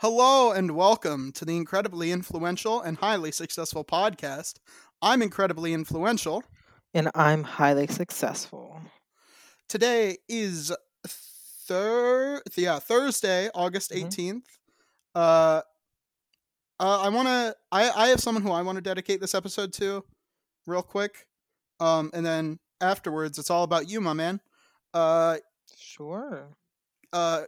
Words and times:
Hello 0.00 0.52
and 0.52 0.70
welcome 0.74 1.30
to 1.32 1.44
the 1.44 1.56
incredibly 1.56 2.10
influential 2.10 2.80
and 2.80 2.96
highly 2.96 3.30
successful 3.32 3.84
podcast. 3.84 4.54
I'm 5.02 5.20
incredibly 5.20 5.74
influential. 5.74 6.42
And 6.94 7.10
I'm 7.14 7.44
highly 7.44 7.86
successful. 7.86 8.80
Today 9.68 10.16
is 10.28 10.72
thir- 11.06 12.42
yeah, 12.56 12.78
Thursday, 12.78 13.50
August 13.54 13.90
Mhm. 13.90 14.06
18th. 14.06 14.58
Uh 15.14 15.62
uh, 16.78 17.00
I 17.02 17.10
want 17.10 17.28
to 17.28 17.54
I 17.70 17.90
I 17.90 18.06
have 18.08 18.20
someone 18.20 18.42
who 18.42 18.52
I 18.52 18.62
want 18.62 18.76
to 18.76 18.82
dedicate 18.82 19.20
this 19.20 19.34
episode 19.34 19.72
to 19.74 20.02
real 20.66 20.82
quick. 20.82 21.26
Um 21.78 22.10
and 22.14 22.24
then 22.24 22.58
afterwards 22.80 23.38
it's 23.38 23.50
all 23.50 23.64
about 23.64 23.88
you, 23.88 24.00
my 24.00 24.14
man. 24.14 24.40
Uh 24.94 25.38
Sure. 25.76 26.56
uh, 27.12 27.42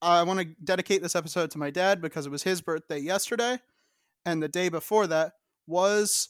I 0.00 0.22
want 0.22 0.40
to 0.40 0.44
dedicate 0.62 1.02
this 1.02 1.16
episode 1.16 1.50
to 1.52 1.58
my 1.58 1.70
dad 1.70 2.00
because 2.00 2.26
it 2.26 2.30
was 2.30 2.42
his 2.42 2.60
birthday 2.60 2.98
yesterday, 2.98 3.58
and 4.24 4.42
the 4.42 4.48
day 4.48 4.68
before 4.68 5.06
that 5.08 5.32
was 5.66 6.28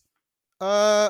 uh 0.60 0.65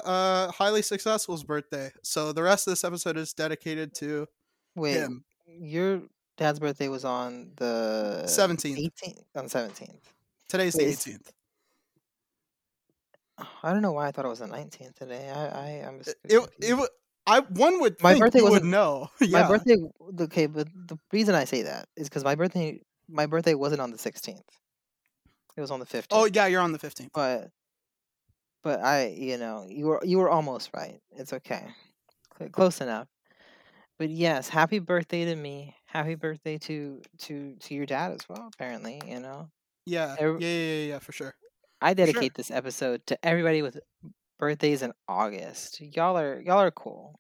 uh 0.05 0.53
highly 0.53 0.83
successful's 0.83 1.45
birthday. 1.45 1.91
So 2.03 2.33
the 2.33 2.43
rest 2.43 2.67
of 2.67 2.73
this 2.73 2.85
episode 2.85 3.17
is 3.17 3.33
dedicated 3.33 3.95
to 3.97 4.27
Wait, 4.75 4.95
him. 4.95 5.25
your 5.47 6.03
dad's 6.37 6.61
birthday 6.61 6.89
was 6.89 7.05
on 7.05 7.53
the 7.57 8.25
17th. 8.27 8.91
18th, 9.03 9.25
on 9.37 9.45
the 9.45 9.51
17th. 9.51 10.01
Today's 10.49 10.75
Wait, 10.77 10.99
the 10.99 11.13
18th. 11.13 11.31
I 13.63 13.73
don't 13.73 13.83
know 13.83 13.93
why 13.93 14.09
I 14.09 14.11
thought 14.13 14.25
it 14.25 14.29
was 14.29 14.41
the 14.41 14.47
19th 14.47 14.97
today. 14.97 15.31
I, 15.31 15.47
I 15.47 15.69
I'm 15.87 15.99
just 15.99 16.17
It 16.25 16.49
it, 16.61 16.91
I 17.29 17.41
one 17.41 17.81
would 17.81 18.03
My 18.03 18.13
think 18.13 18.25
birthday 18.25 18.39
you 18.41 18.51
would 18.51 18.65
know. 18.65 19.11
my 19.21 19.47
birthday. 19.47 19.77
Okay, 20.21 20.47
but 20.47 20.69
the 20.75 20.99
reason 21.13 21.35
I 21.35 21.45
say 21.45 21.63
that 21.63 21.89
is 21.97 22.09
because 22.09 22.25
my 22.25 22.35
birthday 22.35 22.81
my 23.09 23.27
birthday 23.27 23.55
wasn't 23.55 23.81
on 23.81 23.91
the 23.91 23.99
16th. 23.99 24.43
It 25.57 25.61
was 25.61 25.71
on 25.71 25.81
the 25.81 25.87
15th. 25.87 26.07
Oh 26.11 26.25
yeah, 26.27 26.47
you're 26.47 26.61
on 26.61 26.73
the 26.73 26.79
15th. 26.79 27.11
but 27.13 27.51
but 28.63 28.81
I, 28.83 29.09
you 29.09 29.37
know, 29.39 29.67
you 29.69 29.87
were 29.87 30.01
you 30.05 30.19
were 30.19 30.29
almost 30.31 30.71
right. 30.75 31.01
It's 31.13 31.33
okay, 31.33 31.67
close 32.53 32.81
enough. 32.81 33.09
But 33.99 34.11
yes, 34.11 34.49
happy 34.49 34.79
birthday 34.79 35.25
to 35.25 35.35
me. 35.37 35.75
Happy 35.87 36.15
birthday 36.15 36.59
to 36.59 37.03
to 37.21 37.57
to 37.57 37.75
your 37.75 37.87
dad 37.87 38.13
as 38.13 38.29
well. 38.29 38.49
Apparently, 38.55 39.01
you 39.07 39.21
know, 39.21 39.51
Yeah. 39.87 40.17
Every- 40.19 40.41
Yeah, 40.41 40.49
yeah, 40.49 40.75
yeah, 40.83 40.89
yeah, 40.95 40.99
for 40.99 41.13
sure. 41.13 41.35
I 41.81 41.91
sure. 41.91 41.95
dedicate 41.95 42.35
this 42.35 42.51
episode 42.51 43.07
to 43.07 43.19
everybody 43.25 43.63
with 43.63 43.79
birthdays 44.39 44.83
in 44.83 44.93
August. 45.09 45.81
Y'all 45.81 46.19
are 46.19 46.41
y'all 46.41 46.61
are 46.61 46.71
cool. 46.71 47.19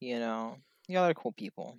You 0.00 0.18
know, 0.18 0.56
y'all 0.88 1.08
are 1.08 1.14
cool 1.14 1.32
people. 1.32 1.78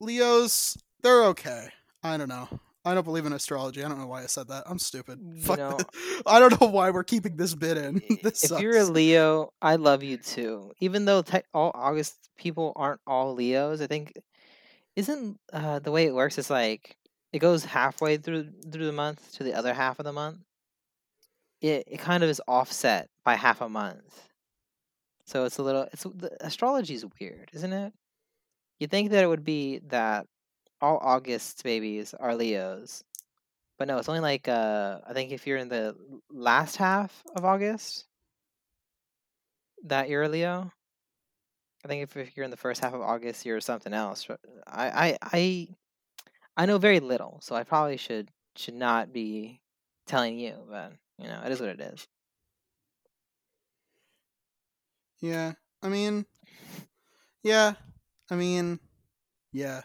Leos, 0.00 0.76
they're 1.02 1.24
okay. 1.26 1.68
I 2.02 2.16
don't 2.16 2.28
know. 2.28 2.48
I 2.86 2.92
don't 2.92 3.04
believe 3.04 3.24
in 3.24 3.32
astrology. 3.32 3.82
I 3.82 3.88
don't 3.88 3.98
know 3.98 4.06
why 4.06 4.22
I 4.22 4.26
said 4.26 4.48
that. 4.48 4.64
I'm 4.66 4.78
stupid. 4.78 5.18
You 5.34 5.40
Fuck. 5.40 5.58
know, 5.58 5.78
I 6.26 6.38
don't 6.38 6.60
know 6.60 6.66
why 6.66 6.90
we're 6.90 7.04
keeping 7.04 7.36
this 7.36 7.54
bit 7.54 7.78
in. 7.78 8.02
this 8.22 8.50
if 8.50 8.60
you're 8.60 8.76
a. 8.76 8.84
Leo, 8.84 9.52
I 9.62 9.76
love 9.76 10.02
you 10.02 10.18
too. 10.18 10.72
Even 10.80 11.06
though 11.06 11.22
te- 11.22 11.42
all 11.54 11.70
August 11.74 12.14
people 12.36 12.72
aren't 12.76 13.00
all 13.06 13.34
Leos, 13.34 13.80
I 13.80 13.86
think 13.86 14.12
isn't 14.96 15.38
uh, 15.52 15.78
the 15.78 15.90
way 15.90 16.04
it 16.06 16.14
works 16.14 16.38
is 16.38 16.50
like 16.50 16.96
it 17.32 17.38
goes 17.38 17.64
halfway 17.64 18.16
through 18.18 18.50
through 18.70 18.86
the 18.86 18.92
month 18.92 19.32
to 19.32 19.44
the 19.44 19.54
other 19.54 19.72
half 19.72 19.98
of 19.98 20.04
the 20.04 20.12
month. 20.12 20.38
It 21.62 21.84
it 21.86 21.98
kind 22.00 22.22
of 22.22 22.28
is 22.28 22.42
offset 22.46 23.08
by 23.24 23.34
half 23.36 23.60
a 23.60 23.68
month, 23.68 24.28
so 25.26 25.44
it's 25.44 25.58
a 25.58 25.62
little. 25.62 25.88
It's 25.92 26.06
astrology 26.40 26.94
is 26.94 27.04
weird, 27.20 27.50
isn't 27.54 27.72
it? 27.72 27.92
You 28.80 28.86
think 28.88 29.10
that 29.10 29.24
it 29.24 29.28
would 29.28 29.44
be 29.44 29.80
that 29.88 30.26
all 30.80 30.98
August 31.02 31.62
babies 31.64 32.14
are 32.14 32.34
Leos, 32.36 33.04
but 33.78 33.88
no, 33.88 33.98
it's 33.98 34.08
only 34.08 34.20
like 34.20 34.48
uh 34.48 35.00
I 35.08 35.12
think 35.14 35.32
if 35.32 35.46
you're 35.46 35.58
in 35.58 35.68
the 35.68 35.96
last 36.30 36.76
half 36.76 37.22
of 37.36 37.44
August, 37.44 38.06
that 39.84 40.08
you're 40.08 40.22
a 40.24 40.28
Leo. 40.28 40.72
I 41.84 41.88
think 41.88 42.02
if, 42.02 42.16
if 42.16 42.36
you're 42.36 42.44
in 42.44 42.50
the 42.50 42.56
first 42.56 42.80
half 42.82 42.94
of 42.94 43.02
August, 43.02 43.44
you're 43.44 43.60
something 43.60 43.92
else. 43.92 44.26
I, 44.66 44.90
I 44.90 45.18
I 45.22 45.68
I 46.56 46.66
know 46.66 46.78
very 46.78 47.00
little, 47.00 47.40
so 47.42 47.54
I 47.54 47.64
probably 47.64 47.96
should 47.96 48.30
should 48.56 48.74
not 48.74 49.12
be 49.12 49.60
telling 50.06 50.38
you, 50.38 50.54
but 50.68 50.92
you 51.18 51.26
know, 51.28 51.42
it 51.44 51.52
is 51.52 51.60
what 51.60 51.70
it 51.70 51.80
is. 51.80 52.06
Yeah. 55.20 55.52
I 55.82 55.88
mean, 55.88 56.26
yeah. 57.42 57.74
I 58.30 58.36
mean, 58.36 58.80
yeah. 59.52 59.82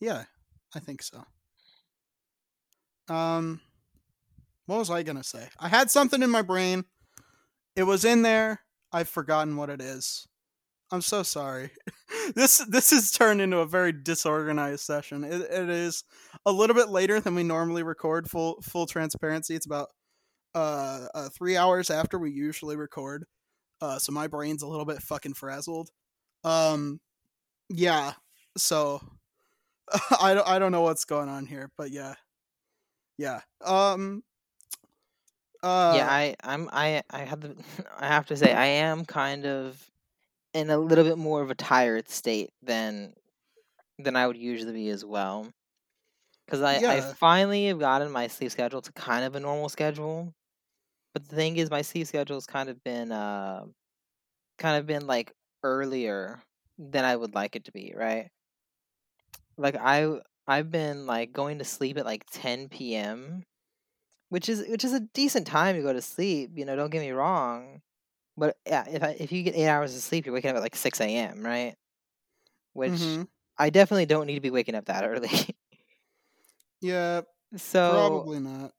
Yeah. 0.00 0.24
I 0.74 0.80
think 0.80 1.02
so. 1.02 1.24
Um, 3.08 3.60
what 4.66 4.78
was 4.78 4.90
I 4.90 5.02
gonna 5.02 5.24
say? 5.24 5.48
I 5.58 5.68
had 5.68 5.90
something 5.90 6.22
in 6.22 6.30
my 6.30 6.42
brain. 6.42 6.84
It 7.74 7.84
was 7.84 8.04
in 8.04 8.22
there. 8.22 8.60
I've 8.92 9.08
forgotten 9.08 9.56
what 9.56 9.70
it 9.70 9.80
is. 9.80 10.26
I'm 10.90 11.02
so 11.02 11.22
sorry. 11.22 11.70
this 12.34 12.58
this 12.68 12.90
has 12.90 13.10
turned 13.10 13.40
into 13.40 13.58
a 13.58 13.66
very 13.66 13.92
disorganized 13.92 14.84
session. 14.84 15.24
It, 15.24 15.40
it 15.40 15.68
is 15.68 16.04
a 16.46 16.52
little 16.52 16.74
bit 16.74 16.88
later 16.88 17.20
than 17.20 17.34
we 17.34 17.42
normally 17.42 17.82
record. 17.82 18.28
Full 18.28 18.60
full 18.62 18.86
transparency. 18.86 19.54
It's 19.54 19.66
about 19.66 19.88
uh, 20.54 21.06
uh 21.14 21.28
three 21.30 21.56
hours 21.56 21.90
after 21.90 22.18
we 22.18 22.30
usually 22.30 22.76
record. 22.76 23.24
Uh, 23.80 23.98
so 23.98 24.12
my 24.12 24.26
brain's 24.26 24.62
a 24.62 24.66
little 24.66 24.84
bit 24.84 25.02
fucking 25.02 25.34
frazzled. 25.34 25.90
Um, 26.44 27.00
yeah. 27.68 28.14
So 28.56 29.00
I 30.20 30.34
don't 30.34 30.46
I 30.46 30.58
don't 30.58 30.72
know 30.72 30.82
what's 30.82 31.04
going 31.04 31.28
on 31.28 31.46
here, 31.46 31.70
but 31.76 31.90
yeah, 31.90 32.14
yeah. 33.16 33.40
Um. 33.64 34.22
Uh, 35.60 35.94
yeah, 35.96 36.08
I 36.08 36.36
I'm 36.44 36.68
I 36.72 37.02
I 37.10 37.20
have 37.20 37.40
the 37.40 37.56
I 37.98 38.06
have 38.06 38.26
to 38.26 38.36
say 38.36 38.52
I 38.52 38.66
am 38.66 39.04
kind 39.04 39.44
of 39.44 39.90
in 40.54 40.70
a 40.70 40.78
little 40.78 41.04
bit 41.04 41.18
more 41.18 41.42
of 41.42 41.50
a 41.50 41.54
tired 41.54 42.08
state 42.08 42.50
than 42.62 43.14
than 43.98 44.16
I 44.16 44.26
would 44.26 44.36
usually 44.36 44.72
be 44.72 44.88
as 44.90 45.04
well. 45.04 45.48
Because 46.46 46.62
I, 46.62 46.76
I 46.76 47.00
finally 47.00 47.66
have 47.66 47.78
gotten 47.78 48.10
my 48.10 48.26
sleep 48.28 48.50
schedule 48.50 48.80
to 48.80 48.92
kind 48.92 49.24
of 49.24 49.34
a 49.34 49.40
normal 49.40 49.68
schedule. 49.68 50.34
But 51.18 51.28
the 51.28 51.34
thing 51.34 51.56
is 51.56 51.68
my 51.68 51.82
sleep 51.82 52.06
schedule's 52.06 52.46
kind 52.46 52.68
of 52.68 52.84
been 52.84 53.10
uh 53.10 53.66
kind 54.58 54.78
of 54.78 54.86
been 54.86 55.06
like 55.06 55.32
earlier 55.64 56.42
than 56.78 57.04
I 57.04 57.16
would 57.16 57.34
like 57.34 57.56
it 57.56 57.64
to 57.66 57.72
be, 57.72 57.94
right? 57.96 58.30
Like 59.56 59.76
I 59.76 60.20
I've 60.46 60.70
been 60.70 61.06
like 61.06 61.32
going 61.32 61.58
to 61.58 61.64
sleep 61.64 61.98
at 61.98 62.04
like 62.06 62.24
10 62.30 62.94
p.m. 62.94 63.44
which 64.30 64.48
is 64.48 64.66
which 64.68 64.84
is 64.84 64.92
a 64.94 65.00
decent 65.00 65.46
time 65.46 65.76
to 65.76 65.82
go 65.82 65.92
to 65.92 66.02
sleep, 66.02 66.52
you 66.56 66.64
know, 66.64 66.76
don't 66.76 66.90
get 66.90 67.00
me 67.00 67.10
wrong. 67.12 67.82
But 68.36 68.58
yeah, 68.66 68.86
if 68.88 69.02
I, 69.02 69.10
if 69.20 69.32
you 69.32 69.42
get 69.44 69.56
8 69.56 69.68
hours 69.68 69.94
of 69.96 70.02
sleep, 70.02 70.26
you're 70.26 70.34
waking 70.34 70.50
up 70.52 70.56
at 70.58 70.62
like 70.62 70.76
6 70.76 71.16
a.m., 71.16 71.44
right? 71.46 71.76
Which 72.74 73.02
mhm. 73.02 73.28
I 73.58 73.70
definitely 73.70 74.06
don't 74.06 74.26
need 74.26 74.36
to 74.36 74.40
be 74.42 74.50
waking 74.50 74.74
up 74.76 74.86
that 74.86 75.04
early. 75.04 75.30
Yeah, 76.80 77.22
so 77.56 78.28
probably 78.28 78.40
not. 78.40 78.72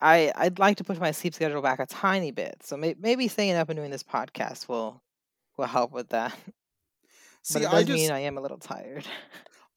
I 0.00 0.32
I'd 0.36 0.58
like 0.58 0.76
to 0.78 0.84
push 0.84 0.98
my 0.98 1.10
sleep 1.10 1.34
schedule 1.34 1.62
back 1.62 1.80
a 1.80 1.86
tiny 1.86 2.30
bit. 2.30 2.62
So 2.62 2.76
may, 2.76 2.94
maybe 2.98 3.28
staying 3.28 3.54
up 3.54 3.68
and 3.68 3.76
doing 3.76 3.90
this 3.90 4.02
podcast 4.02 4.68
will 4.68 5.02
will 5.56 5.66
help 5.66 5.92
with 5.92 6.10
that. 6.10 6.34
See, 7.42 7.60
but 7.60 7.62
it 7.62 7.72
I 7.72 7.82
just 7.82 7.92
mean 7.92 8.10
I 8.10 8.20
am 8.20 8.38
a 8.38 8.40
little 8.40 8.58
tired. 8.58 9.06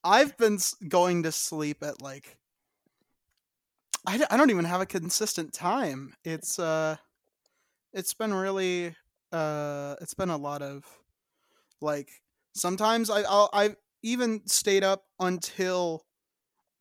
I've 0.04 0.36
been 0.38 0.58
going 0.88 1.24
to 1.24 1.32
sleep 1.32 1.84
at 1.84 2.02
like 2.02 2.38
I, 4.06 4.24
I 4.30 4.38
don't 4.38 4.50
even 4.50 4.66
have 4.66 4.82
a 4.82 4.86
consistent 4.86 5.54
time. 5.54 6.14
It's 6.24 6.60
uh 6.60 6.98
it's 7.94 8.14
been 8.14 8.34
really 8.34 8.96
uh 9.32 9.96
it's 10.02 10.14
been 10.14 10.30
a 10.30 10.38
lot 10.38 10.62
of 10.62 10.84
like 11.82 12.10
sometimes 12.54 13.10
I 13.10 13.22
I'll, 13.22 13.50
I've 13.54 13.76
even 14.04 14.42
stayed 14.48 14.84
up 14.84 15.04
until 15.20 16.04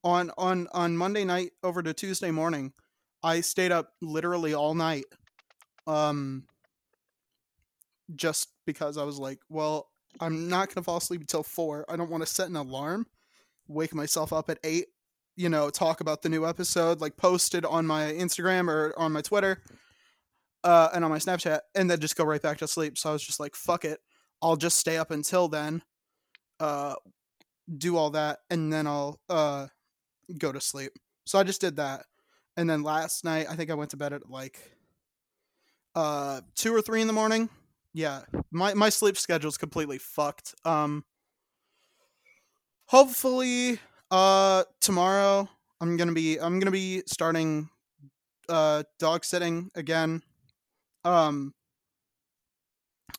on 0.03 0.31
on 0.39 0.67
on 0.73 0.97
Monday 0.97 1.25
night 1.25 1.53
over 1.63 1.83
to 1.83 1.93
Tuesday 1.93 2.31
morning. 2.31 2.73
I 3.23 3.41
stayed 3.41 3.73
up 3.73 3.93
literally 4.01 4.55
all 4.55 4.75
night. 4.75 5.05
Um 5.87 6.45
just 8.17 8.49
because 8.67 8.97
I 8.97 9.05
was 9.05 9.19
like, 9.19 9.39
well, 9.49 9.89
I'm 10.21 10.49
not 10.49 10.69
going 10.69 10.77
to 10.77 10.83
fall 10.83 10.97
asleep 10.97 11.21
until 11.21 11.43
4. 11.43 11.87
I 11.89 11.97
don't 11.97 12.11
want 12.11 12.23
to 12.23 12.27
set 12.27 12.49
an 12.49 12.57
alarm, 12.57 13.07
wake 13.69 13.95
myself 13.95 14.33
up 14.33 14.51
at 14.51 14.59
8, 14.65 14.87
you 15.37 15.49
know, 15.49 15.71
talk 15.71 16.01
about 16.01 16.23
the 16.23 16.29
new 16.29 16.47
episode, 16.47 17.01
like 17.01 17.17
posted 17.17 17.65
on 17.65 17.87
my 17.87 18.13
Instagram 18.13 18.69
or 18.69 18.93
on 18.99 19.13
my 19.13 19.21
Twitter 19.23 19.63
uh, 20.65 20.89
and 20.93 21.05
on 21.05 21.11
my 21.11 21.19
Snapchat, 21.19 21.61
and 21.75 21.91
then 21.91 22.01
just 22.01 22.17
go 22.17 22.25
right 22.25 22.43
back 22.43 22.59
to 22.59 22.69
sleep. 22.69 22.99
So 22.99 23.11
I 23.11 23.13
was 23.13 23.23
just 23.23 23.41
like, 23.41 23.55
fuck 23.55 23.85
it. 23.85 24.01
I'll 24.43 24.57
just 24.57 24.79
stay 24.79 24.97
up 24.97 25.11
until 25.11 25.49
then, 25.49 25.83
uh, 26.59 26.95
do 27.77 27.97
all 27.97 28.11
that, 28.11 28.39
and 28.49 28.73
then 28.73 28.87
I'll 28.87 29.21
uh, 29.29 29.67
go 30.39 30.51
to 30.51 30.61
sleep. 30.61 30.93
So 31.27 31.39
I 31.39 31.43
just 31.43 31.61
did 31.61 31.77
that. 31.77 32.07
And 32.57 32.69
then 32.69 32.83
last 32.83 33.25
night, 33.25 33.47
I 33.49 33.57
think 33.57 33.71
I 33.71 33.75
went 33.75 33.91
to 33.91 33.97
bed 33.97 34.13
at 34.13 34.29
like 34.29 34.59
uh, 35.95 36.41
2 36.57 36.75
or 36.75 36.83
3 36.83 37.01
in 37.03 37.07
the 37.07 37.13
morning 37.13 37.49
yeah 37.93 38.21
my 38.53 38.73
my 38.73 38.89
sleep 38.89 39.17
schedule's 39.17 39.59
completely 39.59 39.99
fucked 39.99 40.55
um 40.65 41.05
hopefully 42.87 43.81
uh 44.13 44.63
tomorrow 44.81 45.49
i'm 45.81 45.97
gonna 45.97 46.13
be 46.13 46.39
i'm 46.41 46.61
gonna 46.61 46.71
be 46.71 47.03
starting 47.07 47.69
uh 48.51 48.83
dog 48.99 49.25
sitting 49.25 49.71
again. 49.75 50.23
Um 51.05 51.55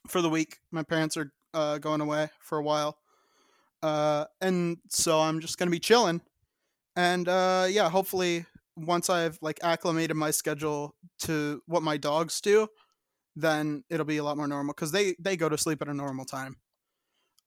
for 0.08 0.22
the 0.22 0.30
week. 0.30 0.58
My 0.72 0.84
parents 0.84 1.18
are 1.18 1.32
uh 1.54 1.78
going 1.78 2.02
away 2.02 2.30
for 2.42 2.58
a 2.58 2.64
while. 2.64 2.98
Uh 3.82 4.26
and 4.42 4.78
so 4.90 5.20
I'm 5.20 5.40
just 5.40 5.58
to 5.68 5.72
be 5.72 5.80
chilling. 5.80 6.22
And 6.96 7.28
uh 7.28 7.68
yeah, 7.70 7.90
hopefully 7.90 8.46
once 8.86 9.10
I've 9.10 9.38
like 9.42 9.60
acclimated 9.64 10.16
my 10.18 10.32
schedule 10.32 10.96
to 11.22 11.62
what 11.68 11.84
my 11.84 11.98
dogs 11.98 12.42
do, 12.42 12.68
then 13.36 13.84
it'll 13.90 14.06
be 14.06 14.18
a 14.18 14.24
lot 14.24 14.38
more 14.38 14.48
normal 14.48 14.74
cuz 14.74 14.92
they 14.92 15.16
they 15.20 15.38
go 15.38 15.50
to 15.50 15.58
sleep 15.58 15.82
at 15.82 15.88
a 15.90 15.94
normal 15.94 16.26
time. 16.26 16.58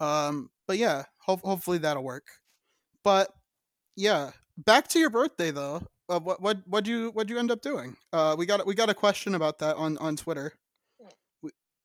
Um 0.00 0.50
but 0.66 0.78
yeah, 0.78 1.04
ho- 1.26 1.40
hopefully 1.44 1.78
that'll 1.78 2.04
work. 2.04 2.26
But 3.04 3.31
yeah, 3.96 4.32
back 4.58 4.88
to 4.88 4.98
your 4.98 5.10
birthday 5.10 5.50
though. 5.50 5.82
Uh, 6.08 6.20
what 6.20 6.40
what 6.40 6.66
what 6.69 6.86
you 6.86 7.10
what 7.12 7.26
do 7.26 7.34
you 7.34 7.40
end 7.40 7.50
up 7.50 7.62
doing? 7.62 7.96
Uh, 8.12 8.34
we 8.38 8.46
got 8.46 8.66
we 8.66 8.75
got 8.75 8.90
a 8.90 8.94
question 8.94 9.34
about 9.34 9.58
that 9.58 9.76
on 9.76 9.98
on 9.98 10.16
Twitter. 10.16 10.54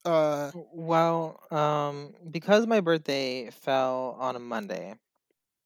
Uh, 0.06 0.52
Well, 0.54 1.40
um, 1.52 2.14
because 2.32 2.66
my 2.68 2.80
birthday 2.82 3.50
fell 3.52 4.16
on 4.20 4.36
a 4.36 4.40
Monday, 4.40 4.96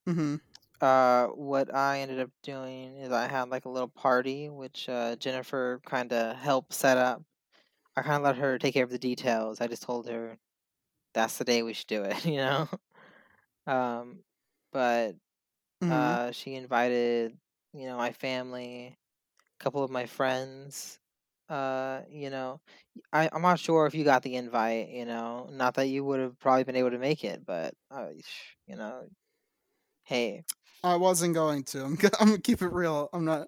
mhm. 0.08 0.40
Uh, 0.84 1.28
what 1.30 1.74
I 1.74 2.02
ended 2.02 2.20
up 2.22 2.32
doing 2.44 2.98
is 2.98 3.12
I 3.12 3.28
had 3.28 3.50
like 3.50 3.66
a 3.66 3.70
little 3.70 3.90
party, 3.90 4.50
which 4.50 4.90
uh, 4.90 5.16
Jennifer 5.18 5.82
kind 5.86 6.14
of 6.14 6.38
helped 6.38 6.74
set 6.74 6.98
up. 6.98 7.24
I 7.98 8.04
kind 8.04 8.18
of 8.18 8.24
let 8.24 8.38
her 8.38 8.60
take 8.60 8.74
care 8.76 8.84
of 8.86 8.92
the 8.92 9.00
details. 9.00 9.62
I 9.62 9.68
just 9.68 9.84
told 9.84 10.08
her 10.10 10.40
that's 11.14 11.38
the 11.40 11.46
day 11.46 11.64
we 11.64 11.74
should 11.74 11.88
do 11.88 12.04
it, 12.04 12.26
you 12.28 12.38
know. 12.38 12.70
Um, 13.68 14.24
but 14.72 15.16
mhm. 15.82 16.16
uh, 16.16 16.32
she 16.32 16.56
invited, 16.56 17.38
you 17.74 17.88
know, 17.88 17.98
my 17.98 18.14
family, 18.14 18.98
a 19.60 19.64
couple 19.64 19.84
of 19.84 19.92
my 19.92 20.08
friends. 20.08 21.00
Uh, 21.50 22.04
you 22.10 22.30
know, 22.32 22.62
I 23.14 23.30
I'm 23.34 23.42
not 23.44 23.60
sure 23.60 23.88
if 23.88 23.96
you 23.96 24.04
got 24.06 24.24
the 24.24 24.36
invite. 24.38 24.90
You 24.90 25.06
know, 25.06 25.50
not 25.52 25.76
that 25.76 25.88
you 25.88 26.06
would 26.06 26.20
have 26.22 26.40
probably 26.40 26.64
been 26.66 26.78
able 26.78 26.92
to 26.92 27.00
make 27.00 27.24
it, 27.26 27.46
but 27.46 27.76
uh, 27.92 28.12
you 28.68 28.76
know, 28.78 29.08
hey, 30.04 30.44
I 30.84 30.98
wasn't 30.98 31.34
going 31.34 31.64
to. 31.66 31.84
I'm 31.84 31.98
I'm 32.20 32.28
gonna 32.28 32.38
keep 32.40 32.62
it 32.62 32.72
real. 32.72 33.10
I'm 33.14 33.26
not. 33.26 33.48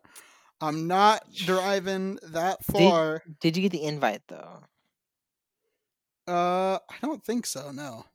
I'm 0.62 0.88
not 0.88 1.24
driving 1.34 2.18
that 2.24 2.64
far. 2.64 3.24
did 3.42 3.58
you 3.58 3.64
get 3.64 3.72
the 3.72 3.84
invite 3.84 4.22
though? 4.28 4.64
Uh, 6.28 6.80
I 6.90 6.96
don't 7.02 7.24
think 7.24 7.46
so. 7.46 7.72
No. 7.72 8.06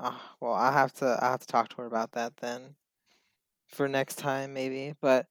Oh, 0.00 0.20
well, 0.40 0.52
I 0.52 0.70
have 0.72 0.92
to 0.94 1.18
I 1.20 1.30
have 1.30 1.40
to 1.40 1.46
talk 1.46 1.70
to 1.70 1.76
her 1.78 1.86
about 1.86 2.12
that 2.12 2.36
then 2.36 2.76
for 3.68 3.88
next 3.88 4.16
time 4.16 4.52
maybe. 4.52 4.94
But 5.00 5.26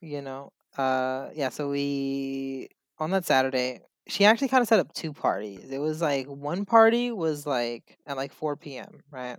you 0.00 0.20
know, 0.20 0.52
uh, 0.76 1.30
yeah. 1.34 1.48
So 1.48 1.70
we 1.70 2.68
on 2.98 3.10
that 3.10 3.24
Saturday, 3.24 3.80
she 4.06 4.24
actually 4.24 4.48
kind 4.48 4.60
of 4.62 4.68
set 4.68 4.78
up 4.78 4.92
two 4.92 5.12
parties. 5.12 5.70
It 5.70 5.78
was 5.78 6.00
like 6.02 6.26
one 6.26 6.64
party 6.64 7.10
was 7.10 7.46
like 7.46 7.98
at 8.06 8.16
like 8.16 8.32
four 8.32 8.56
p.m. 8.56 9.00
right, 9.10 9.38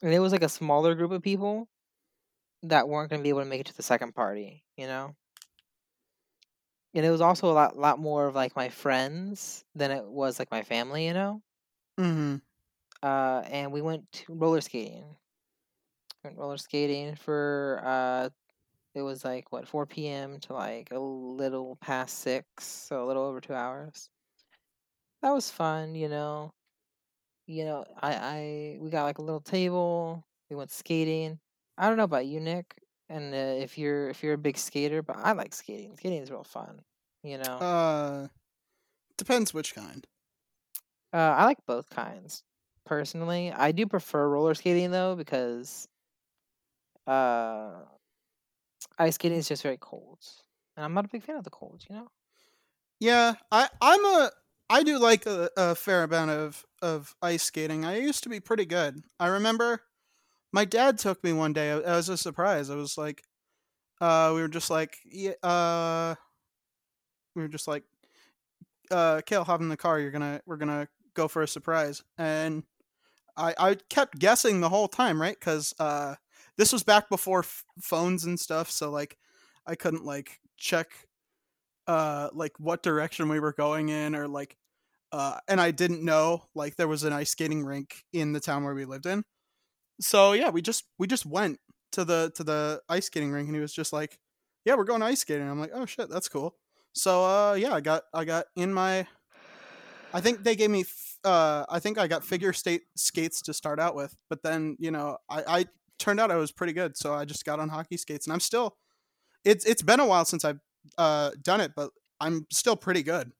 and 0.00 0.14
it 0.14 0.20
was 0.20 0.32
like 0.32 0.42
a 0.42 0.48
smaller 0.48 0.94
group 0.94 1.10
of 1.10 1.22
people 1.22 1.68
that 2.64 2.88
weren't 2.88 3.10
gonna 3.10 3.22
be 3.22 3.28
able 3.30 3.40
to 3.40 3.46
make 3.46 3.60
it 3.60 3.66
to 3.66 3.76
the 3.76 3.82
second 3.82 4.14
party. 4.14 4.64
You 4.76 4.86
know. 4.86 5.14
And 6.94 7.06
it 7.06 7.10
was 7.10 7.22
also 7.22 7.50
a 7.50 7.54
lot, 7.54 7.78
lot 7.78 7.98
more 7.98 8.26
of 8.26 8.34
like 8.34 8.54
my 8.54 8.68
friends 8.68 9.64
than 9.74 9.90
it 9.90 10.04
was 10.04 10.38
like 10.38 10.50
my 10.50 10.62
family, 10.62 11.06
you 11.06 11.14
know. 11.14 11.42
Mm-hmm. 11.98 12.36
uh, 13.02 13.42
and 13.50 13.72
we 13.72 13.82
went 13.82 14.10
to 14.12 14.34
roller 14.34 14.60
skating. 14.60 15.04
Went 16.24 16.38
roller 16.38 16.56
skating 16.56 17.16
for 17.16 17.82
uh, 17.84 18.28
it 18.94 19.02
was 19.02 19.24
like 19.24 19.50
what 19.52 19.66
4 19.68 19.86
p.m. 19.86 20.38
to 20.40 20.52
like 20.52 20.90
a 20.92 20.98
little 20.98 21.76
past 21.76 22.18
six, 22.20 22.64
so 22.64 23.04
a 23.04 23.06
little 23.06 23.24
over 23.24 23.40
two 23.40 23.54
hours. 23.54 24.10
That 25.22 25.30
was 25.30 25.50
fun, 25.50 25.94
you 25.94 26.08
know. 26.08 26.52
You 27.46 27.64
know, 27.64 27.84
I 28.00 28.14
I 28.14 28.78
we 28.80 28.90
got 28.90 29.04
like 29.04 29.18
a 29.18 29.22
little 29.22 29.40
table. 29.40 30.24
We 30.50 30.56
went 30.56 30.70
skating. 30.70 31.38
I 31.78 31.88
don't 31.88 31.96
know 31.96 32.04
about 32.04 32.26
you, 32.26 32.40
Nick, 32.40 32.82
and 33.08 33.34
uh, 33.34 33.36
if 33.62 33.78
you're 33.78 34.08
if 34.10 34.22
you're 34.22 34.34
a 34.34 34.38
big 34.38 34.56
skater, 34.58 35.02
but 35.02 35.16
I 35.16 35.32
like 35.32 35.54
skating. 35.54 35.96
Skating 35.96 36.22
is 36.22 36.30
real 36.30 36.44
fun. 36.44 36.84
You 37.22 37.38
know, 37.38 37.64
Uh, 37.64 38.28
depends 39.18 39.54
which 39.54 39.74
kind. 39.74 40.06
uh, 41.12 41.16
I 41.16 41.44
like 41.44 41.64
both 41.66 41.90
kinds 41.90 42.42
personally. 42.84 43.52
I 43.52 43.72
do 43.72 43.86
prefer 43.86 44.28
roller 44.28 44.54
skating 44.54 44.90
though 44.90 45.16
because 45.16 45.88
uh 47.06 47.84
ice 48.98 49.14
skating 49.16 49.36
is 49.38 49.48
just 49.48 49.62
very 49.62 49.76
cold 49.78 50.18
and 50.76 50.84
i'm 50.84 50.94
not 50.94 51.04
a 51.04 51.08
big 51.08 51.22
fan 51.22 51.36
of 51.36 51.44
the 51.44 51.50
cold 51.50 51.84
you 51.88 51.94
know 51.94 52.08
Yeah, 53.00 53.34
I 53.50 53.68
I'm 53.80 54.04
a 54.04 54.30
I 54.70 54.82
do 54.82 54.98
like 54.98 55.26
a, 55.26 55.50
a 55.56 55.74
fair 55.74 56.04
amount 56.04 56.30
of 56.30 56.64
of 56.80 57.14
ice 57.22 57.42
skating. 57.44 57.84
I 57.84 57.98
used 57.98 58.22
to 58.24 58.28
be 58.28 58.40
pretty 58.40 58.66
good. 58.66 59.02
I 59.18 59.26
remember 59.28 59.82
my 60.52 60.64
dad 60.64 60.98
took 60.98 61.22
me 61.24 61.32
one 61.32 61.52
day 61.52 61.70
as 61.70 62.08
a 62.08 62.16
surprise. 62.16 62.70
I 62.70 62.76
was 62.76 62.98
like, 62.98 63.22
uh, 64.00 64.32
we 64.34 64.42
were 64.42 64.48
just 64.48 64.70
like, 64.70 64.96
uh, 65.42 66.14
we 67.34 67.42
were 67.42 67.48
just 67.48 67.68
like, 67.68 67.84
uh, 68.90 69.20
Kale, 69.24 69.44
hop 69.44 69.60
in 69.60 69.68
the 69.68 69.76
car. 69.76 69.98
You're 70.00 70.10
gonna 70.10 70.40
we're 70.46 70.56
gonna 70.56 70.88
go 71.14 71.28
for 71.28 71.42
a 71.42 71.48
surprise, 71.48 72.02
and 72.18 72.62
I 73.36 73.54
I 73.58 73.76
kept 73.90 74.18
guessing 74.18 74.60
the 74.60 74.68
whole 74.68 74.88
time, 74.88 75.20
right? 75.20 75.38
Because 75.38 75.74
uh, 75.80 76.16
this 76.58 76.72
was 76.72 76.82
back 76.82 77.08
before 77.10 77.40
f- 77.40 77.64
phones 77.82 78.24
and 78.24 78.38
stuff, 78.40 78.70
so 78.70 78.90
like 78.90 79.18
I 79.66 79.74
couldn't 79.76 80.04
like 80.04 80.40
check 80.58 80.88
uh 81.88 82.28
like 82.32 82.52
what 82.58 82.82
direction 82.82 83.28
we 83.28 83.40
were 83.40 83.52
going 83.52 83.88
in 83.88 84.14
or 84.14 84.28
like 84.28 84.56
uh 85.12 85.38
and 85.48 85.60
I 85.60 85.70
didn't 85.72 86.04
know 86.04 86.44
like 86.54 86.76
there 86.76 86.88
was 86.88 87.04
an 87.04 87.12
ice 87.12 87.30
skating 87.30 87.64
rink 87.64 88.04
in 88.12 88.32
the 88.32 88.40
town 88.40 88.64
where 88.64 88.74
we 88.74 88.84
lived 88.84 89.06
in. 89.06 89.24
So 90.02 90.32
yeah, 90.32 90.50
we 90.50 90.62
just 90.62 90.84
we 90.98 91.06
just 91.06 91.26
went 91.26 91.60
to 91.92 92.04
the 92.04 92.32
to 92.36 92.44
the 92.44 92.82
ice 92.88 93.06
skating 93.06 93.30
rink 93.32 93.48
and 93.48 93.56
he 93.56 93.60
was 93.62 93.72
just 93.74 93.92
like, 93.92 94.18
"Yeah, 94.64 94.74
we're 94.76 94.84
going 94.84 95.02
ice 95.02 95.20
skating." 95.20 95.48
I'm 95.48 95.60
like, 95.60 95.72
"Oh 95.74 95.86
shit, 95.86 96.10
that's 96.10 96.28
cool." 96.28 96.56
So 96.94 97.24
uh 97.24 97.54
yeah, 97.54 97.74
I 97.74 97.80
got 97.80 98.04
I 98.14 98.24
got 98.24 98.46
in 98.56 98.72
my 98.74 99.06
I 100.12 100.20
think 100.20 100.42
they 100.44 100.56
gave 100.56 100.70
me 100.70 100.80
f- 100.82 101.18
uh 101.24 101.64
I 101.68 101.78
think 101.80 101.98
I 101.98 102.06
got 102.06 102.24
figure 102.24 102.52
skate 102.52 102.82
skates 102.96 103.42
to 103.42 103.54
start 103.54 103.80
out 103.80 103.94
with, 103.94 104.14
but 104.28 104.42
then, 104.42 104.76
you 104.78 104.90
know, 104.90 105.18
I 105.28 105.60
I 105.60 105.64
turned 105.98 106.20
out 106.20 106.30
I 106.30 106.36
was 106.36 106.52
pretty 106.52 106.72
good, 106.72 106.96
so 106.96 107.14
I 107.14 107.24
just 107.24 107.44
got 107.44 107.60
on 107.60 107.68
hockey 107.68 107.96
skates 107.96 108.26
and 108.26 108.32
I'm 108.32 108.40
still 108.40 108.76
it's 109.44 109.64
it's 109.66 109.82
been 109.82 110.00
a 110.00 110.06
while 110.06 110.24
since 110.26 110.44
I've 110.44 110.60
uh 110.98 111.32
done 111.42 111.60
it, 111.62 111.72
but 111.76 111.90
I'm 112.20 112.46
still 112.52 112.76
pretty 112.76 113.02
good. 113.02 113.32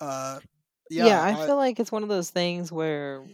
Uh 0.00 0.40
yeah, 0.90 1.06
yeah, 1.08 1.22
i 1.22 1.34
I- 1.34 1.46
feel 1.46 1.56
like 1.56 1.80
it's 1.80 1.92
one 1.92 2.02
of 2.02 2.08
those 2.08 2.30
things 2.30 2.72
where 2.72 3.24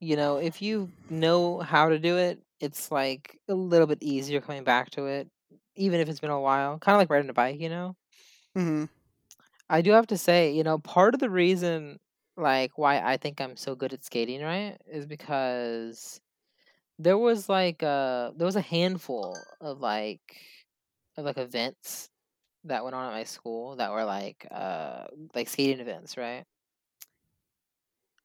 you 0.00 0.16
know 0.16 0.38
if 0.38 0.62
you 0.62 0.90
know 1.10 1.60
how 1.60 1.88
to 1.88 1.98
do 1.98 2.16
it 2.16 2.40
it's 2.60 2.90
like 2.90 3.38
a 3.48 3.54
little 3.54 3.86
bit 3.86 4.02
easier 4.02 4.40
coming 4.40 4.64
back 4.64 4.90
to 4.90 5.06
it 5.06 5.28
even 5.76 6.00
if 6.00 6.08
it's 6.08 6.20
been 6.20 6.30
a 6.30 6.40
while 6.40 6.78
kind 6.78 6.94
of 6.94 7.00
like 7.00 7.10
riding 7.10 7.30
a 7.30 7.34
bike 7.34 7.60
you 7.60 7.68
know 7.68 7.94
mhm. 8.56 8.88
i 9.68 9.80
do 9.80 9.92
have 9.92 10.06
to 10.06 10.18
say 10.18 10.52
you 10.52 10.62
know 10.62 10.78
part 10.78 11.14
of 11.14 11.20
the 11.20 11.30
reason 11.30 11.98
like 12.36 12.78
why 12.78 12.98
i 13.00 13.16
think 13.16 13.40
i'm 13.40 13.56
so 13.56 13.74
good 13.74 13.92
at 13.92 14.04
skating 14.04 14.42
right 14.42 14.78
is 14.90 15.06
because 15.06 16.20
there 16.98 17.18
was 17.18 17.48
like 17.48 17.82
uh 17.82 18.30
there 18.36 18.46
was 18.46 18.56
a 18.56 18.60
handful 18.60 19.36
of 19.60 19.80
like 19.80 20.20
of 21.16 21.24
like 21.24 21.38
events 21.38 22.08
that 22.64 22.84
went 22.84 22.94
on 22.94 23.06
at 23.06 23.12
my 23.12 23.24
school 23.24 23.76
that 23.76 23.90
were 23.90 24.04
like 24.04 24.46
uh 24.50 25.04
like 25.34 25.48
skating 25.48 25.80
events 25.80 26.16
right 26.16 26.44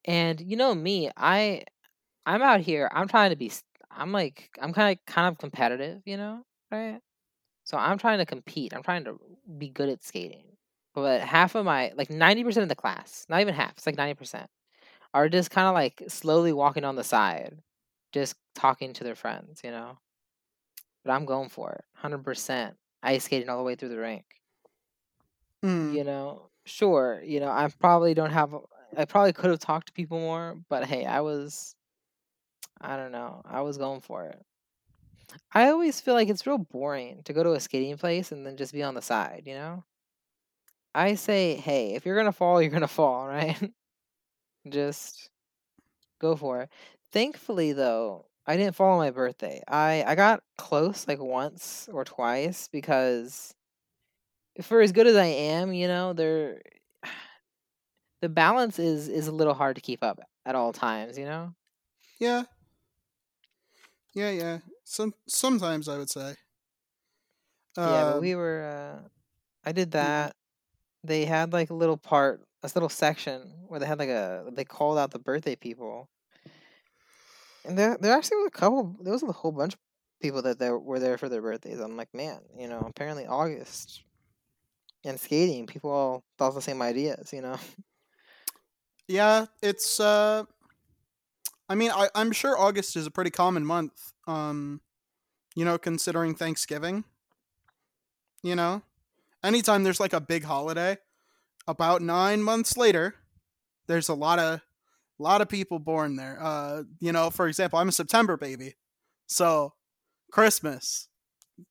and 0.05 0.41
you 0.41 0.55
know 0.55 0.73
me 0.73 1.09
i 1.17 1.63
i'm 2.25 2.41
out 2.41 2.61
here 2.61 2.89
i'm 2.93 3.07
trying 3.07 3.31
to 3.31 3.35
be 3.35 3.51
I'm 3.91 4.11
like 4.11 4.49
i'm 4.61 4.73
kind 4.73 4.97
of 4.97 5.13
kind 5.13 5.27
of 5.27 5.37
competitive 5.37 6.01
you 6.05 6.17
know 6.17 6.43
right? 6.71 6.99
So 7.63 7.77
i'm 7.77 7.97
trying 7.97 8.19
to 8.19 8.25
compete 8.25 8.73
i'm 8.73 8.83
trying 8.83 9.05
to 9.05 9.19
be 9.57 9.69
good 9.69 9.89
at 9.89 10.03
skating 10.03 10.45
but 10.93 11.21
half 11.21 11.55
of 11.55 11.65
my 11.65 11.91
like 11.95 12.09
90% 12.09 12.63
of 12.63 12.69
the 12.69 12.75
class 12.75 13.25
not 13.29 13.41
even 13.41 13.53
half 13.53 13.71
it's 13.71 13.85
like 13.85 13.97
90% 13.97 14.47
are 15.13 15.29
just 15.29 15.51
kind 15.51 15.67
of 15.67 15.73
like 15.73 16.03
slowly 16.07 16.53
walking 16.53 16.83
on 16.83 16.95
the 16.95 17.03
side 17.03 17.57
just 18.11 18.35
talking 18.55 18.93
to 18.93 19.03
their 19.03 19.15
friends 19.15 19.61
you 19.63 19.71
know? 19.71 19.97
But 21.03 21.11
i'm 21.11 21.25
going 21.25 21.49
for 21.49 21.71
it 21.73 21.83
100% 22.03 22.73
ice 23.03 23.23
skating 23.23 23.49
all 23.49 23.57
the 23.57 23.63
way 23.63 23.75
through 23.75 23.89
the 23.89 23.99
rink. 23.99 24.25
Mm. 25.63 25.95
you 25.95 26.03
know 26.03 26.49
sure 26.65 27.21
you 27.25 27.39
know 27.39 27.49
i 27.49 27.67
probably 27.79 28.13
don't 28.13 28.31
have 28.31 28.53
i 28.97 29.05
probably 29.05 29.33
could 29.33 29.49
have 29.49 29.59
talked 29.59 29.87
to 29.87 29.93
people 29.93 30.19
more 30.19 30.57
but 30.69 30.85
hey 30.85 31.05
i 31.05 31.21
was 31.21 31.75
i 32.81 32.95
don't 32.97 33.11
know 33.11 33.41
i 33.45 33.61
was 33.61 33.77
going 33.77 34.01
for 34.01 34.25
it. 34.25 34.41
I 35.53 35.69
always 35.69 35.99
feel 35.99 36.13
like 36.13 36.29
it's 36.29 36.45
real 36.47 36.57
boring 36.57 37.21
to 37.23 37.33
go 37.33 37.43
to 37.43 37.53
a 37.53 37.59
skating 37.59 37.97
place 37.97 38.31
and 38.31 38.45
then 38.45 38.57
just 38.57 38.73
be 38.73 38.83
on 38.83 38.93
the 38.93 39.01
side 39.01 39.43
you 39.45 39.53
know? 39.55 39.83
I 40.95 41.15
say 41.15 41.55
hey 41.55 41.93
if 41.95 42.05
you're 42.05 42.15
gonna 42.15 42.31
fall 42.31 42.61
you're 42.61 42.71
gonna 42.71 42.87
fall 42.99 43.27
right? 43.27 43.57
Just 44.69 45.29
go 46.19 46.35
for 46.35 46.61
it. 46.61 46.69
Thankfully 47.11 47.73
though 47.73 48.25
i 48.47 48.57
didn't 48.57 48.75
fall 48.75 48.93
on 48.93 48.99
my 48.99 49.11
birthday. 49.11 49.61
I 49.67 50.03
i 50.07 50.15
got 50.15 50.43
close 50.57 51.07
like 51.07 51.19
once 51.21 51.89
or 51.91 52.05
twice 52.05 52.69
because 52.71 53.55
for 54.61 54.81
as 54.81 54.91
good 54.91 55.07
as 55.07 55.15
I 55.15 55.25
am, 55.25 55.73
you 55.73 55.87
know, 55.87 56.13
there 56.13 56.61
the 58.25 58.29
balance 58.29 58.79
is 58.79 59.07
is 59.07 59.27
a 59.27 59.31
little 59.31 59.53
hard 59.53 59.75
to 59.75 59.81
keep 59.83 60.03
up 60.03 60.19
at 60.47 60.55
all 60.55 60.73
times, 60.73 61.15
you 61.15 61.25
know? 61.25 61.53
Yeah. 62.19 62.45
Yeah, 64.13 64.31
yeah. 64.31 64.59
Some 64.83 65.13
sometimes 65.27 65.87
I 65.87 65.97
would 65.97 66.09
say. 66.09 66.35
Yeah, 67.83 68.05
but 68.05 68.17
Um, 68.17 68.19
we 68.19 68.35
were 68.35 68.63
uh 68.63 69.09
I 69.65 69.71
did 69.71 69.91
that. 69.91 70.35
They 71.03 71.25
had 71.25 71.53
like 71.53 71.69
a 71.69 71.75
little 71.75 71.97
part, 71.97 72.43
a 72.63 72.71
little 72.75 72.89
section 72.89 73.65
where 73.67 73.79
they 73.79 73.85
had 73.87 73.99
like 73.99 74.09
a 74.09 74.49
they 74.53 74.65
called 74.65 74.97
out 74.97 75.11
the 75.11 75.19
birthday 75.19 75.55
people. 75.55 76.09
And 77.65 77.77
there 77.77 77.97
there 77.99 78.13
actually 78.13 78.37
was 78.37 78.47
a 78.47 78.51
couple 78.51 78.95
there 79.01 79.13
was 79.13 79.23
a 79.23 79.31
whole 79.31 79.51
bunch 79.51 79.73
of 79.73 79.79
people 80.21 80.41
that 80.43 80.59
there 80.59 80.77
were 80.77 80.99
there 80.99 81.17
for 81.17 81.29
their 81.29 81.41
birthdays. 81.41 81.79
I'm 81.79 81.97
like, 81.97 82.13
man, 82.13 82.41
you 82.57 82.67
know, 82.67 82.79
apparently 82.79 83.25
August 83.27 84.03
and 85.03 85.19
skating, 85.19 85.67
people 85.67 85.91
all 85.91 86.23
thought 86.37 86.53
the 86.55 86.61
same 86.61 86.81
ideas, 86.81 87.31
you 87.33 87.41
know. 87.41 87.57
Yeah, 89.07 89.45
it's 89.61 89.99
uh 89.99 90.45
I 91.69 91.75
mean, 91.75 91.91
I 91.91 92.09
I'm 92.15 92.31
sure 92.31 92.57
August 92.57 92.95
is 92.95 93.07
a 93.07 93.11
pretty 93.11 93.31
common 93.31 93.65
month. 93.65 94.13
Um, 94.27 94.81
you 95.55 95.65
know, 95.65 95.77
considering 95.77 96.35
Thanksgiving, 96.35 97.05
you 98.43 98.55
know. 98.55 98.81
Anytime 99.43 99.83
there's 99.83 99.99
like 99.99 100.13
a 100.13 100.21
big 100.21 100.43
holiday, 100.43 100.97
about 101.67 102.01
9 102.01 102.41
months 102.41 102.77
later, 102.77 103.15
there's 103.87 104.09
a 104.09 104.15
lot 104.15 104.39
of 104.39 104.61
a 105.19 105.23
lot 105.23 105.41
of 105.41 105.49
people 105.49 105.79
born 105.79 106.15
there. 106.15 106.37
Uh, 106.41 106.83
you 106.99 107.11
know, 107.11 107.29
for 107.29 107.47
example, 107.47 107.79
I'm 107.79 107.89
a 107.89 107.93
September 107.93 108.37
baby. 108.37 108.75
So, 109.27 109.73
Christmas, 110.31 111.09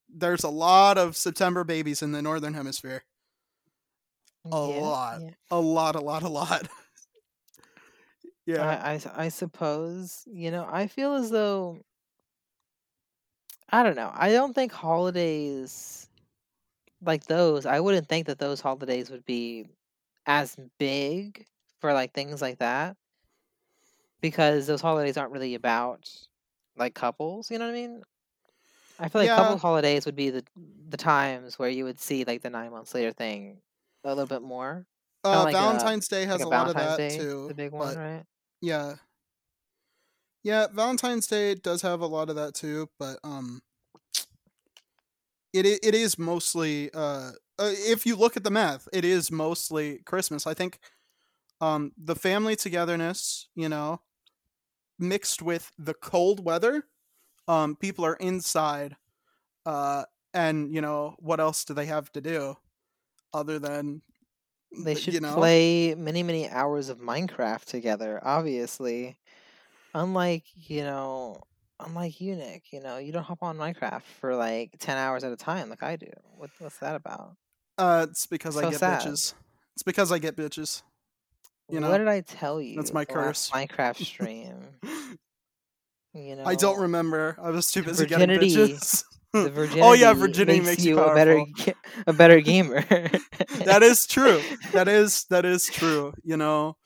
there's 0.09 0.45
a 0.45 0.51
lot 0.51 0.99
of 0.99 1.17
September 1.17 1.65
babies 1.65 2.03
in 2.03 2.13
the 2.13 2.23
northern 2.23 2.55
hemisphere. 2.55 3.05
A 4.51 4.57
Yeah, 4.67 4.77
lot. 4.81 5.23
yeah. 5.23 5.31
A 5.51 5.61
lot, 5.61 5.97
a 5.97 6.01
lot, 6.01 6.23
a 6.23 6.29
lot. 6.29 6.69
yeah. 8.47 8.79
I 9.17 9.25
I 9.25 9.29
suppose, 9.29 10.25
you 10.27 10.51
know, 10.51 10.67
I 10.69 10.87
feel 10.87 11.15
as 11.15 11.31
though 11.31 11.83
I 13.69 13.83
don't 13.83 13.97
know. 13.97 14.11
I 14.15 14.33
don't 14.33 14.55
think 14.55 14.73
holidays 14.73 16.09
like 17.03 17.27
those, 17.27 17.67
I 17.67 17.81
wouldn't 17.81 18.09
think 18.09 18.27
that 18.29 18.39
those 18.41 18.61
holidays 18.63 19.11
would 19.11 19.25
be 19.27 19.69
as 20.27 20.57
big 20.79 21.47
for 21.81 21.93
like 21.95 22.15
things 22.15 22.43
like 22.43 22.59
that 22.59 22.97
because 24.21 24.67
those 24.67 24.81
holidays 24.81 25.17
aren't 25.17 25.33
really 25.33 25.55
about 25.55 26.11
like 26.77 26.95
couples, 26.95 27.51
you 27.51 27.59
know 27.59 27.67
what 27.67 27.73
I 27.73 27.75
mean? 27.75 28.03
I 28.99 29.09
feel 29.09 29.21
like 29.21 29.33
Yeah. 29.33 29.33
couple 29.33 29.59
holidays 29.59 30.07
would 30.07 30.15
be 30.17 30.31
the 30.31 30.45
the 30.57 30.97
times 30.97 31.59
where 31.59 31.69
you 31.69 31.85
would 31.85 31.99
see 32.01 32.25
like 32.25 32.43
the 32.43 32.51
9 32.51 32.71
months 32.71 32.95
later 32.95 33.13
thing 33.13 33.63
a 34.05 34.09
little 34.15 34.27
bit 34.27 34.43
more. 34.43 34.87
Uh, 35.25 35.41
like 35.43 35.61
a 35.61 35.93
Valentine's 35.93 36.09
Day 36.09 36.27
like 36.33 36.41
has 36.41 36.45
a 36.45 36.45
a 36.45 36.49
lot 36.49 36.69
of 36.69 36.77
Valentine's 36.77 36.77
that 36.77 37.09
Day, 37.09 37.29
too, 37.49 37.49
the 37.49 37.55
big 37.55 37.73
one, 37.73 37.95
right? 37.97 38.25
Yeah, 38.65 38.97
yeah, 40.43 40.67
Valentine's 40.73 41.27
Day 41.27 41.55
does 41.55 41.83
have 41.83 42.01
a 42.01 42.07
lot 42.07 42.29
of 42.29 42.37
that 42.37 42.55
too, 42.55 42.89
but 42.99 43.19
um, 43.25 43.63
it 45.53 45.67
it 45.67 45.95
is 45.95 46.19
mostly 46.19 46.91
uh, 46.93 47.31
uh, 47.59 47.71
if 47.87 48.05
you 48.07 48.17
look 48.17 48.37
at 48.37 48.45
the 48.45 48.51
math, 48.51 48.89
it 48.93 49.05
is 49.05 49.31
mostly 49.31 49.99
Christmas. 50.05 50.47
I 50.47 50.55
think 50.55 50.79
um 51.61 51.93
the 51.99 52.17
family 52.17 52.57
togetherness, 52.57 53.49
you 53.57 53.69
know, 53.69 54.01
mixed 54.99 55.43
with 55.43 55.73
the 55.79 55.95
cold 55.95 56.45
weather, 56.45 56.85
um, 57.49 57.77
people 57.77 58.05
are 58.07 58.17
inside, 58.17 58.97
uh, 59.67 60.05
and 60.35 60.75
you 60.75 60.81
know 60.81 61.17
what 61.19 61.41
else 61.41 61.65
do 61.65 61.75
they 61.75 61.87
have 61.87 62.13
to 62.13 62.21
do 62.21 62.57
other 63.35 63.59
than 63.59 64.03
They 64.83 64.95
th- 64.95 65.07
you 65.07 65.13
should 65.15 65.23
know 65.23 65.35
play 65.35 65.95
many, 65.97 66.23
many 66.23 66.49
hours 66.49 66.89
of 66.89 66.99
Minecraft 66.99 67.65
together, 67.65 68.21
obviously. 68.23 69.17
Unlike, 69.95 70.45
you 70.57 70.83
know, 70.83 71.41
unlike 71.79 72.21
you, 72.21 72.35
Nick, 72.37 72.73
you 72.73 72.81
know, 72.81 72.99
you 72.99 73.13
don't 73.13 73.23
hop 73.23 73.43
on 73.43 73.57
Minecraft 73.57 74.03
for 74.21 74.35
like 74.35 74.75
10 74.81 74.97
hours 74.97 75.23
at 75.23 75.33
a 75.33 75.37
time 75.37 75.71
like 75.71 75.83
I 75.83 75.97
do. 75.97 76.11
What, 76.37 76.51
what's 76.59 76.79
that 76.79 76.97
about? 76.97 77.37
uh, 77.79 78.07
it's 78.11 78.27
because 78.27 78.57
I 78.57 78.71
get 78.71 78.79
sad. 78.81 79.03
bitches. 79.03 79.35
It's 79.75 79.83
because 79.85 80.11
I 80.13 80.19
get 80.19 80.37
bitches. 80.37 80.83
You 81.71 81.81
know 81.81 81.91
What 81.91 81.99
did 81.99 82.09
I 82.09 82.21
tell 82.21 82.61
you 82.61 82.77
that's 82.77 82.93
my 82.93 83.05
curse. 83.05 83.51
Minecraft 83.51 83.97
stream? 84.05 84.55
You 86.13 86.37
know, 86.37 86.45
I 86.45 86.55
don't 86.55 86.79
remember. 86.81 87.37
I 87.43 87.51
was 87.51 87.71
too 87.73 87.83
busy 87.83 88.07
getting 88.07 88.29
bitches. 88.39 89.05
The 89.43 89.51
oh 89.81 89.93
yeah, 89.93 90.13
virginity 90.13 90.15
virginity 90.15 90.61
makes 90.61 90.79
makes 90.85 90.87
you 90.87 90.87
you 90.87 91.03
a 91.03 91.11
better, 91.11 91.45
a 92.07 92.13
better 92.13 92.41
gamer. 92.41 92.85
That 93.65 93.83
is 93.83 94.07
true. 94.07 94.45
That 94.73 94.89
is 94.89 95.25
that 95.31 95.45
is 95.45 95.71
true. 95.71 96.13
You 96.25 96.37
know, 96.37 96.77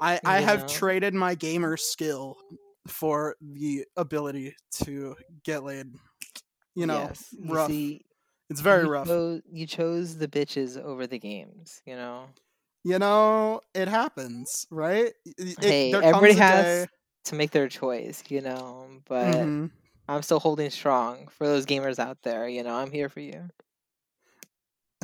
I 0.00 0.20
I 0.24 0.40
you 0.40 0.46
have 0.46 0.64
know? 0.64 0.66
traded 0.66 1.14
my 1.14 1.34
gamer 1.34 1.76
skill 1.76 2.36
for 2.86 3.36
the 3.40 3.84
ability 3.96 4.54
to 4.84 5.16
get 5.44 5.64
laid. 5.64 5.86
You 6.74 6.86
know, 6.86 7.12
yes, 7.12 7.34
you 7.40 7.56
rough. 7.56 7.56
see, 7.56 8.04
It's 8.50 8.60
very 8.60 8.84
you 8.84 8.88
rough. 8.88 9.18
chose, 9.18 9.42
you 9.50 9.66
chose 9.66 10.16
the 10.18 10.28
bitches 10.28 10.80
over 10.82 11.06
the 11.06 11.18
games, 11.18 11.82
you 11.86 11.96
know? 11.96 12.26
You 12.84 12.98
know, 12.98 13.60
it 13.74 13.88
happens, 13.88 14.66
right? 14.70 15.12
It, 15.24 15.58
Hey, 15.60 15.98
everybody 16.00 16.34
has 16.34 16.86
day. 16.86 16.86
to 17.24 17.34
make 17.34 17.50
their 17.50 17.68
choice, 17.68 18.22
you 18.28 18.40
know, 18.40 18.88
but 19.06 19.50
hmm 19.50 19.66
I'm 20.10 20.22
still 20.22 20.40
holding 20.40 20.70
strong 20.70 21.28
for 21.28 21.46
those 21.46 21.66
gamers 21.66 21.98
out 21.98 22.18
there, 22.22 22.48
you 22.48 22.62
know, 22.62 22.74
I'm 22.74 22.90
here 22.90 23.08
for 23.08 23.20
you. 23.20 23.48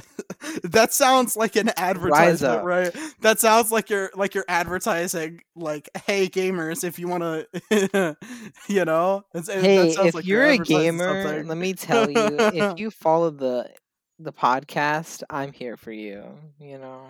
that 0.65 0.93
sounds 0.93 1.37
like 1.37 1.57
an 1.57 1.71
advertisement, 1.77 2.65
right? 2.65 2.95
That 3.21 3.39
sounds 3.39 3.71
like 3.71 3.89
you're 3.89 4.11
like 4.15 4.35
you're 4.35 4.45
advertising 4.49 5.43
like, 5.55 5.89
"Hey 6.07 6.29
gamers, 6.29 6.85
if 6.85 6.99
you 6.99 7.09
want 7.09 7.23
to, 7.23 8.17
you 8.69 8.85
know." 8.85 9.25
It's, 9.33 9.49
Hey, 9.49 9.91
if 9.91 10.15
like 10.15 10.27
you're 10.27 10.45
you're 10.45 10.61
a 10.63 10.65
gamer, 10.65 11.23
something. 11.23 11.47
let 11.47 11.57
me 11.57 11.73
tell 11.73 12.11
you, 12.11 12.37
if 12.41 12.79
you 12.79 12.91
follow 12.91 13.31
the 13.31 13.71
the 14.19 14.33
podcast, 14.33 15.23
I'm 15.31 15.53
here 15.53 15.77
for 15.77 15.93
you, 15.93 16.25
you 16.59 16.79
know. 16.79 17.07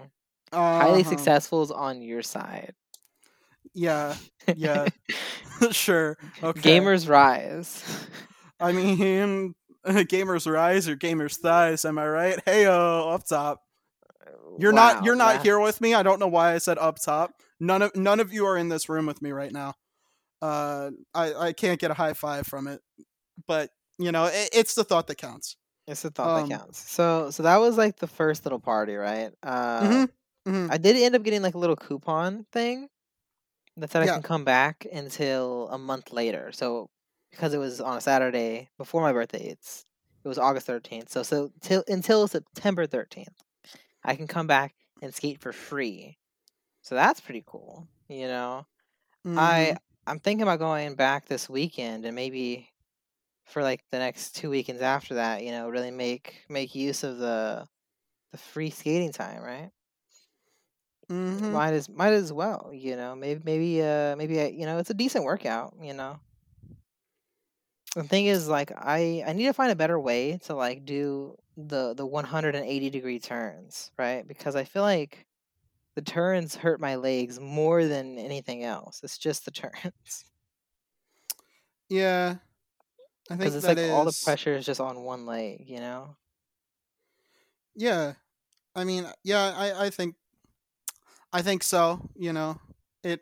Highly 0.52 1.00
uh-huh. 1.00 1.10
successful 1.10 1.62
is 1.62 1.70
on 1.70 2.02
your 2.02 2.22
side. 2.22 2.74
Yeah, 3.76 4.16
yeah, 4.54 4.88
sure. 5.72 6.18
Okay. 6.42 6.86
Gamers 6.86 7.08
rise. 7.08 7.84
I 8.60 8.72
mean, 8.72 9.54
gamers 9.86 10.50
rise 10.50 10.88
or 10.88 10.96
gamers 10.96 11.36
thighs. 11.38 11.84
Am 11.84 11.98
I 11.98 12.08
right? 12.08 12.44
Heyo, 12.46 13.14
up 13.14 13.26
top. 13.26 13.62
You're 14.56 14.72
not. 14.72 15.02
You're 15.02 15.16
not 15.16 15.38
here 15.42 15.60
with 15.60 15.80
me. 15.80 15.94
I 15.94 16.02
don't 16.02 16.20
know 16.20 16.28
why 16.28 16.54
I 16.54 16.58
said 16.58 16.78
up 16.78 16.98
top. 17.02 17.32
None 17.60 17.82
of 17.82 17.96
none 17.96 18.20
of 18.20 18.32
you 18.32 18.46
are 18.46 18.56
in 18.56 18.68
this 18.68 18.88
room 18.88 19.06
with 19.06 19.22
me 19.22 19.32
right 19.32 19.52
now. 19.52 19.74
Uh, 20.42 20.90
I 21.14 21.34
I 21.34 21.52
can't 21.52 21.80
get 21.80 21.90
a 21.90 21.94
high 21.94 22.14
five 22.14 22.46
from 22.46 22.68
it, 22.68 22.80
but 23.46 23.70
you 23.98 24.12
know, 24.12 24.26
it, 24.26 24.50
it's 24.52 24.74
the 24.74 24.84
thought 24.84 25.06
that 25.08 25.16
counts. 25.16 25.56
it's 25.86 26.02
the 26.02 26.10
thought 26.10 26.32
Um. 26.32 26.34
that 26.34 26.48
counts. 26.48 26.90
So 26.90 27.30
so 27.30 27.42
that 27.44 27.56
was 27.58 27.76
like 27.78 27.96
the 27.98 28.06
first 28.08 28.44
little 28.44 28.60
party, 28.60 28.94
right? 28.96 29.32
Uh 29.42 30.02
hmm 30.02 30.04
hmm 30.46 30.68
I 30.68 30.78
did 30.78 30.96
end 30.96 31.14
up 31.16 31.22
getting 31.22 31.42
like 31.42 31.54
a 31.54 31.58
little 31.58 31.76
coupon 31.76 32.46
thing 32.52 32.88
that 33.76 33.90
said 33.90 34.02
I 34.02 34.08
can 34.08 34.22
come 34.22 34.44
back 34.44 34.86
until 34.92 35.68
a 35.70 35.78
month 35.78 36.12
later. 36.12 36.52
So 36.52 36.90
because 37.30 37.54
it 37.54 37.58
was 37.58 37.80
on 37.80 37.96
a 37.98 38.00
Saturday 38.00 38.70
before 38.78 39.02
my 39.02 39.12
birthday, 39.12 39.44
it's 39.48 39.84
it 40.24 40.28
was 40.28 40.38
August 40.38 40.66
thirteenth. 40.66 41.10
So 41.10 41.22
so 41.22 41.50
till 41.62 41.84
until 41.88 42.28
September 42.28 42.86
thirteenth, 42.86 43.42
I 44.04 44.16
can 44.16 44.28
come 44.28 44.46
back 44.46 44.74
and 45.02 45.14
skate 45.14 45.40
for 45.40 45.52
free. 45.52 46.18
So 46.82 46.94
that's 46.96 47.20
pretty 47.20 47.44
cool. 47.46 47.88
You 48.08 48.28
know, 48.28 48.66
hmm 49.24 49.76
I 49.76 49.76
I'm 50.06 50.20
thinking 50.20 50.42
about 50.44 50.60
going 50.60 50.96
back 50.96 51.26
this 51.26 51.48
weekend 51.50 52.06
and 52.06 52.16
maybe 52.16 52.70
for 53.46 53.62
like 53.62 53.84
the 53.90 53.98
next 53.98 54.36
two 54.36 54.50
weekends 54.50 54.82
after 54.82 55.14
that. 55.16 55.44
You 55.44 55.52
know, 55.52 55.68
really 55.68 55.90
make 55.92 56.44
make 56.48 56.74
use 56.74 57.04
of 57.04 57.18
the 57.18 57.66
the 58.32 58.38
free 58.38 58.70
skating 58.70 59.12
time, 59.12 59.42
right? 59.42 59.72
Hmm 61.08 61.58
Might 61.58 61.74
as 61.74 61.88
might 61.88 62.12
as 62.12 62.32
well, 62.32 62.70
you 62.72 62.96
know. 62.96 63.14
Maybe 63.14 63.40
maybe 63.44 63.82
uh 63.82 64.16
maybe 64.16 64.40
I, 64.40 64.46
you 64.48 64.66
know 64.66 64.78
it's 64.78 64.90
a 64.90 64.94
decent 64.94 65.24
workout, 65.24 65.74
you 65.80 65.92
know. 65.94 66.20
The 67.94 68.04
thing 68.04 68.26
is, 68.26 68.48
like 68.48 68.70
I 68.76 69.22
I 69.26 69.32
need 69.32 69.46
to 69.46 69.52
find 69.54 69.72
a 69.72 69.76
better 69.76 69.98
way 69.98 70.38
to 70.44 70.54
like 70.54 70.84
do 70.84 71.36
the 71.56 71.94
the 71.94 72.06
180 72.06 72.90
degree 72.90 73.18
turns, 73.18 73.90
right? 73.98 74.26
Because 74.26 74.54
I 74.56 74.64
feel 74.64 74.82
like 74.82 75.26
the 75.96 76.02
turns 76.02 76.56
hurt 76.56 76.80
my 76.80 76.96
legs 76.96 77.40
more 77.40 77.86
than 77.86 78.18
anything 78.18 78.64
else. 78.64 79.02
It's 79.04 79.18
just 79.18 79.44
the 79.46 79.52
turns 79.52 80.26
Yeah, 81.88 82.38
I 83.30 83.36
because 83.36 83.54
think 83.54 83.56
it's 83.56 83.68
like 83.68 83.80
all 83.82 84.04
the 84.04 84.12
pressure 84.12 84.54
is 84.54 84.66
just 84.66 84.80
on 84.80 85.02
one 85.04 85.26
leg, 85.26 85.68
you 85.68 85.78
know. 85.80 86.16
Yeah, 87.74 88.14
I 88.74 88.84
mean, 88.84 89.06
yeah, 89.24 89.52
I 89.56 89.86
I 89.86 89.90
think 89.90 90.16
I 91.32 91.42
think 91.42 91.62
so. 91.62 92.08
You 92.14 92.32
know, 92.32 92.60
it 93.02 93.20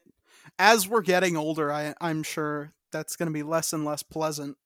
as 0.59 0.89
we're 0.89 1.03
getting 1.03 1.37
older, 1.37 1.73
I 1.73 1.95
I'm 2.01 2.23
sure 2.23 2.75
that's 2.93 3.17
going 3.17 3.29
to 3.29 3.33
be 3.33 3.43
less 3.43 3.73
and 3.73 3.85
less 3.85 4.03
pleasant 4.03 4.57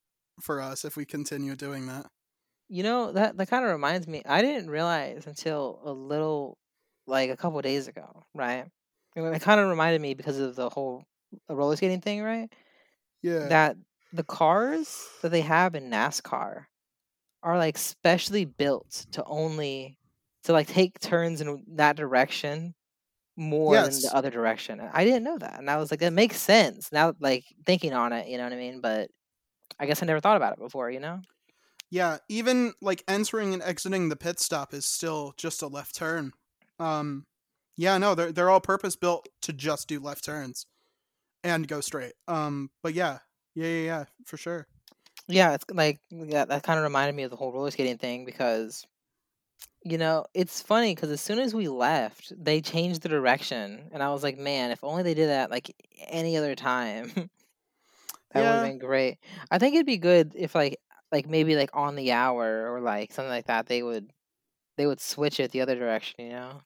for 0.40 0.60
us 0.60 0.84
if 0.84 0.96
we 0.96 1.04
continue 1.04 1.56
doing 1.56 1.86
that. 1.86 2.06
You 2.68 2.82
know 2.82 3.12
that 3.12 3.36
that 3.36 3.48
kind 3.48 3.64
of 3.64 3.70
reminds 3.70 4.06
me. 4.06 4.22
I 4.26 4.42
didn't 4.42 4.70
realize 4.70 5.26
until 5.26 5.80
a 5.84 5.92
little, 5.92 6.58
like 7.06 7.30
a 7.30 7.36
couple 7.36 7.60
days 7.62 7.88
ago, 7.88 8.24
right? 8.34 8.66
And 9.16 9.34
It 9.34 9.42
kind 9.42 9.60
of 9.60 9.68
reminded 9.68 10.00
me 10.00 10.14
because 10.14 10.38
of 10.38 10.54
the 10.54 10.68
whole 10.68 11.04
roller 11.48 11.76
skating 11.76 12.00
thing, 12.00 12.22
right? 12.22 12.52
Yeah. 13.22 13.48
That 13.48 13.76
the 14.12 14.24
cars 14.24 15.06
that 15.22 15.30
they 15.30 15.40
have 15.40 15.74
in 15.74 15.90
NASCAR 15.90 16.64
are 17.42 17.58
like 17.58 17.78
specially 17.78 18.44
built 18.44 19.06
to 19.12 19.24
only 19.24 19.98
to 20.44 20.52
like 20.52 20.66
take 20.66 20.98
turns 21.00 21.40
in 21.40 21.64
that 21.76 21.96
direction 21.96 22.74
more 23.38 23.80
than 23.80 24.02
Yes. 24.02 24.02
the 24.02 24.14
other 24.14 24.30
direction. 24.30 24.80
I 24.80 25.04
didn't 25.06 25.24
know 25.24 25.38
that, 25.38 25.60
and 25.60 25.70
I 25.70 25.78
was 25.78 25.90
like, 25.92 26.00
that 26.00 26.12
makes 26.14 26.38
sense 26.38 26.92
now. 26.92 27.14
Like 27.20 27.46
thinking 27.66 27.94
on 27.94 28.12
it, 28.14 28.28
you 28.28 28.38
know 28.38 28.44
what 28.44 28.54
I 28.54 28.58
mean? 28.58 28.82
But 28.82 29.10
I 29.80 29.86
guess 29.86 30.02
I 30.02 30.06
never 30.06 30.20
thought 30.20 30.36
about 30.38 30.54
it 30.54 30.60
before, 30.60 30.90
you 30.90 31.00
know? 31.00 31.22
Yeah, 31.90 32.18
even 32.28 32.74
like 32.80 33.02
entering 33.08 33.54
and 33.54 33.62
exiting 33.62 34.08
the 34.08 34.16
pit 34.16 34.40
stop 34.40 34.74
is 34.74 34.84
still 34.86 35.32
just 35.36 35.62
a 35.62 35.66
left 35.66 35.94
turn. 35.94 36.32
Um 36.78 37.26
yeah, 37.76 37.96
no, 37.98 38.14
they're 38.14 38.32
they're 38.32 38.50
all 38.50 38.60
purpose 38.60 38.96
built 38.96 39.28
to 39.42 39.52
just 39.52 39.88
do 39.88 40.00
left 40.00 40.24
turns 40.24 40.66
and 41.44 41.68
go 41.68 41.80
straight. 41.82 42.14
Um 42.28 42.70
but 42.82 42.94
yeah. 42.94 43.20
Yeah, 43.54 43.68
yeah, 43.68 43.86
yeah, 43.86 44.04
for 44.26 44.38
sure. 44.38 44.68
Yeah, 45.28 45.54
it's 45.54 45.64
like 45.72 46.00
yeah, 46.10 46.44
that 46.46 46.62
kind 46.62 46.78
of 46.78 46.84
reminded 46.84 47.14
me 47.14 47.22
of 47.24 47.30
the 47.30 47.36
whole 47.36 47.52
roller 47.52 47.70
skating 47.70 47.98
thing 47.98 48.24
because 48.24 48.86
you 49.84 49.98
know 49.98 50.26
it's 50.34 50.60
funny 50.62 50.94
because 50.94 51.10
as 51.10 51.20
soon 51.20 51.38
as 51.38 51.54
we 51.54 51.68
left, 51.68 52.32
they 52.42 52.60
changed 52.60 53.02
the 53.02 53.08
direction, 53.08 53.88
and 53.92 54.02
I 54.02 54.10
was 54.10 54.22
like, 54.22 54.38
man, 54.38 54.70
if 54.70 54.84
only 54.84 55.02
they 55.02 55.14
did 55.14 55.28
that 55.28 55.50
like 55.50 55.74
any 56.08 56.36
other 56.36 56.54
time, 56.54 57.12
that 58.30 58.44
would 58.44 58.54
have 58.54 58.60
Yeah. 58.60 58.62
been 58.62 58.78
great. 58.78 59.18
I 59.50 59.58
think 59.58 59.74
it'd 59.74 59.86
be 59.86 59.98
good 59.98 60.32
if 60.36 60.54
like 60.54 60.78
like 61.12 61.26
maybe 61.28 61.56
like 61.56 61.70
on 61.74 61.96
the 61.96 62.12
hour 62.12 62.72
or 62.72 62.80
like 62.80 63.12
something 63.12 63.30
like 63.30 63.46
that 63.46 63.66
they 63.66 63.82
would 63.82 64.12
they 64.78 64.86
would 64.86 65.00
switch 65.00 65.40
it 65.40 65.52
the 65.52 65.62
other 65.62 65.76
direction, 65.76 66.16
you 66.26 66.30
know. 66.32 66.62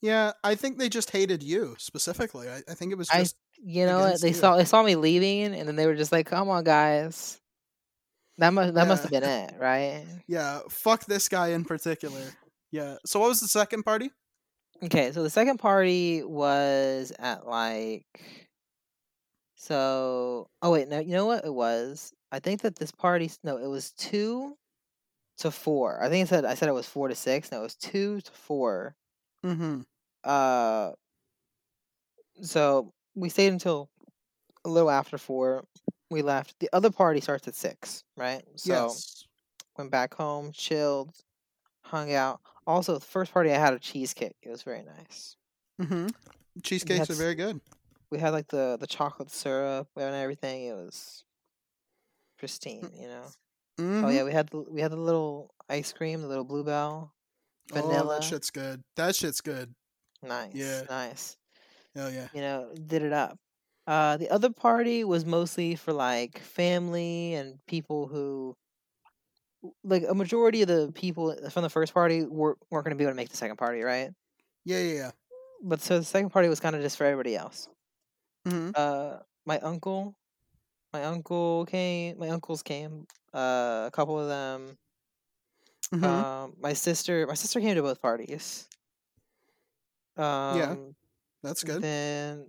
Yeah, 0.00 0.32
I 0.42 0.54
think 0.54 0.78
they 0.78 0.88
just 0.88 1.10
hated 1.10 1.42
you 1.42 1.76
specifically. 1.78 2.48
I, 2.48 2.62
I 2.68 2.74
think 2.74 2.92
it 2.92 2.96
was 2.98 3.10
I 3.10 3.30
just 3.30 3.36
you 3.62 3.84
know 3.84 4.00
what 4.00 4.20
against 4.20 4.22
they 4.22 4.32
you. 4.32 4.32
saw 4.32 4.56
they 4.56 4.64
saw 4.64 4.82
me 4.82 4.96
leaving, 4.96 5.54
and 5.54 5.68
then 5.68 5.76
they 5.76 5.86
were 5.86 5.94
just 5.96 6.12
like, 6.12 6.26
come 6.26 6.48
on, 6.48 6.64
guys. 6.64 7.39
That 8.40 8.54
must 8.54 8.72
that 8.72 8.88
must 8.88 9.02
have 9.02 9.10
been 9.10 9.22
it, 9.22 9.54
right? 9.58 10.06
yeah, 10.26 10.60
fuck 10.70 11.04
this 11.04 11.28
guy 11.28 11.48
in 11.48 11.62
particular. 11.62 12.22
Yeah. 12.72 12.96
So 13.04 13.20
what 13.20 13.28
was 13.28 13.40
the 13.40 13.48
second 13.48 13.82
party? 13.82 14.10
Okay, 14.82 15.12
so 15.12 15.22
the 15.22 15.28
second 15.28 15.58
party 15.58 16.22
was 16.24 17.12
at 17.18 17.46
like 17.46 18.06
so 19.56 20.48
oh 20.62 20.72
wait, 20.72 20.88
no, 20.88 21.00
you 21.00 21.12
know 21.12 21.26
what 21.26 21.44
it 21.44 21.52
was? 21.52 22.14
I 22.32 22.38
think 22.38 22.62
that 22.62 22.76
this 22.76 22.90
party 22.90 23.30
no, 23.44 23.58
it 23.58 23.66
was 23.66 23.92
2 23.98 24.56
to 25.40 25.50
4. 25.50 26.02
I 26.02 26.08
think 26.08 26.26
I 26.26 26.30
said 26.30 26.44
I 26.46 26.54
said 26.54 26.70
it 26.70 26.72
was 26.72 26.86
4 26.86 27.08
to 27.08 27.14
6. 27.14 27.52
No, 27.52 27.58
it 27.58 27.62
was 27.62 27.76
2 27.76 28.22
to 28.22 28.32
4. 28.32 28.94
Mm-hmm. 29.44 29.80
Uh 30.24 30.92
so 32.40 32.94
we 33.14 33.28
stayed 33.28 33.52
until 33.52 33.90
a 34.64 34.70
little 34.70 34.90
after 34.90 35.18
4. 35.18 35.62
We 36.10 36.22
left. 36.22 36.58
The 36.58 36.68
other 36.72 36.90
party 36.90 37.20
starts 37.20 37.46
at 37.48 37.54
6, 37.54 38.04
right? 38.16 38.42
So 38.56 38.72
yes. 38.86 39.24
went 39.78 39.90
back 39.90 40.14
home, 40.14 40.50
chilled, 40.52 41.14
hung 41.82 42.12
out. 42.12 42.40
Also, 42.66 42.94
the 42.94 43.00
first 43.00 43.32
party 43.32 43.50
I 43.50 43.58
had 43.58 43.74
a 43.74 43.78
cheesecake. 43.78 44.36
It 44.42 44.50
was 44.50 44.62
very 44.62 44.82
nice. 44.82 45.36
Mm-hmm. 45.80 46.08
Cheesecakes 46.62 47.10
are 47.10 47.14
very 47.14 47.34
good. 47.34 47.60
we 48.10 48.18
had 48.18 48.30
like 48.30 48.48
the 48.48 48.76
the 48.78 48.86
chocolate 48.86 49.30
syrup 49.30 49.88
and 49.96 50.14
everything. 50.14 50.64
It 50.66 50.74
was 50.74 51.24
pristine, 52.38 52.90
you 52.94 53.06
know. 53.08 53.24
Mm-hmm. 53.78 54.04
Oh 54.04 54.08
yeah, 54.08 54.24
we 54.24 54.32
had 54.32 54.48
the 54.48 54.58
we 54.68 54.80
had 54.80 54.90
the 54.92 54.96
little 54.96 55.50
ice 55.68 55.92
cream, 55.92 56.20
the 56.22 56.28
little 56.28 56.44
Blue 56.44 56.64
Bell, 56.64 57.12
vanilla. 57.72 58.16
Oh, 58.16 58.20
that 58.20 58.24
shit's 58.24 58.50
good. 58.50 58.82
That 58.96 59.14
shit's 59.16 59.40
good. 59.40 59.74
nice, 60.22 60.52
Yeah. 60.54 60.82
nice. 60.90 61.36
Oh 61.96 62.08
yeah. 62.08 62.28
You 62.34 62.40
know, 62.42 62.72
did 62.86 63.02
it 63.02 63.12
up. 63.12 63.38
Uh, 63.90 64.16
the 64.16 64.30
other 64.30 64.50
party 64.50 65.02
was 65.02 65.26
mostly 65.26 65.74
for 65.74 65.92
like 65.92 66.38
family 66.38 67.34
and 67.34 67.58
people 67.66 68.06
who, 68.06 68.54
like 69.82 70.04
a 70.08 70.14
majority 70.14 70.62
of 70.62 70.68
the 70.68 70.92
people 70.94 71.34
from 71.50 71.64
the 71.64 71.68
first 71.70 71.92
party 71.92 72.22
were 72.22 72.56
weren't 72.70 72.84
going 72.86 72.94
to 72.94 72.96
be 72.96 73.02
able 73.02 73.10
to 73.10 73.16
make 73.16 73.30
the 73.30 73.36
second 73.36 73.56
party, 73.56 73.82
right? 73.82 74.10
Yeah, 74.64 74.78
yeah, 74.78 74.94
yeah. 74.94 75.10
But 75.64 75.80
so 75.82 75.98
the 75.98 76.04
second 76.04 76.30
party 76.30 76.48
was 76.48 76.60
kind 76.60 76.76
of 76.76 76.82
just 76.82 76.96
for 76.96 77.04
everybody 77.04 77.34
else. 77.34 77.68
Mm-hmm. 78.46 78.70
uh 78.76 79.18
my 79.44 79.58
uncle 79.60 80.14
my 80.94 81.04
uncle 81.04 81.66
came 81.66 82.16
my 82.18 82.30
uncles 82.30 82.62
came 82.62 83.06
uh 83.34 83.84
a 83.86 83.90
couple 83.92 84.18
of 84.18 84.28
them 84.28 84.78
Mm-hmm. 85.92 86.04
um 86.04 86.54
my 86.60 86.72
sister 86.72 87.26
my 87.26 87.34
sister 87.34 87.60
came 87.60 87.74
to 87.74 87.82
both 87.82 88.00
parties 88.00 88.68
um 90.16 90.94
That's 91.42 91.64
good. 91.64 91.82
then 91.82 92.46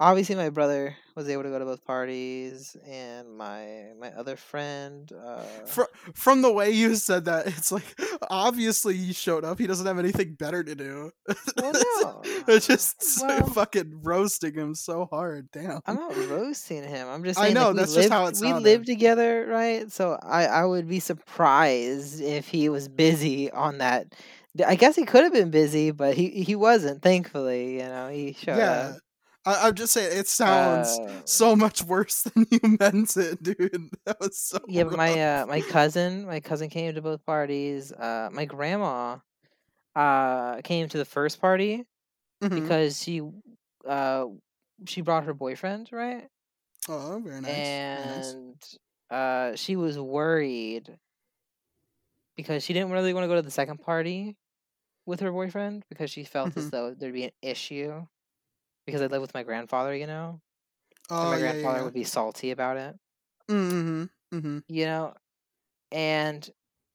obviously 0.00 0.34
my 0.34 0.50
brother 0.50 0.96
was 1.16 1.28
able 1.28 1.42
to 1.42 1.48
go 1.48 1.58
to 1.58 1.64
both 1.64 1.84
parties 1.84 2.76
and 2.86 3.36
my 3.36 3.86
my 4.00 4.10
other 4.12 4.36
friend 4.36 5.10
uh 5.12 5.42
Fr- 5.66 5.82
from 6.14 6.42
the 6.42 6.52
way 6.52 6.70
you 6.70 6.94
said 6.94 7.24
that, 7.24 7.46
it's 7.48 7.72
like 7.72 7.98
obviously 8.30 8.96
he 8.96 9.12
showed 9.12 9.44
up. 9.44 9.58
He 9.58 9.66
doesn't 9.66 9.86
have 9.86 9.98
anything 9.98 10.34
better 10.34 10.62
to 10.62 10.74
do. 10.74 11.10
well 11.56 11.72
no 11.96 12.22
it's 12.46 12.66
just 12.66 13.02
so 13.02 13.26
Well- 13.26 13.46
fucking 13.48 14.00
roasting 14.02 14.54
him 14.54 14.74
so 14.74 15.06
hard. 15.10 15.48
Damn. 15.52 15.80
I'm 15.86 15.96
not 15.96 16.16
roasting 16.28 16.84
him. 16.84 17.08
I'm 17.08 17.24
just 17.24 17.38
I 17.38 17.50
know, 17.50 17.66
like, 17.66 17.74
we 17.74 17.78
that's 17.80 17.94
just 17.94 18.10
lived, 18.10 18.12
how 18.12 18.26
it 18.26 18.40
we 18.40 18.52
lived 18.52 18.86
together, 18.86 19.46
right? 19.48 19.90
So 19.90 20.18
I 20.22 20.44
I 20.46 20.64
would 20.64 20.88
be 20.88 21.00
surprised 21.00 22.20
if 22.20 22.48
he 22.48 22.68
was 22.68 22.88
busy 22.88 23.50
on 23.50 23.78
that. 23.78 24.14
I 24.66 24.76
guess 24.76 24.96
he 24.96 25.04
could 25.04 25.24
have 25.24 25.32
been 25.32 25.50
busy, 25.50 25.90
but 25.90 26.14
he 26.16 26.30
he 26.30 26.54
wasn't. 26.54 27.02
Thankfully, 27.02 27.74
you 27.74 27.84
know, 27.84 28.08
he 28.08 28.32
showed 28.32 28.56
yeah. 28.56 28.92
up. 28.94 28.96
I- 29.46 29.68
I'm 29.68 29.74
just 29.74 29.92
saying 29.92 30.18
it 30.18 30.26
sounds 30.28 30.98
Uh, 30.98 31.22
so 31.24 31.56
much 31.56 31.82
worse 31.84 32.22
than 32.34 32.46
you 32.50 32.76
meant 32.80 33.16
it, 33.16 33.42
dude. 33.42 33.90
That 34.04 34.20
was 34.20 34.38
so. 34.38 34.58
yeah, 34.68 34.84
but 34.84 34.96
my 34.96 35.22
uh 35.22 35.46
my 35.46 35.60
cousin, 35.62 36.26
my 36.26 36.40
cousin 36.40 36.68
came 36.70 36.94
to 36.94 37.02
both 37.02 37.24
parties. 37.24 37.92
Uh, 37.92 38.28
my 38.32 38.44
grandma, 38.44 39.18
uh, 39.96 40.60
came 40.62 40.88
to 40.88 40.98
the 40.98 41.04
first 41.04 41.40
party 41.40 41.84
Mhm. 42.42 42.54
because 42.60 43.02
she, 43.02 43.20
uh, 43.86 44.26
she 44.86 45.00
brought 45.00 45.24
her 45.24 45.34
boyfriend, 45.34 45.88
right? 45.92 46.28
Oh, 46.88 47.20
very 47.24 47.40
nice. 47.40 47.52
very 47.52 48.06
nice. 48.06 48.32
and 48.34 48.78
uh, 49.10 49.56
she 49.56 49.76
was 49.76 49.98
worried 49.98 50.96
because 52.36 52.62
she 52.62 52.72
didn't 52.72 52.90
really 52.92 53.12
want 53.12 53.24
to 53.24 53.28
go 53.28 53.34
to 53.34 53.42
the 53.42 53.50
second 53.50 53.78
party 53.78 54.36
with 55.06 55.20
her 55.20 55.32
boyfriend 55.32 55.84
because 55.88 56.10
she 56.10 56.22
felt 56.24 56.56
as 56.56 56.66
Mhm. 56.66 56.70
though 56.70 56.94
there'd 56.94 57.12
be 57.14 57.24
an 57.24 57.32
issue 57.42 58.06
because 58.88 59.02
I 59.02 59.06
live 59.06 59.22
with 59.22 59.34
my 59.34 59.44
grandfather, 59.44 59.94
you 59.96 60.06
know, 60.08 60.40
and 61.20 61.28
Oh 61.28 61.30
my 61.30 61.38
yeah, 61.38 61.40
grandfather 61.40 61.78
yeah. 61.78 61.84
would 61.84 61.94
be 61.94 62.04
salty 62.04 62.50
about 62.52 62.76
it, 62.78 62.96
Mm-hmm. 63.50 64.04
Mm-hmm. 64.36 64.58
you 64.68 64.84
know, 64.84 65.14
and 65.92 66.50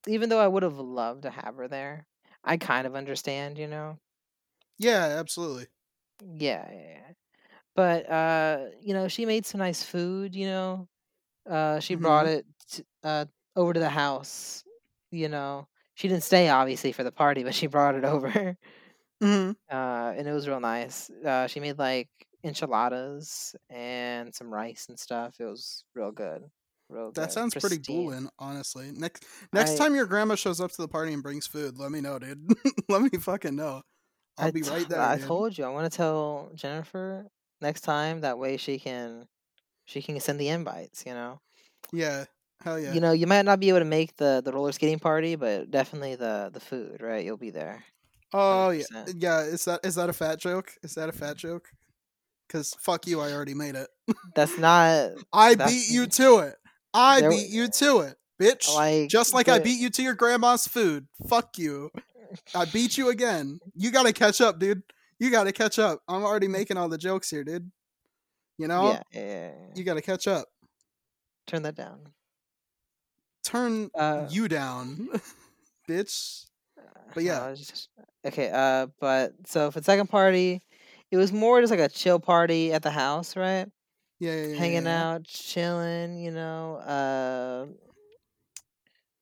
even 0.08 0.30
though 0.30 0.40
I 0.42 0.48
would 0.48 0.64
have 0.64 0.80
loved 0.80 1.24
to 1.24 1.32
have 1.32 1.56
her 1.58 1.68
there, 1.70 2.08
I 2.44 2.58
kind 2.58 2.88
of 2.88 2.96
understand, 2.96 3.58
you 3.60 3.68
know. 3.68 4.00
Yeah, 4.78 5.06
absolutely. 5.20 5.68
Yeah, 6.22 6.70
yeah, 6.72 6.82
yeah. 6.82 7.12
But 7.76 8.10
uh, 8.10 8.68
you 8.82 8.94
know, 8.94 9.10
she 9.10 9.26
made 9.26 9.46
some 9.46 9.60
nice 9.60 9.84
food, 9.84 10.36
you 10.36 10.48
know. 10.48 10.90
Uh 11.50 11.80
she 11.80 11.96
brought 11.96 12.28
it 12.28 12.46
t- 12.70 12.84
uh 13.04 13.26
over 13.56 13.74
to 13.74 13.80
the 13.82 13.90
house, 13.90 14.64
you 15.12 15.30
know. 15.30 15.68
She 15.96 16.08
didn't 16.10 16.24
stay 16.24 16.50
obviously 16.50 16.92
for 16.94 17.04
the 17.04 17.12
party, 17.14 17.44
but 17.44 17.56
she 17.56 17.68
brought 17.68 17.96
it 17.96 18.06
over. 18.06 18.58
Mm-hmm. 19.24 19.52
Uh 19.76 20.14
and 20.18 20.28
it 20.28 20.32
was 20.32 20.48
real 20.48 20.60
nice. 20.60 21.10
Uh 21.10 21.48
she 21.48 21.60
made 21.60 21.78
like 21.80 22.10
enchiladas 22.44 23.56
and 23.70 24.34
some 24.34 24.54
rice 24.54 24.88
and 24.90 25.00
stuff. 25.00 25.36
It 25.40 25.46
was 25.46 25.84
real 25.96 26.12
good. 26.12 26.44
Real 26.90 27.08
good. 27.12 27.16
That 27.16 27.32
sounds 27.32 27.54
pretty 27.54 27.78
pristine. 27.78 28.06
bullin', 28.06 28.30
honestly. 28.40 28.92
Next 28.94 29.26
next 29.52 29.72
I- 29.72 29.78
time 29.78 29.96
your 29.96 30.06
grandma 30.06 30.36
shows 30.36 30.60
up 30.62 30.72
to 30.72 30.82
the 30.82 30.88
party 30.88 31.14
and 31.14 31.24
brings 31.24 31.48
food, 31.48 31.78
let 31.78 31.92
me 31.92 32.02
know, 32.02 32.20
dude. 32.20 32.54
let 32.90 33.02
me 33.02 33.10
fucking 33.20 33.56
know. 33.56 33.82
I'll 34.38 34.48
I 34.48 34.52
be 34.52 34.62
right 34.64 34.88
there. 34.90 35.00
I 35.00 35.18
dude. 35.18 35.26
told 35.28 35.58
you 35.58 35.64
I 35.66 35.70
want 35.70 35.92
to 35.92 35.96
tell 35.96 36.52
Jennifer 36.56 37.28
next 37.62 37.82
time 37.82 38.22
that 38.22 38.38
way 38.40 38.58
she 38.58 38.80
can 38.80 39.28
she 39.86 40.02
can 40.02 40.20
send 40.20 40.40
the 40.40 40.50
invites, 40.50 41.04
you 41.06 41.14
know. 41.14 41.40
Yeah. 41.92 42.26
Hell 42.64 42.80
yeah. 42.80 42.94
You 42.94 43.02
know, 43.02 43.12
you 43.12 43.28
might 43.28 43.44
not 43.44 43.60
be 43.60 43.70
able 43.70 43.80
to 43.80 43.86
make 43.86 44.16
the 44.16 44.42
the 44.44 44.52
roller 44.54 44.72
skating 44.72 45.00
party, 45.00 45.36
but 45.36 45.70
definitely 45.72 46.16
the 46.16 46.50
the 46.54 46.60
food, 46.60 47.02
right? 47.02 47.24
You'll 47.24 47.38
be 47.38 47.52
there. 47.52 47.84
Oh 48.34 48.70
yeah. 48.72 48.84
100%. 48.94 49.14
Yeah, 49.22 49.40
is 49.42 49.66
that 49.66 49.80
is 49.84 49.96
that 49.96 50.10
a 50.10 50.14
fat 50.14 50.40
joke? 50.40 50.72
Is 50.84 50.96
that 50.96 51.10
a 51.10 51.12
fat 51.12 51.38
joke? 51.38 51.70
Cuz 52.50 52.74
fuck 52.80 53.08
you, 53.08 53.20
I 53.22 53.32
already 53.32 53.54
made 53.54 53.76
it. 53.76 53.88
That's 54.36 54.58
not 54.58 55.12
I 55.34 55.56
That's- 55.56 55.72
beat 55.72 55.94
you 55.94 56.08
to 56.08 56.38
it. 56.40 56.56
I 56.94 57.22
There- 57.22 57.30
beat 57.32 57.50
you 57.50 57.68
to 57.68 58.00
it, 58.02 58.18
bitch. 58.42 58.74
like 58.74 59.10
Just 59.10 59.34
like 59.34 59.50
I 59.50 59.60
beat 59.60 59.80
you 59.80 59.90
to 59.90 60.04
your 60.04 60.14
grandma's 60.16 60.68
food. 60.68 61.08
Fuck 61.28 61.58
you. 61.58 61.90
I 62.56 62.66
beat 62.66 62.98
you 62.98 63.10
again. 63.10 63.60
You 63.76 63.92
got 63.92 64.04
to 64.04 64.14
catch 64.14 64.42
up, 64.42 64.60
dude. 64.60 64.82
You 65.20 65.30
got 65.32 65.44
to 65.46 65.52
catch 65.52 65.78
up. 65.80 66.02
I'm 66.08 66.24
already 66.24 66.48
making 66.48 66.78
all 66.78 66.90
the 66.90 66.98
jokes 66.98 67.30
here, 67.30 67.44
dude. 67.44 67.72
You 68.58 68.68
know? 68.68 68.92
Yeah, 68.92 69.02
yeah, 69.12 69.22
yeah, 69.22 69.52
yeah. 69.52 69.74
You 69.76 69.84
got 69.84 69.94
to 69.96 70.02
catch 70.02 70.28
up. 70.28 70.48
Turn 71.48 71.62
that 71.64 71.76
down. 71.76 72.00
turn 73.44 73.90
Uh, 73.96 74.28
you 74.30 74.48
down, 74.48 75.10
bitch. 75.90 76.46
But 77.14 77.24
yeah. 77.24 77.54
just- 77.56 77.90
okay. 78.26 78.50
Uh, 78.52 78.88
but 79.00 79.34
so 79.48 79.72
for 79.72 79.80
the 79.80 79.84
second 79.86 80.08
party, 80.08 80.62
it 81.12 81.18
was 81.18 81.32
more 81.32 81.62
just 81.62 81.72
like 81.72 81.80
a 81.80 81.90
chill 81.90 82.20
party 82.20 82.74
at 82.74 82.84
the 82.84 82.92
house, 82.92 83.36
right? 83.36 83.70
Yeah, 84.20 84.34
yeah, 84.36 84.48
yeah, 84.48 84.56
hanging 84.56 84.88
yeah. 84.88 85.04
out, 85.04 85.26
chilling, 85.26 86.18
you 86.20 86.32
know. 86.32 86.78
Uh, 86.78 87.68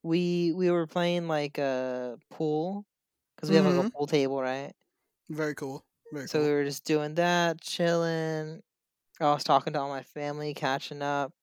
we 0.03 0.51
we 0.53 0.71
were 0.71 0.87
playing 0.87 1.27
like 1.27 1.57
a 1.57 2.17
pool 2.29 2.85
because 3.35 3.49
we 3.49 3.55
have 3.55 3.65
like 3.65 3.75
a 3.77 3.83
Mhm. 3.83 3.91
pool 3.91 4.07
table, 4.07 4.41
right? 4.41 4.73
Very 5.29 5.55
cool. 5.55 5.83
Very 6.11 6.27
So 6.27 6.41
cool. 6.41 6.43
we 6.43 6.51
were 6.51 6.63
just 6.63 6.85
doing 6.85 7.15
that, 7.15 7.61
chilling. 7.61 8.61
I 9.21 9.25
was 9.33 9.43
talking 9.43 9.73
to 9.73 9.81
all 9.81 9.89
my 9.89 10.03
family, 10.03 10.53
catching 10.55 11.01
up. 11.03 11.33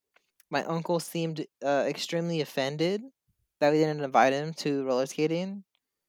My 0.50 0.64
uncle 0.64 1.00
seemed 1.00 1.46
uh, 1.64 1.86
extremely 1.88 2.40
offended 2.42 3.02
that 3.60 3.72
we 3.72 3.78
didn't 3.78 4.02
invite 4.04 4.34
him 4.34 4.54
to 4.54 4.84
roller 4.86 5.06
skating. 5.06 5.64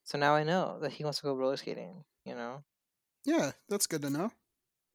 So 0.10 0.18
now 0.18 0.34
I 0.34 0.44
know 0.44 0.80
that 0.82 0.92
he 0.92 1.04
wants 1.04 1.20
to 1.20 1.24
go 1.26 1.36
roller 1.36 1.56
skating. 1.58 2.04
You 2.26 2.34
know, 2.34 2.64
Yeah, 3.26 3.52
that's 3.70 3.86
good 3.88 4.02
to 4.02 4.10
know. 4.10 4.32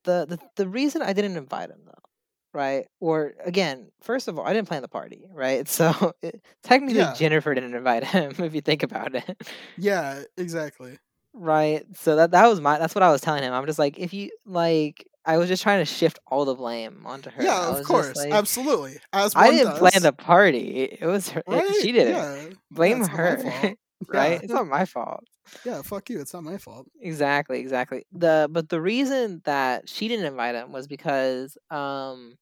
the 0.04 0.26
the 0.28 0.38
the 0.56 0.68
reason 0.68 1.02
I 1.02 1.12
didn't 1.12 1.36
invite 1.36 1.70
him 1.70 1.82
though, 1.86 2.02
right? 2.52 2.86
Or 3.00 3.34
again, 3.44 3.92
first 4.02 4.26
of 4.28 4.38
all, 4.38 4.44
I 4.46 4.52
didn't 4.52 4.66
plan 4.68 4.82
the 4.82 4.88
party, 4.88 5.26
right? 5.32 5.68
So 5.78 6.12
it, 6.20 6.42
technically, 6.64 6.98
Yeah. 6.98 7.14
Jennifer 7.14 7.54
didn't 7.54 7.74
invite 7.74 8.02
him 8.04 8.32
if 8.38 8.54
you 8.54 8.60
think 8.60 8.82
about 8.82 9.14
it, 9.14 9.36
Yeah, 9.78 10.22
exactly. 10.36 10.98
right? 11.32 11.84
So 11.96 12.16
that 12.16 12.32
that 12.32 12.46
was 12.48 12.60
my 12.60 12.78
that's 12.78 12.94
what 12.94 13.02
I 13.04 13.10
was 13.12 13.20
telling 13.20 13.42
him. 13.44 13.52
I'm 13.52 13.66
just 13.66 13.78
like, 13.78 13.98
if 13.98 14.12
you 14.12 14.30
like, 14.44 15.06
I 15.24 15.38
was 15.38 15.48
just 15.48 15.62
trying 15.62 15.80
to 15.80 15.86
shift 15.86 16.18
all 16.26 16.44
the 16.44 16.54
blame 16.56 17.04
onto 17.06 17.30
her. 17.30 17.42
Yeah, 17.42 17.68
of 17.78 17.84
course. 17.86 18.16
like, 18.16 18.32
Absolutely. 18.32 18.98
As 19.12 19.34
one 19.34 19.44
I 19.44 19.50
didn't 19.52 19.76
plan 19.78 20.02
the 20.02 20.12
party. 20.12 20.82
It 21.00 21.06
was 21.06 21.28
her. 21.30 21.42
it- 21.48 21.82
she 21.82 21.92
did 21.92 22.08
it. 22.08 22.56
Blame 22.70 23.04
her. 23.06 23.74
Right? 24.08 24.40
It's 24.42 24.52
not 24.52 24.66
my 24.66 24.84
fault. 24.84 25.24
Yeah, 25.64 25.82
fuck 25.82 26.10
you. 26.10 26.20
It's 26.20 26.34
not 26.34 26.44
my 26.44 26.58
fault. 26.58 26.88
Exactly, 27.00 27.60
exactly. 27.60 28.04
The 28.12 28.48
but 28.50 28.68
the 28.68 28.80
reason 28.80 29.42
that 29.44 29.88
she 29.88 30.08
didn't 30.08 30.26
invite 30.26 30.54
him 30.54 30.72
was 30.72 30.86
because 30.86 31.56
um 31.70 32.36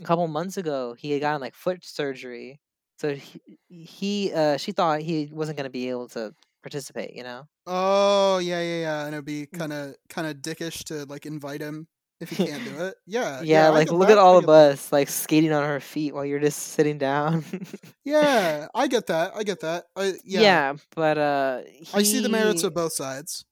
a 0.00 0.04
couple 0.04 0.26
months 0.28 0.56
ago 0.56 0.94
he 0.94 1.10
had 1.10 1.20
gotten 1.20 1.40
like 1.40 1.54
foot 1.54 1.84
surgery. 1.84 2.60
So 2.98 3.14
he, 3.14 3.40
he 3.68 4.32
uh 4.32 4.56
she 4.56 4.72
thought 4.72 5.00
he 5.00 5.28
wasn't 5.32 5.56
going 5.56 5.64
to 5.64 5.70
be 5.70 5.88
able 5.90 6.08
to 6.08 6.34
participate, 6.62 7.14
you 7.14 7.22
know. 7.22 7.48
Oh, 7.66 8.38
yeah, 8.38 8.60
yeah, 8.60 8.80
yeah. 8.80 9.04
And 9.06 9.14
it'd 9.14 9.24
be 9.24 9.46
kind 9.46 9.72
of 9.72 9.96
kind 10.08 10.26
of 10.26 10.36
dickish 10.38 10.84
to 10.84 11.04
like 11.06 11.26
invite 11.26 11.60
him 11.60 11.88
if 12.20 12.38
you 12.38 12.46
can't 12.46 12.64
do 12.64 12.84
it. 12.86 12.94
Yeah. 13.06 13.40
yeah, 13.42 13.66
I 13.66 13.68
like 13.70 13.90
look 13.90 14.08
that, 14.08 14.12
at 14.12 14.18
all 14.18 14.38
of 14.38 14.46
that. 14.46 14.52
us 14.52 14.92
like 14.92 15.08
skating 15.08 15.52
on 15.52 15.62
our 15.64 15.80
feet 15.80 16.14
while 16.14 16.24
you're 16.24 16.40
just 16.40 16.58
sitting 16.58 16.98
down. 16.98 17.44
Yeah, 18.04 18.68
I 18.74 18.86
get 18.88 19.06
that. 19.08 19.32
I 19.36 19.42
get 19.42 19.60
that. 19.60 19.84
I 19.94 20.14
yeah. 20.24 20.40
yeah. 20.40 20.74
but 20.96 21.18
uh 21.18 21.60
I 21.92 22.02
see 22.02 22.20
the 22.20 22.28
merits 22.30 22.62
of 22.64 22.72
both 22.74 22.92
sides. 22.94 23.44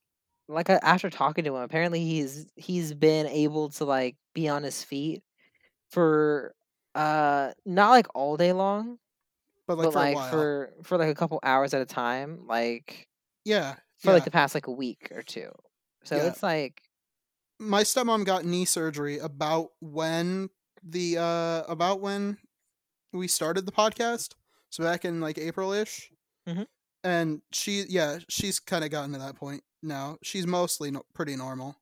like 0.48 0.70
after 0.70 1.10
talking 1.10 1.44
to 1.44 1.56
him, 1.56 1.62
apparently 1.62 2.04
he's 2.04 2.46
he's 2.56 2.94
been 2.94 3.26
able 3.26 3.68
to 3.70 3.84
like 3.84 4.16
be 4.34 4.48
on 4.48 4.62
his 4.62 4.82
feet 4.82 5.22
for 5.90 6.54
uh 6.94 7.52
not 7.66 7.90
like 7.90 8.06
all 8.14 8.36
day 8.38 8.52
long, 8.54 8.98
But 9.66 9.76
like 9.78 9.86
but 9.86 9.92
for 9.92 9.98
a 9.98 10.02
like 10.02 10.14
while. 10.14 10.30
for 10.30 10.72
for 10.84 10.96
like 10.98 11.10
a 11.10 11.14
couple 11.14 11.38
hours 11.42 11.74
at 11.74 11.82
a 11.82 11.86
time, 11.86 12.46
like 12.46 13.06
yeah. 13.44 13.74
for 13.98 14.08
yeah. 14.08 14.14
like 14.14 14.24
the 14.24 14.30
past 14.30 14.54
like 14.54 14.66
a 14.68 14.72
week 14.72 15.08
or 15.14 15.22
two. 15.22 15.50
So 16.04 16.16
Yeah. 16.16 16.28
it's 16.28 16.42
like 16.42 16.80
my 17.58 17.82
stepmom 17.82 18.24
got 18.24 18.44
knee 18.44 18.64
surgery 18.64 19.18
about 19.18 19.70
when 19.80 20.50
the 20.82 21.18
uh 21.18 21.62
about 21.70 22.00
when 22.00 22.38
we 23.12 23.28
started 23.28 23.66
the 23.66 23.72
podcast 23.72 24.34
so 24.70 24.84
back 24.84 25.04
in 25.04 25.20
like 25.20 25.38
april-ish 25.38 26.10
Mhm. 26.48 26.66
and 27.02 27.42
she 27.52 27.84
yeah 27.88 28.18
she's 28.28 28.60
kind 28.60 28.84
of 28.84 28.90
gotten 28.90 29.12
to 29.12 29.18
that 29.18 29.36
point 29.36 29.62
now 29.82 30.18
she's 30.22 30.46
mostly 30.46 30.90
no- 30.90 31.04
pretty 31.14 31.34
normal 31.36 31.76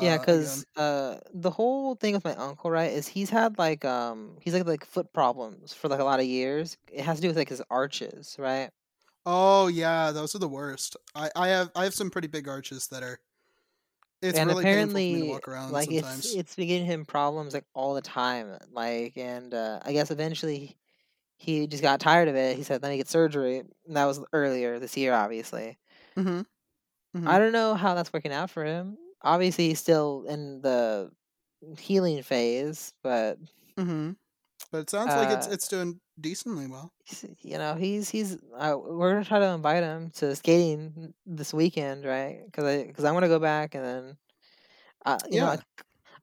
yeah, 0.00 0.14
uh, 0.14 0.18
because 0.18 0.62
again. 0.76 0.84
uh 0.84 1.20
the 1.32 1.50
whole 1.50 1.94
thing 1.94 2.14
with 2.14 2.24
my 2.24 2.34
uncle, 2.34 2.70
right, 2.70 2.90
is 2.92 3.06
he's 3.06 3.30
had 3.30 3.58
like 3.58 3.84
um 3.84 4.36
he's 4.40 4.52
like 4.52 4.66
like 4.66 4.84
foot 4.84 5.12
problems 5.12 5.72
for 5.72 5.88
like 5.88 6.00
a 6.00 6.04
lot 6.04 6.18
of 6.18 6.26
years. 6.26 6.76
It 6.92 7.04
has 7.04 7.18
to 7.18 7.22
do 7.22 7.28
with 7.28 7.36
like 7.36 7.48
his 7.48 7.62
arches, 7.70 8.36
right? 8.38 8.70
oh 9.26 9.68
yeah 9.68 10.10
those 10.10 10.34
are 10.34 10.38
the 10.38 10.48
worst 10.48 10.96
i 11.14 11.30
i 11.34 11.48
have 11.48 11.70
i 11.74 11.84
have 11.84 11.94
some 11.94 12.10
pretty 12.10 12.28
big 12.28 12.46
arches 12.46 12.88
that 12.88 13.02
are 13.02 13.18
it's 14.24 14.38
and 14.38 14.48
really 14.48 14.66
painful 14.66 15.02
for 15.04 15.12
me 15.12 15.22
apparently 15.22 15.28
walk 15.30 15.48
around 15.48 15.72
like 15.72 15.90
sometimes 15.90 16.24
it's 16.26 16.34
it's 16.34 16.56
been 16.56 16.68
giving 16.68 16.86
him 16.86 17.04
problems 17.04 17.54
like 17.54 17.64
all 17.74 17.94
the 17.94 18.02
time 18.02 18.58
like 18.72 19.16
and 19.16 19.54
uh 19.54 19.80
i 19.84 19.92
guess 19.92 20.10
eventually 20.10 20.76
he 21.36 21.66
just 21.66 21.82
got 21.82 22.00
tired 22.00 22.28
of 22.28 22.36
it 22.36 22.56
he 22.56 22.62
said 22.62 22.82
let 22.82 22.90
me 22.90 22.96
get 22.96 23.08
surgery 23.08 23.58
and 23.58 23.96
that 23.96 24.04
was 24.06 24.20
earlier 24.32 24.78
this 24.78 24.96
year 24.96 25.12
obviously 25.12 25.78
mm-hmm. 26.16 26.40
Mhm. 27.16 27.28
i 27.28 27.38
don't 27.38 27.52
know 27.52 27.74
how 27.74 27.94
that's 27.94 28.12
working 28.12 28.32
out 28.32 28.50
for 28.50 28.64
him 28.64 28.96
obviously 29.22 29.68
he's 29.68 29.80
still 29.80 30.24
in 30.28 30.60
the 30.62 31.10
healing 31.78 32.22
phase 32.22 32.92
but 33.02 33.38
Mm-hmm. 33.78 34.12
But 34.70 34.78
it 34.82 34.90
sounds 34.90 35.14
like 35.14 35.30
it's 35.30 35.46
Uh, 35.46 35.50
it's 35.50 35.68
doing 35.68 36.00
decently 36.20 36.66
well. 36.66 36.92
you 37.42 37.58
know 37.58 37.74
he's 37.74 38.08
he's 38.08 38.36
uh, 38.56 38.74
we're 38.78 39.12
gonna 39.12 39.24
try 39.24 39.38
to 39.38 39.46
invite 39.48 39.82
him 39.82 40.10
to 40.10 40.34
skating 40.34 41.12
this 41.26 41.52
weekend 41.52 42.04
right 42.04 42.42
because 42.46 42.64
i 42.64 42.84
because 42.86 43.04
i 43.04 43.12
want 43.12 43.24
to 43.24 43.28
go 43.28 43.38
back 43.38 43.74
and 43.74 43.84
then 43.84 44.16
uh, 45.06 45.18
you 45.30 45.40
know 45.40 45.46
Yeah. 45.46 45.60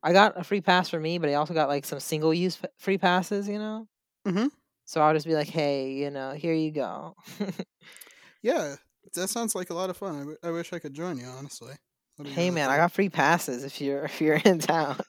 I, 0.03 0.09
I 0.09 0.13
got 0.13 0.39
a 0.39 0.43
free 0.43 0.61
pass 0.61 0.89
for 0.89 0.99
me 0.99 1.17
but 1.19 1.29
i 1.29 1.35
also 1.35 1.53
got 1.53 1.69
like 1.69 1.85
some 1.85 1.99
single 1.99 2.33
use 2.33 2.59
free 2.77 2.97
passes 2.97 3.47
you 3.47 3.59
know 3.59 3.87
Mhm. 4.25 4.51
so 4.85 5.01
i'll 5.01 5.13
just 5.13 5.25
be 5.27 5.35
like 5.35 5.49
hey 5.49 5.93
you 5.93 6.09
know 6.11 6.31
here 6.33 6.53
you 6.53 6.71
go 6.71 7.15
Yeah, 8.41 8.75
that 9.13 9.27
sounds 9.29 9.55
like 9.55 9.69
a 9.69 9.73
lot 9.73 9.89
of 9.89 9.97
fun. 9.97 10.15
I, 10.15 10.19
w- 10.19 10.37
I 10.43 10.51
wish 10.51 10.73
I 10.73 10.79
could 10.79 10.93
join 10.93 11.17
you, 11.17 11.25
honestly. 11.25 11.73
Hey 12.23 12.51
man 12.51 12.69
i 12.69 12.77
got 12.77 12.91
free 12.91 13.09
passes 13.09 13.63
if 13.63 13.81
you're 13.81 14.05
if 14.11 14.21
you're 14.21 14.35
in 14.35 14.59
town 14.59 14.99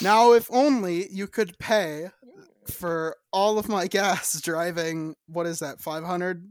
Now, 0.00 0.32
if 0.32 0.50
only 0.50 1.08
you 1.10 1.26
could 1.26 1.58
pay 1.58 2.10
for 2.70 3.16
all 3.32 3.58
of 3.58 3.68
my 3.68 3.86
gas 3.88 4.40
driving. 4.40 5.14
What 5.26 5.46
is 5.46 5.58
that? 5.60 5.80
Five 5.80 6.04
hundred. 6.04 6.46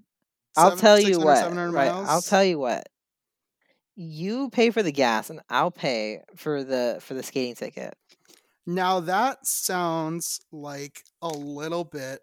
i'll 0.56 0.76
tell 0.76 1.00
you 1.00 1.20
what 1.20 1.38
700 1.38 1.72
right 1.72 1.92
i'll 1.92 2.22
tell 2.22 2.44
you 2.44 2.58
what 2.58 2.88
you 3.96 4.50
pay 4.50 4.70
for 4.72 4.82
the 4.84 4.92
gas 4.92 5.30
and 5.30 5.40
i'll 5.50 5.72
pay 5.72 6.22
for 6.36 6.64
the 6.64 6.98
for 7.02 7.14
the 7.14 7.22
skating 7.24 7.56
ticket 7.56 7.94
Now 8.66 9.00
that 9.02 9.46
sounds 9.46 10.40
like 10.52 11.04
a 11.22 11.30
little 11.30 11.84
bit 11.84 12.20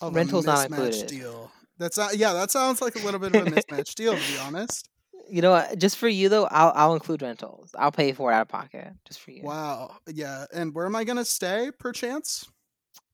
of 0.00 0.14
Rental's 0.14 0.44
a 0.44 0.48
not 0.48 0.66
included. 0.68 1.06
deal. 1.08 1.50
That's 1.78 1.96
not. 1.98 2.16
Yeah, 2.16 2.32
that 2.34 2.50
sounds 2.50 2.80
like 2.82 2.96
a 2.96 3.04
little 3.04 3.18
bit 3.20 3.34
of 3.34 3.46
a 3.46 3.50
mismatched 3.54 3.96
deal, 3.96 4.12
to 4.14 4.32
be 4.32 4.38
honest. 4.38 4.88
You 5.28 5.42
know 5.42 5.50
what? 5.50 5.78
Just 5.78 5.96
for 5.96 6.08
you 6.08 6.28
though, 6.28 6.44
I'll 6.50 6.72
I'll 6.74 6.94
include 6.94 7.20
rentals. 7.22 7.70
I'll 7.78 7.92
pay 7.92 8.12
for 8.12 8.30
it 8.30 8.34
out 8.34 8.42
of 8.42 8.48
pocket 8.48 8.92
just 9.06 9.20
for 9.20 9.30
you. 9.32 9.42
Wow. 9.42 9.96
Yeah. 10.06 10.44
And 10.54 10.74
where 10.74 10.86
am 10.86 10.94
I 10.96 11.04
gonna 11.04 11.24
stay, 11.24 11.70
perchance? 11.78 12.46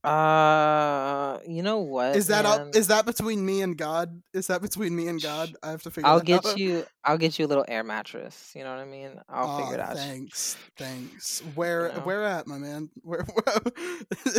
Uh, 0.04 1.38
you 1.46 1.62
know 1.62 1.78
what? 1.78 2.16
Is 2.16 2.26
that 2.26 2.44
up? 2.44 2.74
Is 2.74 2.88
that 2.88 3.06
between 3.06 3.44
me 3.46 3.62
and 3.62 3.76
God? 3.78 4.20
Is 4.34 4.48
that 4.48 4.60
between 4.60 4.96
me 4.96 5.06
and 5.06 5.22
God? 5.22 5.54
I 5.62 5.70
have 5.70 5.82
to 5.84 5.90
figure. 5.90 6.08
I'll 6.08 6.20
get 6.20 6.44
out. 6.44 6.58
you. 6.58 6.84
I'll 7.04 7.18
get 7.18 7.38
you 7.38 7.46
a 7.46 7.48
little 7.48 7.64
air 7.68 7.84
mattress. 7.84 8.52
You 8.56 8.64
know 8.64 8.70
what 8.70 8.80
I 8.80 8.84
mean? 8.84 9.12
I'll 9.28 9.60
figure 9.60 9.74
it 9.74 9.80
out. 9.80 9.96
Thanks, 9.96 10.56
thanks. 10.76 11.40
Where, 11.54 11.92
know? 11.92 12.00
where 12.00 12.24
at, 12.24 12.46
my 12.48 12.58
man? 12.58 12.90
Where, 13.02 13.24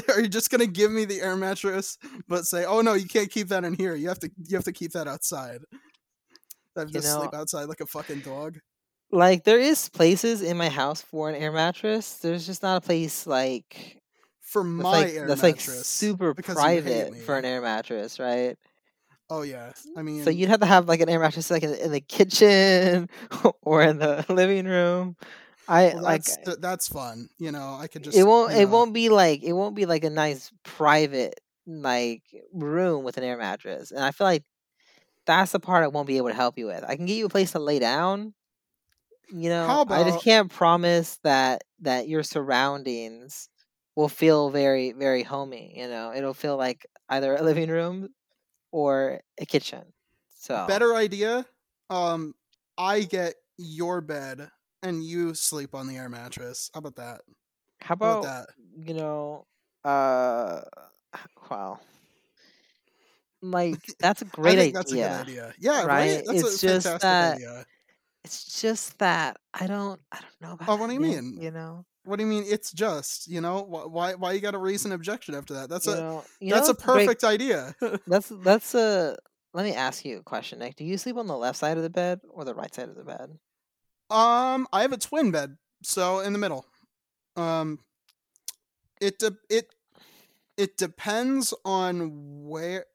are 0.09 0.19
you 0.21 0.27
just 0.27 0.49
gonna 0.49 0.67
give 0.67 0.91
me 0.91 1.05
the 1.05 1.21
air 1.21 1.37
mattress, 1.37 1.97
but 2.27 2.45
say, 2.45 2.65
"Oh 2.65 2.81
no, 2.81 2.93
you 2.93 3.07
can't 3.07 3.31
keep 3.31 3.47
that 3.49 3.63
in 3.63 3.73
here. 3.75 3.95
You 3.95 4.09
have 4.09 4.19
to, 4.19 4.31
you 4.45 4.57
have 4.57 4.65
to 4.65 4.73
keep 4.73 4.91
that 4.93 5.07
outside." 5.07 5.59
I 6.75 6.81
have 6.81 6.89
You 6.89 6.99
to 7.01 7.07
know- 7.07 7.19
sleep 7.21 7.33
outside 7.33 7.65
like 7.65 7.81
a 7.81 7.85
fucking 7.85 8.19
dog. 8.21 8.57
Like 9.11 9.43
there 9.43 9.59
is 9.59 9.89
places 9.89 10.41
in 10.41 10.57
my 10.57 10.69
house 10.69 11.01
for 11.01 11.29
an 11.29 11.35
air 11.35 11.51
mattress. 11.51 12.15
There's 12.15 12.47
just 12.47 12.63
not 12.63 12.77
a 12.77 12.81
place 12.81 13.27
like 13.27 14.01
For 14.43 14.63
that's 14.63 14.83
my 14.83 14.99
like 14.99 15.13
air 15.13 15.27
that's 15.27 15.43
like 15.43 15.57
mattress, 15.57 15.87
super 15.87 16.33
because 16.33 16.57
you 16.57 16.77
hate 16.77 16.83
private 16.83 17.23
for 17.23 17.37
an 17.37 17.45
air 17.45 17.61
mattress, 17.61 18.19
right? 18.19 18.57
Oh 19.29 19.41
yeah, 19.41 19.71
I 19.95 20.01
mean, 20.03 20.23
So 20.23 20.29
you'd 20.29 20.49
have 20.49 20.59
to 20.59 20.65
have 20.65 20.87
like 20.87 20.99
an 21.01 21.09
air 21.09 21.19
mattress 21.19 21.49
like 21.49 21.63
in, 21.63 21.73
in 21.75 21.91
the 21.91 22.01
kitchen 22.01 23.09
or 23.61 23.81
in 23.83 23.99
the 23.99 24.25
living 24.29 24.65
room. 24.65 25.15
I 25.67 25.93
well, 25.93 26.03
like 26.03 26.25
that's 26.25 26.37
th- 26.45 26.57
that's 26.59 26.87
fun. 26.87 27.29
You 27.39 27.51
know, 27.51 27.77
I 27.79 27.87
could 27.87 28.03
just. 28.03 28.17
it 28.17 28.23
won't 28.23 28.53
you 28.53 28.59
it 28.59 28.69
won't 28.69 28.93
be 28.93 29.09
like 29.09 29.43
it 29.43 29.53
won't 29.53 29.75
be 29.75 29.85
like 29.85 30.03
a 30.03 30.09
nice 30.09 30.51
private 30.63 31.39
like 31.65 32.23
room 32.53 33.03
with 33.03 33.17
an 33.17 33.23
air 33.23 33.37
mattress 33.37 33.91
and 33.91 34.03
i 34.03 34.11
feel 34.11 34.27
like 34.27 34.43
that's 35.25 35.53
the 35.53 35.59
part 35.59 35.83
i 35.83 35.87
won't 35.87 36.07
be 36.07 36.17
able 36.17 36.27
to 36.27 36.33
help 36.35 36.57
you 36.57 36.65
with 36.65 36.83
i 36.87 36.95
can 36.97 37.05
get 37.05 37.15
you 37.15 37.25
a 37.25 37.29
place 37.29 37.51
to 37.53 37.59
lay 37.59 37.79
down 37.79 38.33
you 39.31 39.49
know 39.49 39.67
How 39.67 39.85
i 39.89 40.03
just 40.03 40.23
can't 40.23 40.51
promise 40.51 41.19
that 41.23 41.63
that 41.81 42.07
your 42.07 42.23
surroundings 42.23 43.49
will 43.95 44.09
feel 44.09 44.49
very 44.49 44.91
very 44.93 45.23
homey 45.23 45.73
you 45.77 45.87
know 45.87 46.13
it'll 46.13 46.33
feel 46.33 46.57
like 46.57 46.85
either 47.09 47.35
a 47.35 47.41
living 47.43 47.69
room 47.69 48.09
or 48.71 49.21
a 49.39 49.45
kitchen 49.45 49.93
so 50.29 50.67
better 50.67 50.95
idea. 50.95 51.45
Um, 51.89 52.35
I 52.77 53.01
get 53.03 53.35
your 53.57 54.01
bed 54.01 54.49
and 54.81 55.03
you 55.03 55.33
sleep 55.33 55.75
on 55.75 55.87
the 55.87 55.97
air 55.97 56.09
mattress. 56.09 56.69
How 56.73 56.79
about 56.79 56.95
that? 56.95 57.21
how 57.81 57.93
How 58.01 58.05
about 58.07 58.21
about 58.21 58.21
that? 58.21 58.47
you 58.57 58.93
know 58.93 59.45
uh 59.83 60.61
well 61.49 61.81
like 63.41 63.93
that's 63.99 64.21
a 64.21 64.25
great 64.25 64.59
think 64.59 64.73
that's 64.73 64.91
a 64.91 64.97
good 64.97 65.13
idea, 65.13 65.13
idea. 65.13 65.53
Yeah, 65.59 65.85
right. 65.85 65.87
right? 65.87 66.23
That's 66.25 66.41
It's 66.41 66.43
a 66.43 66.59
just 66.59 66.59
fantastic 66.59 67.01
that 67.01 67.41
idea. 67.41 67.65
it's 68.25 68.61
just 68.61 68.99
that 68.99 69.37
I 69.53 69.67
don't 69.67 70.01
I 70.11 70.21
don't 70.21 70.41
know 70.41 70.53
about. 70.53 70.67
Oh, 70.67 70.75
what 70.77 70.87
do 70.87 70.93
you 70.93 70.99
mean? 70.99 71.39
You 71.39 71.51
know, 71.51 71.85
What 72.05 72.17
do 72.17 72.23
you 72.23 72.29
mean? 72.29 72.43
It's 72.47 72.71
just 72.71 73.27
you 73.27 73.41
know 73.41 73.61
why 73.63 74.15
why 74.15 74.33
you 74.33 74.41
got 74.41 74.51
to 74.51 74.57
raise 74.57 74.85
an 74.85 74.91
objection 74.91 75.35
after 75.35 75.53
that? 75.55 75.69
That's 75.69 75.87
you 75.87 75.93
a 75.93 75.95
know, 75.95 76.23
you 76.39 76.49
know. 76.49 76.55
that's 76.55 76.69
a 76.69 76.71
It's 76.71 76.83
a 76.83 76.85
great. 76.85 77.05
perfect 77.07 77.23
idea. 77.23 77.75
That's 78.07 78.29
that's 78.29 78.75
a. 78.75 79.17
Let 79.53 79.65
me 79.65 79.73
ask 79.75 80.03
you 80.03 80.17
a 80.17 80.23
question, 80.23 80.59
Nick. 80.59 80.75
Do 80.77 80.83
you 80.83 80.97
sleep 80.97 81.15
on 81.17 81.27
the 81.27 81.37
left 81.37 81.59
side 81.59 81.77
of 81.77 81.83
the 81.83 81.89
bed 81.89 82.21
or 82.29 82.43
the 82.43 82.55
right 82.55 82.73
side 82.73 82.89
of 82.89 82.95
the 82.95 83.03
bed? 83.03 83.37
um, 84.09 84.67
I 84.73 84.81
have 84.81 84.91
a 84.93 84.97
twin 84.97 85.31
bed, 85.31 85.57
so 85.83 86.19
in 86.19 86.33
the 86.33 86.39
middle. 86.39 86.65
Um, 87.35 87.79
it 88.99 89.19
de- 89.19 89.37
it 89.49 89.67
it 90.57 90.77
depends 90.77 91.53
on 91.65 92.45
where, 92.47 92.85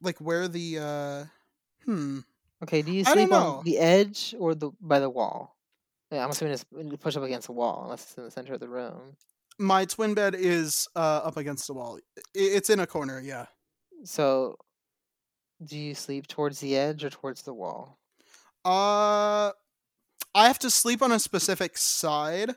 like 0.00 0.18
where 0.18 0.48
the 0.48 0.78
uh, 0.78 1.24
hmm. 1.84 2.20
Okay. 2.62 2.82
Do 2.82 2.90
you 2.92 3.04
sleep 3.04 3.30
on 3.32 3.64
the 3.64 3.78
edge 3.78 4.34
or 4.38 4.54
the 4.54 4.70
by 4.80 4.98
the 4.98 5.10
wall? 5.10 5.57
Yeah, 6.10 6.24
I'm 6.24 6.30
assuming 6.30 6.54
it's 6.54 6.64
push 7.00 7.16
up 7.16 7.22
against 7.22 7.46
the 7.46 7.52
wall 7.52 7.82
unless 7.84 8.02
it's 8.04 8.14
in 8.16 8.24
the 8.24 8.30
center 8.30 8.54
of 8.54 8.60
the 8.60 8.68
room. 8.68 9.16
My 9.58 9.84
twin 9.84 10.14
bed 10.14 10.34
is 10.34 10.88
uh 10.96 11.20
up 11.24 11.36
against 11.36 11.66
the 11.66 11.74
wall. 11.74 11.98
It's 12.34 12.70
in 12.70 12.80
a 12.80 12.86
corner. 12.86 13.20
Yeah. 13.20 13.46
So, 14.04 14.56
do 15.64 15.76
you 15.76 15.94
sleep 15.94 16.28
towards 16.28 16.60
the 16.60 16.76
edge 16.76 17.04
or 17.04 17.10
towards 17.10 17.42
the 17.42 17.52
wall? 17.52 17.98
Uh, 18.64 19.52
I 20.34 20.46
have 20.46 20.58
to 20.60 20.70
sleep 20.70 21.02
on 21.02 21.12
a 21.12 21.18
specific 21.18 21.76
side. 21.76 22.54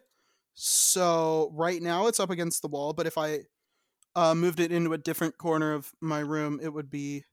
So 0.54 1.52
right 1.56 1.82
now 1.82 2.08
it's 2.08 2.20
up 2.20 2.30
against 2.30 2.62
the 2.62 2.68
wall, 2.68 2.94
but 2.94 3.08
if 3.08 3.18
I 3.18 3.40
uh, 4.16 4.36
moved 4.36 4.60
it 4.60 4.72
into 4.72 4.94
a 4.94 4.98
different 4.98 5.38
corner 5.38 5.74
of 5.74 5.92
my 6.02 6.20
room, 6.20 6.60
it 6.62 6.74
would 6.74 6.90
be 6.90 7.24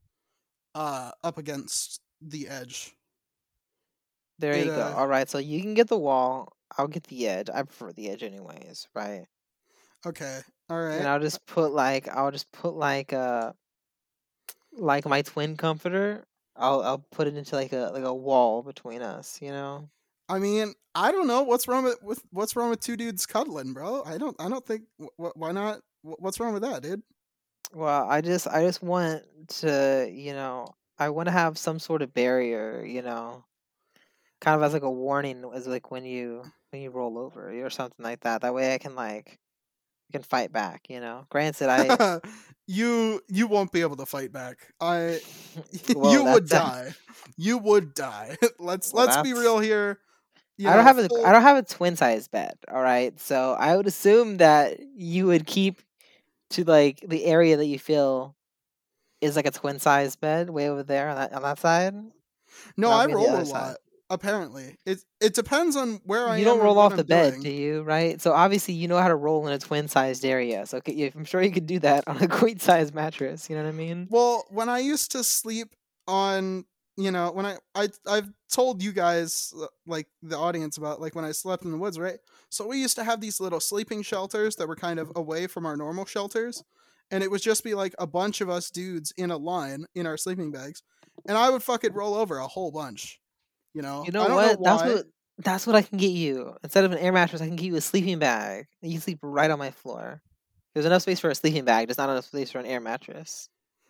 uh, 0.74 1.10
up 1.24 1.38
against 1.38 2.00
the 2.20 2.48
edge. 2.48 2.94
There 4.38 4.52
It 4.52 4.66
you 4.66 4.72
go. 4.72 4.80
uh, 4.80 4.94
All 4.96 5.06
right. 5.06 5.28
So 5.28 5.38
you 5.38 5.60
can 5.60 5.74
get 5.74 5.88
the 5.88 5.98
wall. 5.98 6.52
I'll 6.76 6.86
get 6.88 7.04
the 7.04 7.26
edge. 7.28 7.48
I 7.52 7.62
prefer 7.62 7.92
the 7.92 8.10
edge, 8.10 8.22
anyways. 8.22 8.86
Right. 8.94 9.24
okay, 10.06 10.40
All 10.70 10.78
right. 10.80 10.96
And. 10.98 11.08
I'll 11.08 11.20
just 11.20 11.44
put 11.46 11.72
like 11.72 12.08
I'll 12.08 12.30
just 12.30 12.50
put 12.52 12.74
like 12.74 13.12
uh 13.12 13.52
like 14.72 15.06
my 15.06 15.22
twin 15.22 15.56
comforter. 15.56 16.24
I'll 16.56 16.82
I'll 16.82 16.98
put 17.10 17.26
it 17.26 17.36
into 17.36 17.54
like 17.56 17.72
a 17.72 17.90
like 17.92 18.04
a 18.04 18.14
wall 18.14 18.62
between 18.62 19.02
us. 19.02 19.38
You 19.40 19.50
know. 19.50 19.88
I 20.28 20.38
mean, 20.38 20.74
I 20.94 21.10
don't 21.10 21.26
know 21.26 21.42
what's 21.42 21.66
wrong 21.68 21.84
with, 21.84 22.02
with 22.02 22.22
what's 22.32 22.54
wrong 22.54 22.68
with 22.70 22.80
two 22.80 22.96
dudes 22.96 23.24
cuddling, 23.26 23.72
bro. 23.72 24.02
I 24.04 24.18
don't 24.18 24.36
I 24.40 24.48
don't 24.48 24.64
think 24.64 24.82
wh- 25.00 25.06
wh- 25.16 25.36
why 25.36 25.52
not. 25.52 25.80
What's 26.02 26.38
wrong 26.38 26.52
with 26.52 26.62
that, 26.62 26.82
dude? 26.82 27.02
Well, 27.72 28.06
I 28.08 28.20
just 28.20 28.46
I 28.46 28.64
just 28.64 28.82
want 28.82 29.22
to 29.60 30.08
you 30.12 30.32
know 30.34 30.74
I 30.98 31.08
want 31.10 31.26
to 31.26 31.32
have 31.32 31.56
some 31.58 31.78
sort 31.78 32.02
of 32.02 32.12
barrier. 32.14 32.84
You 32.84 33.02
know. 33.02 33.44
Kind 34.40 34.56
of 34.56 34.62
as 34.62 34.72
like 34.72 34.82
a 34.82 34.90
warning, 34.90 35.44
as 35.54 35.66
like 35.66 35.90
when 35.90 36.04
you 36.04 36.44
when 36.70 36.82
you 36.82 36.90
roll 36.90 37.18
over 37.18 37.50
or 37.64 37.70
something 37.70 38.04
like 38.04 38.20
that. 38.20 38.42
That 38.42 38.54
way 38.54 38.74
I 38.74 38.78
can 38.78 38.94
like 38.94 39.38
I 40.10 40.12
can 40.12 40.22
fight 40.22 40.52
back. 40.52 40.86
You 40.88 41.00
know. 41.00 41.26
Granted, 41.30 41.68
I 41.68 42.20
you 42.66 43.20
you 43.28 43.46
won't 43.46 43.72
be 43.72 43.80
able 43.80 43.96
to 43.96 44.06
fight 44.06 44.32
back. 44.32 44.58
I 44.80 45.20
well 45.94 46.12
you 46.12 46.24
would 46.24 46.48
that's 46.48 46.62
die. 46.62 46.94
You 47.36 47.58
would 47.58 47.94
die. 47.94 48.36
let's 48.58 48.92
well 48.92 49.06
let's 49.06 49.22
be 49.22 49.32
real 49.32 49.58
here. 49.58 49.98
You 50.56 50.68
I 50.68 50.74
don't 50.74 50.84
know, 50.84 50.88
have 50.88 50.98
a 50.98 51.04
I 51.04 51.08
full 51.08 51.22
don't 51.22 51.42
have 51.42 51.56
a 51.56 51.62
twin 51.62 51.96
size 51.96 52.26
bed, 52.28 52.54
all 52.68 52.82
right? 52.82 53.18
So 53.20 53.54
I 53.58 53.76
would 53.76 53.86
assume 53.86 54.38
that 54.38 54.80
you 54.96 55.26
would 55.26 55.46
keep 55.46 55.82
to 56.50 56.64
like 56.64 57.00
the 57.06 57.24
area 57.24 57.56
that 57.56 57.66
you 57.66 57.78
feel 57.78 58.34
is 59.20 59.36
like 59.36 59.46
a 59.46 59.50
twin 59.50 59.78
size 59.78 60.16
bed 60.16 60.50
way 60.50 60.68
over 60.68 60.82
there 60.82 61.08
on 61.08 61.16
that 61.16 61.32
on 61.32 61.42
that 61.42 61.58
side. 61.58 61.94
No, 62.76 62.90
I 62.90 63.06
be 63.06 63.14
on 63.14 63.20
the 63.20 63.26
roll 63.26 63.36
a 63.36 63.46
side. 63.46 63.76
Apparently, 64.10 64.76
it 64.86 65.00
it 65.20 65.34
depends 65.34 65.76
on 65.76 66.00
where 66.04 66.26
I 66.26 66.34
am. 66.34 66.38
You 66.38 66.46
don't 66.46 66.60
roll 66.60 66.78
off 66.78 66.92
I'm 66.92 66.96
the 66.96 67.04
bed, 67.04 67.34
do 67.42 67.50
you? 67.50 67.82
Right? 67.82 68.20
So 68.22 68.32
obviously 68.32 68.72
you 68.72 68.88
know 68.88 68.96
how 68.96 69.08
to 69.08 69.16
roll 69.16 69.46
in 69.46 69.52
a 69.52 69.58
twin 69.58 69.86
sized 69.88 70.24
area. 70.24 70.64
So 70.64 70.80
I'm 70.86 71.26
sure 71.26 71.42
you 71.42 71.50
could 71.50 71.66
do 71.66 71.78
that 71.80 72.08
on 72.08 72.16
a 72.22 72.28
queen 72.40 72.58
sized 72.58 72.94
mattress. 72.94 73.50
You 73.50 73.56
know 73.56 73.64
what 73.64 73.68
I 73.68 73.72
mean? 73.72 74.08
Well, 74.10 74.46
when 74.48 74.70
I 74.70 74.78
used 74.78 75.12
to 75.12 75.22
sleep 75.22 75.74
on, 76.06 76.64
you 76.96 77.10
know, 77.10 77.30
when 77.32 77.44
I 77.44 77.58
I 77.74 77.88
I've 78.06 78.30
told 78.50 78.82
you 78.82 78.92
guys 78.92 79.52
uh, 79.60 79.66
like 79.86 80.06
the 80.22 80.38
audience 80.38 80.78
about 80.78 81.02
like 81.02 81.14
when 81.14 81.26
I 81.26 81.32
slept 81.32 81.64
in 81.64 81.70
the 81.72 81.78
woods, 81.78 81.98
right? 81.98 82.18
So 82.48 82.66
we 82.66 82.80
used 82.80 82.96
to 82.96 83.04
have 83.04 83.20
these 83.20 83.40
little 83.40 83.60
sleeping 83.60 84.00
shelters 84.00 84.56
that 84.56 84.68
were 84.68 84.76
kind 84.76 84.98
of 84.98 85.12
away 85.16 85.48
from 85.48 85.66
our 85.66 85.76
normal 85.76 86.06
shelters, 86.06 86.64
and 87.10 87.22
it 87.22 87.30
would 87.30 87.42
just 87.42 87.62
be 87.62 87.74
like 87.74 87.94
a 87.98 88.06
bunch 88.06 88.40
of 88.40 88.48
us 88.48 88.70
dudes 88.70 89.12
in 89.18 89.30
a 89.30 89.36
line 89.36 89.84
in 89.94 90.06
our 90.06 90.16
sleeping 90.16 90.50
bags, 90.50 90.82
and 91.26 91.36
I 91.36 91.50
would 91.50 91.62
fucking 91.62 91.92
roll 91.92 92.14
over 92.14 92.38
a 92.38 92.46
whole 92.48 92.70
bunch. 92.70 93.20
You 93.74 93.82
know, 93.82 94.06
You 94.06 94.12
know 94.12 94.24
I 94.24 94.28
don't 94.28 94.34
what? 94.34 94.58
know 94.60 94.62
That's 94.62 94.82
what 94.82 95.06
that's 95.38 95.66
what 95.66 95.76
I 95.76 95.82
can 95.82 95.98
get 95.98 96.10
you. 96.10 96.56
Instead 96.64 96.84
of 96.84 96.92
an 96.92 96.98
air 96.98 97.12
mattress, 97.12 97.40
I 97.40 97.46
can 97.46 97.56
get 97.56 97.66
you 97.66 97.76
a 97.76 97.80
sleeping 97.80 98.18
bag. 98.18 98.66
You 98.82 98.98
sleep 99.00 99.18
right 99.22 99.50
on 99.50 99.58
my 99.58 99.70
floor. 99.70 100.22
There's 100.74 100.86
enough 100.86 101.02
space 101.02 101.20
for 101.20 101.30
a 101.30 101.34
sleeping 101.34 101.64
bag, 101.64 101.86
There's 101.88 101.98
not 101.98 102.10
enough 102.10 102.26
space 102.26 102.50
for 102.52 102.58
an 102.58 102.66
air 102.66 102.80
mattress. 102.80 103.48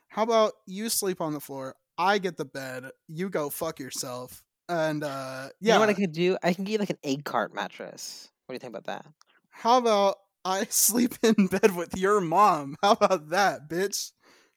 How 0.09 0.23
about 0.23 0.53
you 0.67 0.89
sleep 0.89 1.21
on 1.21 1.33
the 1.33 1.41
floor? 1.41 1.75
I 1.99 2.19
get 2.19 2.37
the 2.37 2.45
bed. 2.45 2.91
You 3.09 3.29
go 3.31 3.51
fuck 3.51 3.79
yourself. 3.79 4.43
And 4.69 5.03
uh 5.03 5.49
You 5.65 5.73
know 5.73 5.81
what 5.81 5.89
I 5.89 5.95
yeah, 5.95 5.95
could 5.95 6.13
do? 6.13 6.37
I 6.43 6.53
can 6.53 6.65
get 6.65 6.73
you 6.73 6.79
like 6.79 6.91
an 6.91 6.99
egg 7.03 7.25
cart 7.25 7.55
mattress. 7.55 8.29
What 8.47 8.53
do 8.53 8.57
you 8.57 8.61
think 8.61 8.77
about 8.77 8.85
that? 8.85 9.07
how 9.51 9.79
about 9.79 10.17
I 10.45 10.65
sleep 10.71 11.15
in 11.23 11.47
bed 11.47 11.75
with 11.77 11.97
your 11.97 12.21
mom? 12.21 12.77
How 12.83 12.93
about 12.93 13.31
that, 13.31 13.69
bitch? 13.69 14.13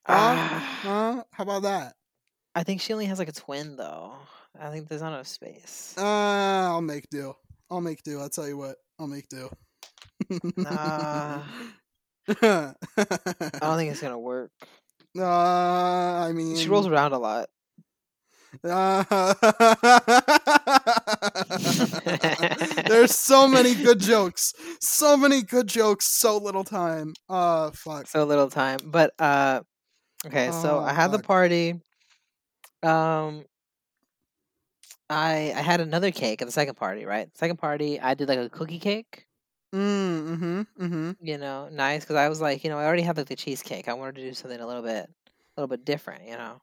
Ah, 0.08 0.62
Huh? 0.82 1.24
How 1.32 1.42
about 1.42 1.62
that? 1.62 1.96
I 2.54 2.62
think 2.64 2.80
she 2.80 2.92
only 2.92 3.06
has 3.06 3.18
like 3.18 3.28
a 3.28 3.32
twin 3.32 3.76
though. 3.76 4.16
I 4.60 4.70
think 4.70 4.88
there's 4.88 5.02
not 5.02 5.14
enough 5.14 5.26
space. 5.26 5.94
Uh, 5.96 6.02
I'll 6.02 6.82
make 6.82 7.08
do. 7.10 7.34
I'll 7.70 7.80
make 7.80 8.02
do. 8.02 8.20
I'll 8.20 8.28
tell 8.28 8.46
you 8.46 8.56
what. 8.56 8.76
I'll 8.98 9.06
make 9.08 9.28
do. 9.28 9.48
Nah, 10.56 11.40
uh, 12.28 12.28
I 12.42 12.74
don't 13.60 13.76
think 13.76 13.90
it's 13.90 14.00
gonna 14.00 14.18
work. 14.18 14.52
I 15.20 16.30
mean, 16.32 16.56
She 16.56 16.68
rolls 16.68 16.86
around 16.86 17.12
a 17.12 17.18
lot. 17.18 17.48
uh, 18.64 19.34
there's 22.88 23.16
so 23.16 23.48
many 23.48 23.74
good 23.74 24.00
jokes. 24.00 24.54
So 24.80 25.16
many 25.16 25.42
good 25.42 25.66
jokes. 25.66 26.06
So 26.06 26.38
little 26.38 26.64
time. 26.64 27.14
Uh, 27.28 27.70
fuck. 27.72 28.06
so 28.06 28.24
little 28.24 28.50
time. 28.50 28.78
But 28.84 29.12
uh 29.18 29.60
okay, 30.26 30.50
so 30.50 30.78
Oh, 30.78 30.84
I 30.84 30.92
had 30.92 31.12
the 31.12 31.18
party. 31.18 31.80
Um 32.82 33.44
I 35.10 35.52
I 35.54 35.60
had 35.60 35.80
another 35.80 36.10
cake 36.10 36.42
at 36.42 36.48
the 36.48 36.52
second 36.52 36.76
party, 36.76 37.04
right? 37.04 37.28
Second 37.36 37.58
party, 37.58 38.00
I 38.00 38.14
did 38.14 38.28
like 38.28 38.38
a 38.38 38.48
cookie 38.48 38.78
cake. 38.78 39.26
Mm, 39.74 40.36
mm-hmm, 40.36 40.84
mm-hmm. 40.84 41.10
you 41.22 41.38
know, 41.38 41.68
nice 41.72 42.04
because 42.04 42.16
I 42.16 42.28
was 42.28 42.42
like, 42.42 42.62
you 42.62 42.68
know, 42.68 42.78
I 42.78 42.84
already 42.84 43.02
had 43.02 43.16
like 43.16 43.28
the 43.28 43.36
cheesecake. 43.36 43.88
I 43.88 43.94
wanted 43.94 44.16
to 44.16 44.22
do 44.22 44.34
something 44.34 44.60
a 44.60 44.66
little 44.66 44.82
bit, 44.82 45.08
a 45.08 45.60
little 45.60 45.68
bit 45.68 45.84
different, 45.84 46.28
you 46.28 46.36
know. 46.36 46.60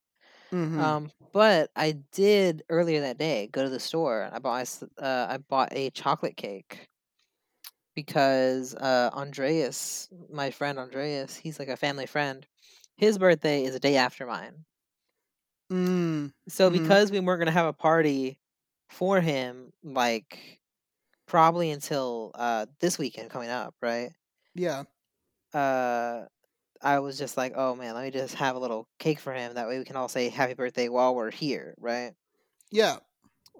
Mm-hmm. 0.53 0.79
Um, 0.79 1.11
but 1.31 1.71
I 1.75 1.97
did 2.11 2.63
earlier 2.69 3.01
that 3.01 3.17
day 3.17 3.49
go 3.51 3.63
to 3.63 3.69
the 3.69 3.79
store. 3.79 4.23
and 4.23 4.35
I 4.35 4.39
bought, 4.39 4.79
uh, 4.99 5.27
I 5.29 5.37
bought 5.37 5.69
a 5.71 5.89
chocolate 5.91 6.37
cake 6.37 6.87
because 7.95 8.75
uh, 8.75 9.09
Andreas, 9.13 10.09
my 10.31 10.51
friend 10.51 10.77
Andreas, 10.79 11.35
he's 11.35 11.59
like 11.59 11.67
a 11.67 11.77
family 11.77 12.05
friend. 12.05 12.45
His 12.95 13.17
birthday 13.17 13.63
is 13.63 13.75
a 13.75 13.79
day 13.79 13.95
after 13.95 14.25
mine. 14.25 14.65
Mm, 15.71 16.33
So 16.47 16.69
Mhm. 16.69 16.71
because 16.71 17.11
we 17.11 17.19
weren't 17.19 17.39
gonna 17.39 17.51
have 17.51 17.67
a 17.67 17.73
party 17.73 18.39
for 18.89 19.21
him, 19.21 19.71
like 19.83 20.61
probably 21.27 21.71
until 21.71 22.31
uh 22.35 22.67
this 22.81 22.97
weekend 22.99 23.31
coming 23.31 23.49
up, 23.49 23.75
right? 23.81 24.11
yeah. 24.55 24.83
uh 25.53 26.25
I 26.81 26.99
was 26.99 27.17
just 27.17 27.37
like, 27.37 27.53
oh 27.55 27.75
man, 27.75 27.95
let 27.95 28.05
me 28.05 28.11
just 28.11 28.35
have 28.35 28.55
a 28.55 28.59
little 28.59 28.87
cake 28.99 29.19
for 29.19 29.33
him. 29.33 29.55
That 29.55 29.67
way 29.67 29.79
we 29.79 29.85
can 29.85 29.95
all 29.97 30.09
say 30.09 30.29
happy 30.29 30.53
birthday 30.55 30.89
while 30.89 31.15
we're 31.15 31.31
here, 31.31 31.75
right? 31.79 32.13
Yeah. 32.71 32.99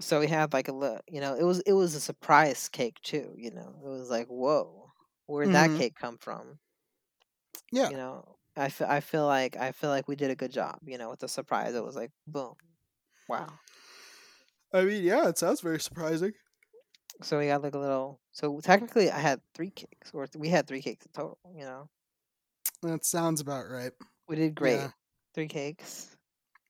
So 0.01 0.19
we 0.19 0.27
had 0.27 0.53
like 0.53 0.67
a 0.67 0.73
little, 0.73 0.99
you 1.07 1.19
know, 1.21 1.35
it 1.35 1.43
was 1.43 1.59
it 1.61 1.73
was 1.73 1.95
a 1.95 2.01
surprise 2.01 2.67
cake 2.69 2.99
too. 3.01 3.33
You 3.37 3.51
know, 3.51 3.81
it 3.83 3.87
was 3.87 4.09
like, 4.09 4.27
whoa, 4.27 4.91
where'd 5.25 5.51
that 5.51 5.73
Mhm. 5.73 5.73
cake 5.73 5.95
come 5.95 6.17
from? 6.17 6.59
Yeah. 7.71 7.89
You 7.89 7.97
know, 7.97 8.38
I 8.55 8.69
feel 8.69 8.87
I 8.87 8.99
feel 8.99 9.25
like 9.25 9.55
I 9.57 9.71
feel 9.71 9.89
like 9.89 10.07
we 10.07 10.15
did 10.15 10.31
a 10.31 10.35
good 10.35 10.51
job. 10.51 10.79
You 10.85 10.97
know, 10.97 11.09
with 11.09 11.19
the 11.19 11.27
surprise, 11.27 11.75
it 11.75 11.83
was 11.83 11.95
like, 11.95 12.11
boom, 12.27 12.55
wow. 13.27 13.59
I 14.73 14.83
mean, 14.85 15.03
yeah, 15.03 15.27
it 15.29 15.37
sounds 15.37 15.61
very 15.61 15.79
surprising. 15.79 16.33
So 17.21 17.39
we 17.39 17.47
got 17.47 17.61
like 17.63 17.73
a 17.75 17.79
little. 17.79 18.21
So 18.31 18.59
technically, 18.61 19.11
I 19.11 19.19
had 19.19 19.41
three 19.53 19.71
cakes, 19.71 20.11
or 20.13 20.27
th- 20.27 20.39
we 20.39 20.49
had 20.49 20.67
three 20.67 20.81
cakes 20.81 21.05
in 21.05 21.11
total. 21.11 21.39
You 21.53 21.65
know, 21.65 21.89
That 22.81 23.05
sounds 23.05 23.39
about 23.39 23.69
right. 23.69 23.93
we 24.27 24.35
did 24.37 24.55
great. 24.55 24.89
Yeah. 24.89 24.91
Three 25.33 25.47
cakes. 25.49 26.15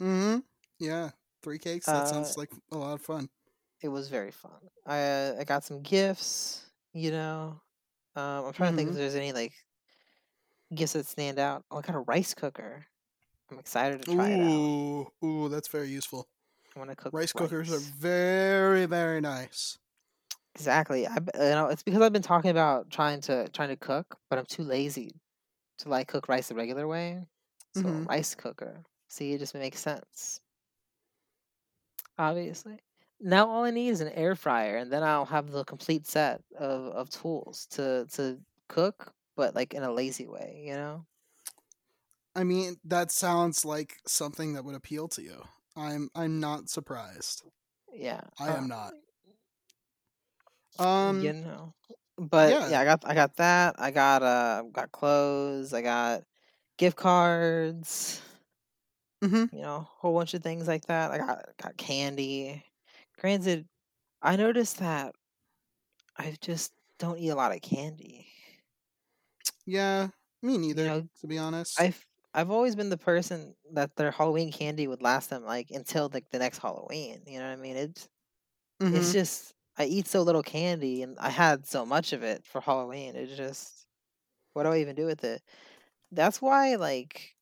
Mm-hmm. 0.01 0.39
Yeah. 0.79 1.11
Three 1.41 1.59
cakes. 1.59 1.91
That 1.91 2.07
Uh, 2.07 2.07
sounds 2.07 2.35
like 2.37 2.51
a 2.71 2.77
lot 2.77 2.93
of 2.95 3.01
fun. 3.01 3.29
it 3.81 3.89
was 3.89 4.09
very 4.09 4.31
fun. 4.31 4.69
I 4.85 4.99
uh, 5.01 5.35
I 5.39 5.43
got 5.43 5.63
some 5.63 5.81
gifts, 5.81 6.69
you 6.93 7.11
know. 7.11 7.61
Um, 8.15 8.45
I'm 8.45 8.53
trying 8.53 8.71
to 8.71 8.75
think 8.75 8.89
if 8.89 8.95
Mhm. 8.95 8.97
there's 8.97 9.15
any 9.15 9.33
like 9.33 9.53
gifts 10.73 10.93
that 10.93 11.05
stand 11.07 11.39
out. 11.39 11.65
Oh, 11.71 11.77
I 11.77 11.81
got 11.81 11.95
a 11.95 11.99
rice 11.99 12.33
cooker. 12.33 12.87
I'm 13.51 13.59
excited 13.59 13.99
to 13.99 14.07
try 14.07 14.31
it 14.31 14.41
out. 14.41 14.65
Ooh, 14.67 15.07
ooh, 15.23 15.49
that's 15.49 15.67
very 15.67 15.89
useful. 15.89 16.29
I 16.75 16.79
want 16.79 16.89
to 16.91 16.95
cook 16.95 17.13
Rice 17.13 17.33
cookers 17.33 17.69
are 17.71 17.79
very, 17.81 18.85
very 18.87 19.21
nice. 19.21 19.79
Exactly. 20.55 21.07
I 21.07 21.15
you 21.15 21.21
know 21.35 21.67
it's 21.67 21.83
because 21.83 22.01
I've 22.01 22.13
been 22.13 22.21
talking 22.21 22.51
about 22.51 22.89
trying 22.89 23.21
to 23.21 23.47
trying 23.49 23.69
to 23.69 23.77
cook, 23.77 24.19
but 24.29 24.39
I'm 24.39 24.45
too 24.45 24.63
lazy 24.63 25.11
to 25.79 25.89
like 25.89 26.07
cook 26.09 26.29
rice 26.29 26.49
the 26.49 26.55
regular 26.55 26.87
way. 26.87 27.25
So 27.73 27.89
Mhm. 27.89 28.09
rice 28.09 28.35
cooker. 28.35 28.83
See, 29.09 29.33
it 29.33 29.39
just 29.39 29.55
makes 29.55 29.79
sense. 29.81 30.41
Obviously. 32.17 32.79
Now 33.19 33.49
all 33.49 33.63
I 33.63 33.71
need 33.71 33.89
is 33.89 34.01
an 34.01 34.09
air 34.09 34.35
fryer, 34.35 34.77
and 34.77 34.91
then 34.91 35.03
I'll 35.03 35.25
have 35.25 35.51
the 35.51 35.63
complete 35.65 36.05
set 36.07 36.41
of, 36.57 36.83
of 36.93 37.09
tools 37.09 37.65
to 37.71 38.05
to 38.13 38.41
cook, 38.67 39.13
but 39.39 39.55
like 39.55 39.73
in 39.73 39.83
a 39.83 39.91
lazy 39.91 40.27
way, 40.27 40.63
you 40.67 40.73
know? 40.73 41.05
I 42.35 42.43
mean, 42.43 42.75
that 42.83 43.09
sounds 43.09 43.63
like 43.63 43.95
something 44.05 44.53
that 44.53 44.65
would 44.65 44.75
appeal 44.75 45.07
to 45.09 45.21
you. 45.21 45.41
I'm 45.77 46.09
I'm 46.13 46.41
not 46.41 46.69
surprised. 46.69 47.43
Yeah. 47.93 48.21
I 48.37 48.49
uh, 48.49 48.57
am 48.57 48.67
not. 48.67 48.91
Um 50.77 51.21
you 51.21 51.31
know. 51.31 51.73
But 52.17 52.51
yeah. 52.51 52.69
yeah. 52.69 52.79
I 52.81 52.85
got 52.85 53.03
I 53.05 53.13
got 53.15 53.35
that. 53.37 53.75
I 53.79 53.91
got 53.91 54.23
uh 54.23 54.63
got 54.73 54.91
clothes. 54.91 55.73
I 55.73 55.81
got 55.81 56.23
gift 56.77 56.97
cards. 56.97 58.21
mhm. 59.23 59.53
You 59.53 59.61
know, 59.61 59.75
a 59.77 59.87
whole 60.01 60.13
bunch 60.13 60.33
of 60.33 60.43
things 60.43 60.67
like 60.67 60.85
that. 60.87 61.11
I 61.11 61.17
got 61.17 61.45
got 61.63 61.77
candy. 61.77 62.65
Granted, 63.19 63.67
I 64.21 64.35
noticed 64.35 64.79
that 64.79 65.15
I 66.17 66.35
just 66.41 66.73
don't 66.97 67.17
eat 67.17 67.29
a 67.29 67.35
lot 67.35 67.53
of 67.55 67.61
candy. 67.61 68.27
Yeah, 69.69 70.09
me 70.41 70.57
neither, 70.57 70.97
know, 71.01 71.07
to 71.21 71.27
be 71.27 71.37
honest. 71.37 71.89
I've 71.89 72.05
I've 72.33 72.51
always 72.51 72.75
been 72.75 72.89
the 72.89 72.97
person 72.97 73.55
that 73.73 73.95
their 73.95 74.11
Halloween 74.11 74.51
candy 74.51 74.87
would 74.87 75.01
last 75.01 75.29
them 75.29 75.43
like 75.45 75.71
until 75.71 76.09
like 76.13 76.29
the 76.31 76.39
next 76.39 76.59
Halloween. 76.59 77.23
You 77.27 77.39
know 77.39 77.47
what 77.49 77.59
I 77.59 77.61
mean? 77.61 77.77
It's 77.77 78.09
it's 78.91 79.11
Mhm. 79.11 79.13
just 79.13 79.53
I 79.77 79.85
eat 79.85 80.07
so 80.07 80.23
little 80.23 80.43
candy 80.43 81.03
and 81.03 81.19
I 81.19 81.29
had 81.31 81.67
so 81.67 81.85
much 81.85 82.13
of 82.13 82.23
it 82.23 82.45
for 82.45 82.61
Halloween. 82.61 83.15
It's 83.15 83.37
just 83.37 83.87
what 84.53 84.63
do 84.65 84.71
I 84.71 84.79
even 84.79 84.95
do 84.95 85.05
with 85.07 85.23
it? 85.25 85.43
That's 86.11 86.41
why 86.41 86.75
like 86.77 87.35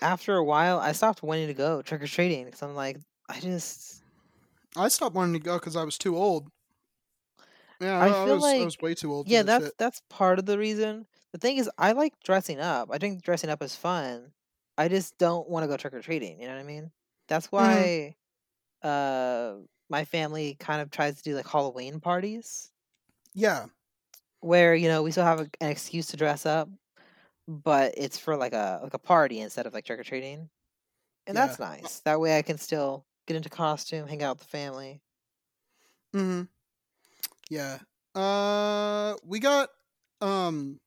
after 0.00 0.36
a 0.36 0.44
while 0.44 0.78
I 0.78 0.92
stopped 0.92 1.22
wanting 1.22 1.48
to 1.48 1.54
go 1.54 1.82
trick 1.82 2.02
or 2.02 2.06
treating 2.06 2.44
because 2.44 2.62
I'm 2.62 2.74
like 2.74 2.98
I 3.28 3.40
just 3.40 4.02
I 4.76 4.88
stopped 4.88 5.14
wanting 5.14 5.34
to 5.34 5.38
go 5.38 5.58
because 5.58 5.76
I 5.76 5.84
was 5.84 5.98
too 5.98 6.16
old. 6.16 6.50
Yeah, 7.80 7.98
I 7.98 8.06
I, 8.08 8.24
feel 8.26 8.34
was 8.36 8.44
I 8.44 8.52
like- 8.56 8.64
was 8.64 8.78
way 8.80 8.94
too 8.94 9.12
old. 9.12 9.28
yeah 9.28 9.42
that's 9.42 9.66
shit. 9.66 9.74
that's 9.78 10.02
part 10.08 10.38
of 10.38 10.46
the 10.46 10.58
reason. 10.58 11.06
The 11.32 11.38
thing 11.38 11.58
is 11.58 11.68
I 11.78 11.92
like 11.92 12.14
dressing 12.24 12.60
up. 12.60 12.88
I 12.92 12.98
think 12.98 13.22
dressing 13.22 13.50
up 13.50 13.62
is 13.62 13.76
fun. 13.76 14.32
I 14.78 14.88
just 14.88 15.16
don't 15.18 15.48
want 15.48 15.64
to 15.64 15.68
go 15.68 15.76
trick 15.76 15.94
or 15.94 16.00
treating. 16.00 16.40
You 16.40 16.46
know 16.48 16.54
what 16.54 16.60
I 16.60 16.64
mean? 16.64 16.90
That's 17.28 17.50
why 17.52 18.16
uh 18.82 19.54
my 19.88 20.04
family 20.04 20.56
kind 20.58 20.80
of 20.82 20.90
tries 20.90 21.16
to 21.16 21.22
do 21.22 21.34
like 21.34 21.46
Halloween 21.48 22.00
parties. 22.00 22.70
Yeah, 23.34 23.66
where 24.40 24.74
you 24.74 24.88
know 24.88 25.02
we 25.02 25.10
still 25.10 25.24
have 25.24 25.40
a, 25.40 25.48
an 25.60 25.70
excuse 25.70 26.06
to 26.08 26.16
dress 26.16 26.46
up, 26.46 26.68
but 27.46 27.94
it's 27.96 28.18
for 28.18 28.36
like 28.36 28.52
a 28.54 28.80
like 28.82 28.94
a 28.94 28.98
party 28.98 29.40
instead 29.40 29.66
of 29.66 29.74
like 29.74 29.84
trick 29.84 30.00
or 30.00 30.04
treating, 30.04 30.48
and 31.26 31.36
that's 31.36 31.58
nice. 31.58 32.00
That 32.00 32.20
way 32.20 32.38
I 32.38 32.42
can 32.42 32.56
still 32.58 33.04
get 33.26 33.36
into 33.36 33.48
costume, 33.50 34.06
hang 34.08 34.22
out 34.22 34.38
with 34.38 34.46
the 34.46 34.50
family. 34.56 35.00
hmm 36.14 36.42
Yeah. 37.50 37.78
Uh, 38.14 39.14
we 39.24 39.40
got 39.40 39.68
um. 40.20 40.80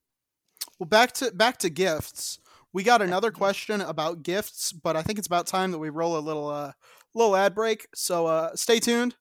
Well, 0.79 0.87
back 0.87 1.11
to 1.13 1.31
back 1.31 1.57
to 1.59 1.69
gifts. 1.69 2.39
We 2.71 2.83
got 2.83 3.01
another 3.01 3.31
question 3.31 3.81
about 3.81 4.23
gifts, 4.23 4.71
but 4.71 4.95
I 4.95 5.01
think 5.01 5.19
it's 5.19 5.27
about 5.27 5.47
time 5.47 5.71
that 5.71 5.79
we 5.79 5.89
roll 5.89 6.17
a 6.17 6.19
little 6.19 6.47
uh 6.47 6.71
little 7.15 7.35
ad 7.35 7.55
break. 7.55 7.87
So 7.95 8.27
uh, 8.27 8.55
stay 8.55 8.79
tuned, 8.79 9.15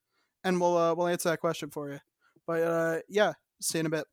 and 0.44 0.60
we'll 0.60 0.76
uh, 0.76 0.94
we'll 0.94 1.08
answer 1.08 1.30
that 1.30 1.40
question 1.40 1.70
for 1.70 1.90
you. 1.90 1.98
But 2.46 2.62
uh, 2.62 2.98
yeah, 3.08 3.34
see 3.60 3.78
you 3.78 3.80
in 3.80 3.86
a 3.86 3.90
bit. 3.90 4.06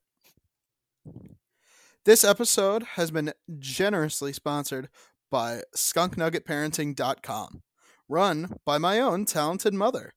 This 2.04 2.22
episode 2.22 2.84
has 2.94 3.10
been 3.10 3.32
generously 3.58 4.32
sponsored 4.32 4.88
by 5.30 5.62
skunknuggetparenting.com, 5.74 7.62
run 8.08 8.56
by 8.64 8.78
my 8.78 9.00
own 9.00 9.24
talented 9.24 9.74
mother. 9.74 10.14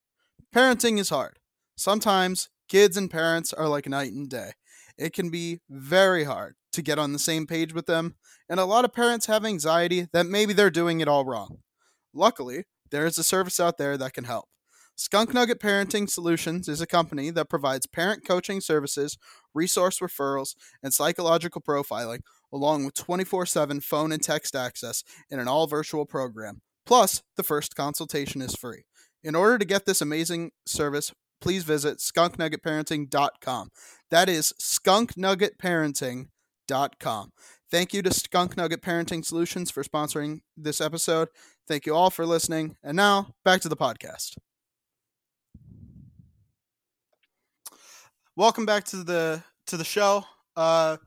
Parenting 0.54 1.00
is 1.00 1.10
hard. 1.10 1.40
Sometimes 1.76 2.50
kids 2.70 2.96
and 2.96 3.12
parents 3.12 3.52
are 3.52 3.68
like 3.68 3.88
night 3.88 4.14
and 4.14 4.30
day. 4.30 4.52
It 4.98 5.14
can 5.14 5.30
be 5.30 5.60
very 5.70 6.24
hard 6.24 6.56
to 6.74 6.82
get 6.82 7.00
on 7.00 7.14
the 7.14 7.20
same 7.20 7.48
page 7.48 7.74
with 7.74 7.88
them, 7.88 8.16
and 8.48 8.60
a 8.60 8.66
lot 8.66 8.86
of 8.86 8.94
parents 8.94 9.26
have 9.26 9.44
anxiety 9.44 10.08
that 10.14 10.26
maybe 10.26 10.54
they're 10.54 10.70
doing 10.70 11.02
it 11.02 11.08
all 11.08 11.26
wrong. 11.26 11.58
Luckily, 12.14 12.66
there 12.92 13.06
is 13.06 13.18
a 13.18 13.24
service 13.24 13.60
out 13.60 13.78
there 13.78 13.98
that 13.98 14.14
can 14.14 14.26
help. 14.26 14.46
Skunk 14.96 15.34
Nugget 15.34 15.62
Parenting 15.62 16.10
Solutions 16.10 16.68
is 16.68 16.82
a 16.82 16.88
company 16.88 17.30
that 17.30 17.50
provides 17.50 17.88
parent 17.88 18.28
coaching 18.28 18.60
services, 18.60 19.18
resource 19.54 20.00
referrals, 20.00 20.56
and 20.84 20.94
psychological 20.94 21.62
profiling, 21.62 22.20
along 22.52 22.84
with 22.84 22.96
24 22.96 23.46
7 23.46 23.80
phone 23.80 24.12
and 24.12 24.22
text 24.22 24.56
access 24.56 25.04
in 25.30 25.40
an 25.40 25.48
all 25.48 25.68
virtual 25.68 26.06
program. 26.06 26.62
Plus, 26.86 27.24
the 27.38 27.44
first 27.44 27.78
consultation 27.78 28.42
is 28.42 28.56
free. 28.56 28.84
In 29.24 29.36
order 29.36 29.58
to 29.58 29.66
get 29.66 29.86
this 29.86 30.02
amazing 30.02 30.52
service, 30.66 31.14
please 31.40 31.64
visit 31.64 32.00
skunknuggetparenting.com. 32.00 33.72
That 34.12 34.30
is 34.30 34.54
skunknuggetparenting.com. 34.60 37.32
Thank 37.72 37.94
you 37.94 38.02
to 38.02 38.12
Skunk 38.12 38.58
Nugget 38.58 38.82
Parenting 38.82 39.24
Solutions 39.24 39.70
for 39.70 39.84
sponsoring 39.84 40.42
this 40.58 40.82
episode. 40.82 41.30
Thank 41.68 41.86
you 41.86 41.96
all 41.96 42.10
for 42.10 42.26
listening. 42.26 42.78
And 42.84 42.96
now, 42.96 43.36
back 43.46 43.62
to 43.62 43.70
the 43.70 43.78
podcast. 43.78 44.38
Welcome 48.36 48.66
back 48.66 48.86
to 48.86 49.04
the 49.04 49.44
to 49.68 49.78
the 49.78 49.84
show. 49.84 50.26
Uh, 50.56 50.98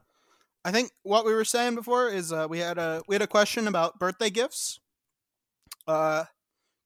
I 0.64 0.70
think 0.70 0.92
what 1.02 1.24
we 1.24 1.34
were 1.34 1.44
saying 1.44 1.74
before 1.74 2.08
is 2.08 2.32
uh, 2.32 2.46
we 2.48 2.60
had 2.60 2.78
a 2.78 3.02
we 3.08 3.16
had 3.16 3.22
a 3.22 3.26
question 3.26 3.66
about 3.66 3.98
birthday 3.98 4.30
gifts. 4.30 4.78
Uh, 5.88 6.26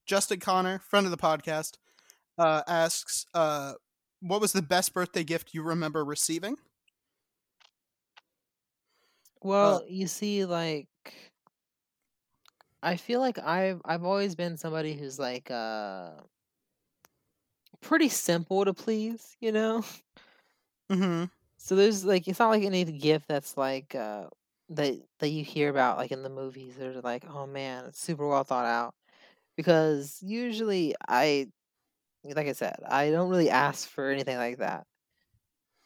Justin 0.06 0.40
Connor, 0.40 0.78
friend 0.78 1.04
of 1.04 1.10
the 1.10 1.18
podcast, 1.18 1.72
uh, 2.38 2.62
asks, 2.66 3.26
uh, 3.34 3.74
"What 4.20 4.40
was 4.40 4.52
the 4.52 4.62
best 4.62 4.92
birthday 4.94 5.24
gift 5.24 5.54
you 5.54 5.62
remember 5.62 6.04
receiving?" 6.04 6.56
Well, 9.42 9.84
you 9.88 10.06
see, 10.08 10.44
like 10.44 10.88
I 12.82 12.96
feel 12.96 13.20
like 13.20 13.38
I've 13.38 13.80
I've 13.84 14.04
always 14.04 14.34
been 14.34 14.56
somebody 14.56 14.94
who's 14.94 15.18
like 15.18 15.50
uh 15.50 16.20
pretty 17.80 18.08
simple 18.08 18.64
to 18.64 18.74
please, 18.74 19.36
you 19.40 19.52
know. 19.52 19.84
Mm-hmm. 20.90 21.24
So 21.58 21.74
there's 21.74 22.04
like 22.04 22.28
it's 22.28 22.38
not 22.38 22.50
like 22.50 22.62
any 22.64 22.84
gift 22.84 23.28
that's 23.28 23.56
like 23.56 23.94
uh 23.94 24.28
that 24.70 25.00
that 25.18 25.28
you 25.28 25.44
hear 25.44 25.70
about 25.70 25.96
like 25.98 26.12
in 26.12 26.22
the 26.22 26.28
movies. 26.30 26.76
They're 26.76 27.00
like, 27.00 27.24
oh 27.26 27.46
man, 27.46 27.86
it's 27.86 28.00
super 28.00 28.26
well 28.28 28.44
thought 28.44 28.66
out. 28.66 28.94
Because 29.56 30.22
usually 30.22 30.94
I 31.08 31.50
like 32.34 32.46
I 32.48 32.52
said, 32.52 32.76
I 32.86 33.10
don't 33.10 33.30
really 33.30 33.50
ask 33.50 33.88
for 33.88 34.10
anything 34.10 34.36
like 34.36 34.58
that. 34.58 34.86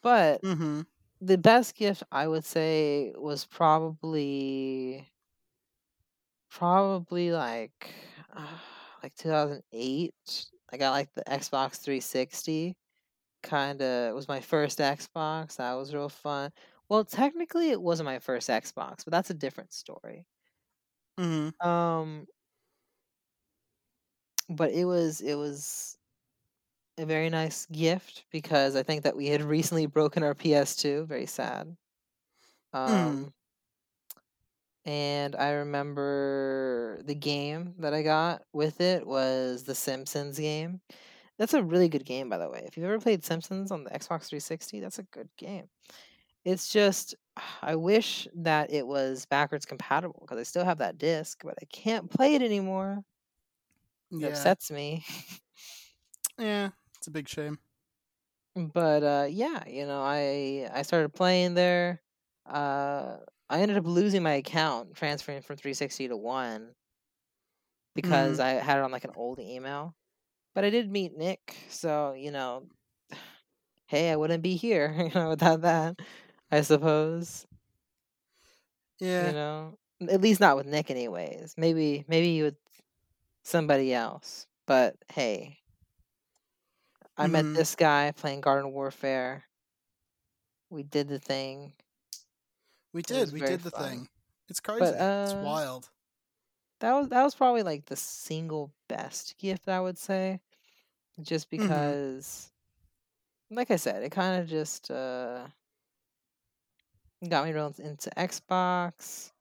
But 0.01 0.43
Mm-hmm. 0.43 0.81
the 1.21 1.37
best 1.37 1.75
gift 1.75 2.03
I 2.11 2.27
would 2.27 2.45
say 2.45 3.13
was 3.17 3.45
probably 3.45 5.11
probably 6.49 7.31
like 7.31 7.93
uh, 8.33 8.57
like 9.03 9.15
2008. 9.15 10.45
I 10.71 10.77
got 10.77 10.91
like 10.91 11.13
the 11.13 11.23
Xbox 11.25 11.77
360 11.77 12.77
kind 13.43 13.81
of 13.81 14.15
was 14.15 14.27
my 14.27 14.41
first 14.41 14.79
Xbox. 14.79 15.57
That 15.57 15.73
was 15.73 15.93
real 15.93 16.09
fun. 16.09 16.51
Well, 16.89 17.05
technically 17.05 17.69
it 17.71 17.81
wasn't 17.81 18.05
my 18.07 18.19
first 18.19 18.49
Xbox, 18.49 19.03
but 19.05 19.11
that's 19.11 19.29
a 19.31 19.33
different 19.35 19.73
story. 19.73 20.27
Mm-hmm. 21.17 21.49
Um 21.59 22.27
but 24.49 24.71
it 24.71 24.85
was 24.85 25.21
it 25.21 25.35
was 25.35 25.97
a 26.97 27.05
very 27.05 27.29
nice 27.29 27.65
gift 27.67 28.25
because 28.31 28.75
I 28.75 28.83
think 28.83 29.03
that 29.03 29.15
we 29.15 29.27
had 29.27 29.41
recently 29.43 29.85
broken 29.87 30.23
our 30.23 30.35
PS2, 30.35 31.05
very 31.05 31.25
sad. 31.25 31.75
Um 32.73 33.33
and 34.85 35.35
I 35.35 35.51
remember 35.51 37.01
the 37.03 37.13
game 37.15 37.75
that 37.79 37.93
I 37.93 38.01
got 38.01 38.43
with 38.53 38.81
it 38.81 39.05
was 39.05 39.63
the 39.63 39.75
Simpsons 39.75 40.39
game. 40.39 40.81
That's 41.37 41.53
a 41.53 41.63
really 41.63 41.89
good 41.89 42.05
game, 42.05 42.29
by 42.29 42.37
the 42.39 42.49
way. 42.49 42.63
If 42.65 42.77
you've 42.77 42.85
ever 42.87 42.99
played 42.99 43.23
Simpsons 43.25 43.71
on 43.71 43.83
the 43.83 43.91
Xbox 43.91 44.29
360, 44.29 44.79
that's 44.79 44.99
a 44.99 45.03
good 45.03 45.29
game. 45.37 45.69
It's 46.45 46.69
just, 46.71 47.15
I 47.63 47.75
wish 47.75 48.27
that 48.35 48.71
it 48.71 48.87
was 48.87 49.25
backwards 49.27 49.65
compatible 49.65 50.19
because 50.21 50.39
I 50.39 50.43
still 50.43 50.65
have 50.65 50.79
that 50.79 50.97
disc, 50.99 51.41
but 51.43 51.55
I 51.61 51.65
can't 51.67 52.11
play 52.11 52.35
it 52.35 52.41
anymore. 52.43 53.03
It 54.19 54.25
Yeah. 54.25 54.27
upsets 54.27 54.71
me. 54.71 55.03
Yeah. 56.37 56.71
It's 57.01 57.07
a 57.07 57.11
big 57.11 57.27
shame. 57.27 57.57
but 58.55 59.01
uh, 59.01 59.27
yeah, 59.27 59.63
you 59.67 59.87
know, 59.87 60.03
I 60.03 60.69
I 60.71 60.83
started 60.83 61.09
playing 61.09 61.55
there. 61.55 61.99
Uh, 62.47 63.17
I 63.49 63.61
ended 63.61 63.77
up 63.77 63.87
losing 63.87 64.21
my 64.21 64.33
account 64.33 64.93
transferring 64.93 65.41
from 65.41 65.55
360 65.55 66.09
to 66.09 66.15
one 66.17 66.75
because 67.95 68.39
I 68.39 68.51
had 68.51 68.77
it 68.77 68.83
on 68.83 68.91
like 68.91 69.03
an 69.03 69.13
old 69.15 69.39
email. 69.39 69.95
But 70.53 70.63
I 70.63 70.69
did 70.69 70.91
meet 70.91 71.17
Nick, 71.17 71.55
so 71.69 72.13
you 72.13 72.29
know, 72.29 72.67
hey, 73.87 74.11
I 74.11 74.15
wouldn't 74.15 74.43
be 74.43 74.55
here, 74.55 74.93
you 74.99 75.19
know, 75.19 75.29
without 75.29 75.61
that. 75.61 75.95
I 76.51 76.61
suppose. 76.61 77.47
Yeah. 78.99 79.25
You 79.25 79.33
know, 79.33 79.77
at 80.07 80.21
least 80.21 80.39
not 80.39 80.55
with 80.55 80.67
Nick, 80.67 80.91
anyways. 80.91 81.55
Maybe, 81.57 82.05
maybe 82.07 82.43
with 82.43 82.57
somebody 83.41 83.91
else. 83.91 84.45
But 84.67 84.97
hey, 85.11 85.60
I 87.21 87.27
met 87.27 87.45
Mhm. 87.45 87.55
this 87.55 87.75
guy 87.75 88.11
playing 88.11 88.41
Garden 88.41 88.71
Warfare. 88.71 89.45
We 90.69 90.83
did 90.83 91.07
the 91.07 91.19
thing. 91.19 91.73
We 92.93 93.01
did. 93.01 93.31
We 93.31 93.41
did 93.41 93.61
the 93.61 93.71
fun. 93.71 93.89
thing. 93.89 94.09
It's 94.49 94.59
crazy. 94.59 94.79
But 94.79 94.95
it's 94.95 95.01
uh, 95.01 95.41
wild. 95.43 95.89
that 96.79 96.93
was 96.93 97.09
that 97.09 97.23
was 97.23 97.35
probably 97.35 97.63
like 97.63 97.85
the 97.85 97.95
single 97.95 98.71
best 98.89 99.37
gift 99.37 99.67
I 99.69 99.79
would 99.79 99.97
say, 99.97 100.41
just 101.21 101.49
Mm-hmm. 101.57 101.67
because, 101.67 102.51
like 103.49 103.71
I 103.71 103.75
said, 103.77 104.03
it 104.03 104.11
kind 104.11 104.41
of 104.41 104.47
just 104.49 104.89
uh 104.91 105.47
got 107.27 107.45
me 107.45 107.53
real 107.53 107.73
into 107.77 108.09
Xbox. 108.11 109.31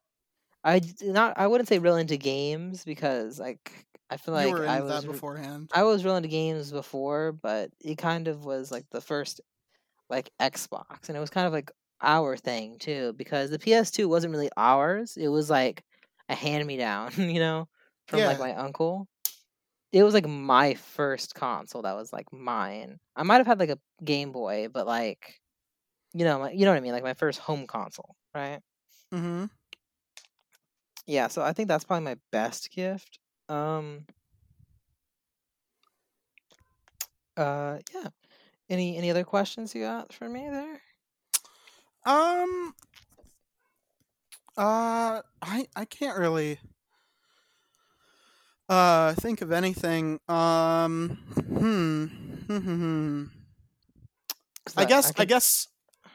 I 0.65 0.83
not 1.03 1.39
I 1.39 1.47
wouldn't 1.47 1.69
say 1.69 1.79
real 1.79 1.97
into 1.97 2.17
games 2.17 2.85
because 2.85 3.39
like 3.41 3.87
I 4.11 4.17
feel 4.17 4.35
like 4.35 4.53
I 4.55 4.81
was 4.81 5.03
that 5.05 5.11
beforehand. 5.11 5.71
I 5.73 5.85
was 5.85 6.05
real 6.05 6.17
into 6.17 6.29
games 6.29 6.73
before, 6.73 7.33
but 7.33 7.71
it 7.81 7.97
kind 7.97 8.27
of 8.29 8.45
was 8.45 8.73
like 8.73 8.85
the 8.91 9.01
first 9.01 9.41
like 10.09 10.31
Xbox, 10.41 11.09
and 11.09 11.17
it 11.17 11.21
was 11.21 11.31
kind 11.31 11.47
of 11.47 11.53
like 11.53 11.71
our 12.03 12.37
thing 12.37 12.79
too 12.79 13.13
because 13.17 13.51
the 13.51 13.59
PS2 13.59 14.09
wasn't 14.09 14.33
really 14.33 14.51
ours. 14.57 15.17
It 15.17 15.29
was 15.29 15.49
like 15.49 15.85
a 16.29 16.35
hand 16.35 16.67
me 16.67 16.77
down, 16.77 17.13
you 17.17 17.39
know, 17.41 17.69
from 18.09 18.21
like 18.21 18.41
my 18.41 18.55
uncle. 18.55 19.07
It 19.93 20.05
was 20.05 20.15
like 20.15 20.27
my 20.27 20.75
first 20.75 21.35
console 21.35 21.83
that 21.83 21.97
was 21.97 22.13
like 22.13 22.33
mine. 22.33 22.99
I 23.17 23.25
might 23.25 23.39
have 23.39 23.47
had 23.47 23.59
like 23.59 23.71
a 23.71 23.79
Game 24.05 24.31
Boy, 24.33 24.69
but 24.73 24.87
like, 24.87 25.41
you 26.15 26.25
know, 26.25 26.39
my, 26.41 26.53
you 26.53 26.65
know 26.65 26.71
what 26.71 26.77
I 26.77 26.81
mean, 26.81 26.93
like 26.93 27.03
my 27.03 27.15
first 27.15 27.41
home 27.41 27.67
console, 27.67 28.15
right? 28.35 28.61
mm-hmm. 29.13 29.47
Yeah, 31.07 31.27
so 31.27 31.43
I 31.43 31.53
think 31.53 31.69
that's 31.69 31.85
probably 31.85 32.05
my 32.05 32.17
best 32.31 32.71
gift. 32.71 33.19
Um 33.51 34.07
uh 37.37 37.79
yeah. 37.95 38.09
Any 38.69 38.97
any 38.97 39.11
other 39.11 39.25
questions 39.25 39.75
you 39.75 39.83
got 39.83 40.13
for 40.13 40.29
me 40.29 40.49
there? 40.49 40.81
Um. 42.05 42.75
Uh, 44.57 45.23
I 45.43 45.67
I 45.75 45.85
can't 45.85 46.19
really. 46.19 46.59
Uh, 48.69 49.15
think 49.15 49.43
of 49.43 49.51
anything. 49.51 50.21
Um. 50.29 51.19
Hmm. 51.35 52.05
Hmm. 52.05 52.59
hmm, 52.59 52.59
hmm. 52.59 53.25
I 54.77 54.85
guess 54.85 55.13
I, 55.19 55.25
guess 55.25 55.67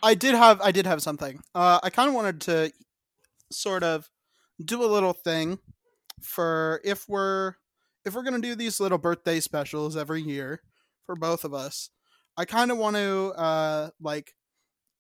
I 0.02 0.16
did 0.16 0.34
have 0.36 0.62
I 0.62 0.72
did 0.72 0.86
have 0.86 1.02
something. 1.02 1.42
Uh, 1.54 1.80
I 1.84 1.90
kind 1.90 2.08
of 2.08 2.16
wanted 2.16 2.42
to 2.42 2.72
sort 3.52 3.84
of 3.84 4.10
do 4.64 4.84
a 4.84 4.88
little 4.88 5.12
thing 5.12 5.60
for 6.22 6.82
if 6.84 7.08
we're 7.08 7.56
if 8.06 8.14
we're 8.14 8.24
gonna 8.24 8.40
do 8.40 8.56
these 8.56 8.80
little 8.80 8.98
birthday 8.98 9.40
specials 9.40 9.98
every 9.98 10.22
year 10.22 10.62
for 11.06 11.16
both 11.16 11.44
of 11.44 11.54
us. 11.54 11.90
I 12.38 12.46
kind 12.46 12.72
of 12.72 12.78
want 12.78 12.96
to 12.98 13.34
uh 13.38 13.90
like 14.02 14.34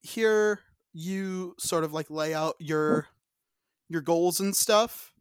hear 0.03 0.61
you 0.93 1.55
sort 1.59 1.83
of 1.83 1.93
like 1.93 2.09
lay 2.09 2.33
out 2.33 2.55
your 2.59 3.07
your 3.89 4.01
goals 4.01 4.39
and 4.39 4.55
stuff 4.55 5.13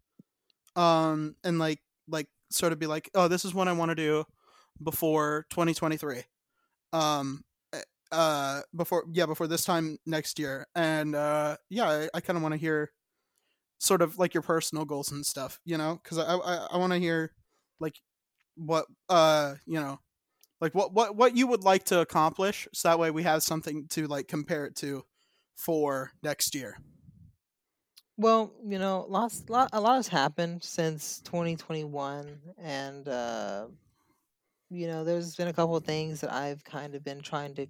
um 0.77 1.37
and 1.45 1.59
like 1.59 1.81
like 2.09 2.29
sort 2.51 2.73
of 2.73 2.79
be 2.79 2.87
like 2.87 3.11
oh 3.15 3.29
this 3.29 3.45
is 3.45 3.55
what 3.55 3.69
i 3.69 3.73
want 3.73 3.91
to 3.91 3.95
do 3.95 4.25
before 4.83 5.47
2023 5.51 6.23
um 6.93 7.43
eh, 7.73 7.81
uh 8.13 8.61
before 8.75 9.05
yeah 9.13 9.27
before 9.27 9.47
this 9.47 9.65
time 9.65 9.99
next 10.07 10.39
year 10.39 10.67
and 10.75 11.15
uh 11.15 11.57
yeah 11.71 11.89
i, 11.89 12.09
I 12.15 12.21
kind 12.21 12.37
of 12.37 12.43
want 12.43 12.53
to 12.53 12.59
hear 12.61 12.91
sort 13.79 14.03
of 14.03 14.19
like 14.19 14.35
your 14.35 14.43
personal 14.43 14.85
goals 14.85 15.11
and 15.13 15.27
stuff 15.27 15.61
you 15.65 15.77
know 15.77 16.01
because 16.03 16.19
i 16.19 16.35
i, 16.35 16.69
I 16.73 16.77
want 16.79 16.93
to 16.93 16.99
hear 16.99 17.33
like 17.81 18.01
what 18.57 18.87
uh 19.09 19.57
you 19.67 19.81
know 19.81 20.01
like 20.61 20.75
what 20.75 20.93
what 20.95 21.17
what 21.17 21.37
you 21.37 21.47
would 21.49 21.65
like 21.65 21.85
to 21.87 22.01
accomplish 22.01 22.69
so 22.75 22.89
that 22.89 22.99
way 22.99 23.11
we 23.11 23.25
have 23.25 23.43
something 23.43 23.89
to 23.89 24.07
like 24.07 24.29
compare 24.29 24.67
it 24.67 24.77
to 24.77 25.05
for 25.57 26.13
next 26.23 26.55
year 26.55 26.79
Well, 28.17 28.53
you 28.65 28.79
know, 28.79 29.07
lots, 29.09 29.49
lot, 29.49 29.71
a 29.73 29.81
lot 29.81 29.97
has 29.97 30.09
happened 30.09 30.63
since 30.63 31.21
2021, 31.21 32.55
and 32.59 33.09
uh, 33.09 33.69
you 34.71 34.87
know, 34.87 35.05
there's 35.05 35.37
been 35.37 35.49
a 35.49 35.53
couple 35.53 35.77
of 35.77 35.85
things 35.85 36.21
that 36.21 36.33
I've 36.33 36.65
kind 36.65 36.95
of 36.95 37.05
been 37.05 37.21
trying 37.21 37.55
to 37.57 37.67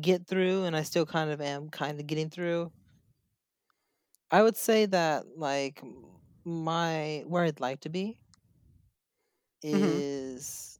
get 0.00 0.26
through, 0.26 0.64
and 0.64 0.76
I 0.76 0.82
still 0.82 1.06
kind 1.06 1.30
of 1.30 1.40
am 1.40 1.68
kind 1.70 2.00
of 2.00 2.06
getting 2.06 2.30
through. 2.30 2.72
I 4.30 4.42
would 4.42 4.56
say 4.56 4.86
that 4.86 5.36
like 5.36 5.82
my 6.44 7.24
where 7.26 7.44
I'd 7.44 7.60
like 7.60 7.80
to 7.80 7.88
be 7.88 8.18
Mhm. 9.72 10.02
is 10.02 10.78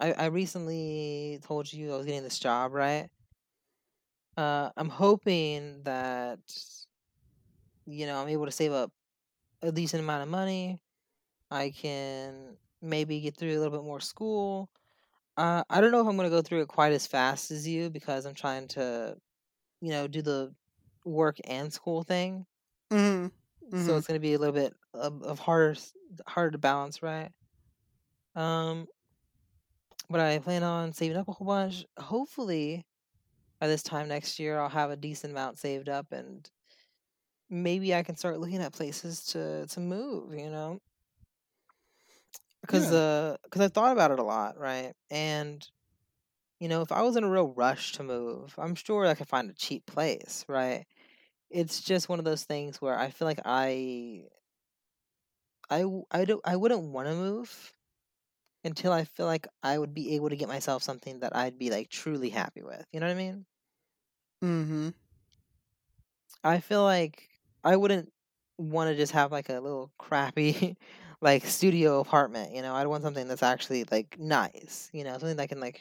I, 0.00 0.12
I 0.14 0.26
recently 0.26 1.40
told 1.42 1.72
you 1.72 1.94
I 1.94 1.96
was 1.98 2.06
getting 2.06 2.24
this 2.24 2.38
job, 2.38 2.72
right? 2.72 3.10
Uh, 4.36 4.70
I'm 4.76 4.88
hoping 4.90 5.82
that 5.84 6.40
you 7.86 8.06
know 8.06 8.20
I'm 8.20 8.28
able 8.28 8.46
to 8.46 8.52
save 8.52 8.72
up 8.72 8.92
a 9.62 9.72
decent 9.72 10.02
amount 10.02 10.24
of 10.24 10.28
money. 10.28 10.82
I 11.50 11.70
can 11.70 12.58
maybe 12.82 13.20
get 13.20 13.36
through 13.38 13.52
a 13.56 13.60
little 13.60 13.78
bit 13.78 13.84
more 13.86 14.00
school. 14.00 14.70
Uh, 15.36 15.64
I 15.70 15.80
don't 15.80 15.92
know 15.92 16.00
if 16.02 16.08
I'm 16.08 16.16
going 16.16 16.30
to 16.30 16.36
go 16.36 16.42
through 16.42 16.62
it 16.62 16.68
quite 16.68 16.92
as 16.92 17.06
fast 17.06 17.50
as 17.50 17.68
you 17.68 17.90
because 17.90 18.26
I'm 18.26 18.34
trying 18.34 18.68
to, 18.70 19.18
you 19.82 19.90
know, 19.90 20.08
do 20.08 20.22
the 20.22 20.54
work 21.04 21.38
and 21.44 21.72
school 21.72 22.04
thing. 22.04 22.46
Mm-hmm. 22.90 23.28
So 23.74 23.96
Mhm. 23.96 23.96
it's 23.96 24.06
going 24.06 24.16
to 24.20 24.22
be 24.22 24.34
a 24.34 24.38
little 24.38 24.54
bit 24.54 24.74
of, 24.94 25.22
of 25.22 25.38
harder 25.38 25.74
harder 26.26 26.52
to 26.52 26.58
balance, 26.58 27.02
right? 27.02 27.32
Um, 28.34 28.86
but 30.08 30.20
I 30.20 30.38
plan 30.38 30.62
on 30.62 30.92
saving 30.92 31.16
up 31.16 31.28
a 31.28 31.32
whole 31.32 31.46
bunch. 31.46 31.84
Hopefully, 31.98 32.86
by 33.60 33.68
this 33.68 33.82
time 33.84 34.08
next 34.08 34.38
year, 34.40 34.58
I'll 34.58 34.70
have 34.70 34.90
a 34.90 34.96
decent 34.96 35.32
amount 35.32 35.58
saved 35.58 35.88
up, 35.88 36.12
and 36.12 36.50
maybe 37.50 37.94
I 37.94 38.02
can 38.02 38.16
start 38.16 38.40
looking 38.40 38.62
at 38.62 38.72
places 38.72 39.24
to 39.26 39.66
to 39.68 39.80
move. 39.80 40.34
You 40.34 40.50
know, 40.50 40.80
because 42.60 42.90
Yeah. 42.90 42.92
uh, 42.92 43.36
because 43.44 43.62
I've 43.62 43.72
thought 43.72 43.92
about 43.92 44.10
it 44.10 44.18
a 44.18 44.22
lot, 44.24 44.58
right? 44.58 44.94
And 45.10 45.66
you 46.60 46.68
know, 46.68 46.82
if 46.82 46.92
I 46.92 47.02
was 47.02 47.16
in 47.16 47.24
a 47.24 47.30
real 47.30 47.48
rush 47.54 47.92
to 47.94 48.04
move, 48.04 48.54
I'm 48.58 48.74
sure 48.76 49.06
I 49.06 49.14
could 49.14 49.28
find 49.28 49.50
a 49.50 49.54
cheap 49.54 49.86
place, 49.86 50.44
right? 50.48 50.86
It's 51.50 51.80
just 51.80 52.08
one 52.08 52.18
of 52.18 52.24
those 52.24 52.44
things 52.44 52.80
where 52.80 52.98
I 52.98 53.10
feel 53.10 53.26
like 53.26 53.40
I 53.44 54.28
I 55.70 55.84
I 56.10 56.24
don't 56.24 56.40
I 56.44 56.56
wouldn't 56.56 56.82
want 56.90 57.06
to 57.08 57.14
move 57.14 57.72
until 58.64 58.92
I 58.92 59.04
feel 59.04 59.26
like 59.26 59.46
I 59.62 59.78
would 59.78 59.94
be 59.94 60.14
able 60.16 60.30
to 60.30 60.36
get 60.36 60.48
myself 60.48 60.82
something 60.82 61.20
that 61.20 61.36
I'd 61.36 61.58
be 61.58 61.70
like 61.70 61.88
truly 61.90 62.30
happy 62.30 62.62
with. 62.62 62.86
You 62.92 63.00
know 63.00 63.06
what 63.06 63.12
I 63.14 63.16
mean? 63.16 63.46
Mm-hmm. 64.42 64.88
I 66.44 66.60
feel 66.60 66.82
like 66.82 67.28
I 67.64 67.76
wouldn't 67.76 68.12
want 68.58 68.90
to 68.90 68.96
just 68.96 69.12
have 69.12 69.32
like 69.32 69.48
a 69.48 69.60
little 69.60 69.92
crappy 69.98 70.76
like 71.20 71.44
studio 71.46 72.00
apartment, 72.00 72.54
you 72.54 72.62
know. 72.62 72.74
I'd 72.74 72.86
want 72.86 73.02
something 73.02 73.28
that's 73.28 73.42
actually 73.42 73.84
like 73.90 74.18
nice, 74.18 74.90
you 74.92 75.04
know, 75.04 75.12
something 75.18 75.36
that 75.36 75.48
can 75.48 75.60
like 75.60 75.80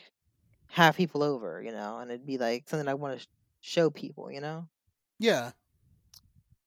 have 0.70 0.96
people 0.98 1.24
over, 1.24 1.62
you 1.64 1.72
know, 1.72 2.00
and 2.00 2.12
it'd 2.12 2.26
be 2.26 2.38
like 2.38 2.70
something 2.70 2.88
I 2.88 2.96
want 2.96 3.16
to 3.20 3.24
sh- 3.24 3.28
show 3.62 3.90
people, 3.90 4.32
you 4.32 4.42
know. 4.42 4.68
Yeah. 5.20 5.52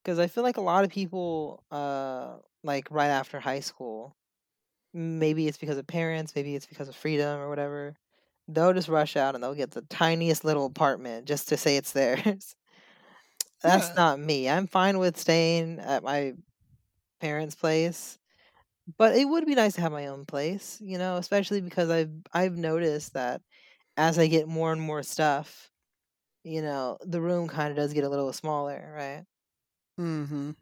Because 0.02 0.18
I 0.18 0.26
feel 0.26 0.42
like 0.44 0.56
a 0.56 0.60
lot 0.62 0.84
of 0.84 0.90
people, 0.90 1.64
uh, 1.70 2.38
like 2.62 2.90
right 2.90 3.08
after 3.08 3.40
high 3.40 3.60
school, 3.60 4.16
maybe 4.94 5.48
it's 5.48 5.58
because 5.58 5.78
of 5.78 5.86
parents, 5.86 6.34
maybe 6.36 6.56
it's 6.56 6.66
because 6.66 6.88
of 6.88 6.96
freedom 6.96 7.40
or 7.40 7.48
whatever. 7.48 7.96
They'll 8.48 8.74
just 8.74 8.88
rush 8.88 9.16
out 9.16 9.34
and 9.34 9.44
they'll 9.44 9.54
get 9.54 9.72
the 9.72 9.82
tiniest 9.82 10.44
little 10.44 10.66
apartment 10.66 11.26
just 11.28 11.48
to 11.50 11.56
say 11.58 11.76
it's 11.78 11.92
theirs. 11.92 12.56
That's 13.62 13.92
Yeah. 13.92 13.96
not 13.96 14.20
me. 14.20 14.48
I'm 14.48 14.66
fine 14.66 14.98
with 14.98 15.16
staying 15.16 15.80
at 15.80 16.02
my 16.02 16.34
parents' 17.20 17.54
place, 17.56 18.18
but 18.98 19.16
it 19.16 19.26
would 19.26 19.46
be 19.46 19.54
nice 19.54 19.74
to 19.76 19.80
have 19.82 19.92
my 19.92 20.08
own 20.08 20.26
place, 20.26 20.80
you 20.82 20.98
know, 20.98 21.16
especially 21.16 21.60
because 21.60 21.90
I've 21.90 22.12
I've 22.32 22.56
noticed 22.56 23.14
that 23.14 23.42
as 23.96 24.18
I 24.18 24.28
get 24.28 24.48
more 24.48 24.72
and 24.72 24.80
more 24.82 25.02
stuff, 25.04 25.67
you 26.48 26.62
know, 26.62 26.98
the 27.02 27.20
room 27.20 27.48
kind 27.48 27.70
of 27.70 27.76
does 27.76 27.92
get 27.92 28.04
a 28.04 28.08
little 28.08 28.32
smaller, 28.32 28.92
right? 28.96 29.24
Mm-hmm. 30.00 30.52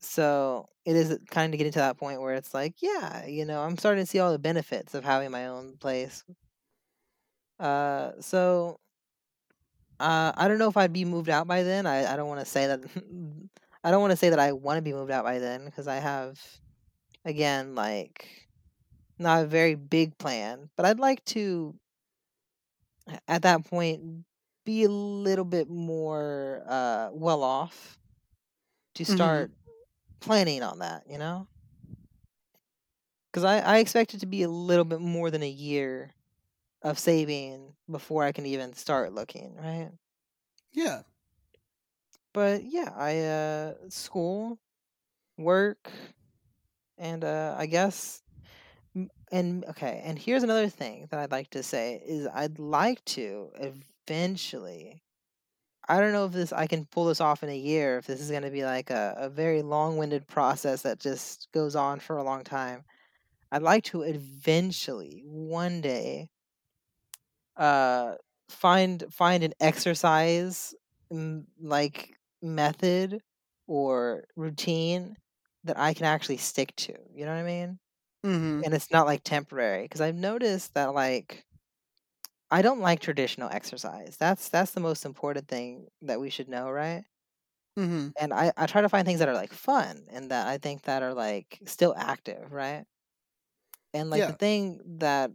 So 0.00 0.68
it 0.84 0.96
is 0.96 1.18
kind 1.30 1.52
of 1.52 1.58
getting 1.58 1.72
to 1.72 1.78
that 1.80 1.98
point 1.98 2.20
where 2.20 2.34
it's 2.34 2.54
like, 2.54 2.74
yeah, 2.80 3.26
you 3.26 3.44
know, 3.44 3.60
I'm 3.60 3.78
starting 3.78 4.04
to 4.04 4.10
see 4.10 4.18
all 4.18 4.32
the 4.32 4.38
benefits 4.38 4.94
of 4.94 5.04
having 5.04 5.30
my 5.30 5.46
own 5.46 5.76
place. 5.78 6.24
Uh, 7.58 8.12
so 8.20 8.78
uh, 9.98 10.32
I 10.36 10.48
don't 10.48 10.58
know 10.58 10.68
if 10.68 10.76
I'd 10.76 10.92
be 10.92 11.04
moved 11.04 11.28
out 11.28 11.46
by 11.46 11.62
then. 11.62 11.86
I, 11.86 12.12
I 12.12 12.16
don't 12.16 12.28
want 12.28 12.40
to 12.44 12.46
say 12.46 12.66
that. 12.66 12.80
I 13.82 13.90
don't 13.90 14.00
want 14.00 14.12
to 14.12 14.16
say 14.16 14.30
that 14.30 14.38
I 14.38 14.52
want 14.52 14.78
to 14.78 14.82
be 14.82 14.92
moved 14.92 15.10
out 15.10 15.24
by 15.24 15.38
then 15.38 15.64
because 15.64 15.88
I 15.88 15.96
have, 15.96 16.40
again, 17.24 17.74
like 17.74 18.48
not 19.18 19.44
a 19.44 19.46
very 19.46 19.74
big 19.74 20.18
plan, 20.18 20.68
but 20.76 20.86
I'd 20.86 20.98
like 20.98 21.24
to 21.26 21.74
at 23.28 23.42
that 23.42 23.64
point 23.64 24.24
be 24.66 24.84
a 24.84 24.90
little 24.90 25.46
bit 25.46 25.70
more 25.70 26.64
uh, 26.68 27.10
well 27.14 27.44
off 27.44 28.00
to 28.94 29.04
Mhm. 29.08 29.12
start 29.12 29.52
planning 30.20 30.62
on 30.62 30.80
that, 30.80 31.04
you 31.08 31.18
know? 31.18 31.48
Because 33.30 33.44
I, 33.44 33.58
I 33.58 33.78
expect 33.78 34.14
it 34.14 34.20
to 34.20 34.26
be 34.26 34.42
a 34.42 34.48
little 34.48 34.84
bit 34.84 35.00
more 35.00 35.30
than 35.30 35.42
a 35.42 35.48
year 35.48 36.14
of 36.82 36.98
saving 36.98 37.76
before 37.90 38.24
I 38.24 38.32
can 38.32 38.46
even 38.46 38.74
start 38.74 39.12
looking, 39.12 39.56
right? 39.56 39.92
Yeah. 40.72 41.02
But 42.32 42.64
yeah, 42.64 42.92
I 42.94 43.18
uh 43.20 43.90
school, 43.90 44.58
work, 45.38 45.92
and 46.98 47.24
uh 47.24 47.54
I 47.58 47.66
guess 47.66 48.22
and 49.30 49.64
okay, 49.66 50.00
and 50.04 50.18
here's 50.18 50.42
another 50.42 50.68
thing 50.68 51.06
that 51.10 51.18
I'd 51.20 51.30
like 51.30 51.50
to 51.50 51.62
say 51.62 52.02
is 52.04 52.26
I'd 52.26 52.58
like 52.58 53.04
to 53.06 53.50
eventually 54.06 55.02
I 55.88 56.00
don't 56.00 56.12
know 56.12 56.26
if 56.26 56.32
this 56.32 56.52
I 56.52 56.66
can 56.66 56.84
pull 56.84 57.06
this 57.06 57.20
off 57.20 57.42
in 57.42 57.48
a 57.48 57.56
year, 57.56 57.98
if 57.98 58.06
this 58.06 58.20
is 58.20 58.30
gonna 58.30 58.50
be 58.50 58.64
like 58.64 58.90
a, 58.90 59.14
a 59.18 59.28
very 59.28 59.62
long-winded 59.62 60.26
process 60.26 60.82
that 60.82 60.98
just 60.98 61.48
goes 61.52 61.76
on 61.76 62.00
for 62.00 62.16
a 62.16 62.24
long 62.24 62.42
time. 62.42 62.84
I'd 63.52 63.62
like 63.62 63.84
to 63.84 64.02
eventually 64.02 65.22
one 65.24 65.80
day 65.80 66.28
uh 67.56 68.14
find 68.48 69.04
find 69.10 69.42
an 69.44 69.52
exercise 69.60 70.74
like 71.60 72.16
method 72.42 73.20
or 73.68 74.24
routine 74.36 75.16
that 75.64 75.78
I 75.78 75.94
can 75.94 76.06
actually 76.06 76.36
stick 76.36 76.74
to. 76.76 76.94
You 77.14 77.24
know 77.24 77.32
what 77.32 77.40
I 77.40 77.42
mean? 77.44 77.78
Mm-hmm. 78.24 78.62
And 78.64 78.74
it's 78.74 78.90
not 78.90 79.06
like 79.06 79.22
temporary 79.22 79.82
because 79.82 80.00
I've 80.00 80.16
noticed 80.16 80.74
that 80.74 80.94
like 80.94 81.44
I 82.50 82.62
don't 82.62 82.80
like 82.80 83.00
traditional 83.00 83.48
exercise. 83.50 84.16
That's 84.16 84.48
that's 84.48 84.72
the 84.72 84.80
most 84.80 85.04
important 85.04 85.48
thing 85.48 85.88
that 86.02 86.20
we 86.20 86.30
should 86.30 86.48
know, 86.48 86.70
right? 86.70 87.04
Mm-hmm. 87.78 88.08
And 88.18 88.32
I 88.32 88.52
I 88.56 88.66
try 88.66 88.80
to 88.82 88.88
find 88.88 89.06
things 89.06 89.18
that 89.20 89.28
are 89.28 89.34
like 89.34 89.52
fun 89.52 90.06
and 90.10 90.30
that 90.30 90.46
I 90.46 90.58
think 90.58 90.82
that 90.82 91.02
are 91.02 91.14
like 91.14 91.60
still 91.66 91.94
active, 91.96 92.52
right? 92.52 92.86
And 93.94 94.10
like 94.10 94.24
Yeah. 94.24 94.26
the 94.26 94.34
thing 94.34 94.80
that 94.98 95.30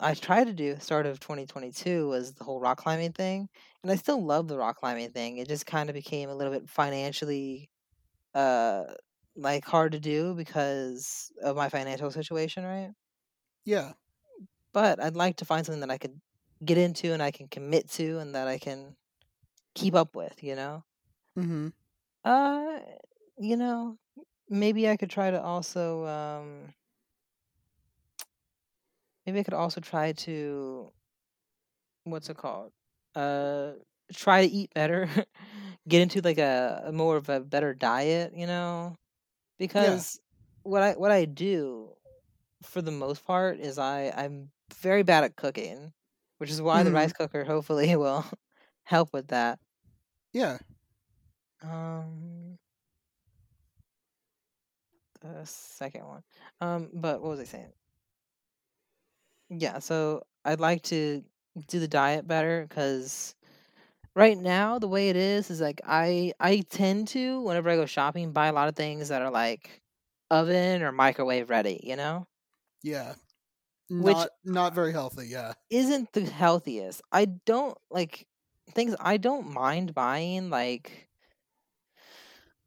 I 0.00 0.14
tried 0.14 0.44
to 0.44 0.52
do 0.52 0.76
start 0.78 1.06
of 1.06 1.20
2022 1.20 2.08
was 2.08 2.34
the 2.34 2.44
whole 2.44 2.60
rock 2.60 2.78
climbing 2.78 3.12
thing, 3.12 3.48
and 3.82 3.90
I 3.92 3.96
still 3.96 4.24
love 4.24 4.48
the 4.48 4.58
rock 4.58 4.76
climbing 4.78 5.12
thing. 5.12 5.38
It 5.38 5.48
just 5.48 5.66
kind 5.66 5.88
of 5.90 5.94
became 5.94 6.28
a 6.30 6.34
little 6.34 6.52
bit 6.52 6.68
financially 6.68 7.70
uh 8.34 8.94
like 9.36 9.64
hard 9.66 9.92
to 9.94 10.00
do 10.00 10.34
because 10.36 11.32
of 11.42 11.56
my 11.56 11.68
financial 11.70 12.10
situation, 12.12 12.64
right? 12.64 12.92
Yeah. 13.64 13.94
But 14.72 15.00
I'd 15.00 15.16
like 15.16 15.36
to 15.38 15.44
find 15.44 15.64
something 15.66 15.80
that 15.80 15.90
I 15.90 15.98
could 15.98 16.20
get 16.64 16.78
into 16.78 17.12
and 17.12 17.22
I 17.22 17.30
can 17.30 17.48
commit 17.48 17.90
to 17.92 18.18
and 18.18 18.34
that 18.34 18.48
I 18.48 18.58
can 18.58 18.96
keep 19.74 19.94
up 19.94 20.14
with, 20.16 20.42
you 20.42 20.54
know? 20.56 20.84
Mm-hmm. 21.38 21.68
Uh, 22.24 22.80
you 23.38 23.56
know, 23.56 23.98
maybe 24.48 24.88
I 24.88 24.96
could 24.96 25.10
try 25.10 25.30
to 25.30 25.42
also 25.42 26.06
um 26.06 26.74
maybe 29.24 29.40
I 29.40 29.42
could 29.42 29.54
also 29.54 29.80
try 29.80 30.12
to 30.12 30.90
what's 32.04 32.30
it 32.30 32.36
called? 32.36 32.72
Uh 33.14 33.72
try 34.12 34.46
to 34.46 34.52
eat 34.52 34.72
better. 34.74 35.08
Get 35.88 36.02
into 36.02 36.20
like 36.20 36.38
a, 36.38 36.84
a 36.86 36.92
more 36.92 37.16
of 37.16 37.28
a 37.28 37.40
better 37.40 37.74
diet, 37.74 38.32
you 38.34 38.46
know? 38.46 38.96
Because 39.58 40.20
what 40.62 40.82
I 40.82 40.92
what 40.94 41.10
I 41.12 41.24
do 41.24 41.90
for 42.62 42.82
the 42.82 42.90
most 42.90 43.24
part 43.24 43.60
is 43.60 43.78
I 43.78 44.12
I'm 44.16 44.50
very 44.80 45.02
bad 45.02 45.24
at 45.24 45.36
cooking, 45.36 45.92
which 46.38 46.50
is 46.50 46.62
why 46.62 46.82
the 46.82 46.92
Mhm. 46.92 46.92
rice 46.92 47.12
cooker 47.12 47.44
hopefully 47.44 47.94
will 47.96 48.24
help 48.84 49.12
with 49.12 49.28
that. 49.28 49.60
Yeah. 50.32 50.58
Um, 51.62 52.58
the 55.20 55.44
second 55.44 56.06
one. 56.06 56.22
Um, 56.60 56.90
but 56.94 57.20
what 57.20 57.30
was 57.30 57.40
I 57.40 57.44
saying? 57.44 57.72
Yeah, 59.48 59.78
so 59.78 60.22
I'd 60.44 60.60
like 60.60 60.82
to 60.84 61.24
do 61.68 61.78
the 61.80 61.88
diet 61.88 62.26
better 62.26 62.66
because 62.68 63.34
right 64.16 64.38
now 64.38 64.78
the 64.78 64.88
way 64.88 65.10
it 65.10 65.16
is 65.16 65.50
is 65.50 65.60
like 65.60 65.80
I 65.86 66.34
I 66.40 66.60
tend 66.70 67.08
to 67.10 67.42
whenever 67.42 67.70
I 67.70 67.76
go 67.76 67.86
shopping 67.86 68.32
buy 68.32 68.48
a 68.48 68.52
lot 68.54 68.68
of 68.68 68.76
things 68.76 69.08
that 69.10 69.22
are 69.22 69.30
like 69.32 69.82
oven 70.30 70.82
or 70.82 70.92
microwave 70.92 71.50
ready, 71.50 71.80
you 71.84 71.96
know? 71.96 72.26
Yeah. 72.82 73.16
Which- 73.88 74.16
Not 74.16 74.30
not 74.44 74.74
very 74.74 74.92
healthy. 74.92 75.28
Yeah. 75.28 75.54
Isn't 75.70 76.12
the 76.12 76.24
healthiest. 76.24 77.02
I 77.12 77.24
don't 77.26 77.76
like 77.90 78.26
things 78.70 78.94
I 79.00 79.16
don't 79.16 79.52
mind 79.52 79.94
buying 79.94 80.50
like 80.50 81.08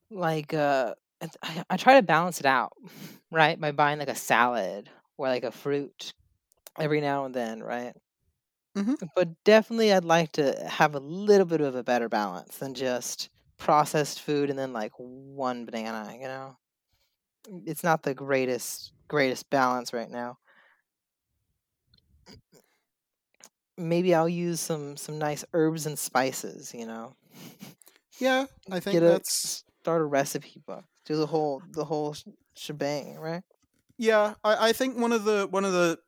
like 0.09 0.53
uh 0.53 0.95
I, 1.43 1.63
I 1.69 1.77
try 1.77 1.95
to 1.95 2.01
balance 2.01 2.39
it 2.39 2.45
out 2.45 2.73
right 3.31 3.59
by 3.59 3.71
buying 3.71 3.99
like 3.99 4.09
a 4.09 4.15
salad 4.15 4.89
or 5.17 5.27
like 5.27 5.43
a 5.43 5.51
fruit 5.51 6.13
every 6.79 7.01
now 7.01 7.25
and 7.25 7.35
then 7.35 7.63
right 7.63 7.95
Mhm. 8.77 8.95
but 9.15 9.29
definitely 9.43 9.91
i'd 9.93 10.03
like 10.05 10.31
to 10.33 10.53
have 10.67 10.95
a 10.95 10.99
little 10.99 11.45
bit 11.45 11.61
of 11.61 11.75
a 11.75 11.83
better 11.83 12.09
balance 12.09 12.57
than 12.57 12.73
just 12.73 13.29
processed 13.57 14.21
food 14.21 14.49
and 14.49 14.57
then 14.57 14.73
like 14.73 14.91
one 14.97 15.65
banana 15.65 16.13
you 16.15 16.23
know 16.27 16.57
it's 17.65 17.83
not 17.83 18.03
the 18.03 18.13
greatest 18.13 18.91
greatest 19.07 19.49
balance 19.49 19.93
right 19.93 20.09
now 20.09 20.37
maybe 23.77 24.13
i'll 24.13 24.29
use 24.29 24.59
some 24.59 24.97
some 24.97 25.17
nice 25.17 25.45
herbs 25.53 25.85
and 25.85 25.97
spices 25.97 26.73
you 26.73 26.85
know 26.85 27.15
Yeah. 28.19 28.45
I 28.71 28.79
think 28.79 28.97
a- 28.97 29.05
that's 29.05 29.63
start 29.81 30.01
a 30.01 30.05
recipe 30.05 30.61
book 30.67 30.83
do 31.05 31.15
the 31.15 31.25
whole 31.25 31.61
the 31.71 31.85
whole 31.85 32.15
shebang 32.55 33.15
right 33.15 33.43
yeah. 34.01 34.35
I, 34.45 34.69
I 34.69 34.73
think 34.73 34.97
one 34.97 35.11
of 35.11 35.25
the 35.25 35.47
one 35.49 35.65
of 35.65 35.73
the 35.73 35.99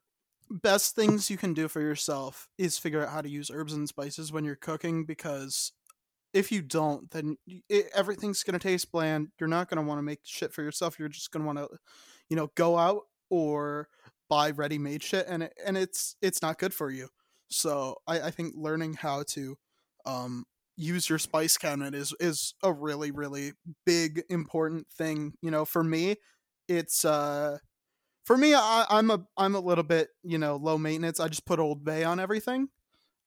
best 0.50 0.96
things 0.96 1.30
you 1.30 1.38
can 1.38 1.54
do 1.54 1.68
for 1.68 1.82
yourself 1.82 2.48
is 2.58 2.78
figure 2.78 3.04
out 3.04 3.12
how 3.12 3.22
to 3.22 3.30
use 3.30 3.52
herbs 3.54 3.74
and 3.74 3.88
spices 3.88 4.32
when 4.32 4.46
you're 4.46 4.56
cooking 4.56 5.06
because 5.06 5.72
if 6.34 6.52
you 6.52 6.62
don't 6.62 7.10
then 7.12 7.38
it, 7.70 7.90
everything's 7.94 8.44
going 8.44 8.58
to 8.58 8.66
taste 8.68 8.92
bland 8.92 9.30
you're 9.40 9.50
not 9.50 9.70
going 9.70 9.78
to 9.82 9.88
want 9.88 9.98
to 9.98 10.04
make 10.04 10.20
shit 10.24 10.54
for 10.54 10.62
yourself 10.62 11.00
you're 11.00 11.10
just 11.10 11.32
going 11.32 11.42
to 11.42 11.48
want 11.48 11.58
to 11.58 11.68
you 12.30 12.36
know 12.36 12.50
go 12.56 12.78
out 12.78 13.04
or 13.30 13.88
buy 14.32 14.50
ready-made 14.52 15.04
shit 15.04 15.26
and 15.28 15.44
it, 15.44 15.54
and 15.66 15.78
it's 15.78 16.16
it's 16.22 16.42
not 16.42 16.58
good 16.58 16.74
for 16.74 16.90
you. 16.90 17.10
So 17.50 17.98
i 18.08 18.22
i 18.30 18.32
think 18.32 18.54
learning 18.56 18.94
how 18.96 19.24
to 19.36 19.58
um 20.06 20.46
use 20.78 21.10
your 21.10 21.20
spice 21.20 21.58
cabinet 21.58 21.94
is 21.94 22.14
is 22.20 22.56
a 22.64 22.72
really 22.72 23.12
really 23.12 23.52
big 23.86 24.24
important 24.30 24.88
thing. 24.98 25.34
You 25.42 25.52
know 25.52 25.66
for 25.66 25.84
me 25.84 26.16
it's 26.70 27.04
uh 27.04 27.58
for 28.24 28.38
me 28.38 28.54
I, 28.56 28.86
i'm 28.90 29.12
a 29.12 29.20
i'm 29.36 29.56
a 29.56 29.60
little 29.60 29.84
bit 29.84 30.08
you 30.24 30.38
know 30.38 30.56
low 30.56 30.78
maintenance. 30.78 31.20
I 31.20 31.28
just 31.28 31.46
put 31.46 31.60
old 31.60 31.84
bay 31.84 32.04
on 32.06 32.20
everything. 32.20 32.70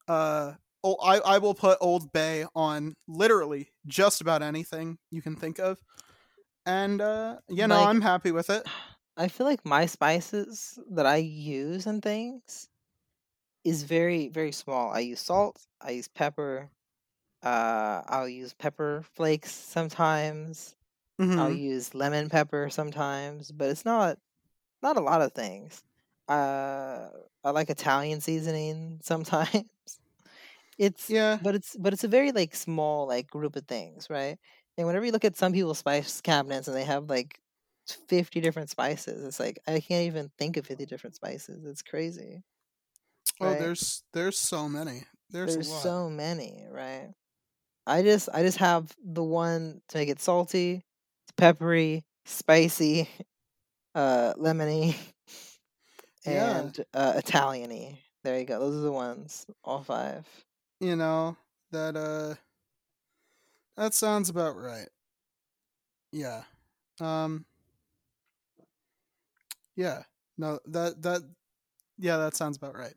Uh 0.08 0.52
oh, 0.82 0.96
I, 1.02 1.18
I 1.34 1.38
will 1.38 1.54
put 1.54 1.78
old 1.80 2.12
bay 2.12 2.46
on 2.54 2.94
literally 3.08 3.72
just 3.86 4.20
about 4.22 4.42
anything 4.42 4.98
you 5.10 5.20
can 5.22 5.36
think 5.36 5.58
of. 5.58 5.78
And 6.66 7.00
uh 7.02 7.36
you 7.48 7.66
know 7.66 7.76
Like- 7.80 7.88
i'm 7.88 8.00
happy 8.00 8.32
with 8.32 8.48
it 8.48 8.66
I 9.16 9.28
feel 9.28 9.46
like 9.46 9.64
my 9.64 9.86
spices 9.86 10.78
that 10.90 11.06
I 11.06 11.16
use 11.16 11.86
and 11.86 12.02
things 12.02 12.68
is 13.64 13.84
very 13.84 14.28
very 14.28 14.52
small. 14.52 14.90
I 14.92 15.00
use 15.00 15.20
salt, 15.20 15.66
I 15.80 15.92
use 15.92 16.08
pepper, 16.08 16.70
uh 17.42 18.02
I'll 18.06 18.28
use 18.28 18.54
pepper 18.54 19.02
flakes 19.04 19.52
sometimes. 19.52 20.76
I'll 21.36 21.50
Mhm. 21.50 21.64
use 21.70 21.94
lemon 21.94 22.28
pepper 22.30 22.70
sometimes, 22.70 23.52
but 23.52 23.70
it's 23.70 23.84
not 23.86 24.18
not 24.82 24.96
a 24.98 25.00
lot 25.02 25.22
of 25.22 25.32
things. 25.34 25.84
Uh 26.28 27.10
I 27.44 27.50
like 27.52 27.70
Italian 27.70 28.20
seasoning 28.22 29.00
sometimes. 29.04 30.00
It's 30.78 31.14
yeah 31.14 31.40
but 31.40 31.54
it's 31.54 31.76
but 31.78 31.92
it's 31.92 32.04
a 32.04 32.08
very 32.08 32.32
like 32.32 32.54
small 32.54 33.06
like 33.06 33.28
group 33.30 33.56
of 33.56 33.66
things, 33.66 34.08
right? 34.10 34.38
And 34.76 34.86
whenever 34.86 35.04
you 35.06 35.12
look 35.12 35.24
at 35.24 35.36
some 35.36 35.52
people's 35.52 35.78
spice 35.78 36.20
cabinets 36.20 36.66
and 36.68 36.76
they 36.76 36.84
have 36.84 37.08
like 37.08 37.40
50 37.88 38.40
different 38.40 38.70
spices, 38.70 39.24
it's 39.24 39.40
like 39.40 39.58
I 39.66 39.80
can't 39.80 40.06
even 40.06 40.30
think 40.38 40.56
of 40.56 40.66
50 40.66 40.86
different 40.86 41.16
spices. 41.16 41.64
It's 41.64 41.82
crazy. 41.82 42.42
oh 43.40 43.50
right? 43.50 43.58
there's 43.58 44.02
there's 44.12 44.38
so 44.38 44.68
many 44.68 45.04
there's, 45.30 45.54
There's 45.54 45.68
a 45.68 45.70
lot 45.72 45.82
so 45.82 46.10
many, 46.10 46.64
right? 46.70 47.10
I 47.86 48.02
just 48.02 48.28
I 48.32 48.42
just 48.42 48.58
have 48.58 48.94
the 49.04 49.22
one 49.22 49.82
to 49.88 49.98
make 49.98 50.08
it 50.08 50.20
salty, 50.20 50.84
peppery, 51.36 52.04
spicy, 52.24 53.08
uh 53.94 54.34
lemony, 54.38 54.96
Yeah. 56.26 56.60
and 56.60 56.84
uh 56.94 57.14
Italian-y. 57.16 57.98
There 58.22 58.38
you 58.38 58.46
go. 58.46 58.58
Those 58.58 58.76
are 58.76 58.80
the 58.80 58.92
ones. 58.92 59.46
All 59.64 59.82
five. 59.82 60.26
you 60.80 60.96
know 60.96 61.36
that 61.72 61.96
uh 61.96 62.34
that 63.76 63.92
sounds 63.94 64.28
about 64.30 64.56
right 64.56 64.88
Yeah. 66.12 66.44
Um. 67.00 67.44
Yeah. 69.76 70.02
No. 70.36 70.58
That 70.66 71.02
that. 71.02 71.22
Yeah, 71.98 72.18
that 72.18 72.36
sounds 72.36 72.56
about 72.58 72.76
right. 72.76 72.94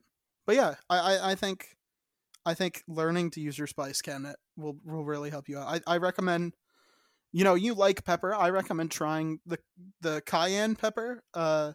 But 0.48 0.56
yeah, 0.58 0.76
I 0.90 1.00
I, 1.00 1.32
I 1.32 1.36
think, 1.36 1.78
I 2.46 2.54
think 2.56 2.84
learning 2.88 3.32
to 3.32 3.42
use 3.42 3.58
your 3.58 3.68
spice 3.68 4.02
cabinet 4.02 4.38
will 4.58 4.78
will 4.86 5.06
really 5.06 5.30
help 5.32 5.50
you 5.50 5.60
out. 5.60 5.84
I 5.88 5.96
I 5.96 5.98
recommend. 5.98 6.56
You 7.34 7.44
know, 7.46 7.56
you 7.56 7.76
like 7.76 8.06
pepper. 8.06 8.34
I 8.36 8.50
recommend 8.52 8.92
trying 8.92 9.42
the 9.46 9.60
the 10.02 10.22
cayenne 10.26 10.76
pepper. 10.76 11.24
Uh, 11.34 11.74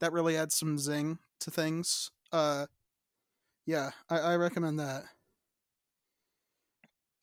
that 0.00 0.12
really 0.12 0.36
adds 0.36 0.56
some 0.56 0.78
zing 0.78 1.18
to 1.40 1.50
things. 1.50 2.10
Uh, 2.32 2.66
yeah, 3.66 3.90
I, 4.08 4.18
I 4.18 4.36
recommend 4.36 4.78
that. 4.80 5.04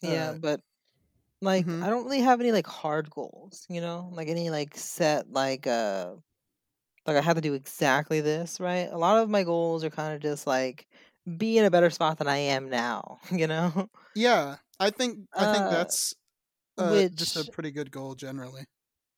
Yeah, 0.01 0.33
Uh, 0.33 0.37
but 0.39 0.61
like 1.41 1.67
mhm. 1.67 1.81
I 1.81 1.89
don't 1.89 2.05
really 2.05 2.21
have 2.21 2.41
any 2.41 2.53
like 2.53 2.67
hard 2.67 3.09
goals, 3.11 3.65
you 3.69 3.81
know? 3.81 4.09
Like 4.13 4.27
any 4.29 4.49
like 4.51 4.77
set 4.77 5.31
like 5.31 5.67
uh 5.67 6.15
like 7.07 7.17
I 7.17 7.21
have 7.21 7.35
to 7.35 7.41
do 7.41 7.53
exactly 7.53 8.21
this, 8.21 8.59
right? 8.59 8.89
A 8.91 8.97
lot 8.97 9.17
of 9.21 9.29
my 9.29 9.43
goals 9.43 9.83
are 9.83 9.89
kind 9.89 10.13
of 10.15 10.21
just 10.21 10.47
like 10.47 10.87
be 11.37 11.57
in 11.57 11.65
a 11.65 11.71
better 11.71 11.89
spot 11.89 12.17
than 12.19 12.27
I 12.27 12.37
am 12.37 12.69
now, 12.69 13.19
you 13.31 13.47
know? 13.47 13.89
Yeah, 14.13 14.57
I 14.79 14.89
think 14.89 15.27
I 15.37 15.45
think 15.47 15.69
Uh 15.69 15.69
that's 15.69 16.13
uh 16.77 17.03
just 17.15 17.35
a 17.37 17.45
pretty 17.45 17.71
good 17.71 17.91
goal 17.91 18.15
generally. 18.15 18.65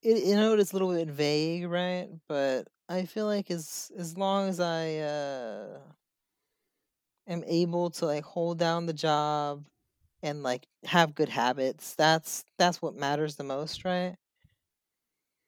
it 0.02 0.24
you 0.26 0.34
know 0.34 0.54
it's 0.56 0.72
a 0.72 0.74
little 0.74 0.92
bit 0.92 1.08
vague, 1.08 1.68
right? 1.68 2.08
But 2.28 2.68
I 2.88 3.06
feel 3.06 3.26
like 3.26 3.50
as 3.50 3.90
as 3.96 4.16
long 4.16 4.48
as 4.48 4.60
I 4.60 4.96
uh 4.96 5.80
am 7.26 7.44
able 7.46 7.90
to 7.90 8.06
like 8.06 8.24
hold 8.24 8.58
down 8.58 8.86
the 8.86 8.92
job 8.92 9.66
and 10.22 10.42
like 10.42 10.66
have 10.84 11.14
good 11.14 11.28
habits, 11.30 11.94
that's 11.96 12.44
that's 12.58 12.82
what 12.82 12.94
matters 12.96 13.36
the 13.36 13.44
most, 13.44 13.84
right? 13.84 14.16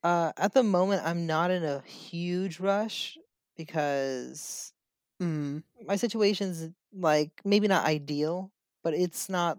Uh, 0.03 0.32
at 0.36 0.53
the 0.53 0.62
moment, 0.62 1.03
I'm 1.05 1.26
not 1.26 1.50
in 1.50 1.64
a 1.64 1.80
huge 1.82 2.59
rush 2.61 3.20
because 3.57 4.72
Mm, 5.20 5.62
my 5.86 5.96
situation's 5.96 6.68
like 6.92 7.40
maybe 7.44 7.68
not 7.68 7.86
ideal, 7.86 8.53
but 8.82 8.94
it's 8.94 9.28
not 9.28 9.59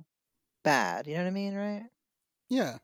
bad. 0.64 1.08
You 1.08 1.16
know 1.16 1.24
what 1.24 1.28
I 1.30 1.32
mean, 1.32 1.56
right? 1.56 1.90
yeah. 2.50 2.78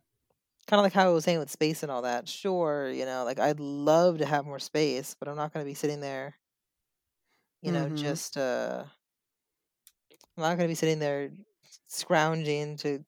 Kind 0.68 0.80
of 0.80 0.84
like 0.84 0.94
how 0.94 1.10
I 1.10 1.14
was 1.14 1.24
saying 1.24 1.40
with 1.40 1.50
space 1.50 1.82
and 1.82 1.92
all 1.92 2.04
that. 2.04 2.28
Sure, 2.28 2.90
you 2.92 3.06
know, 3.06 3.24
like 3.24 3.40
I'd 3.40 3.60
love 3.60 4.20
to 4.20 4.26
have 4.26 4.46
more 4.46 4.60
space, 4.60 5.16
but 5.16 5.28
I'm 5.28 5.36
not 5.36 5.52
going 5.52 5.66
to 5.66 5.70
be 5.70 5.74
sitting 5.74 6.00
there, 6.00 6.38
you 7.62 7.72
know, 7.72 7.90
Mm-hmm. 7.90 7.90
just 7.90 8.38
uh, 8.38 8.86
I'm 10.38 10.42
not 10.42 10.58
going 10.58 10.68
to 10.68 10.72
be 10.72 10.76
sitting 10.76 11.00
there 11.00 11.32
scrounging 11.88 12.78
to 12.78 13.04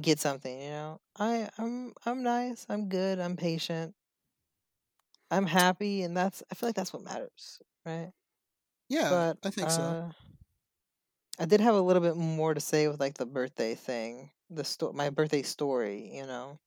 get 0.00 0.18
something. 0.20 0.60
You 0.60 0.70
know, 0.70 1.00
I 1.18 1.48
I'm 1.58 1.92
I'm 2.06 2.22
nice. 2.22 2.66
I'm 2.68 2.88
good. 2.88 3.18
I'm 3.18 3.36
patient. 3.36 3.94
I'm 5.30 5.46
happy, 5.46 6.02
and 6.02 6.16
that's 6.16 6.42
I 6.50 6.54
feel 6.54 6.68
like 6.68 6.76
that's 6.76 6.92
what 6.92 7.02
matters, 7.02 7.60
right? 7.84 8.12
Yeah, 8.88 9.10
But 9.10 9.38
I 9.44 9.50
think 9.50 9.70
so. 9.70 9.96
uh 9.96 10.12
I 11.38 11.46
did 11.46 11.60
have 11.60 11.74
a 11.74 11.80
little 11.80 12.02
bit 12.02 12.16
more 12.16 12.54
to 12.54 12.60
say 12.60 12.86
with 12.88 13.00
like 13.00 13.14
the 13.14 13.26
birthday 13.26 13.74
thing, 13.74 14.30
the 14.50 14.64
sto- 14.64 14.92
my 14.92 15.10
birthday 15.10 15.42
story, 15.42 16.14
you 16.16 16.26
know. 16.26 16.58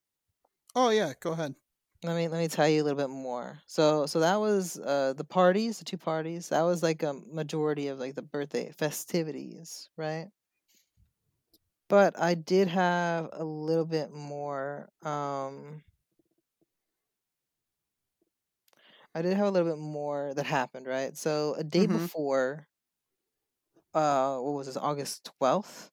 Oh 0.76 0.90
yeah, 0.90 1.14
go 1.20 1.32
ahead. 1.34 1.56
Let 2.04 2.16
me 2.16 2.28
let 2.28 2.40
me 2.40 2.48
tell 2.48 2.68
you 2.68 2.82
a 2.82 2.86
little 2.86 2.98
bit 2.98 3.10
more. 3.10 3.62
So 3.68 4.06
so 4.08 4.20
that 4.22 4.38
was 4.38 4.80
uh 4.80 5.14
the 5.14 5.24
parties, 5.26 5.80
the 5.80 5.86
two 5.86 5.98
parties. 5.98 6.50
That 6.50 6.64
was 6.64 6.84
like 6.84 7.04
a 7.04 7.14
majority 7.14 7.88
of 7.88 8.00
like 8.00 8.16
the 8.16 8.22
birthday 8.24 8.72
festivities, 8.72 9.90
right? 9.98 10.30
But 11.88 12.20
I 12.20 12.34
did 12.34 12.68
have 12.68 13.30
a 13.32 13.46
little 13.46 13.86
bit 13.86 14.12
more 14.12 14.90
um 15.02 15.84
I 19.16 19.22
did 19.24 19.36
have 19.38 19.48
a 19.48 19.52
little 19.52 19.72
bit 19.72 19.80
more 19.82 20.34
that 20.36 20.46
happened, 20.46 20.86
right? 20.88 21.16
So 21.18 21.54
a 21.56 21.64
day 21.64 21.86
Mm-hmm. 21.86 22.06
before 22.08 22.68
uh 23.94 24.38
what 24.40 24.54
was 24.54 24.68
this 24.68 24.78
August 24.78 25.24
12th? 25.26 25.92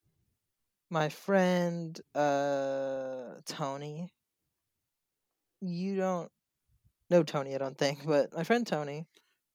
My 0.89 1.09
friend 1.09 1.99
uh 2.15 3.41
Tony, 3.45 4.13
you 5.61 5.95
don't 5.95 6.31
know 7.09 7.23
Tony, 7.23 7.55
I 7.55 7.59
don't 7.59 7.77
think, 7.77 8.05
but 8.05 8.33
my 8.33 8.43
friend 8.43 8.67
Tony, 8.67 9.07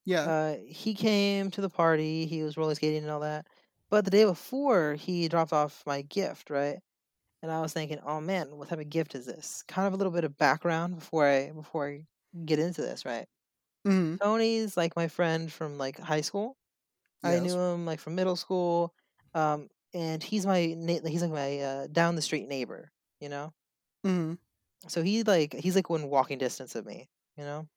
Yeah. 0.05 0.33
uh 0.33 0.57
he 0.67 0.95
came 0.95 1.51
to 1.53 1.63
the 1.63 1.71
party, 1.71 2.27
he 2.27 2.43
was 2.45 2.57
roller 2.57 2.75
skating 2.75 3.05
and 3.05 3.13
all 3.13 3.21
that. 3.21 3.49
But 3.91 4.05
the 4.05 4.11
day 4.11 4.25
before, 4.25 4.95
he 4.95 5.29
dropped 5.29 5.53
off 5.53 5.85
my 5.87 6.03
gift, 6.03 6.51
right? 6.51 6.81
And 7.43 7.53
I 7.53 7.61
was 7.63 7.73
thinking, 7.75 8.01
"Oh 8.01 8.21
man, 8.21 8.57
what 8.57 8.69
type 8.71 8.81
of 8.81 8.91
gift 8.91 9.15
is 9.17 9.27
this?" 9.27 9.63
Kind 9.65 9.89
of 9.89 9.95
a 9.95 9.97
little 9.99 10.13
bit 10.13 10.25
of 10.25 10.37
background 10.39 10.97
before 10.97 11.27
I 11.29 11.53
before 11.53 11.89
I 11.91 12.07
get 12.45 12.59
into 12.61 12.83
this, 12.83 13.05
right? 13.07 13.29
Mm-hmm. 13.87 14.17
Tony's 14.23 14.77
like 14.77 14.97
my 14.97 15.09
friend 15.09 15.53
from 15.53 15.79
like 15.79 15.99
high 15.99 16.23
school. 16.23 16.59
I 17.25 17.41
knew 17.41 17.59
him 17.59 17.87
like 17.87 18.01
from 18.01 18.15
middle 18.17 18.37
school. 18.37 18.95
Um 19.35 19.69
and 19.95 20.23
he's 20.23 20.47
my 20.47 20.69
na- 20.77 21.07
he's 21.09 21.23
like 21.23 21.33
my 21.33 21.61
uh, 21.61 21.87
down 21.89 22.17
the 22.17 22.23
street 22.23 22.49
neighbor, 22.49 22.93
you 23.21 23.29
know? 23.31 23.55
Mm-hmm. 24.05 24.35
So 24.89 25.03
he 25.03 25.23
like 25.23 25.53
he's 25.55 25.77
like 25.77 25.89
within 25.91 26.09
walking 26.09 26.39
distance 26.39 26.75
of 26.75 26.87
me, 26.87 27.09
you 27.37 27.45
know. 27.45 27.69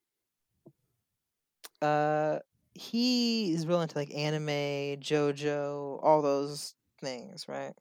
Uh, 1.81 2.39
he 2.79 3.53
is 3.53 3.67
real 3.67 3.81
into 3.81 3.97
like 3.97 4.13
anime, 4.13 4.47
JoJo, 5.01 5.99
all 6.03 6.21
those 6.21 6.75
things, 7.01 7.47
right? 7.47 7.73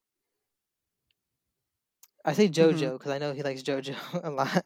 I 2.24 2.32
say 2.32 2.48
Mm-hmm. 2.58 2.88
JoJo 2.88 2.98
because 2.98 3.12
I 3.12 3.18
know 3.18 3.32
he 3.32 3.42
likes 3.42 3.62
JoJo 3.62 3.96
a 4.24 4.30
lot. 4.30 4.64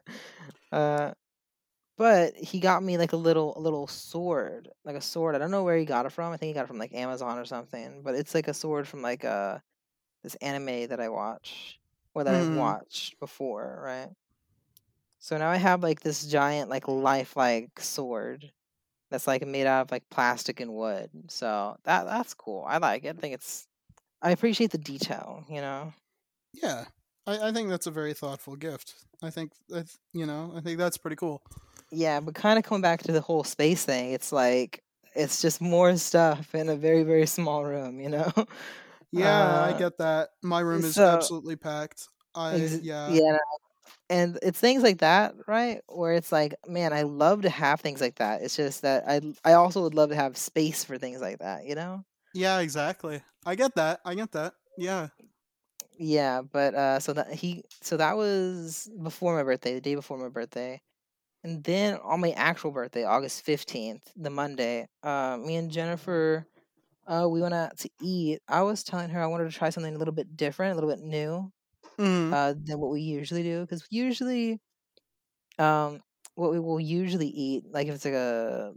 Uh, 0.71 1.13
but 1.97 2.35
he 2.35 2.59
got 2.59 2.83
me 2.83 2.97
like 2.97 3.13
a 3.13 3.17
little 3.17 3.57
a 3.57 3.61
little 3.61 3.87
sword, 3.87 4.69
like 4.85 4.95
a 4.95 5.01
sword. 5.01 5.35
I 5.35 5.39
don't 5.39 5.51
know 5.51 5.63
where 5.63 5.77
he 5.77 5.85
got 5.85 6.05
it 6.05 6.11
from. 6.11 6.33
I 6.33 6.37
think 6.37 6.49
he 6.49 6.53
got 6.53 6.65
it 6.65 6.67
from 6.67 6.79
like 6.79 6.93
Amazon 6.93 7.37
or 7.39 7.45
something. 7.45 8.01
But 8.03 8.15
it's 8.15 8.33
like 8.35 8.47
a 8.47 8.53
sword 8.53 8.87
from 8.87 9.01
like 9.01 9.25
uh 9.25 9.59
this 10.23 10.35
anime 10.35 10.87
that 10.89 10.99
I 10.99 11.09
watch 11.09 11.79
or 12.13 12.23
that 12.25 12.35
I've 12.35 12.49
Mm-hmm. 12.49 12.51
watched 12.51 13.19
before, 13.19 13.81
right? 13.83 14.09
So 15.19 15.37
now 15.37 15.49
I 15.49 15.57
have 15.57 15.81
like 15.83 16.01
this 16.01 16.25
giant 16.25 16.69
like 16.69 16.87
lifelike 16.87 17.79
sword 17.79 18.51
that's 19.13 19.27
like 19.27 19.45
made 19.45 19.67
out 19.67 19.81
of 19.83 19.91
like 19.91 20.09
plastic 20.09 20.59
and 20.59 20.73
wood. 20.73 21.09
So 21.27 21.77
that 21.83 22.05
that's 22.05 22.33
cool. 22.33 22.65
I 22.67 22.79
like 22.79 23.05
it. 23.05 23.15
I 23.15 23.19
think 23.19 23.35
it's 23.35 23.67
I 24.23 24.31
appreciate 24.31 24.71
the 24.71 24.79
detail, 24.79 25.45
you 25.47 25.61
know. 25.61 25.93
Yeah. 26.51 26.85
I, 27.27 27.49
I 27.49 27.51
think 27.51 27.69
that's 27.69 27.85
a 27.87 27.91
very 27.91 28.13
thoughtful 28.13 28.55
gift. 28.55 28.95
I 29.21 29.29
think 29.29 29.51
that's 29.69 29.99
you 30.13 30.25
know, 30.25 30.51
I 30.55 30.61
think 30.61 30.79
that's 30.79 30.97
pretty 30.97 31.15
cool. 31.15 31.43
Yeah, 31.91 32.19
but 32.21 32.33
kind 32.33 32.57
of 32.57 32.65
coming 32.65 32.81
back 32.81 33.03
to 33.03 33.11
the 33.11 33.21
whole 33.21 33.43
space 33.43 33.85
thing, 33.85 34.13
it's 34.13 34.31
like 34.31 34.81
it's 35.15 35.43
just 35.43 35.61
more 35.61 35.95
stuff 35.97 36.55
in 36.55 36.69
a 36.69 36.75
very 36.75 37.03
very 37.03 37.27
small 37.27 37.63
room, 37.63 38.01
you 38.01 38.09
know. 38.09 38.31
Yeah, 39.15 39.29
I 39.29 39.73
Uh, 39.73 39.77
get 39.77 39.99
that. 39.99 40.29
My 40.41 40.59
room 40.61 40.83
is 40.83 40.95
so 40.95 41.05
absolutely 41.07 41.55
packed. 41.55 42.07
I 42.33 42.55
ex- 42.55 42.81
yeah. 42.81 43.11
yeah, 43.11 43.37
and 44.09 44.37
it's 44.43 44.59
things 44.59 44.83
like 44.83 44.99
that, 44.99 45.35
right? 45.47 45.81
Where 45.87 46.13
it's 46.13 46.31
like, 46.31 46.55
man, 46.67 46.93
I 46.93 47.03
love 47.03 47.43
to 47.43 47.49
have 47.49 47.81
things 47.81 48.01
like 48.01 48.15
that. 48.15 48.41
It's 48.41 48.55
just 48.55 48.81
that 48.83 49.03
I 49.07 49.21
I 49.43 49.53
also 49.53 49.83
would 49.83 49.95
love 49.95 50.09
to 50.09 50.15
have 50.15 50.37
space 50.37 50.83
for 50.83 50.97
things 50.97 51.21
like 51.21 51.39
that, 51.39 51.65
you 51.65 51.75
know. 51.75 52.03
Yeah, 52.33 52.59
exactly. 52.59 53.21
I 53.45 53.55
get 53.55 53.75
that. 53.75 54.01
I 54.05 54.15
get 54.15 54.31
that. 54.31 54.55
Yeah. 54.77 55.09
Yeah, 55.97 56.41
but 56.41 56.73
uh 56.75 56.99
so 56.99 57.13
that 57.13 57.31
he 57.33 57.63
so 57.81 57.97
that 57.97 58.17
was 58.17 58.89
before 59.01 59.35
my 59.35 59.43
birthday, 59.43 59.75
the 59.75 59.81
day 59.81 59.95
before 59.95 60.17
my 60.17 60.29
birthday. 60.29 60.81
And 61.43 61.63
then 61.63 61.95
on 62.03 62.21
my 62.21 62.31
actual 62.33 62.71
birthday, 62.71 63.05
August 63.05 63.45
15th, 63.45 64.11
the 64.15 64.29
Monday, 64.31 64.87
uh 65.03 65.37
me 65.37 65.55
and 65.57 65.71
Jennifer 65.71 66.47
uh 67.07 67.27
we 67.29 67.41
went 67.41 67.55
out 67.55 67.77
to 67.79 67.89
eat. 68.01 68.41
I 68.47 68.63
was 68.63 68.83
telling 68.83 69.09
her 69.11 69.21
I 69.21 69.27
wanted 69.27 69.51
to 69.51 69.57
try 69.57 69.69
something 69.71 69.95
a 69.95 69.99
little 69.99 70.13
bit 70.15 70.37
different, 70.37 70.73
a 70.73 70.75
little 70.75 70.89
bit 70.89 71.01
new 71.05 71.51
Mm-hmm. 71.99 72.33
uh 72.33 72.53
than 72.65 72.79
what 72.79 72.91
we 72.91 73.01
usually 73.01 73.43
do 73.43 73.65
cuz 73.67 73.85
usually 73.91 74.59
um 75.59 76.01
what 76.35 76.51
we 76.51 76.59
will 76.59 76.79
usually 76.79 77.27
eat 77.27 77.63
like 77.71 77.87
if 77.87 77.95
it's 77.95 78.05
like 78.05 78.13
a 78.13 78.73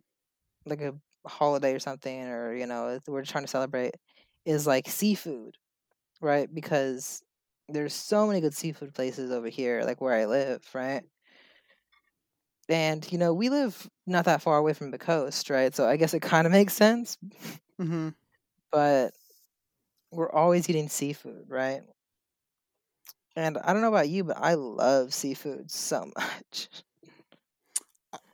like 0.67 0.81
a 0.81 0.95
holiday 1.29 1.75
or 1.75 1.81
something 1.81 2.25
or 2.29 2.55
you 2.55 2.67
know, 2.67 2.89
if 2.89 3.03
we're 3.09 3.25
trying 3.25 3.45
to 3.45 3.49
celebrate 3.51 3.95
is 4.47 4.67
like 4.67 4.89
seafood 4.89 5.57
right? 6.23 6.53
Because 6.55 7.23
there's 7.69 7.95
so 7.95 8.27
many 8.27 8.41
good 8.41 8.55
seafood 8.55 8.95
places 8.95 9.31
over 9.33 9.49
here, 9.49 9.83
like 9.85 10.01
where 10.01 10.15
I 10.15 10.27
live, 10.27 10.63
right? 10.75 11.05
And 12.69 13.11
you 13.13 13.19
know, 13.19 13.33
we 13.33 13.49
live 13.49 13.89
not 14.07 14.25
that 14.25 14.43
far 14.43 14.59
away 14.59 14.73
from 14.73 14.91
the 14.91 14.99
coast, 14.99 15.51
right? 15.51 15.75
So 15.75 15.89
I 15.89 15.97
guess 15.97 16.15
it 16.15 16.23
kind 16.23 16.47
of 16.47 16.53
makes 16.53 16.75
sense, 16.75 17.17
Mm-hmm. 17.81 18.09
but 18.73 19.13
we're 20.11 20.31
always 20.31 20.69
eating 20.69 20.89
seafood, 20.89 21.49
right? 21.51 21.83
And 23.37 23.59
I 23.59 23.73
don't 23.73 23.83
know 23.83 23.89
about 23.89 24.09
you, 24.09 24.25
but 24.25 24.39
I 24.39 24.55
love 24.55 25.13
seafood 25.15 25.71
so 25.71 26.11
much. 26.17 26.69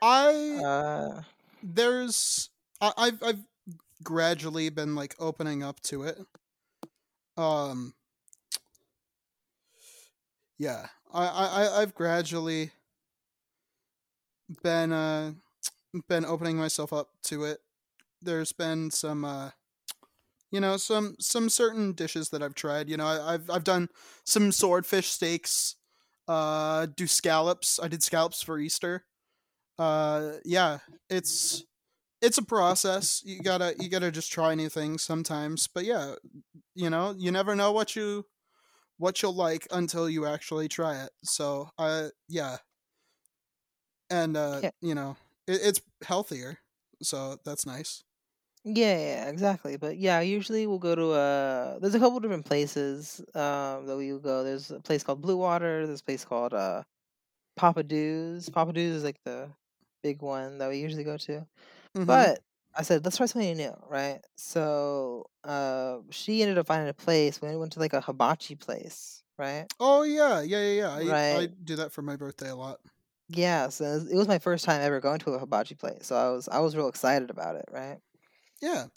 I 0.01 0.61
Uh, 0.65 1.23
there's 1.63 2.51
I, 2.81 2.93
I've 2.97 3.23
I've 3.23 3.45
gradually 4.03 4.71
been 4.71 4.95
like 4.95 5.15
opening 5.19 5.63
up 5.63 5.81
to 5.83 6.05
it. 6.05 6.19
Um 7.37 7.95
yeah. 10.59 10.87
I, 11.13 11.27
I 11.27 11.47
I- 11.65 11.83
I've 11.83 11.95
gradually 11.95 12.73
been 14.63 14.93
uh 14.93 15.33
been 16.09 16.25
opening 16.25 16.57
myself 16.57 16.93
up 16.93 17.11
to 17.25 17.45
it. 17.45 17.61
There's 18.23 18.53
been 18.53 18.91
some 18.91 19.25
uh 19.25 19.51
you 20.53 20.61
know 20.61 20.79
some 20.79 21.17
some 21.21 21.51
certain 21.51 21.95
dishes 21.95 22.31
that 22.31 22.43
I've 22.43 22.55
tried. 22.57 22.91
You 22.91 22.99
know, 22.99 23.07
I, 23.07 23.35
I've 23.35 23.51
I've 23.51 23.65
done 23.65 23.89
some 24.27 24.53
swordfish 24.53 25.09
steaks. 25.09 25.77
Uh, 26.29 26.87
do 26.97 27.07
scallops. 27.09 27.81
I 27.83 27.89
did 27.89 28.03
scallops 28.03 28.43
for 28.43 28.59
Easter. 28.59 29.07
Uh, 29.79 30.35
yeah, 30.45 30.79
it's 31.11 31.65
it's 32.23 32.39
a 32.39 32.45
process. 32.45 33.23
You 33.25 33.43
gotta 33.43 33.75
you 33.79 33.89
gotta 33.91 34.13
just 34.13 34.33
try 34.33 34.55
new 34.55 34.69
things 34.69 35.03
sometimes. 35.03 35.69
But 35.69 35.85
yeah, 35.85 36.17
you 36.75 36.91
know, 36.91 37.15
you 37.19 37.33
never 37.33 37.57
know 37.57 37.73
what 37.73 37.97
you 37.97 38.27
what 38.99 39.23
you'll 39.23 39.35
like 39.35 39.67
until 39.73 40.09
you 40.09 40.27
actually 40.27 40.69
try 40.69 41.03
it. 41.05 41.11
So, 41.25 41.71
uh, 41.79 42.09
yeah, 42.29 42.59
and 44.11 44.37
uh, 44.37 44.63
Yeah. 44.63 44.71
you 44.81 44.95
know, 44.95 45.17
it, 45.47 45.61
it's 45.63 45.81
healthier, 46.05 46.59
so 47.03 47.39
that's 47.45 47.67
nice. 47.67 48.03
Yeah, 48.65 48.97
yeah, 48.97 49.29
exactly. 49.29 49.77
But 49.77 49.99
yeah, 49.99 50.21
usually 50.21 50.67
we'll 50.67 50.79
go 50.79 50.95
to 50.95 51.11
uh 51.13 51.79
there's 51.81 51.95
a 51.95 51.99
couple 51.99 52.21
different 52.21 52.47
places 52.47 53.21
um 53.35 53.87
that 53.87 53.97
we 53.97 54.13
will 54.13 54.21
go. 54.21 54.45
There's 54.45 54.71
a 54.71 54.81
place 54.81 55.03
called 55.03 55.21
Blue 55.21 55.37
Water, 55.37 55.87
there's 55.87 56.01
a 56.01 56.05
place 56.05 56.25
called 56.25 56.55
uh 56.55 56.85
Pappadeaux's. 57.59 58.51
Papa 58.51 58.73
Do's 58.73 58.97
is 58.97 59.05
like 59.05 59.23
the 59.25 59.51
big 60.03 60.23
one 60.23 60.59
that 60.59 60.69
we 60.71 60.79
usually 60.79 61.05
go 61.05 61.17
to. 61.19 61.47
hmm 61.95 62.05
But 62.07 62.41
I 62.77 62.83
said, 62.83 63.05
let's 63.05 63.17
try 63.19 63.27
something 63.27 63.57
new, 63.57 63.75
right? 63.89 64.21
So 64.37 65.27
uh 65.45 65.99
she 66.11 66.43
ended 66.43 66.59
up 66.59 66.67
finding 66.67 66.89
a 66.89 66.95
place. 66.95 67.41
We 67.43 67.57
went 67.57 67.73
to 67.75 67.81
like 67.81 67.95
a 67.95 68.01
hibachi 68.01 68.55
place, 68.57 69.25
right? 69.39 69.67
Oh 69.81 70.03
yeah, 70.03 70.41
yeah, 70.43 70.63
yeah, 70.71 70.99
yeah. 71.01 71.17
I 71.35 71.39
I 71.43 71.47
do 71.47 71.77
that 71.77 71.93
for 71.93 72.03
my 72.03 72.17
birthday 72.17 72.51
a 72.51 72.57
lot. 72.57 72.81
Yeah, 73.29 73.69
so 73.69 73.85
it 73.85 73.95
was 73.95 74.13
it 74.13 74.17
was 74.17 74.29
my 74.29 74.39
first 74.39 74.65
time 74.65 74.83
ever 74.83 75.01
going 75.01 75.19
to 75.21 75.33
a 75.33 75.39
hibachi 75.39 75.75
place. 75.75 76.07
So 76.07 76.17
I 76.17 76.31
was 76.31 76.49
I 76.49 76.59
was 76.61 76.77
real 76.77 76.89
excited 76.89 77.31
about 77.31 77.57
it, 77.57 77.65
right? 77.71 77.99
Yeah. 78.63 78.89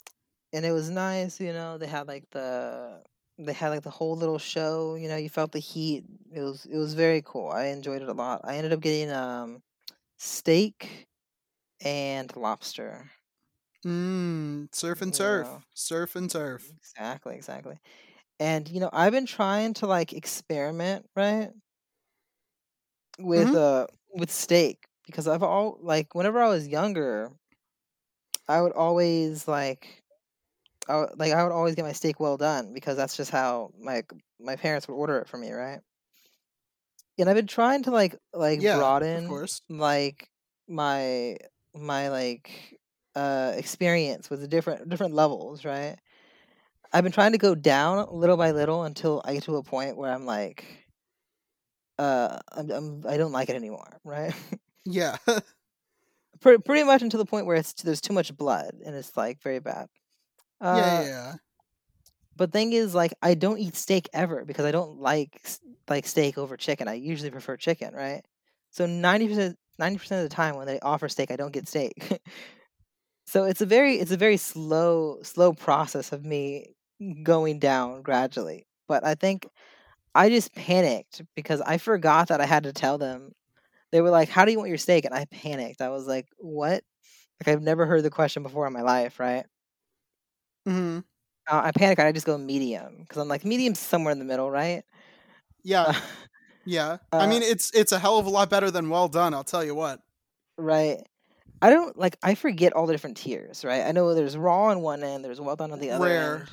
and 0.52 0.64
it 0.64 0.72
was 0.72 0.90
nice 0.90 1.40
you 1.40 1.52
know 1.52 1.78
they 1.78 1.86
had 1.86 2.06
like 2.08 2.28
the 2.30 3.02
they 3.38 3.52
had 3.52 3.68
like 3.70 3.82
the 3.82 3.90
whole 3.90 4.16
little 4.16 4.38
show 4.38 4.94
you 4.94 5.08
know 5.08 5.16
you 5.16 5.28
felt 5.28 5.52
the 5.52 5.58
heat 5.58 6.04
it 6.32 6.40
was 6.40 6.66
it 6.66 6.76
was 6.76 6.94
very 6.94 7.22
cool 7.22 7.48
i 7.48 7.66
enjoyed 7.66 8.02
it 8.02 8.08
a 8.08 8.12
lot. 8.12 8.40
I 8.44 8.56
ended 8.56 8.72
up 8.72 8.80
getting 8.80 9.10
um 9.10 9.62
steak 10.18 11.06
and 11.84 12.34
lobster. 12.36 13.10
Mm, 13.84 14.68
surf 14.74 15.00
and 15.02 15.14
surf, 15.14 15.66
surf 15.74 16.16
and 16.16 16.30
surf. 16.30 16.74
exactly 16.80 17.34
exactly. 17.36 17.78
And 18.40 18.68
you 18.68 18.80
know 18.80 18.90
i've 18.92 19.12
been 19.12 19.26
trying 19.26 19.74
to 19.74 19.86
like 19.88 20.12
experiment 20.12 21.06
right? 21.16 21.52
With 23.18 23.54
hmm 23.54 23.54
uh 23.54 23.86
with 24.14 24.30
steak 24.30 24.86
because 25.06 25.26
i've 25.28 25.42
all 25.42 25.78
like 25.80 26.14
whenever 26.14 26.40
i 26.40 26.48
was 26.48 26.68
younger 26.68 27.32
i 28.48 28.60
would 28.60 28.72
always 28.72 29.48
like 29.48 30.02
I 30.88 30.96
would, 30.98 31.18
like 31.18 31.32
I 31.32 31.42
would 31.44 31.52
always 31.52 31.74
get 31.74 31.84
my 31.84 31.92
steak 31.92 32.20
well 32.20 32.36
done 32.36 32.72
because 32.72 32.96
that's 32.96 33.16
just 33.16 33.30
how 33.30 33.72
my 33.80 34.04
my 34.40 34.56
parents 34.56 34.88
would 34.88 34.94
order 34.94 35.18
it 35.18 35.28
for 35.28 35.38
me, 35.38 35.52
right? 35.52 35.80
And 37.18 37.28
I've 37.28 37.36
been 37.36 37.46
trying 37.46 37.82
to 37.84 37.90
like 37.90 38.16
like 38.32 38.60
Yeah, 38.60 38.70
broaden 38.70 39.40
like 39.68 40.30
my 40.68 41.36
my 41.74 42.08
like 42.08 42.78
uh 43.14 43.52
experience 43.56 44.28
with 44.30 44.40
the 44.40 44.48
different 44.48 44.88
different 44.88 45.14
levels, 45.14 45.64
right? 45.64 45.96
I've 46.92 47.04
been 47.04 47.12
trying 47.12 47.32
to 47.32 47.38
go 47.38 47.54
down 47.54 48.08
little 48.12 48.36
by 48.36 48.52
little 48.52 48.84
until 48.84 49.22
I 49.24 49.34
get 49.34 49.44
to 49.44 49.56
a 49.56 49.62
point 49.64 49.96
where 49.98 50.12
I'm 50.12 50.26
like 50.26 50.86
uh 51.98 52.38
I'm, 52.52 52.70
I'm 52.70 53.06
I 53.06 53.16
don't 53.16 53.32
like 53.32 53.48
it 53.48 53.56
anymore, 53.56 54.00
right? 54.04 54.34
Yeah. 54.84 55.16
pretty 56.40 56.62
pretty 56.62 56.84
much 56.84 57.02
until 57.02 57.18
the 57.18 57.26
point 57.26 57.46
where 57.46 57.56
it's 57.56 57.72
there's 57.74 58.00
too 58.00 58.12
much 58.12 58.36
blood 58.36 58.72
and 58.84 58.94
it's 58.94 59.16
like 59.16 59.42
very 59.42 59.60
bad. 59.60 59.88
yeah, 60.70 60.86
yeah, 60.90 61.00
Uh 61.00 61.08
yeah. 61.08 61.36
But 62.36 62.52
thing 62.52 62.72
is, 62.72 62.94
like, 62.94 63.14
I 63.22 63.34
don't 63.34 63.58
eat 63.58 63.76
steak 63.76 64.08
ever 64.12 64.44
because 64.44 64.64
I 64.66 64.70
don't 64.72 65.00
like 65.00 65.40
like 65.88 66.06
steak 66.06 66.36
over 66.38 66.56
chicken. 66.56 66.88
I 66.88 66.94
usually 66.94 67.30
prefer 67.30 67.56
chicken, 67.56 67.94
right? 67.94 68.22
So 68.70 68.86
ninety 68.86 69.28
percent 69.28 69.56
ninety 69.78 69.98
percent 69.98 70.22
of 70.24 70.28
the 70.30 70.34
time 70.34 70.56
when 70.56 70.66
they 70.66 70.78
offer 70.80 71.08
steak, 71.08 71.30
I 71.30 71.36
don't 71.36 71.52
get 71.52 71.68
steak. 71.68 72.20
so 73.26 73.44
it's 73.44 73.60
a 73.60 73.66
very 73.66 73.96
it's 73.96 74.10
a 74.12 74.16
very 74.16 74.36
slow 74.36 75.18
slow 75.22 75.52
process 75.52 76.12
of 76.12 76.24
me 76.24 76.74
going 77.22 77.58
down 77.58 78.02
gradually. 78.02 78.66
But 78.88 79.04
I 79.04 79.14
think 79.14 79.48
I 80.14 80.28
just 80.30 80.54
panicked 80.54 81.22
because 81.36 81.60
I 81.62 81.78
forgot 81.78 82.28
that 82.28 82.40
I 82.40 82.46
had 82.46 82.64
to 82.64 82.72
tell 82.72 82.98
them. 82.98 83.32
They 83.92 84.00
were 84.00 84.10
like, 84.10 84.28
"How 84.28 84.44
do 84.44 84.52
you 84.52 84.58
want 84.58 84.68
your 84.70 84.78
steak?" 84.78 85.04
And 85.04 85.14
I 85.14 85.26
panicked. 85.26 85.80
I 85.82 85.90
was 85.90 86.06
like, 86.06 86.28
"What?" 86.38 86.84
Like 87.40 87.48
I've 87.48 87.62
never 87.62 87.86
heard 87.86 88.04
the 88.04 88.10
question 88.10 88.42
before 88.44 88.66
in 88.66 88.72
my 88.74 88.82
life, 88.82 89.20
right? 89.20 89.46
hmm 90.66 90.98
Uh, 91.48 91.62
I 91.64 91.70
panic. 91.72 91.98
I 92.00 92.10
just 92.12 92.26
go 92.26 92.36
medium 92.36 92.98
because 93.00 93.18
I'm 93.18 93.28
like 93.28 93.44
medium's 93.44 93.78
somewhere 93.78 94.12
in 94.12 94.18
the 94.18 94.24
middle, 94.24 94.50
right? 94.50 94.84
Yeah, 95.62 95.86
Uh, 95.86 96.00
yeah. 96.64 96.98
I 97.18 97.26
uh, 97.26 97.26
mean, 97.26 97.42
it's 97.42 97.74
it's 97.74 97.92
a 97.92 97.98
hell 97.98 98.18
of 98.18 98.26
a 98.26 98.30
lot 98.30 98.50
better 98.50 98.70
than 98.70 98.90
well 98.90 99.08
done. 99.08 99.34
I'll 99.34 99.44
tell 99.44 99.64
you 99.64 99.74
what. 99.74 100.02
right. 100.58 101.02
I 101.62 101.70
don't 101.70 101.98
like. 101.98 102.18
I 102.22 102.36
forget 102.36 102.72
all 102.74 102.86
the 102.86 102.94
different 102.94 103.18
tiers, 103.18 103.64
right? 103.64 103.82
I 103.86 103.92
know 103.92 104.14
there's 104.14 104.36
raw 104.36 104.66
on 104.66 104.82
one 104.82 105.04
end, 105.04 105.24
there's 105.24 105.40
well 105.40 105.56
done 105.56 105.72
on 105.72 105.80
the 105.80 105.92
other 105.92 106.12
Rare. 106.12 106.46
end. 106.46 106.52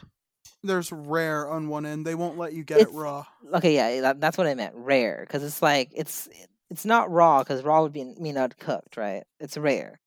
There's 0.64 0.92
rare 0.92 1.50
on 1.50 1.70
one 1.70 1.86
end. 1.86 2.06
They 2.08 2.16
won't 2.16 2.38
let 2.38 2.54
you 2.54 2.64
get 2.66 2.82
it 2.82 2.92
raw. 2.92 3.26
okay, 3.54 3.76
yeah, 3.76 4.02
that, 4.02 4.22
that's 4.22 4.38
what 4.38 4.48
I 4.48 4.56
meant. 4.56 4.76
Rare, 4.76 5.24
because 5.28 5.44
it's 5.44 5.62
like 5.62 5.92
it's 5.94 6.30
it's 6.74 6.86
not 6.86 7.12
raw 7.12 7.40
because 7.44 7.64
raw 7.64 7.84
would 7.84 7.94
be 7.94 8.04
mean 8.04 8.38
uncooked, 8.38 8.98
right? 8.98 9.24
It's 9.40 9.58
rare. 9.58 10.00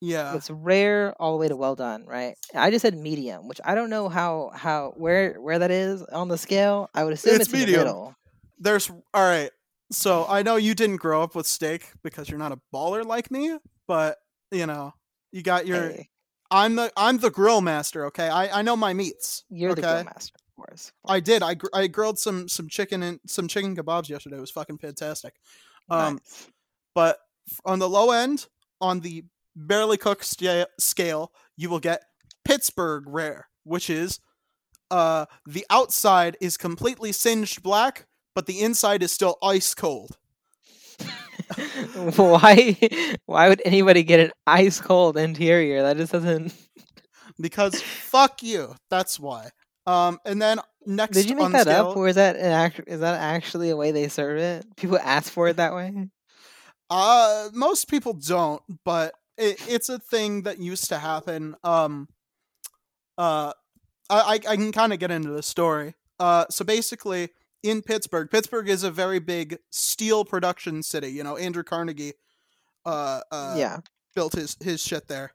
Yeah. 0.00 0.36
It's 0.36 0.50
rare 0.50 1.14
all 1.20 1.32
the 1.32 1.38
way 1.38 1.48
to 1.48 1.56
well 1.56 1.74
done, 1.74 2.04
right? 2.06 2.34
I 2.54 2.70
just 2.70 2.82
said 2.82 2.96
medium, 2.96 3.48
which 3.48 3.60
I 3.64 3.74
don't 3.74 3.90
know 3.90 4.08
how 4.08 4.50
how 4.54 4.92
where 4.96 5.34
where 5.40 5.58
that 5.58 5.70
is 5.70 6.02
on 6.04 6.28
the 6.28 6.38
scale. 6.38 6.88
I 6.94 7.02
would 7.04 7.12
assume 7.14 7.34
It's 7.34 7.44
it's, 7.44 7.52
in 7.52 7.58
the 7.60 7.66
medium. 7.66 7.80
middle. 7.80 8.14
There's 8.58 8.88
all 8.90 9.28
right. 9.28 9.50
So 9.90 10.26
I 10.28 10.42
know 10.42 10.56
you 10.56 10.74
didn't 10.74 10.96
grow 10.96 11.22
up 11.22 11.34
with 11.34 11.46
steak 11.46 11.92
because 12.02 12.28
you're 12.28 12.38
not 12.38 12.52
a 12.52 12.58
baller 12.74 13.04
like 13.04 13.30
me, 13.30 13.58
but 13.88 14.18
you 14.50 14.66
know, 14.66 14.92
you 15.32 15.42
got 15.42 15.66
your 15.66 15.88
Hey, 15.90 16.08
I'm 16.50 16.76
the 16.76 16.92
I'm 16.96 17.18
the 17.18 17.30
grill 17.30 17.60
master, 17.62 18.06
okay? 18.06 18.28
I 18.28 18.60
I 18.60 18.62
know 18.62 18.76
my 18.76 18.92
meats. 18.94 19.44
you're 19.48 19.74
the 19.74 19.82
grill 19.82 20.04
master, 20.04 20.34
of 20.36 20.56
course. 20.56 20.92
of 21.04 21.10
I 21.10 21.20
did. 21.20 21.42
I 21.42 21.54
gr- 21.54 21.74
I 21.74 21.86
grilled 21.86 22.18
some 22.18 22.48
some 22.48 22.68
chicken 22.68 23.02
and 23.02 23.18
some 23.26 23.48
chicken 23.48 23.74
kebabs 23.74 24.08
yesterday. 24.08 24.36
It 24.36 24.40
was 24.40 24.50
fucking 24.50 24.78
fantastic. 24.78 25.34
Um 25.88 26.14
Nice. 26.14 26.48
but 26.94 27.18
on 27.64 27.78
the 27.78 27.88
low 27.88 28.10
end, 28.10 28.46
on 28.80 29.00
the 29.00 29.24
barely 29.54 29.96
cooked 29.96 30.24
sta- 30.24 30.66
scale, 30.78 31.32
you 31.56 31.70
will 31.70 31.80
get 31.80 32.02
Pittsburgh 32.44 33.04
rare, 33.06 33.48
which 33.64 33.88
is 33.90 34.20
uh 34.90 35.26
the 35.46 35.66
outside 35.70 36.36
is 36.40 36.56
completely 36.56 37.12
singed 37.12 37.62
black, 37.62 38.06
but 38.34 38.46
the 38.46 38.60
inside 38.60 39.02
is 39.02 39.12
still 39.12 39.36
ice 39.42 39.74
cold. 39.74 40.16
why 42.16 42.76
why 43.26 43.48
would 43.48 43.62
anybody 43.64 44.02
get 44.02 44.20
an 44.20 44.30
ice 44.46 44.80
cold 44.80 45.16
interior? 45.16 45.82
That 45.82 45.96
just 45.96 46.12
doesn't 46.12 46.52
Because 47.40 47.80
fuck 47.82 48.42
you. 48.42 48.74
That's 48.90 49.18
why. 49.20 49.50
Um 49.86 50.18
and 50.24 50.40
then 50.42 50.60
next, 50.84 51.14
Did 51.16 51.30
you 51.30 51.36
make 51.36 51.52
that 51.52 51.68
up 51.68 51.96
or 51.96 52.08
is 52.08 52.16
that 52.16 52.36
an 52.36 52.52
act 52.52 52.80
is 52.86 53.00
that 53.00 53.20
actually 53.20 53.70
a 53.70 53.76
way 53.76 53.92
they 53.92 54.08
serve 54.08 54.38
it? 54.38 54.66
People 54.76 54.98
ask 54.98 55.32
for 55.32 55.48
it 55.48 55.56
that 55.56 55.74
way? 55.74 56.08
uh 56.90 57.48
most 57.52 57.88
people 57.88 58.12
don't, 58.12 58.62
but 58.84 59.14
it, 59.36 59.56
it's 59.68 59.88
a 59.88 59.98
thing 59.98 60.42
that 60.42 60.58
used 60.58 60.88
to 60.88 60.98
happen. 60.98 61.54
Um 61.64 62.08
uh 63.18 63.52
I 64.10 64.20
I, 64.20 64.34
I 64.34 64.56
can 64.56 64.72
kind 64.72 64.92
of 64.92 64.98
get 64.98 65.10
into 65.10 65.30
the 65.30 65.42
story. 65.42 65.94
Uh 66.18 66.46
so 66.50 66.64
basically 66.64 67.30
in 67.62 67.82
Pittsburgh, 67.82 68.30
Pittsburgh 68.30 68.68
is 68.68 68.82
a 68.84 68.90
very 68.90 69.18
big 69.18 69.58
steel 69.70 70.24
production 70.24 70.82
city. 70.82 71.08
You 71.08 71.24
know, 71.24 71.36
Andrew 71.36 71.62
Carnegie 71.64 72.14
uh 72.84 73.20
uh 73.30 73.54
Yeah. 73.56 73.78
built 74.14 74.34
his 74.34 74.56
his 74.60 74.80
shit 74.82 75.08
there. 75.08 75.32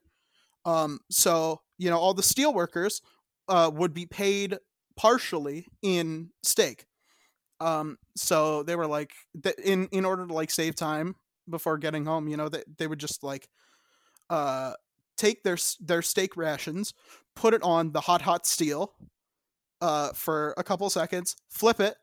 Um, 0.66 1.00
so 1.10 1.62
you 1.78 1.90
know, 1.90 1.98
all 1.98 2.14
the 2.14 2.24
steel 2.24 2.54
workers 2.54 3.02
uh, 3.52 3.70
would 3.74 3.94
be 3.94 4.08
paid 4.08 4.58
partially 4.98 5.68
in 5.84 6.32
steak. 6.44 6.86
Um, 7.60 7.98
so 8.16 8.64
they 8.64 8.76
were 8.76 8.88
like, 8.88 9.12
in 9.64 9.88
in 9.92 10.06
order 10.06 10.26
to 10.26 10.34
like 10.34 10.52
save 10.52 10.76
time 10.76 11.16
before 11.50 11.78
getting 11.78 12.06
home, 12.06 12.28
you 12.30 12.38
know, 12.38 12.50
they 12.50 12.64
they 12.80 12.88
would 12.88 13.00
just 13.00 13.24
like 13.24 13.50
uh 14.30 14.74
take 15.18 15.44
their 15.44 15.58
their 15.80 16.02
steak 16.02 16.38
rations, 16.38 16.94
put 17.36 17.54
it 17.54 17.64
on 17.64 17.92
the 17.92 18.02
hot 18.02 18.22
hot 18.24 18.48
steel 18.48 18.94
uh 19.82 20.12
for 20.14 20.54
a 20.58 20.64
couple 20.64 20.90
seconds, 20.90 21.36
flip 21.50 21.80
it 21.80 21.96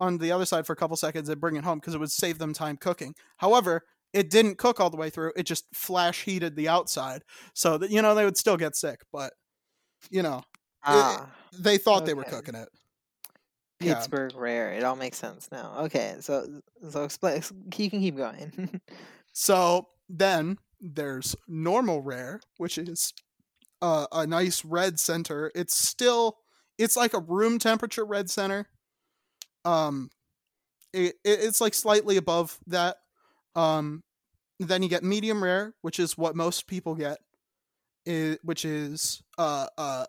on 0.00 0.18
the 0.18 0.32
other 0.32 0.46
side 0.46 0.66
for 0.66 0.74
a 0.74 0.76
couple 0.76 0.96
seconds 0.96 1.28
and 1.28 1.40
bring 1.40 1.56
it 1.56 1.64
home 1.64 1.78
because 1.78 1.94
it 1.94 2.00
would 2.00 2.10
save 2.10 2.38
them 2.38 2.52
time 2.52 2.76
cooking. 2.76 3.14
However, 3.38 3.82
it 4.12 4.30
didn't 4.30 4.58
cook 4.58 4.80
all 4.80 4.90
the 4.90 4.96
way 4.96 5.10
through. 5.10 5.32
It 5.36 5.44
just 5.44 5.66
flash 5.74 6.24
heated 6.24 6.56
the 6.56 6.68
outside, 6.68 7.22
so 7.54 7.78
that 7.78 7.90
you 7.90 8.02
know 8.02 8.14
they 8.14 8.24
would 8.24 8.36
still 8.38 8.56
get 8.58 8.76
sick. 8.76 9.02
But 9.12 9.32
you 10.10 10.22
know, 10.22 10.42
Ah. 10.84 11.30
they 11.58 11.78
thought 11.78 12.06
they 12.06 12.14
were 12.14 12.24
cooking 12.24 12.54
it. 12.54 12.68
Yeah. 13.80 13.94
Pittsburgh 13.94 14.34
rare. 14.36 14.72
It 14.72 14.84
all 14.84 14.96
makes 14.96 15.18
sense 15.18 15.48
now. 15.50 15.74
Okay, 15.80 16.16
so 16.20 16.60
so 16.90 17.04
explain. 17.04 17.42
You 17.76 17.90
can 17.90 18.00
keep 18.00 18.16
going. 18.16 18.80
So 19.34 19.88
then 20.08 20.58
there's 20.80 21.36
normal 21.48 22.00
rare, 22.00 22.40
which 22.56 22.78
is 22.78 23.12
uh, 23.82 24.06
a 24.12 24.26
nice 24.26 24.64
red 24.64 24.98
center. 24.98 25.50
It's 25.54 25.76
still 25.76 26.38
it's 26.78 26.96
like 26.96 27.12
a 27.12 27.20
room 27.20 27.58
temperature 27.58 28.04
red 28.04 28.30
center. 28.30 28.66
Um, 29.64 30.08
it, 30.92 31.16
it 31.24 31.40
it's 31.42 31.60
like 31.60 31.74
slightly 31.74 32.16
above 32.16 32.58
that. 32.68 32.96
Um, 33.56 34.02
then 34.60 34.82
you 34.82 34.88
get 34.88 35.02
medium 35.02 35.42
rare, 35.42 35.74
which 35.82 35.98
is 35.98 36.16
what 36.16 36.36
most 36.36 36.66
people 36.66 36.94
get, 36.94 37.18
i 38.08 38.38
which 38.42 38.64
is 38.64 39.20
uh, 39.36 39.66
uh, 39.76 40.06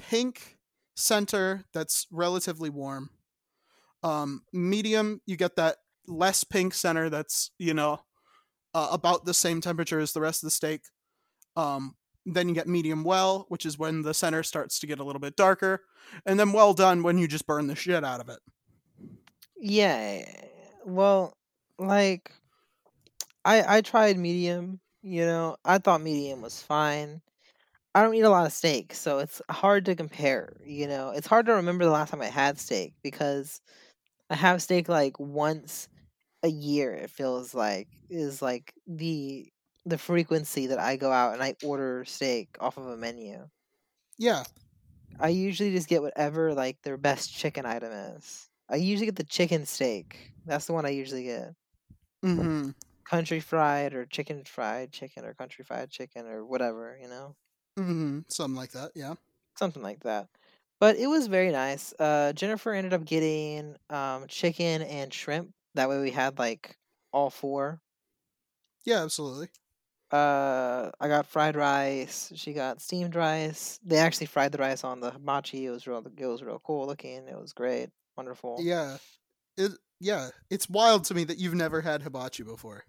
pink 0.00 0.58
center 0.96 1.64
that's 1.72 2.06
relatively 2.10 2.70
warm. 2.70 3.10
Um, 4.02 4.42
medium, 4.52 5.20
you 5.26 5.36
get 5.36 5.56
that 5.56 5.76
less 6.06 6.44
pink 6.44 6.74
center 6.74 7.08
that's 7.08 7.50
you 7.58 7.74
know 7.74 8.00
uh, 8.74 8.88
about 8.90 9.24
the 9.24 9.34
same 9.34 9.60
temperature 9.60 10.00
as 10.00 10.12
the 10.12 10.20
rest 10.20 10.42
of 10.42 10.46
the 10.46 10.52
steak. 10.52 10.82
Um, 11.56 11.96
then 12.26 12.48
you 12.48 12.54
get 12.54 12.68
medium 12.68 13.02
well, 13.04 13.46
which 13.48 13.66
is 13.66 13.78
when 13.78 14.02
the 14.02 14.14
center 14.14 14.42
starts 14.42 14.78
to 14.80 14.86
get 14.86 15.00
a 15.00 15.04
little 15.04 15.20
bit 15.20 15.36
darker, 15.36 15.82
and 16.26 16.38
then 16.38 16.52
well 16.52 16.74
done 16.74 17.02
when 17.02 17.18
you 17.18 17.26
just 17.26 17.46
burn 17.46 17.66
the 17.66 17.74
shit 17.74 18.04
out 18.04 18.20
of 18.20 18.28
it. 18.28 18.40
Yeah. 19.56 20.24
Well, 20.84 21.36
like 21.78 22.32
I 23.44 23.78
I 23.78 23.80
tried 23.80 24.18
medium, 24.18 24.80
you 25.02 25.24
know. 25.24 25.56
I 25.64 25.78
thought 25.78 26.02
medium 26.02 26.42
was 26.42 26.62
fine. 26.62 27.20
I 27.94 28.02
don't 28.02 28.14
eat 28.14 28.20
a 28.20 28.30
lot 28.30 28.46
of 28.46 28.52
steak, 28.52 28.94
so 28.94 29.18
it's 29.18 29.42
hard 29.50 29.84
to 29.86 29.96
compare, 29.96 30.56
you 30.64 30.86
know. 30.86 31.10
It's 31.10 31.26
hard 31.26 31.46
to 31.46 31.54
remember 31.54 31.84
the 31.84 31.90
last 31.90 32.10
time 32.10 32.22
I 32.22 32.26
had 32.26 32.58
steak 32.58 32.94
because 33.02 33.60
I 34.30 34.36
have 34.36 34.62
steak 34.62 34.88
like 34.88 35.18
once 35.20 35.88
a 36.44 36.48
year 36.48 36.94
it 36.94 37.10
feels 37.10 37.54
like 37.54 37.88
is 38.10 38.42
like 38.42 38.74
the 38.86 39.52
the 39.86 39.98
frequency 39.98 40.68
that 40.68 40.78
I 40.80 40.96
go 40.96 41.12
out 41.12 41.34
and 41.34 41.42
I 41.42 41.56
order 41.64 42.04
steak 42.06 42.56
off 42.60 42.78
of 42.78 42.86
a 42.86 42.96
menu. 42.96 43.48
Yeah. 44.18 44.44
I 45.18 45.28
usually 45.28 45.72
just 45.72 45.88
get 45.88 46.02
whatever 46.02 46.54
like 46.54 46.82
their 46.82 46.96
best 46.96 47.32
chicken 47.32 47.66
item 47.66 47.92
is. 47.92 48.48
I 48.68 48.76
usually 48.76 49.06
get 49.06 49.16
the 49.16 49.24
chicken 49.24 49.66
steak. 49.66 50.32
That's 50.46 50.66
the 50.66 50.72
one 50.72 50.86
I 50.86 50.90
usually 50.90 51.24
get. 51.24 51.54
Mm-hmm. 52.24 52.70
Country 53.04 53.40
fried 53.40 53.92
or 53.92 54.06
chicken 54.06 54.42
fried 54.44 54.90
chicken 54.90 55.26
or 55.26 55.34
country 55.34 55.64
fried 55.66 55.90
chicken 55.90 56.26
or 56.26 56.46
whatever, 56.46 56.96
you 56.98 57.08
know? 57.08 57.36
Mm-hmm. 57.80 58.20
Something 58.28 58.56
like 58.56 58.72
that, 58.72 58.92
yeah. 58.94 59.14
Something 59.56 59.82
like 59.82 60.00
that. 60.00 60.28
But 60.78 60.96
it 60.96 61.06
was 61.06 61.26
very 61.26 61.50
nice. 61.50 61.92
Uh, 61.98 62.32
Jennifer 62.32 62.72
ended 62.72 62.92
up 62.92 63.04
getting 63.04 63.76
um, 63.90 64.26
chicken 64.28 64.82
and 64.82 65.12
shrimp. 65.12 65.50
That 65.74 65.88
way 65.88 66.00
we 66.00 66.10
had 66.10 66.38
like 66.38 66.76
all 67.12 67.30
four. 67.30 67.80
Yeah, 68.84 69.02
absolutely. 69.02 69.48
Uh, 70.10 70.90
I 70.98 71.08
got 71.08 71.26
fried 71.26 71.54
rice. 71.56 72.32
She 72.34 72.52
got 72.52 72.80
steamed 72.80 73.14
rice. 73.14 73.78
They 73.84 73.98
actually 73.98 74.26
fried 74.26 74.52
the 74.52 74.58
rice 74.58 74.82
on 74.82 75.00
the 75.00 75.10
hibachi. 75.10 75.66
It 75.66 75.70
was 75.70 75.86
real. 75.86 76.04
It 76.04 76.26
was 76.26 76.42
real 76.42 76.60
cool 76.64 76.86
looking. 76.86 77.28
It 77.28 77.38
was 77.38 77.52
great. 77.52 77.90
Wonderful. 78.16 78.58
Yeah. 78.60 78.96
It 79.56 79.72
yeah, 80.00 80.30
it's 80.48 80.68
wild 80.68 81.04
to 81.04 81.14
me 81.14 81.24
that 81.24 81.38
you've 81.38 81.54
never 81.54 81.82
had 81.82 82.02
hibachi 82.02 82.42
before. 82.42 82.84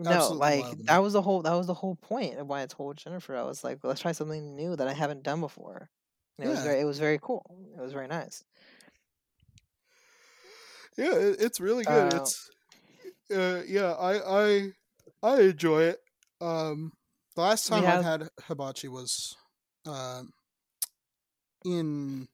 No, 0.00 0.12
Absolutely 0.14 0.38
like 0.38 0.60
wild 0.60 0.70
to 0.72 0.76
me. 0.78 0.84
that 0.86 0.98
was 1.02 1.12
the 1.12 1.22
whole 1.22 1.42
that 1.42 1.52
was 1.54 1.66
the 1.66 1.74
whole 1.74 1.94
point 1.96 2.38
of 2.38 2.46
why 2.46 2.62
I 2.62 2.66
told 2.66 2.96
Jennifer. 2.96 3.36
I 3.36 3.42
was 3.42 3.62
like, 3.62 3.78
let's 3.82 4.00
try 4.00 4.12
something 4.12 4.56
new 4.56 4.74
that 4.76 4.88
I 4.88 4.94
haven't 4.94 5.22
done 5.22 5.40
before. 5.40 5.90
And 6.38 6.46
it 6.46 6.50
was 6.50 6.58
Yeah. 6.58 6.64
very 6.64 6.80
it 6.80 6.84
was 6.84 6.98
very 6.98 7.18
cool. 7.20 7.44
It 7.76 7.80
was 7.80 7.92
very 7.92 8.06
nice. 8.08 8.42
Yeah, 10.96 11.14
it, 11.14 11.36
it's 11.40 11.60
really 11.60 11.84
good. 11.84 12.14
Uh, 12.14 12.16
it's 12.16 12.50
uh 13.32 13.62
yeah, 13.66 13.92
I 13.92 14.40
I 14.42 14.72
I 15.22 15.40
enjoy 15.42 15.82
it. 15.82 15.98
Um 16.40 16.92
the 17.36 17.42
last 17.42 17.66
time 17.66 17.84
I 17.84 18.02
had 18.02 18.28
hibachi 18.46 18.88
was 18.88 19.36
um 19.86 20.32
in 21.64 22.26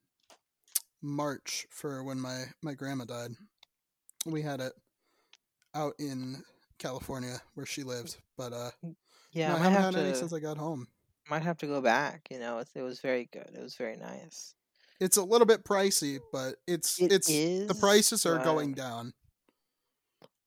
March 1.02 1.66
for 1.70 2.04
when 2.04 2.20
my 2.20 2.44
my 2.62 2.74
grandma 2.74 3.04
died. 3.04 3.32
We 4.24 4.42
had 4.42 4.60
it 4.60 4.72
out 5.74 5.94
in 5.98 6.42
California 6.78 7.40
where 7.54 7.66
she 7.66 7.82
lived, 7.82 8.18
but 8.36 8.52
uh 8.52 8.70
Yeah, 9.32 9.52
no, 9.52 9.56
I 9.56 9.58
haven't 9.58 9.72
have 9.82 9.94
had 9.94 10.00
any 10.04 10.14
since 10.14 10.32
I 10.32 10.40
got 10.40 10.56
home. 10.56 10.86
might 11.28 11.42
have 11.42 11.58
to 11.58 11.66
go 11.66 11.80
back. 11.80 12.28
You 12.30 12.38
know, 12.38 12.58
it, 12.58 12.68
it 12.74 12.82
was 12.82 13.00
very 13.00 13.28
good. 13.32 13.50
It 13.54 13.62
was 13.62 13.76
very 13.76 13.96
nice. 13.96 14.54
It's 15.00 15.16
a 15.16 15.22
little 15.22 15.46
bit 15.46 15.64
pricey, 15.64 16.20
but 16.32 16.56
it's 16.66 17.00
It 17.00 17.12
it's 17.12 17.28
is 17.28 17.68
the 17.68 17.74
prices 17.74 18.24
are 18.24 18.38
going 18.38 18.74
down. 18.74 19.12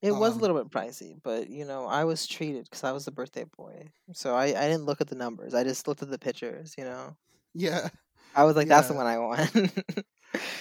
It 0.01 0.13
was 0.13 0.32
a 0.32 0.36
um, 0.36 0.41
little 0.41 0.63
bit 0.63 0.71
pricey, 0.71 1.21
but 1.21 1.49
you 1.49 1.65
know, 1.65 1.86
I 1.86 2.05
was 2.05 2.25
treated 2.25 2.63
because 2.63 2.84
I 2.84 2.91
was 2.93 3.05
the 3.05 3.11
birthday 3.11 3.43
boy. 3.57 3.89
So 4.13 4.34
I, 4.36 4.45
I 4.45 4.67
didn't 4.69 4.86
look 4.86 5.01
at 5.01 5.07
the 5.07 5.15
numbers. 5.15 5.53
I 5.53 5.63
just 5.63 5.88
looked 5.88 6.01
at 6.01 6.09
the 6.09 6.17
pictures. 6.19 6.75
You 6.77 6.86
know, 6.86 7.17
Yeah. 7.53 7.89
I 8.34 8.43
was 8.43 8.55
like, 8.55 8.67
that's 8.67 8.88
the 8.88 8.93
one 8.93 9.07
I 9.07 9.17
want. 9.17 9.51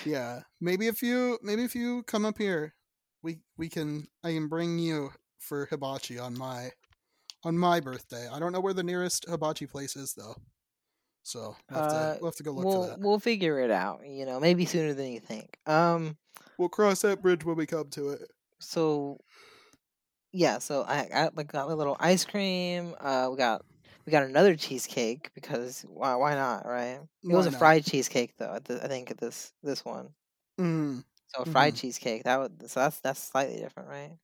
Yeah, 0.04 0.40
maybe 0.60 0.86
if 0.86 1.02
you 1.02 1.38
maybe 1.42 1.64
if 1.64 1.74
you 1.74 2.02
come 2.04 2.24
up 2.24 2.38
here, 2.38 2.74
we 3.22 3.38
we 3.56 3.68
can 3.68 4.06
I 4.24 4.32
can 4.32 4.48
bring 4.48 4.78
you 4.78 5.10
for 5.38 5.66
hibachi 5.66 6.18
on 6.18 6.36
my 6.36 6.72
on 7.44 7.58
my 7.58 7.80
birthday. 7.80 8.28
I 8.28 8.38
don't 8.40 8.52
know 8.52 8.60
where 8.60 8.74
the 8.74 8.84
nearest 8.84 9.26
hibachi 9.28 9.66
place 9.66 9.96
is 9.96 10.14
though, 10.14 10.36
so 11.24 11.56
we'll 11.70 11.80
have, 11.82 11.88
Uh, 11.88 12.12
to, 12.12 12.18
we'll 12.20 12.30
have 12.30 12.36
to 12.36 12.44
go 12.44 12.52
look 12.52 12.70
we'll 12.70 12.72
for 12.72 12.80
that. 12.80 13.00
we'll 13.00 13.18
figure 13.20 13.60
it 13.60 13.70
out. 13.70 14.06
You 14.06 14.26
know, 14.26 14.40
maybe 14.40 14.64
sooner 14.66 14.94
than 14.94 15.12
you 15.12 15.20
think. 15.20 15.58
Um. 15.66 16.16
We'll 16.58 16.68
cross 16.68 17.00
that 17.00 17.22
bridge 17.22 17.42
when 17.46 17.56
we 17.56 17.64
come 17.64 17.88
to 17.90 18.10
it. 18.10 18.30
So 18.60 19.18
yeah. 20.32 20.58
So 20.58 20.84
I 20.84 21.08
got 21.08 21.36
like 21.36 21.48
got 21.48 21.68
a 21.70 21.74
little 21.74 21.96
ice 22.00 22.24
cream. 22.24 22.94
Uh. 22.98 23.28
We 23.30 23.36
got 23.36 23.64
we 24.06 24.10
got 24.10 24.24
another 24.24 24.56
cheesecake 24.56 25.32
because 25.34 25.82
why 25.82 26.14
why 26.16 26.34
not 26.34 26.66
right? 26.66 27.00
It 27.28 27.34
was 27.36 27.46
a 27.46 27.50
not? 27.50 27.52
fried 27.52 27.84
cheesecake 27.84 28.36
though. 28.36 28.54
At 28.54 28.64
the, 28.64 28.82
I 28.84 28.88
think 28.88 29.10
at 29.10 29.18
this 29.18 29.52
this 29.62 29.84
one. 29.84 30.14
Mm, 30.58 31.02
So 31.28 31.42
a 31.42 31.46
fried 31.46 31.74
Mhm. 31.74 31.76
cheesecake 31.76 32.24
that 32.24 32.36
would 32.38 32.68
so 32.70 32.80
that's 32.80 33.00
that's 33.00 33.20
slightly 33.22 33.56
different, 33.58 33.88
right? 33.88 34.18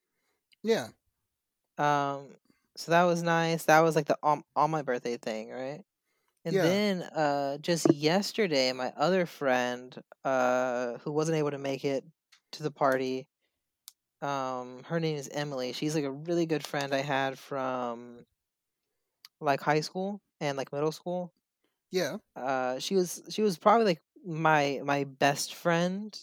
yeah, 0.62 0.88
Um, 1.79 2.37
so 2.77 2.91
that 2.93 3.05
was 3.05 3.22
nice. 3.22 3.64
That 3.66 3.81
was 3.81 3.97
like 3.97 4.07
the 4.07 4.18
on, 4.22 4.45
on 4.57 4.70
my 4.70 4.83
birthday 4.83 5.16
thing, 5.16 5.51
right? 5.51 5.85
And 6.45 6.61
Yeah. 6.61 6.62
then 6.62 7.03
uh 7.03 7.59
just 7.59 7.87
yesterday 7.89 8.72
my 8.72 8.93
other 8.97 9.27
friend 9.27 10.03
uh 10.25 10.99
who 10.99 11.12
wasn't 11.12 11.39
able 11.39 11.53
to 11.53 11.59
make 11.59 11.85
it 11.85 12.05
to 12.53 12.62
the 12.62 12.70
party 12.72 13.29
um 14.22 14.85
her 14.85 15.01
name 15.01 15.16
is 15.16 15.29
Emily. 15.31 15.72
She's 15.72 15.95
like 15.95 16.05
a 16.05 16.12
really 16.12 16.47
good 16.47 16.66
friend 16.66 16.95
I 16.95 17.03
had 17.03 17.39
from 17.39 18.27
like 19.41 19.61
high 19.61 19.81
school 19.81 20.20
and 20.41 20.57
like 20.57 20.72
middle 20.72 20.93
school. 20.93 21.33
yeah, 21.91 22.18
Uh 22.37 22.79
she 22.79 22.97
was 22.97 23.22
she 23.31 23.43
was 23.43 23.59
probably 23.59 23.85
like 23.87 24.03
my 24.25 24.81
my 24.85 25.05
best 25.05 25.55
friend 25.55 26.18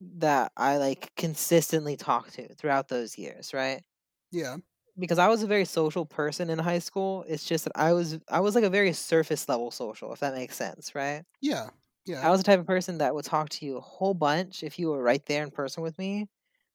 that 0.00 0.52
I 0.56 0.78
like 0.78 1.14
consistently 1.16 1.96
talked 1.96 2.34
to 2.34 2.54
throughout 2.54 2.88
those 2.88 3.18
years, 3.18 3.54
right? 3.54 3.82
Yeah, 4.30 4.56
because 4.98 5.18
I 5.18 5.28
was 5.28 5.42
a 5.42 5.46
very 5.46 5.64
social 5.64 6.06
person 6.06 6.50
in 6.50 6.58
high 6.58 6.78
school. 6.80 7.24
It's 7.28 7.44
just 7.46 7.64
that 7.64 7.72
I 7.76 7.92
was 7.92 8.18
I 8.28 8.40
was 8.40 8.54
like 8.54 8.64
a 8.64 8.70
very 8.70 8.92
surface 8.92 9.48
level 9.48 9.70
social, 9.70 10.12
if 10.12 10.20
that 10.20 10.34
makes 10.34 10.56
sense, 10.56 10.94
right? 10.94 11.24
yeah, 11.40 11.70
yeah, 12.06 12.22
I 12.22 12.30
was 12.30 12.40
the 12.40 12.44
type 12.44 12.60
of 12.60 12.66
person 12.66 12.98
that 12.98 13.14
would 13.14 13.24
talk 13.24 13.48
to 13.50 13.66
you 13.66 13.78
a 13.78 13.80
whole 13.80 14.14
bunch 14.14 14.62
if 14.62 14.78
you 14.78 14.90
were 14.90 15.02
right 15.02 15.24
there 15.26 15.42
in 15.44 15.50
person 15.50 15.82
with 15.82 15.98
me. 15.98 16.28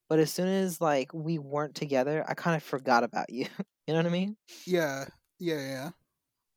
But 0.09 0.19
as 0.19 0.33
soon 0.33 0.49
as 0.49 0.81
like 0.81 1.13
we 1.13 1.39
weren't 1.39 1.75
together, 1.75 2.25
I 2.27 2.35
kind 2.35 2.55
of 2.57 2.63
forgot 2.63 3.03
about 3.05 3.31
you. 3.31 3.47
you 3.87 3.93
know 3.93 3.97
what 3.97 4.07
I 4.07 4.09
mean? 4.09 4.37
yeah, 4.65 5.05
yeah, 5.39 5.59
yeah. 5.59 5.91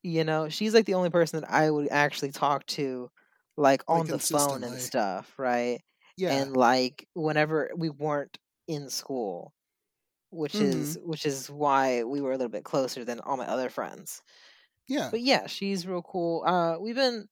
You 0.03 0.25
know, 0.25 0.49
she's 0.49 0.75
like 0.75 0.87
the 0.87 0.95
only 0.95 1.11
person 1.11 1.41
that 1.41 1.51
I 1.51 1.71
would 1.71 1.89
actually 1.89 2.31
talk 2.33 2.65
to 2.67 3.11
like 3.57 3.83
on 3.89 4.09
the 4.09 4.19
phone 4.19 4.63
and 4.65 4.81
stuff, 4.81 5.35
right? 5.39 5.83
Yeah, 6.17 6.45
and 6.47 6.57
like 6.57 7.09
whenever 7.15 7.71
we 7.77 7.91
weren't 7.91 8.39
in 8.69 8.91
school 8.91 9.55
which 10.31 10.61
Mhm. 10.61 10.63
is 10.63 10.99
which 11.03 11.27
is 11.27 11.51
why 11.51 12.05
we 12.05 12.21
were 12.21 12.33
a 12.33 12.37
little 12.37 12.51
bit 12.51 12.65
closer 12.65 13.05
than 13.05 13.21
all 13.21 13.37
my 13.37 13.47
other 13.47 13.71
friends 13.71 14.23
yeah, 14.89 15.11
but 15.11 15.21
yeah 15.21 15.47
she's 15.47 15.87
real 15.87 16.03
cool 16.03 16.45
uh 16.47 16.79
we've 16.79 16.97
been 16.97 17.29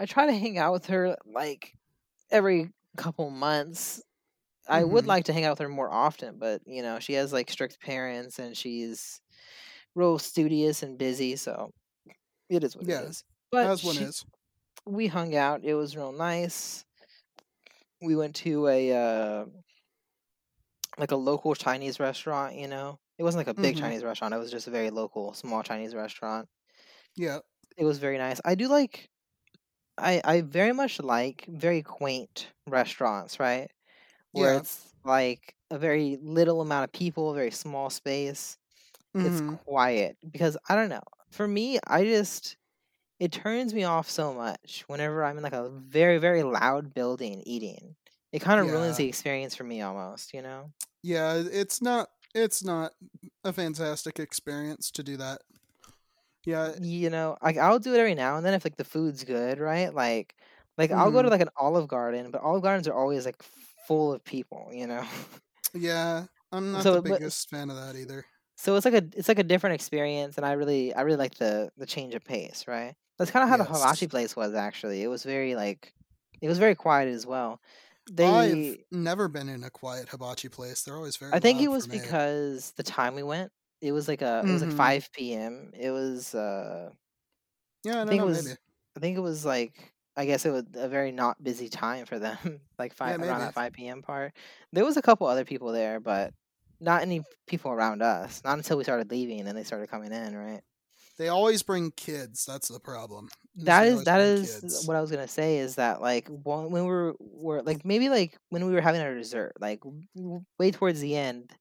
i 0.00 0.06
try 0.06 0.26
to 0.26 0.32
hang 0.34 0.58
out 0.58 0.72
with 0.72 0.86
her 0.86 1.16
like 1.26 1.74
every 2.30 2.70
couple 2.96 3.30
months 3.30 4.02
i 4.68 4.84
would 4.84 5.04
Mhm. 5.04 5.08
like 5.08 5.24
to 5.26 5.32
hang 5.32 5.44
out 5.44 5.52
with 5.52 5.60
her 5.60 5.68
more 5.68 5.92
often 5.92 6.38
but 6.38 6.62
you 6.66 6.82
know 6.82 6.98
she 7.00 7.14
has 7.14 7.32
like 7.32 7.50
strict 7.50 7.80
parents 7.80 8.38
and 8.38 8.56
she's 8.56 9.20
real 9.94 10.18
studious 10.18 10.82
and 10.82 10.98
busy 10.98 11.36
so 11.36 11.72
it 12.50 12.64
is 12.64 12.76
what 12.76 12.86
Yeah, 12.86 13.00
it 13.02 13.08
is 13.10 13.24
but 13.50 13.66
as 13.66 13.84
one 13.84 13.96
she- 13.96 14.04
is. 14.04 14.24
we 14.86 15.06
hung 15.08 15.34
out. 15.36 15.64
It 15.64 15.74
was 15.74 15.96
real 15.96 16.12
nice. 16.12 16.84
We 18.00 18.16
went 18.16 18.36
to 18.36 18.68
a 18.68 18.92
uh, 18.92 19.46
like 20.98 21.10
a 21.12 21.16
local 21.16 21.54
Chinese 21.54 22.00
restaurant. 22.00 22.56
You 22.56 22.68
know, 22.68 23.00
it 23.18 23.24
wasn't 23.24 23.46
like 23.46 23.54
a 23.56 23.58
big 23.58 23.76
Mhm. 23.76 23.78
Chinese 23.78 24.04
restaurant. 24.04 24.34
It 24.34 24.38
was 24.38 24.50
just 24.50 24.66
a 24.68 24.70
very 24.70 24.90
local, 24.90 25.32
small 25.34 25.62
Chinese 25.62 25.94
restaurant. 25.94 26.48
Yeah, 27.16 27.40
It 27.76 27.84
was 27.84 27.98
very 27.98 28.18
nice. 28.18 28.40
I 28.44 28.54
do 28.54 28.68
like. 28.68 29.10
I 29.98 30.20
I 30.24 30.42
very 30.42 30.72
much 30.72 31.00
like 31.00 31.46
very 31.48 31.82
quaint 31.82 32.52
restaurants, 32.68 33.40
right? 33.40 33.70
Where 34.32 34.52
Yeah. 34.52 34.56
it's 34.56 34.92
like 35.04 35.54
a 35.70 35.78
very 35.78 36.18
little 36.18 36.62
amount 36.62 36.84
of 36.86 36.92
people, 36.92 37.34
very 37.34 37.52
small 37.52 37.90
space. 37.90 38.58
it's 39.24 39.40
Mhm. 39.40 39.58
quiet 39.66 40.18
because 40.32 40.56
I 40.68 40.76
don't 40.76 40.90
know. 40.90 41.02
For 41.32 41.48
me, 41.48 41.78
I 41.86 42.04
just 42.04 42.56
it 43.20 43.32
turns 43.32 43.74
me 43.74 43.84
off 43.84 44.10
so 44.10 44.34
much 44.34 44.84
whenever 44.88 45.24
I'm 45.24 45.38
in 45.38 45.44
like 45.44 45.52
a 45.54 45.70
very 45.70 46.18
very 46.18 46.42
loud 46.44 46.94
building 46.94 47.42
eating. 47.46 47.96
It 48.32 48.40
kind 48.42 48.60
of 48.60 48.68
ruins 48.70 48.96
the 48.98 49.08
experience 49.08 49.54
for 49.56 49.64
me 49.64 49.82
almost, 49.82 50.34
you 50.34 50.42
know. 50.42 50.72
Yeah, 51.02 51.42
it's 51.50 51.80
not 51.80 52.10
it's 52.34 52.62
not 52.62 52.92
a 53.44 53.52
fantastic 53.52 54.18
experience 54.18 54.90
to 54.92 55.02
do 55.02 55.16
that. 55.16 55.42
Yeah. 56.44 56.74
You 56.80 57.10
know, 57.10 57.36
like 57.42 57.56
I'll 57.56 57.78
do 57.78 57.94
it 57.94 57.98
every 58.00 58.14
now 58.14 58.36
and 58.36 58.46
then 58.46 58.54
if 58.54 58.64
like 58.64 58.76
the 58.76 58.84
food's 58.84 59.24
good, 59.24 59.58
right? 59.58 59.92
Like 59.92 60.34
like 60.78 60.90
I'll 60.92 61.10
go 61.10 61.22
to 61.22 61.28
Mhm. 61.28 61.30
like 61.30 61.40
an 61.40 61.50
Olive 61.56 61.88
Garden, 61.88 62.30
but 62.30 62.40
Olive 62.42 62.62
Gardens 62.62 62.88
are 62.88 62.94
always 62.94 63.26
like 63.26 63.42
full 63.42 64.12
of 64.12 64.24
people, 64.24 64.70
you 64.72 64.86
know. 64.86 65.06
Yeah. 65.74 66.26
I'm 66.52 66.72
not 66.72 66.90
So, 66.90 67.00
the 67.00 67.02
but 67.02 67.22
biggest 67.22 67.48
fan 67.50 67.70
of 67.70 67.76
that 67.76 67.96
either. 67.96 68.26
so 68.56 68.74
it's 68.76 68.84
like 68.84 68.94
a 68.94 69.06
it's 69.16 69.28
like 69.28 69.38
a 69.38 69.44
different 69.44 69.74
experience 69.74 70.36
and 70.36 70.44
I 70.46 70.52
really 70.52 70.92
I 70.94 71.02
really 71.02 71.16
like 71.18 71.34
the 71.36 71.70
the 71.76 71.86
change 71.86 72.14
of 72.14 72.24
pace, 72.24 72.66
right? 72.66 72.94
That's 73.18 73.30
kind 73.30 73.42
of 73.42 73.48
how 73.48 73.56
the 73.56 73.64
Yes. 73.64 73.64
hibachi 73.64 74.08
place 74.08 74.36
was 74.36 74.54
actually. 74.54 75.02
It 75.02 75.08
was 75.08 75.24
very 75.24 75.54
like 75.54 75.94
it 76.40 76.48
was 76.48 76.58
very 76.58 76.74
quiet 76.74 77.08
as 77.08 77.26
well. 77.26 77.60
I've 78.22 78.76
never 78.90 79.28
been 79.28 79.48
in 79.48 79.64
a 79.64 79.70
quiet 79.70 80.08
hibachi 80.10 80.48
place. 80.48 80.82
They're 80.82 80.96
always 80.96 81.16
very 81.16 81.32
I 81.32 81.40
think 81.40 81.60
it 81.60 81.68
was 81.68 81.86
because 81.86 82.72
the 82.72 82.82
time 82.82 83.14
we 83.14 83.22
went, 83.22 83.52
it 83.80 83.92
was 83.92 84.08
like 84.08 84.22
a 84.22 84.46
it 84.48 84.52
was 84.52 84.62
like 84.62 84.70
Mhm. 84.70 84.72
5 84.72 85.34
p.m. 85.34 85.70
It 85.74 85.90
was 85.90 86.34
uh 86.34 86.92
Yeah, 87.84 88.02
I 88.02 88.06
I 88.06 88.06
think 88.06 88.22
it 88.22 88.26
was 88.26 88.44
maybe. 88.44 88.56
I 88.96 89.00
think 89.00 89.16
it 89.16 89.20
was 89.20 89.44
like 89.44 89.94
I 90.16 90.26
guess 90.26 90.44
it 90.46 90.50
was 90.50 90.64
a 90.74 90.88
very 90.88 91.12
not 91.12 91.42
busy 91.42 91.68
time 91.68 92.06
for 92.06 92.18
them, 92.18 92.62
like 92.78 92.92
Yeah, 93.02 93.16
five 93.16 93.22
around 93.22 93.40
that 93.40 93.54
5 93.54 93.88
p.m. 93.88 94.02
part. 94.02 94.34
There 94.72 94.84
was 94.84 94.96
a 94.96 95.02
couple 95.02 95.26
other 95.26 95.44
people 95.44 95.72
there, 95.72 96.00
but 96.00 96.34
not 96.80 97.02
any 97.02 97.24
people 97.46 97.70
around 97.72 98.02
us. 98.02 98.42
Not 98.44 98.58
until 98.58 98.78
we 98.78 98.84
started 98.84 99.10
leaving 99.10 99.46
and 99.48 99.56
they 99.56 99.64
started 99.64 99.88
coming 99.90 100.12
in, 100.12 100.36
right? 100.36 100.62
They 101.18 101.28
always 101.28 101.62
bring 101.62 101.90
kids. 101.92 102.44
That's 102.44 102.68
the 102.68 102.80
problem. 102.80 103.28
That 103.56 103.86
is 103.86 104.04
that 104.04 104.20
is 104.20 104.60
kids. 104.60 104.86
what 104.86 104.96
I 104.96 105.00
was 105.00 105.10
gonna 105.10 105.26
say 105.28 105.58
is 105.58 105.74
that 105.74 106.00
like 106.00 106.28
when 106.28 106.70
we 106.70 106.80
were 106.80 107.14
were 107.18 107.62
like 107.62 107.84
maybe 107.84 108.08
like 108.08 108.36
when 108.50 108.64
we 108.66 108.72
were 108.72 108.80
having 108.80 109.00
our 109.00 109.14
dessert, 109.14 109.54
like 109.60 109.80
way 110.58 110.70
towards 110.70 111.00
the 111.00 111.16
end, 111.16 111.52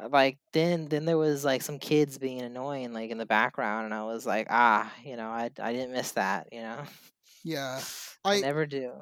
uh, 0.00 0.08
like 0.10 0.38
then 0.52 0.86
then 0.86 1.06
there 1.06 1.16
was 1.16 1.44
like 1.44 1.62
some 1.62 1.78
kids 1.78 2.18
being 2.18 2.42
annoying 2.42 2.92
like 2.92 3.10
in 3.10 3.18
the 3.18 3.26
background, 3.26 3.86
and 3.86 3.94
I 3.94 4.04
was 4.04 4.26
like, 4.26 4.46
ah, 4.50 4.92
you 5.02 5.16
know, 5.16 5.28
I 5.28 5.50
I 5.58 5.72
didn't 5.72 5.92
miss 5.92 6.12
that, 6.12 6.48
you 6.52 6.60
know, 6.60 6.82
Yeah. 7.44 7.80
I 8.24 8.36
I 8.36 8.40
never 8.40 8.66
do. 8.66 8.92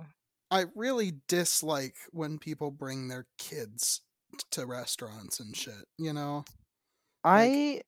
I 0.50 0.66
really 0.76 1.14
dislike 1.26 1.96
when 2.12 2.38
people 2.38 2.70
bring 2.70 3.08
their 3.08 3.26
kids 3.38 4.02
to 4.52 4.66
restaurants 4.66 5.40
and 5.40 5.56
shit, 5.56 5.84
you 5.98 6.12
know? 6.12 6.44
Like 7.24 7.82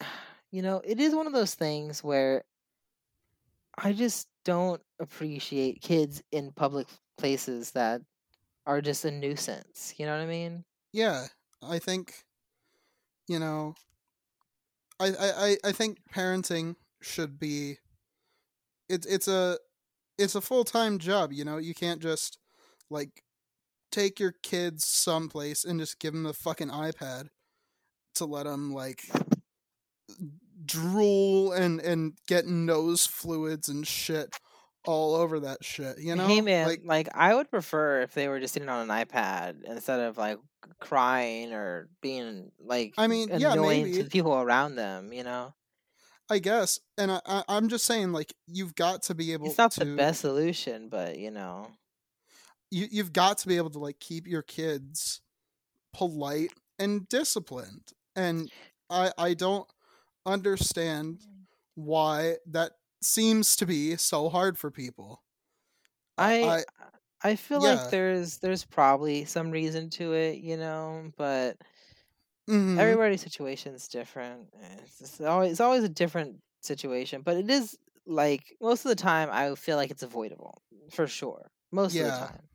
I, 0.00 0.04
you 0.52 0.62
know, 0.62 0.80
it 0.84 1.00
is 1.00 1.14
one 1.14 1.26
of 1.26 1.32
those 1.32 1.54
things 1.54 2.04
where 2.04 2.44
I 3.76 3.92
just 3.92 4.28
don't 4.44 4.82
appreciate 5.00 5.80
kids 5.82 6.22
in 6.32 6.52
public 6.52 6.88
places 7.18 7.72
that 7.72 8.02
are 8.66 8.80
just 8.80 9.04
a 9.04 9.10
nuisance. 9.10 9.94
You 9.98 10.06
know 10.06 10.12
what 10.16 10.22
I 10.22 10.26
mean? 10.26 10.64
yeah, 10.92 11.26
I 11.62 11.78
think 11.78 12.24
you 13.28 13.38
know 13.38 13.74
I 15.00 15.12
I 15.18 15.56
I 15.64 15.72
think 15.72 15.98
parenting 16.12 16.76
should 17.00 17.38
be 17.38 17.78
it's 18.88 19.06
it's 19.06 19.28
a 19.28 19.58
it's 20.18 20.34
a 20.34 20.40
full-time 20.40 20.98
job, 20.98 21.32
you 21.32 21.44
know? 21.44 21.56
You 21.58 21.74
can't 21.74 22.02
just 22.02 22.38
like 22.90 23.22
take 23.92 24.20
your 24.20 24.34
kids 24.42 24.86
someplace 24.86 25.64
and 25.64 25.80
just 25.80 25.98
give 26.00 26.12
them 26.14 26.24
the 26.24 26.34
fucking 26.34 26.68
iPad 26.70 27.28
to 28.16 28.26
let 28.26 28.44
them 28.44 28.72
like 28.72 29.08
drool 30.64 31.52
and 31.52 31.80
and 31.80 32.14
get 32.26 32.46
nose 32.46 33.06
fluids 33.06 33.68
and 33.68 33.86
shit 33.86 34.34
all 34.84 35.14
over 35.14 35.40
that 35.40 35.64
shit, 35.64 35.98
you 35.98 36.14
know? 36.14 36.26
Hey 36.26 36.40
man, 36.40 36.66
Like 36.66 36.82
like 36.84 37.08
I 37.14 37.34
would 37.34 37.50
prefer 37.50 38.02
if 38.02 38.14
they 38.14 38.28
were 38.28 38.40
just 38.40 38.54
sitting 38.54 38.68
on 38.68 38.90
an 38.90 39.04
iPad 39.04 39.64
instead 39.64 40.00
of 40.00 40.16
like 40.18 40.38
crying 40.80 41.52
or 41.52 41.88
being 42.00 42.50
like 42.60 42.94
I 42.98 43.06
mean, 43.06 43.28
yeah, 43.28 43.52
annoying 43.52 43.84
to 43.84 43.90
maybe. 43.90 44.02
the 44.02 44.10
people 44.10 44.34
around 44.34 44.76
them. 44.76 45.12
You 45.12 45.24
know, 45.24 45.54
I 46.30 46.38
guess, 46.38 46.80
and 46.98 47.12
I, 47.12 47.20
I 47.26 47.44
I'm 47.48 47.68
just 47.68 47.84
saying, 47.84 48.12
like 48.12 48.34
you've 48.46 48.74
got 48.74 49.02
to 49.04 49.14
be 49.14 49.32
able 49.32 49.46
it's 49.46 49.58
not 49.58 49.72
the 49.74 49.84
to 49.84 49.96
best 49.96 50.20
solution, 50.20 50.88
but 50.88 51.18
you 51.18 51.30
know, 51.30 51.68
you 52.70 52.86
you've 52.90 53.12
got 53.12 53.38
to 53.38 53.48
be 53.48 53.56
able 53.56 53.70
to 53.70 53.78
like 53.78 54.00
keep 54.00 54.26
your 54.26 54.42
kids 54.42 55.20
polite 55.92 56.52
and 56.78 57.08
disciplined, 57.08 57.92
and 58.16 58.50
I 58.90 59.12
I 59.16 59.34
don't 59.34 59.68
understand 60.26 61.20
why 61.74 62.36
that 62.46 62.72
seems 63.02 63.56
to 63.56 63.66
be 63.66 63.96
so 63.96 64.28
hard 64.28 64.58
for 64.58 64.70
people. 64.70 65.22
I, 66.42 66.56
I 66.62 66.64
I 67.22 67.36
feel 67.36 67.60
yeah, 67.60 67.62
like 67.62 67.88
there's 67.88 68.38
there's 68.38 68.64
probably 68.64 69.24
some 69.24 69.50
reason 69.50 69.90
to 69.92 70.14
it, 70.14 70.38
you 70.40 70.56
know, 70.56 71.12
but 71.16 71.58
hmm 72.48 72.96
everybody's 73.22 73.22
is 73.74 73.88
different. 73.88 74.48
It's 74.54 75.20
always 75.20 75.52
it's 75.52 75.60
always 75.60 75.84
a 75.84 75.88
different 75.88 76.40
situation, 76.62 77.22
but 77.22 77.36
it 77.36 77.50
is 77.50 77.76
like 78.06 78.54
most 78.60 78.84
of 78.84 78.88
the 78.88 78.96
time 78.96 79.28
I 79.30 79.54
feel 79.54 79.76
like 79.76 79.90
it's 79.90 80.02
avoidable 80.02 80.62
for 80.90 81.06
sure. 81.06 81.50
Most 81.70 82.00
of 82.00 82.06
the 82.06 82.12
time. 82.12 82.48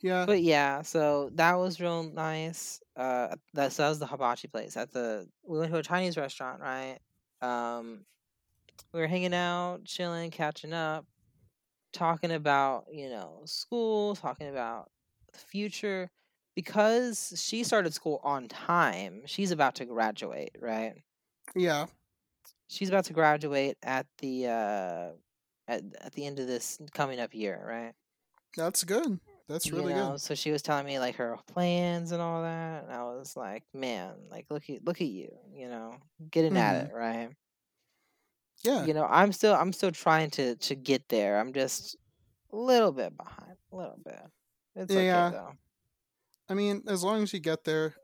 Yeah, 0.00 0.26
But 0.26 0.42
yeah, 0.42 0.82
so 0.82 1.30
that 1.34 1.54
was 1.54 1.80
real 1.80 2.02
nice. 2.04 2.80
Uh, 2.96 3.36
that 3.54 3.72
so 3.72 3.82
that 3.82 3.88
was 3.88 3.98
the 3.98 4.06
hibachi 4.06 4.48
place 4.48 4.76
at 4.76 4.92
the. 4.92 5.28
We 5.44 5.58
went 5.58 5.72
to 5.72 5.78
a 5.78 5.82
Chinese 5.82 6.16
restaurant, 6.16 6.60
right? 6.60 6.98
Um, 7.42 8.04
we 8.92 9.00
were 9.00 9.06
hanging 9.06 9.34
out, 9.34 9.84
chilling, 9.84 10.30
catching 10.30 10.72
up, 10.72 11.06
talking 11.92 12.32
about 12.32 12.86
you 12.92 13.08
know 13.10 13.42
school, 13.44 14.14
talking 14.16 14.48
about 14.48 14.90
the 15.32 15.38
future. 15.38 16.10
Because 16.54 17.34
she 17.36 17.62
started 17.64 17.94
school 17.94 18.20
on 18.24 18.48
time, 18.48 19.22
she's 19.26 19.52
about 19.52 19.76
to 19.76 19.84
graduate, 19.86 20.56
right? 20.60 20.94
yeah. 21.54 21.86
She's 22.68 22.88
about 22.88 23.04
to 23.06 23.12
graduate 23.12 23.76
at 23.82 24.06
the 24.18 24.46
uh 24.46 25.10
at 25.68 25.82
at 26.00 26.12
the 26.12 26.26
end 26.26 26.38
of 26.38 26.46
this 26.46 26.78
coming 26.94 27.20
up 27.20 27.34
year, 27.34 27.62
right? 27.66 27.94
That's 28.56 28.84
good. 28.84 29.20
That's 29.48 29.72
you 29.72 29.72
really 29.72 29.94
know 29.94 30.16
good. 30.16 30.18
so 30.18 30.34
she 30.34 30.50
was 30.52 30.62
telling 30.62 30.86
me 30.86 30.98
like 30.98 31.16
her 31.16 31.36
plans 31.48 32.12
and 32.12 32.22
all 32.22 32.42
that 32.42 32.84
and 32.84 32.92
i 32.92 33.02
was 33.04 33.36
like 33.36 33.64
man 33.74 34.16
like 34.30 34.46
look 34.50 34.68
at 34.70 34.84
look 34.84 35.00
at 35.00 35.08
you 35.08 35.36
you 35.52 35.68
know 35.68 35.98
getting 36.30 36.56
at 36.56 36.76
hmm 36.76 36.88
it 36.88 36.92
right? 36.94 37.34
Yeah, 38.64 38.86
you 38.86 38.94
know 38.94 39.04
i'm 39.06 39.32
still 39.32 39.54
i'm 39.54 39.72
still 39.72 39.90
trying 39.92 40.30
to 40.30 40.56
to 40.56 40.74
get 40.74 41.08
there 41.08 41.38
i'm 41.38 41.52
just 41.52 41.96
a 42.52 42.56
little 42.56 42.92
bit 42.92 43.16
behind 43.16 43.56
a 43.72 43.76
little 43.76 43.98
bit. 44.04 44.20
It's 44.76 44.96
okay 44.96 45.24
though. 45.28 45.54
I 46.48 46.54
mean, 46.54 46.82
as 46.88 47.02
long 47.04 47.22
as 47.22 47.32
you 47.32 47.40
get 47.40 47.64
there 47.64 47.94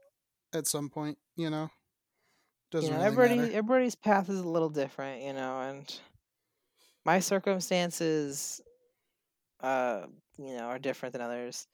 at 0.53 0.67
some 0.67 0.91
point, 0.91 1.19
you 1.37 1.51
know, 1.51 1.71
doesn't 2.71 2.95
know 2.95 3.03
really 3.03 3.19
everybody 3.19 3.35
matter. 3.35 3.55
everybody's 3.55 3.95
path 3.97 4.29
is 4.29 4.39
a 4.41 4.49
little 4.49 4.69
different 4.71 5.23
you 5.23 5.33
know 5.33 5.61
and 5.61 6.01
my 7.05 7.19
circumstances 7.21 8.61
uh 9.61 10.07
you 10.39 10.55
know 10.57 10.65
are 10.67 10.79
different 10.79 11.13
than 11.13 11.23
others 11.23 11.69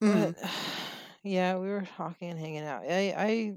hmm 0.00 0.12
but 0.12 0.34
yeah 1.22 1.56
we 1.56 1.68
were 1.68 1.82
talking 1.96 2.30
and 2.30 2.38
hanging 2.38 2.62
out 2.62 2.82
i 2.84 3.14
i 3.16 3.56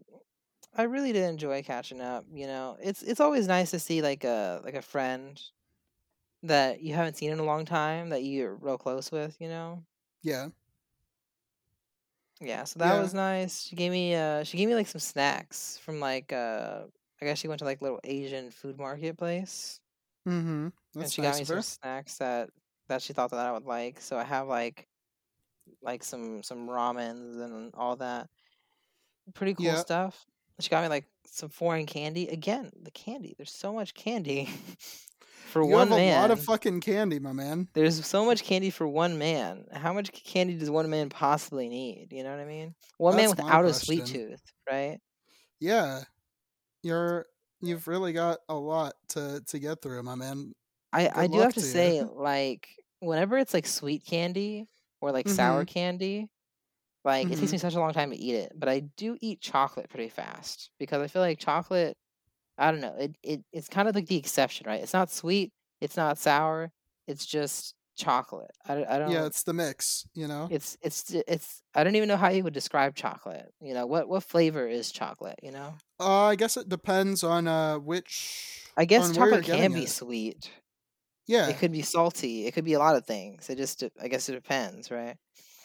I 0.77 0.83
really 0.83 1.13
did 1.13 1.29
enjoy 1.29 1.63
catching 1.63 2.01
up. 2.01 2.25
You 2.31 2.47
know, 2.47 2.77
it's 2.81 3.03
it's 3.03 3.19
always 3.19 3.47
nice 3.47 3.71
to 3.71 3.79
see 3.79 4.01
like 4.01 4.23
a 4.23 4.61
like 4.63 4.75
a 4.75 4.81
friend 4.83 5.41
that 6.43 6.81
you 6.81 6.93
haven't 6.95 7.17
seen 7.17 7.31
in 7.31 7.39
a 7.39 7.43
long 7.43 7.65
time 7.65 8.09
that 8.09 8.23
you're 8.23 8.55
real 8.55 8.77
close 8.77 9.11
with. 9.11 9.39
You 9.41 9.49
know, 9.49 9.85
Yeah, 10.21 10.49
yeah. 12.39 12.63
So 12.63 12.79
that 12.79 12.93
yeah. 12.93 12.97
was 12.97 13.13
nice. 13.13 13.63
She 13.63 13.75
gave 13.75 13.91
me 13.91 14.15
uh 14.15 14.43
she 14.43 14.57
gave 14.57 14.67
me 14.67 14.75
like 14.75 14.87
some 14.87 14.99
snacks 15.01 15.77
from 15.77 15.99
like 15.99 16.33
uh 16.33 16.85
I 17.21 17.25
guess 17.25 17.39
she 17.39 17.47
went 17.47 17.59
to 17.59 17.65
like 17.65 17.81
little 17.81 17.99
Asian 18.03 18.51
food 18.51 18.77
marketplace. 18.79 19.79
Mm-hmm. 20.27 20.67
and 20.99 21.11
That's 21.11 21.11
she 21.11 21.21
got 21.21 21.37
me 21.37 21.43
some 21.43 21.61
snacks 21.61 22.17
that 22.17 22.49
that 22.91 23.01
she 23.03 23.13
thought 23.13 23.31
that 23.31 23.39
I 23.47 23.51
would 23.53 23.65
like. 23.65 24.01
So 24.01 24.17
I 24.19 24.23
have 24.25 24.47
like 24.47 24.87
like 25.81 26.03
some 26.03 26.43
some 26.43 26.67
ramens 26.69 27.41
and 27.43 27.73
all 27.75 27.97
that 27.97 28.29
pretty 29.33 29.53
cool 29.53 29.75
Yeah. 29.75 29.77
stuff. 29.77 30.25
She 30.59 30.69
got 30.69 30.83
me 30.83 30.89
like 30.89 31.07
some 31.25 31.49
foreign 31.49 31.85
candy. 31.85 32.27
Again, 32.27 32.71
the 32.81 32.91
candy. 32.91 33.33
There's 33.37 33.51
so 33.53 33.73
much 33.73 33.93
candy 33.93 34.45
for 35.45 35.63
You 35.63 35.77
one 35.77 35.77
have 35.77 35.91
a 35.91 35.97
lot 35.97 36.29
of 36.29 36.39
man. 36.39 36.41
fucking 36.41 36.81
candy, 36.81 37.17
my 37.19 37.33
man. 37.33 37.69
There's 37.73 38.05
so 38.05 38.25
much 38.25 38.43
candy 38.43 38.69
for 38.69 38.87
one 38.87 39.17
man. 39.17 39.67
How 39.71 39.93
much 39.93 40.11
candy 40.11 40.57
does 40.57 40.69
one 40.69 40.89
man 40.89 41.09
possibly 41.09 41.69
need? 41.69 42.11
You 42.11 42.23
know 42.23 42.31
what 42.31 42.39
I 42.41 42.45
mean? 42.45 42.75
One 42.97 43.15
man 43.15 43.29
That's 43.29 43.37
my 43.37 43.57
without 43.57 43.65
a 43.65 43.73
sweet 43.73 44.05
tooth, 44.05 44.41
right? 44.69 44.99
Yeah, 45.59 46.03
you're 46.83 47.27
you've 47.61 47.87
really 47.87 48.13
got 48.13 48.39
a 48.49 48.55
lot 48.55 48.95
to 49.09 49.43
to 49.47 49.59
get 49.59 49.81
through, 49.81 50.03
my 50.03 50.15
man. 50.15 50.53
I 50.93 51.09
I 51.23 51.27
do 51.27 51.39
have 51.41 51.55
to 51.55 51.61
to 51.61 51.61
say, 51.61 52.03
like, 52.03 52.80
whenever 53.01 53.37
it's 53.37 53.53
like 53.53 53.67
sweet 53.67 54.05
candy 54.05 54.67
or 55.01 55.11
like 55.11 55.29
sour 55.29 55.65
Mm-hmm. 55.65 55.73
candy, 55.73 56.29
Like 57.05 57.31
it 57.31 57.37
takes 57.37 57.49
Mhm. 57.49 57.53
me 57.53 57.57
such 57.59 57.75
a 57.75 57.79
long 57.79 57.93
time 57.93 58.11
to 58.11 58.17
eat 58.17 58.35
it, 58.35 58.53
but 58.55 58.69
I 58.69 58.81
do 58.81 59.17
eat 59.21 59.41
chocolate 59.41 59.89
pretty 59.89 60.09
fast 60.09 60.71
because 60.79 61.01
I 61.01 61.07
feel 61.07 61.21
like 61.23 61.39
chocolate. 61.39 61.97
I 62.57 62.71
don't 62.71 62.81
know. 62.81 62.95
It 62.99 63.15
it 63.23 63.45
it's 63.53 63.69
kind 63.69 63.87
of 63.89 63.95
like 63.95 64.07
the 64.07 64.17
exception, 64.17 64.67
right? 64.67 64.81
It's 64.83 64.93
not 64.93 65.11
sweet. 65.11 65.53
It's 65.81 65.97
not 65.97 66.17
sour. 66.19 66.71
It's 67.07 67.25
just 67.25 67.75
chocolate. 67.97 68.51
I, 68.67 68.75
don't- 68.75 68.87
I 68.89 68.99
don't. 68.99 69.11
Yeah, 69.11 69.25
it's 69.25 69.43
the 69.43 69.53
mix, 69.53 70.05
you 70.13 70.27
know? 70.27 70.47
it's 70.51 70.77
it's 70.81 71.11
it's. 71.11 71.63
I 71.75 71.83
don't 71.83 71.95
even 71.95 72.07
know 72.09 72.17
how 72.17 72.29
you 72.29 72.43
would 72.43 72.53
describe 72.53 72.95
chocolate. 72.95 73.51
You 73.61 73.73
know 73.73 73.85
what 73.87 74.07
what 74.09 74.23
flavor 74.23 74.67
is 74.67 74.91
chocolate? 74.91 75.39
You 75.43 75.51
know. 75.51 75.75
Uh, 75.99 76.25
I 76.25 76.35
guess 76.35 76.57
it 76.57 76.69
depends 76.69 77.23
on 77.23 77.47
uh 77.47 77.79
which 77.79 78.67
I 78.77 78.85
guess 78.85 79.11
chocolate 79.11 79.45
can 79.45 79.73
be 79.73 79.83
it. 79.83 79.89
sweet. 79.89 80.51
Yeah. 81.31 81.47
It 81.47 81.59
could 81.59 81.71
be 81.71 81.81
salty. 81.81 82.45
It 82.45 82.53
could 82.53 82.65
be 82.65 82.73
a 82.73 82.79
lot 82.79 82.97
of 82.97 83.05
things. 83.05 83.49
It 83.49 83.57
just 83.57 83.83
I 84.01 84.09
guess 84.09 84.27
it 84.27 84.33
depends, 84.33 84.91
right? 84.91 85.15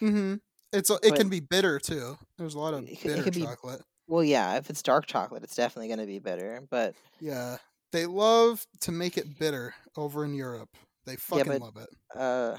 Mhm. 0.01 0.41
It's 0.73 0.91
it 0.91 1.01
But 1.03 1.17
can 1.17 1.29
be 1.29 1.41
bitter 1.41 1.81
too. 1.81 2.17
There's 2.39 2.55
a 2.55 2.59
lot 2.59 2.75
of 2.75 2.85
it 2.85 2.93
it 2.93 3.03
bitter 3.03 3.31
be 3.31 3.43
chocolate. 3.43 3.83
well, 4.07 4.23
yeah. 4.23 4.57
If 4.59 4.71
it's 4.71 4.83
dark 4.83 5.07
chocolate, 5.07 5.43
it's 5.43 5.57
definitely 5.57 5.89
going 5.89 5.99
to 6.01 6.07
be 6.07 6.21
bitter. 6.21 6.63
But 6.71 6.95
Yeah. 7.21 7.57
They 7.93 8.07
love 8.07 8.65
to 8.83 8.93
make 8.93 9.17
it 9.17 9.39
bitter 9.39 9.75
over 9.97 10.25
in 10.25 10.35
Europe. 10.35 10.69
They 11.05 11.13
yeah, 11.13 11.19
fucking 11.19 11.47
but 11.47 11.61
love 11.61 11.77
uh, 12.15 12.59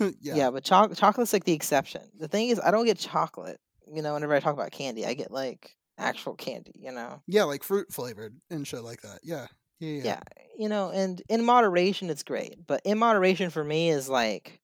it. 0.00 0.16
yeah. 0.20 0.34
yeah, 0.34 0.50
but 0.50 0.64
choc- 0.64 0.94
chocolate's 0.94 1.32
like 1.32 1.44
the 1.44 1.52
exception. 1.52 2.02
The 2.18 2.28
thing 2.28 2.48
is, 2.50 2.60
I 2.60 2.70
don't 2.70 2.86
get 2.86 2.98
chocolate. 2.98 3.58
You 3.92 4.02
know, 4.02 4.14
whenever 4.14 4.34
I 4.34 4.40
talk 4.40 4.54
about 4.54 4.70
candy, 4.70 5.06
I 5.06 5.14
get 5.14 5.30
like 5.30 5.74
actual 5.96 6.34
candy. 6.34 6.72
You 6.76 6.92
know. 6.92 7.22
Yeah, 7.26 7.44
like 7.44 7.62
fruit 7.62 7.92
flavored 7.92 8.36
and 8.50 8.66
shit 8.66 8.82
like 8.82 9.00
that. 9.02 9.20
Yeah. 9.22 9.46
Yeah. 9.80 9.88
Yeah. 9.90 10.04
Yeah, 10.04 10.20
you 10.58 10.68
know, 10.68 10.90
and 10.90 11.20
in 11.28 11.44
moderation, 11.44 12.10
it's 12.10 12.22
great. 12.22 12.66
But 12.66 12.82
in 12.84 12.98
moderation 12.98 13.50
for 13.50 13.64
me 13.64 13.90
is 13.90 14.08
like, 14.08 14.60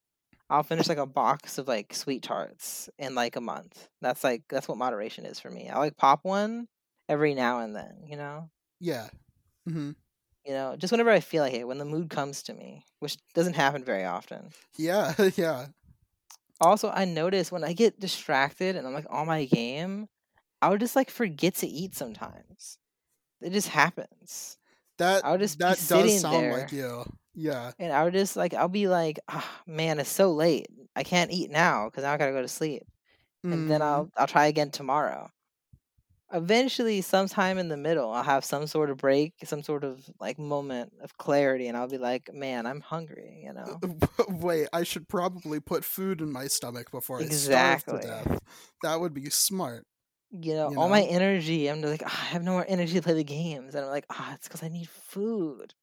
I'll 0.51 0.63
finish 0.63 0.89
like 0.89 0.99
a 0.99 1.07
box 1.07 1.59
of 1.59 1.67
like 1.69 1.91
SweeTarts 1.93 2.89
in 2.99 3.15
like 3.15 3.37
a 3.37 3.41
month. 3.41 3.89
That's 4.01 4.23
like 4.25 4.45
that's 4.49 4.69
what 4.69 4.79
moderation 4.79 5.27
is 5.27 5.41
for 5.41 5.51
me. 5.51 5.69
I 5.71 5.79
like 5.79 5.97
pop 5.97 6.21
one 6.25 6.69
every 7.09 7.35
now 7.35 7.61
and 7.61 7.75
then. 7.75 8.05
You 8.07 8.17
know. 8.17 8.51
Yeah. 8.81 9.09
hmm 9.67 9.93
You 10.45 10.53
know, 10.53 10.77
just 10.77 10.91
whenever 10.93 11.11
I 11.11 11.21
feel 11.21 11.43
like 11.43 11.55
it, 11.55 11.67
when 11.67 11.79
the 11.79 11.85
mood 11.85 12.11
comes 12.11 12.43
to 12.45 12.55
me, 12.55 12.85
which 13.01 13.17
doesn't 13.35 13.55
happen 13.55 13.83
very 13.85 14.05
often. 14.05 14.53
Yeah. 14.77 15.15
yeah. 15.37 15.67
Also, 16.61 16.91
I 16.91 17.05
notice 17.05 17.51
when 17.53 17.65
I 17.65 17.73
get 17.73 17.99
distracted 18.01 18.77
and 18.77 18.87
I'm 18.87 18.95
like 18.95 19.07
on 19.11 19.27
my 19.27 19.45
game, 19.45 20.09
I 20.63 20.69
would 20.71 20.81
just 20.81 20.97
like 20.97 21.11
forget 21.11 21.57
to 21.57 21.67
eat 21.69 21.95
sometimes. 21.95 22.79
It 23.43 23.51
just 23.53 23.69
happens. 23.69 24.59
That 24.99 25.25
I 25.25 25.33
would 25.33 25.41
just 25.41 25.59
that 25.59 25.79
does 25.87 26.15
sound 26.15 26.51
there. 26.51 26.53
like 26.53 26.73
you. 26.73 27.05
Yeah. 27.35 27.73
And 27.79 27.93
I 27.93 28.05
would 28.05 28.13
just 28.13 28.37
like, 28.37 28.55
I'll 28.55 28.69
be 28.69 28.89
like, 28.89 29.19
ah, 29.29 29.63
man, 29.67 29.99
it's 29.99 30.11
so 30.11 30.33
late. 30.33 30.69
I 30.97 31.03
can't 31.03 31.33
eat 31.33 31.51
now 31.51 31.89
because 31.91 32.05
now 32.05 32.13
I 32.13 32.17
gotta 32.19 32.33
go 32.33 32.43
to 32.43 32.49
sleep. 32.49 32.85
And 33.51 33.69
then 33.69 33.83
Mhm. 33.83 33.83
I'll 33.83 34.11
I'll 34.17 34.27
try 34.29 34.47
again 34.47 34.71
tomorrow. 34.71 35.31
Eventually, 36.33 37.01
sometime 37.01 37.59
in 37.59 37.69
the 37.69 37.77
middle, 37.77 38.11
I'll 38.11 38.23
have 38.25 38.45
some 38.45 38.67
sort 38.67 38.91
of 38.91 38.97
break, 38.97 39.35
some 39.45 39.63
sort 39.63 39.85
of 39.85 40.11
like 40.19 40.39
moment 40.39 40.93
of 41.01 41.17
clarity, 41.17 41.69
and 41.69 41.77
I'll 41.77 41.89
be 41.89 41.99
like, 41.99 42.33
man, 42.33 42.67
I'm 42.67 42.81
hungry. 42.81 43.43
You 43.45 43.53
know. 43.53 43.83
Wait, 44.29 44.69
I 44.73 44.83
should 44.83 45.09
probably 45.09 45.61
put 45.61 45.85
food 45.85 46.21
in 46.21 46.31
my 46.31 46.47
stomach 46.49 46.91
before 46.91 47.21
I 47.21 47.29
starve 47.29 47.85
to 47.87 47.99
death. 47.99 48.41
That 48.83 49.01
would 49.01 49.15
be 49.15 49.31
smart. 49.31 49.87
You 50.41 50.55
know, 50.55 50.71
You 50.71 50.79
all 50.81 50.89
my 50.89 51.03
energy. 51.03 51.69
I'm 51.69 51.81
like, 51.83 52.03
"Ah, 52.05 52.21
I 52.23 52.27
have 52.27 52.43
no 52.43 52.53
more 52.53 52.65
energy 52.69 52.95
to 52.95 53.03
play 53.03 53.15
the 53.15 53.25
games, 53.25 53.75
and 53.75 53.85
I'm 53.85 53.91
like, 53.91 54.07
ah, 54.11 54.35
it's 54.35 54.49
because 54.49 54.63
I 54.63 54.69
need 54.69 54.89
food. 54.89 55.75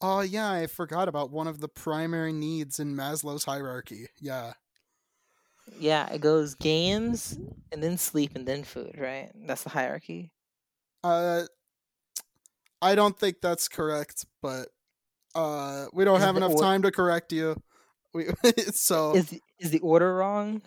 Oh 0.00 0.20
yeah, 0.20 0.50
I 0.50 0.66
forgot 0.66 1.08
about 1.08 1.30
one 1.30 1.46
of 1.46 1.60
the 1.60 1.68
primary 1.68 2.32
needs 2.32 2.78
in 2.80 2.94
Maslow's 2.94 3.44
hierarchy. 3.44 4.08
Yeah. 4.20 4.52
Yeah, 5.78 6.12
it 6.12 6.20
goes 6.20 6.54
games, 6.54 7.38
and 7.72 7.82
then 7.82 7.96
sleep, 7.98 8.32
and 8.36 8.46
then 8.46 8.62
food. 8.64 8.96
Right? 8.98 9.30
That's 9.34 9.62
the 9.62 9.70
hierarchy. 9.70 10.30
Uh 11.02 11.44
I 12.82 12.94
don't 12.94 13.18
think 13.18 13.36
that's 13.40 13.68
correct, 13.68 14.26
but 14.42 14.68
uh 15.34 15.86
we 15.92 16.04
don't 16.04 16.18
Is 16.18 16.24
have 16.24 16.36
enough 16.36 16.52
or- 16.52 16.60
time 16.62 16.82
to 16.82 16.90
correct 16.90 17.32
you. 17.32 17.56
We 18.14 18.28
so 18.72 19.14
Is 19.14 19.38
is 19.58 19.70
the 19.70 19.80
order 19.80 20.14
wrong? 20.14 20.62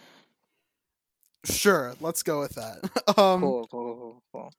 Sure, 1.46 1.96
let's 2.00 2.24
go 2.24 2.40
with 2.40 2.56
that. 2.56 2.80
um 3.18 3.58
Cool, 3.58 3.68
cool, 3.68 3.96
cool, 3.96 4.24
cool. 4.34 4.54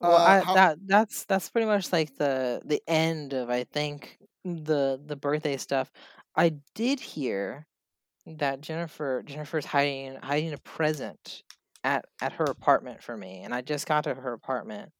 Well, 0.00 0.18
uh, 0.18 0.36
I, 0.42 0.44
how- 0.44 0.54
that 0.54 0.78
that's 0.86 1.24
that's 1.26 1.50
pretty 1.50 1.66
much 1.66 1.92
like 1.92 2.16
the 2.16 2.62
the 2.64 2.82
end 2.88 3.34
of 3.34 3.50
I 3.50 3.64
think 3.64 4.18
the 4.44 5.00
the 5.04 5.16
birthday 5.16 5.56
stuff. 5.58 5.92
I 6.36 6.50
did 6.74 7.00
hear 7.00 7.66
that 8.26 8.60
Jennifer 8.62 9.22
Jennifer's 9.24 9.66
hiding 9.66 10.16
hiding 10.16 10.52
a 10.54 10.58
present 10.58 11.44
at 11.84 12.06
at 12.20 12.34
her 12.34 12.50
apartment 12.50 13.02
for 13.02 13.16
me, 13.16 13.40
and 13.42 13.54
I 13.54 13.62
just 13.62 13.86
got 13.86 14.04
to 14.04 14.14
her 14.14 14.32
apartment. 14.34 14.92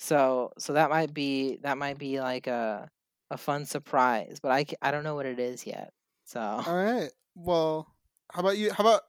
So 0.00 0.52
so 0.58 0.74
that 0.74 0.90
might 0.90 1.14
be 1.14 1.58
that 1.62 1.78
might 1.78 1.98
be 1.98 2.20
like 2.20 2.46
a 2.48 2.88
a 3.30 3.38
fun 3.38 3.66
surprise, 3.66 4.38
but 4.42 4.52
I 4.52 4.66
I 4.82 4.90
don't 4.92 5.04
know 5.04 5.14
what 5.16 5.26
it 5.26 5.40
is 5.40 5.66
yet. 5.66 5.92
So 6.26 6.66
All 6.66 6.74
right. 6.74 7.10
Well, 7.34 7.94
how 8.32 8.40
about 8.40 8.56
you? 8.58 8.72
How 8.72 8.84
about 8.84 9.02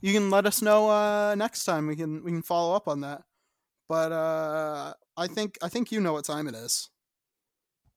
you 0.00 0.12
can 0.12 0.30
let 0.30 0.46
us 0.46 0.62
know 0.62 0.88
uh, 0.88 1.34
next 1.36 1.64
time. 1.64 1.86
We 1.86 1.96
can 1.96 2.22
we 2.24 2.30
can 2.30 2.42
follow 2.42 2.74
up 2.74 2.88
on 2.88 3.00
that. 3.00 3.22
But 3.88 4.12
uh, 4.12 4.94
I 5.16 5.26
think 5.26 5.58
I 5.62 5.68
think 5.68 5.90
you 5.90 6.00
know 6.00 6.12
what 6.12 6.24
time 6.24 6.46
it 6.46 6.54
is. 6.54 6.90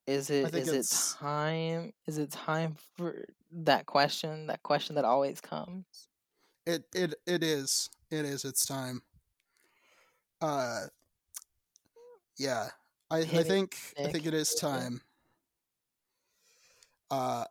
is 0.08 0.30
it 0.30 0.52
think 0.52 0.68
it 0.68 1.16
time 1.20 1.94
is 2.08 2.18
it 2.18 2.32
time 2.32 2.76
for 2.98 3.26
that 3.52 3.86
question 3.86 4.48
that 4.48 4.64
question 4.64 4.96
that 4.96 5.06
always 5.06 5.42
comes? 5.42 5.86
It 6.66 6.86
it 6.94 7.16
it 7.26 7.44
is. 7.44 7.90
It 8.10 8.26
is. 8.26 8.46
It's 8.46 8.66
time. 8.66 9.02
Uh, 10.42 10.86
yeah. 12.38 12.68
I 13.10 13.20
I 13.20 13.44
think 13.44 13.76
I 14.00 14.08
think 14.08 14.26
it 14.26 14.34
is 14.34 14.56
time. 14.56 15.02
Uh, 17.10 17.44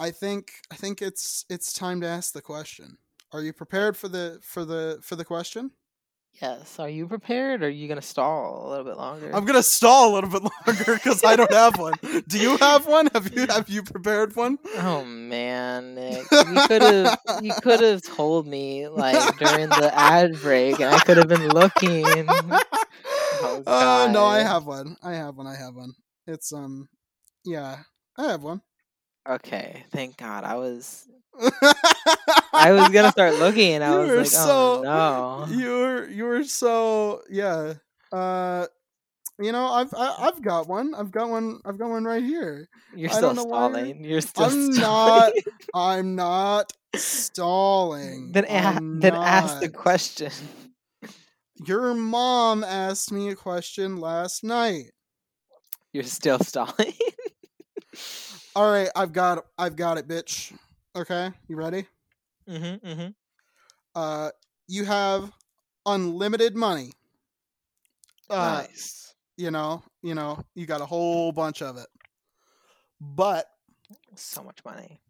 I 0.00 0.10
think 0.10 0.52
I 0.70 0.74
think 0.74 1.02
it's 1.02 1.44
it's 1.50 1.72
time 1.72 2.00
to 2.00 2.06
ask 2.06 2.32
the 2.32 2.40
question. 2.40 2.98
Are 3.32 3.42
you 3.42 3.52
prepared 3.52 3.96
for 3.96 4.08
the 4.08 4.38
for 4.42 4.64
the 4.64 4.98
for 5.02 5.16
the 5.16 5.24
question? 5.24 5.72
Yes. 6.40 6.78
Are 6.78 6.88
you 6.88 7.08
prepared 7.08 7.62
or 7.62 7.66
are 7.66 7.68
you 7.70 7.88
going 7.88 8.00
to 8.00 8.06
stall 8.06 8.66
a 8.66 8.70
little 8.70 8.84
bit 8.84 8.96
longer? 8.96 9.30
I'm 9.34 9.44
gonna 9.44 9.62
stall 9.62 10.12
a 10.12 10.14
little 10.14 10.30
bit 10.30 10.42
longer 10.66 10.94
because 10.94 11.24
I 11.24 11.34
don't 11.36 11.52
have 11.52 11.78
one. 11.78 11.94
Do 12.28 12.38
you 12.38 12.56
have 12.58 12.86
one? 12.86 13.08
Have 13.12 13.34
you 13.34 13.46
have 13.48 13.68
you 13.68 13.82
prepared 13.82 14.36
one? 14.36 14.58
Oh 14.76 15.04
man, 15.04 15.94
Nick. 15.96 16.30
You 16.30 16.60
could 16.68 16.82
have 16.82 17.18
you 17.42 17.52
could 17.62 17.80
have 17.80 18.02
told 18.02 18.46
me 18.46 18.86
like 18.88 19.36
during 19.38 19.68
the 19.68 19.90
ad 19.92 20.34
break 20.40 20.78
and 20.80 20.94
I 20.94 21.00
could 21.00 21.16
have 21.16 21.28
been 21.28 21.48
looking. 21.48 22.04
Oh, 23.40 23.62
Uh, 23.66 24.08
no, 24.12 24.24
I 24.24 24.40
have 24.40 24.64
one. 24.66 24.96
I 25.02 25.14
have 25.14 25.36
one. 25.36 25.46
I 25.46 25.56
have 25.56 25.74
one. 25.74 25.92
It's 26.26 26.52
um, 26.52 26.88
yeah, 27.44 27.78
I 28.16 28.26
have 28.30 28.42
one. 28.42 28.60
Okay, 29.28 29.84
thank 29.90 30.16
God. 30.18 30.44
I 30.44 30.54
was 30.56 31.08
I 32.52 32.72
was 32.72 32.88
to 32.90 33.10
start 33.12 33.34
looking 33.38 33.74
and 33.74 33.84
I 33.84 33.92
You 33.92 34.08
was 34.08 34.16
like, 34.18 34.26
so- 34.26 34.82
"Oh 34.86 35.46
no." 35.48 35.54
you 35.56 35.68
were 35.70 36.08
you 36.08 36.24
were 36.24 36.44
so 36.44 37.22
yeah. 37.30 37.74
Uh, 38.12 38.66
you 39.40 39.52
know, 39.52 39.66
I've 39.66 39.94
I, 39.94 40.14
I've 40.20 40.42
got 40.42 40.66
one. 40.68 40.94
I've 40.94 41.10
got 41.12 41.28
one. 41.28 41.60
I've 41.64 41.78
got 41.78 41.90
one 41.90 42.04
right 42.04 42.22
here. 42.22 42.68
You're 42.96 43.10
I 43.10 43.12
still 43.12 43.34
don't 43.34 43.36
know 43.36 43.44
why 43.44 43.68
you're- 43.68 43.72
stalling. 43.78 44.04
You're 44.04 44.20
still 44.20 44.44
I'm 44.46 44.72
stalling. 44.72 45.32
not 45.32 45.32
I'm 45.74 46.14
not 46.16 46.72
stalling. 46.96 48.32
then 48.32 48.44
a- 48.46 49.00
then 49.00 49.14
ask 49.14 49.60
the 49.60 49.68
question. 49.68 50.32
Your 51.66 51.92
mom 51.94 52.62
asked 52.64 53.10
me 53.12 53.28
a 53.30 53.36
question 53.36 53.96
last 53.98 54.42
night. 54.44 54.90
You're 55.92 56.04
still 56.04 56.38
stalling. 56.42 56.92
All 58.56 58.70
right, 58.70 58.88
I've 58.96 59.12
got 59.12 59.44
I've 59.56 59.76
got 59.76 59.98
it, 59.98 60.08
bitch. 60.08 60.52
Okay, 60.96 61.32
you 61.48 61.56
ready? 61.56 61.86
mhm. 62.46 62.80
Mhm. 62.82 63.14
Uh, 63.94 64.30
you 64.66 64.84
have 64.84 65.32
unlimited 65.86 66.56
money. 66.56 66.92
Uh, 68.30 68.64
nice. 68.68 69.14
you 69.36 69.50
know, 69.50 69.82
you 70.02 70.14
know, 70.14 70.40
you 70.54 70.66
got 70.66 70.80
a 70.82 70.86
whole 70.86 71.32
bunch 71.32 71.62
of 71.62 71.76
it. 71.76 71.88
But 73.00 73.48
So 74.16 74.42
much 74.44 74.64
money. 74.64 75.00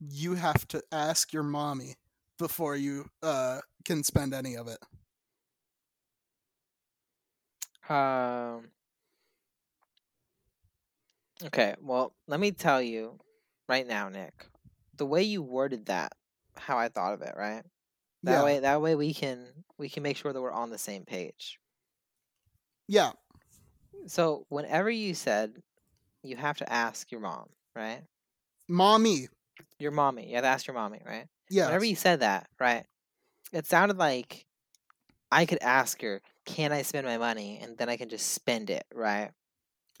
you 0.00 0.34
have 0.34 0.66
to 0.68 0.82
ask 0.92 1.32
your 1.32 1.42
mommy 1.42 1.96
before 2.38 2.76
you 2.76 3.08
uh 3.22 3.60
can 3.84 4.02
spend 4.04 4.34
any 4.34 4.56
of 4.56 4.68
it. 4.68 4.78
Um. 7.88 8.72
Okay, 11.44 11.76
well, 11.80 12.14
let 12.26 12.40
me 12.40 12.52
tell 12.52 12.82
you 12.82 13.18
right 13.68 13.86
now, 13.86 14.08
Nick. 14.10 14.49
The 15.00 15.06
way 15.06 15.22
you 15.22 15.40
worded 15.42 15.86
that, 15.86 16.12
how 16.58 16.76
I 16.76 16.90
thought 16.90 17.14
of 17.14 17.22
it, 17.22 17.32
right? 17.34 17.62
That 18.24 18.32
yeah. 18.32 18.44
way, 18.44 18.58
that 18.58 18.82
way 18.82 18.94
we 18.96 19.14
can 19.14 19.46
we 19.78 19.88
can 19.88 20.02
make 20.02 20.18
sure 20.18 20.30
that 20.30 20.42
we're 20.42 20.52
on 20.52 20.68
the 20.68 20.76
same 20.76 21.06
page. 21.06 21.58
Yeah. 22.86 23.12
So, 24.08 24.44
whenever 24.50 24.90
you 24.90 25.14
said 25.14 25.54
you 26.22 26.36
have 26.36 26.58
to 26.58 26.70
ask 26.70 27.10
your 27.10 27.22
mom, 27.22 27.48
right? 27.74 28.02
Mommy. 28.68 29.28
Your 29.78 29.90
mommy, 29.90 30.28
you 30.28 30.34
have 30.34 30.44
to 30.44 30.48
ask 30.48 30.66
your 30.66 30.74
mommy, 30.74 31.00
right? 31.06 31.24
Yeah. 31.48 31.64
Whenever 31.64 31.86
you 31.86 31.96
said 31.96 32.20
that, 32.20 32.50
right? 32.60 32.84
it 33.54 33.64
sounded 33.64 33.96
like 33.96 34.44
I 35.32 35.46
could 35.46 35.62
ask 35.62 36.02
her, 36.02 36.20
"Can 36.44 36.72
I 36.72 36.82
spend 36.82 37.06
my 37.06 37.16
money?" 37.16 37.58
and 37.62 37.78
then 37.78 37.88
I 37.88 37.96
can 37.96 38.10
just 38.10 38.32
spend 38.32 38.68
it, 38.68 38.84
right? 38.92 39.30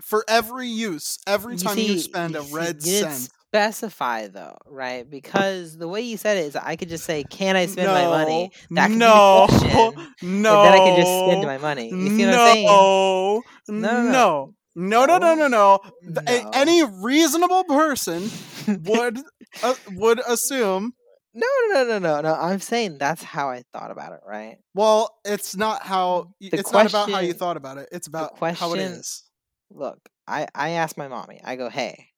For 0.02 0.26
every 0.28 0.68
use, 0.68 1.18
every 1.26 1.54
You 1.54 1.58
time 1.58 1.78
you 1.78 1.98
spend 2.00 2.36
a 2.36 2.42
red 2.42 2.84
you 2.84 3.00
cent. 3.00 3.30
Specify 3.50 4.28
though, 4.28 4.56
right? 4.66 5.08
Because 5.08 5.76
the 5.76 5.88
way 5.88 6.02
you 6.02 6.16
said 6.16 6.36
it 6.36 6.44
is, 6.46 6.56
I 6.56 6.76
could 6.76 6.88
just 6.88 7.04
say, 7.04 7.24
"Can 7.24 7.56
I 7.56 7.66
spend 7.66 7.88
my 7.88 8.06
money?" 8.06 8.50
No, 8.70 8.74
That 8.76 8.88
could 8.88 8.98
no, 8.98 9.46
be 9.50 9.58
question, 9.58 10.42
no. 10.42 10.62
then 10.62 10.72
I 10.72 10.78
can 10.78 10.96
just 11.00 11.18
spend 11.24 11.46
my 11.46 11.58
money. 11.58 11.90
You 11.90 12.08
see 12.16 12.24
what 12.26 12.34
I'm 12.34 12.54
saying? 12.54 12.66
no, 12.66 13.42
No, 13.68 14.02
no, 14.02 14.54
no, 14.76 15.06
no, 15.06 15.18
no, 15.18 15.18
no, 15.18 15.34
no, 15.34 15.48
no. 15.48 15.80
A- 16.28 16.42
No. 16.44 16.50
Any 16.54 16.84
reasonable 16.84 17.64
person 17.64 18.30
would 18.84 19.18
uh, 19.62 19.74
would 19.92 20.20
assume. 20.26 20.94
No, 21.34 21.46
no, 21.68 21.84
no, 21.84 21.84
no, 21.84 21.98
no. 21.98 22.20
No 22.22 22.34
I'm 22.34 22.60
saying 22.60 22.98
that's 22.98 23.22
how 23.22 23.50
I 23.50 23.62
thought 23.72 23.90
about 23.90 24.12
it, 24.12 24.20
right? 24.26 24.58
Well, 24.74 25.16
it's 25.24 25.56
not 25.56 25.82
how. 25.82 26.34
The 26.40 26.50
it's 26.52 26.72
not 26.72 26.86
about 26.86 27.10
how 27.10 27.18
you 27.20 27.32
thought 27.32 27.56
about 27.56 27.78
it. 27.78 27.88
It's 27.92 28.06
about 28.06 28.30
how 28.30 28.34
it 28.36 28.38
question- 28.38 28.78
is. 28.80 29.24
Look, 29.72 29.98
I 30.26 30.46
I 30.54 30.70
asked 30.70 30.96
my 30.96 31.08
mommy. 31.08 31.40
I 31.44 31.54
go, 31.56 31.68
"Hey, 31.68 32.09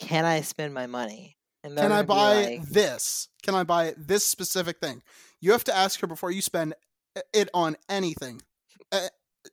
can 0.00 0.24
I 0.24 0.40
spend 0.40 0.74
my 0.74 0.86
money?" 0.86 1.36
And 1.62 1.76
Can 1.76 1.92
I 1.92 2.02
buy 2.02 2.44
like, 2.44 2.62
this? 2.68 3.28
Can 3.42 3.54
I 3.54 3.64
buy 3.64 3.94
this 3.96 4.24
specific 4.24 4.78
thing? 4.80 5.02
You 5.40 5.52
have 5.52 5.64
to 5.64 5.76
ask 5.76 6.00
her 6.00 6.06
before 6.06 6.30
you 6.30 6.40
spend 6.40 6.74
it 7.34 7.48
on 7.52 7.76
anything. 7.88 8.40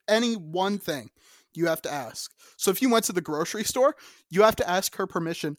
Any 0.08 0.36
one 0.36 0.80
thing 0.80 1.10
you 1.54 1.68
have 1.68 1.82
to 1.82 1.92
ask. 1.92 2.32
So 2.56 2.72
if 2.72 2.82
you 2.82 2.90
went 2.90 3.06
to 3.06 3.14
the 3.14 3.22
grocery 3.22 3.64
store, 3.64 3.96
you 4.30 4.44
have 4.44 4.56
to 4.58 4.70
ask 4.70 4.96
her 4.96 5.06
permission 5.06 5.58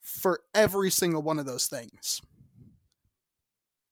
for 0.00 0.40
every 0.54 0.90
single 0.90 1.22
one 1.22 1.38
of 1.38 1.46
those 1.46 1.66
things. 1.66 2.20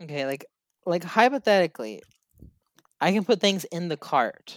Okay, 0.01 0.25
like 0.25 0.45
like 0.87 1.03
hypothetically, 1.03 2.03
I 3.01 3.13
can 3.13 3.25
put 3.25 3.41
things 3.41 3.65
in 3.65 3.89
the 3.89 3.97
cart. 3.97 4.57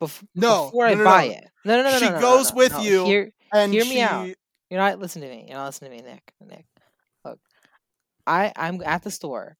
Bef- 0.00 0.26
No, 0.34 0.66
before 0.66 0.86
I 0.86 0.94
no, 0.94 0.98
no, 0.98 1.04
buy 1.04 1.26
no. 1.26 1.32
it. 1.32 1.44
No, 1.64 1.76
no, 1.76 1.82
no, 1.82 1.90
no. 1.90 1.98
She 1.98 2.04
no, 2.06 2.14
no, 2.14 2.20
goes 2.20 2.50
no, 2.52 2.56
with 2.56 2.72
no. 2.72 2.80
you. 2.80 3.04
Hear, 3.04 3.32
And 3.52 3.72
Hear 3.72 3.84
she, 3.84 3.90
me 3.90 4.00
out. 4.00 4.34
You're 4.72 4.80
not 4.80 5.00
listening 5.00 5.30
to 5.30 5.36
me. 5.36 5.46
You're 5.48 5.58
not 5.58 5.66
listening 5.66 5.92
to 5.92 6.04
me, 6.04 6.10
Nick. 6.12 6.34
Nick, 6.40 6.66
look, 7.26 7.40
I 8.26 8.52
I'm 8.56 8.82
at 8.84 9.02
the 9.04 9.12
store. 9.12 9.58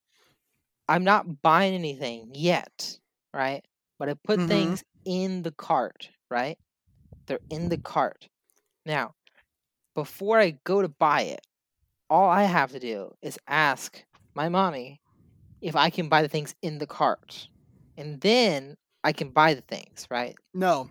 I'm 0.88 1.04
not 1.04 1.42
buying 1.42 1.74
anything 1.74 2.30
yet, 2.34 2.98
right? 3.34 3.64
But 3.98 4.10
I 4.10 4.14
put 4.14 4.42
Mhm. 4.42 4.46
things 4.46 4.84
in 5.06 5.42
the 5.42 5.52
cart, 5.52 6.10
right? 6.30 6.58
They're 7.28 7.40
in 7.50 7.70
the 7.70 7.78
cart. 7.78 8.28
Now, 8.86 9.14
before 9.96 10.40
I 10.40 10.52
go 10.64 10.82
to 10.82 10.88
buy 10.88 11.22
it, 11.22 11.46
all 12.10 12.30
I 12.30 12.44
have 12.44 12.72
to 12.72 12.80
do 12.80 13.14
is 13.22 13.38
ask 13.48 14.04
my 14.36 14.48
mommy 14.50 15.02
if 15.62 15.76
I 15.76 15.90
can 15.90 16.08
buy 16.10 16.22
the 16.22 16.28
things 16.28 16.54
in 16.62 16.78
the 16.78 16.88
cart. 16.88 17.48
And 17.98 18.20
then 18.22 18.76
I 19.04 19.12
can 19.12 19.30
buy 19.30 19.54
the 19.54 19.62
things, 19.62 20.08
right? 20.10 20.38
No, 20.54 20.90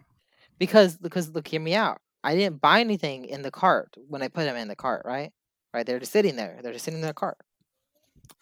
Because 0.60 0.98
because 0.98 1.30
look, 1.30 1.48
hear 1.48 1.62
me 1.62 1.76
out. 1.76 2.02
I 2.24 2.36
didn't 2.36 2.62
buy 2.62 2.80
anything 2.82 3.26
in 3.26 3.42
the 3.42 3.52
cart 3.52 3.96
when 4.08 4.22
I 4.22 4.28
put 4.28 4.44
them 4.46 4.56
in 4.56 4.68
the 4.68 4.76
cart, 4.76 5.04
right? 5.06 5.32
Right, 5.74 5.86
they're 5.86 6.00
just 6.00 6.12
sitting 6.12 6.36
there. 6.36 6.60
They're 6.62 6.74
just 6.74 6.86
sitting 6.86 7.00
in 7.02 7.08
the 7.08 7.14
cart. 7.14 7.38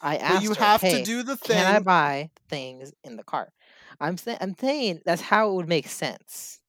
I 0.02 0.18
asked 0.18 0.36
but 0.36 0.44
you 0.44 0.50
her, 0.50 0.56
have 0.56 0.82
"Hey, 0.82 1.00
to 1.00 1.04
do 1.04 1.24
the 1.24 1.36
thing. 1.38 1.58
can 1.58 1.76
I 1.76 1.80
buy 1.80 2.32
things 2.50 2.92
in 3.04 3.16
the 3.18 3.24
cart? 3.24 3.52
I'm 4.00 4.18
saying 4.18 4.38
I'm 4.42 4.56
saying 4.58 5.02
that's 5.06 5.22
how 5.22 5.50
it 5.50 5.54
would 5.56 5.68
make 5.70 5.88
sense. 5.88 6.60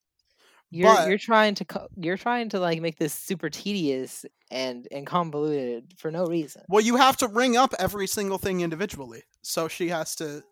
You're 0.70 0.92
But- 0.94 1.08
you're 1.08 1.18
trying 1.18 1.54
to 1.56 1.64
co- 1.64 1.88
you're 1.96 2.16
trying 2.16 2.48
to 2.50 2.60
like 2.60 2.80
make 2.80 2.98
this 2.98 3.12
super 3.14 3.48
tedious 3.50 4.24
and 4.50 4.86
and 4.92 5.06
convoluted 5.06 5.94
for 5.96 6.10
no 6.10 6.24
reason. 6.26 6.62
well, 6.68 6.80
you 6.82 6.96
have 6.96 7.16
to 7.18 7.28
ring 7.28 7.56
up 7.56 7.74
every 7.78 8.06
single 8.06 8.38
thing 8.38 8.60
individually. 8.60 9.22
So 9.42 9.66
she 9.68 9.88
has 9.88 10.14
to 10.16 10.42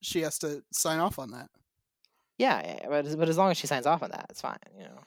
she 0.00 0.22
has 0.22 0.38
to 0.40 0.62
sign 0.72 0.98
off 0.98 1.18
on 1.18 1.30
that. 1.32 1.48
Yeah, 2.38 2.60
yeah, 2.64 2.88
but 2.88 3.16
but 3.18 3.28
as 3.28 3.38
long 3.38 3.50
as 3.50 3.56
she 3.56 3.66
signs 3.66 3.86
off 3.86 4.02
on 4.02 4.10
that, 4.10 4.26
it's 4.30 4.40
fine. 4.40 4.58
You 4.76 4.84
know. 4.84 4.98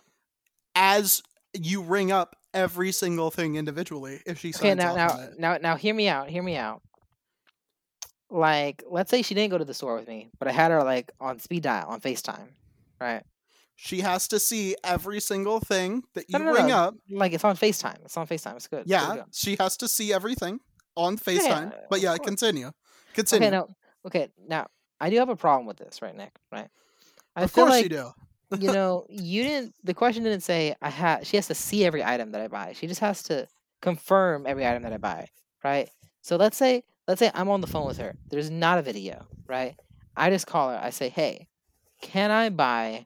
As 0.76 1.24
you 1.54 1.82
ring 1.82 2.12
up 2.12 2.36
every 2.54 2.92
single 2.92 3.32
thing 3.32 3.56
individually 3.56 4.22
if 4.26 4.40
she 4.40 4.52
signs 4.52 4.64
Okay, 4.64 4.76
now 4.76 4.92
off 4.92 4.96
now 4.98 5.10
on 5.12 5.24
it. 5.24 5.40
now 5.40 5.58
now 5.58 5.76
hear 5.76 5.94
me 5.94 6.08
out. 6.08 6.30
Hear 6.30 6.44
me 6.44 6.56
out. 6.58 6.82
Like, 8.30 8.84
let's 8.90 9.12
say 9.12 9.22
she 9.22 9.36
didn't 9.36 9.52
go 9.52 9.58
to 9.58 9.66
the 9.66 9.74
store 9.74 9.96
with 9.96 10.08
me, 10.08 10.30
but 10.40 10.48
I 10.48 10.52
had 10.52 10.72
her 10.72 10.84
like 10.84 11.12
on 11.20 11.40
speed 11.40 11.64
dial 11.64 11.88
on 11.90 12.02
Facetime, 12.02 12.50
right? 13.00 13.24
She 13.76 14.02
has 14.02 14.28
to 14.30 14.40
see 14.40 14.76
every 14.84 15.20
single 15.20 15.60
thing 15.60 16.04
that 16.14 16.30
you 16.30 16.40
no, 16.40 16.46
no, 16.46 16.54
ring 16.54 16.68
no. 16.68 16.76
up. 16.76 16.96
Like 17.10 17.34
it's 17.34 17.44
on 17.44 17.56
Facetime. 17.56 18.04
It's 18.06 18.18
on 18.18 18.26
Facetime. 18.26 18.56
It's 18.56 18.68
good. 18.68 18.82
it's 18.82 18.90
good 18.90 18.92
Yeah, 18.92 19.24
she 19.34 19.56
has 19.60 19.78
to 19.78 19.88
see 19.88 20.12
everything 20.14 20.60
on 20.96 21.14
Yeah, 21.14 21.34
FaceTime. 21.34 21.74
but 21.90 22.02
yeah, 22.02 22.18
continue. 22.18 22.72
Continue. 23.14 23.48
Okay, 23.48 23.52
now 23.56 23.68
okay, 24.06 24.30
now 24.48 24.68
I 25.00 25.10
do 25.10 25.18
have 25.18 25.30
a 25.30 25.36
problem 25.36 25.68
with 25.68 25.78
this, 25.78 26.02
right, 26.02 26.16
Nick? 26.16 26.32
Right? 26.52 26.70
I 27.36 27.44
of 27.44 27.52
feel 27.52 27.66
course 27.66 27.76
like 27.76 27.84
you 27.84 27.90
do. 27.90 28.12
You 28.60 28.72
know, 28.74 29.06
you 29.10 29.44
didn't. 29.44 29.76
The 29.84 29.94
question 29.94 30.24
didn't 30.24 30.44
say 30.44 30.76
I 30.82 30.90
had. 30.90 31.26
She 31.28 31.38
has 31.38 31.48
to 31.48 31.56
see 31.56 31.86
every 31.86 32.04
item 32.04 32.32
that 32.32 32.42
I 32.42 32.48
buy. 32.48 32.74
She 32.74 32.88
just 32.88 33.02
has 33.02 33.24
to 33.24 33.48
confirm 33.82 34.46
every 34.48 34.66
item 34.66 34.84
that 34.84 34.94
I 34.94 34.98
buy, 34.98 35.28
right? 35.64 35.90
So 36.22 36.36
let's 36.38 36.58
say, 36.58 36.84
let's 37.08 37.20
say 37.20 37.32
I'm 37.34 37.50
on 37.50 37.62
the 37.62 37.68
phone 37.68 37.86
with 37.86 37.98
her. 37.98 38.16
There's 38.30 38.50
not 38.50 38.80
a 38.80 38.82
video, 38.82 39.28
right? 39.48 39.76
I 40.18 40.30
just 40.30 40.48
call 40.48 40.70
her. 40.70 40.80
I 40.82 40.90
say, 40.90 41.10
"Hey, 41.10 41.48
can 42.02 42.32
I 42.32 42.50
buy 42.50 43.06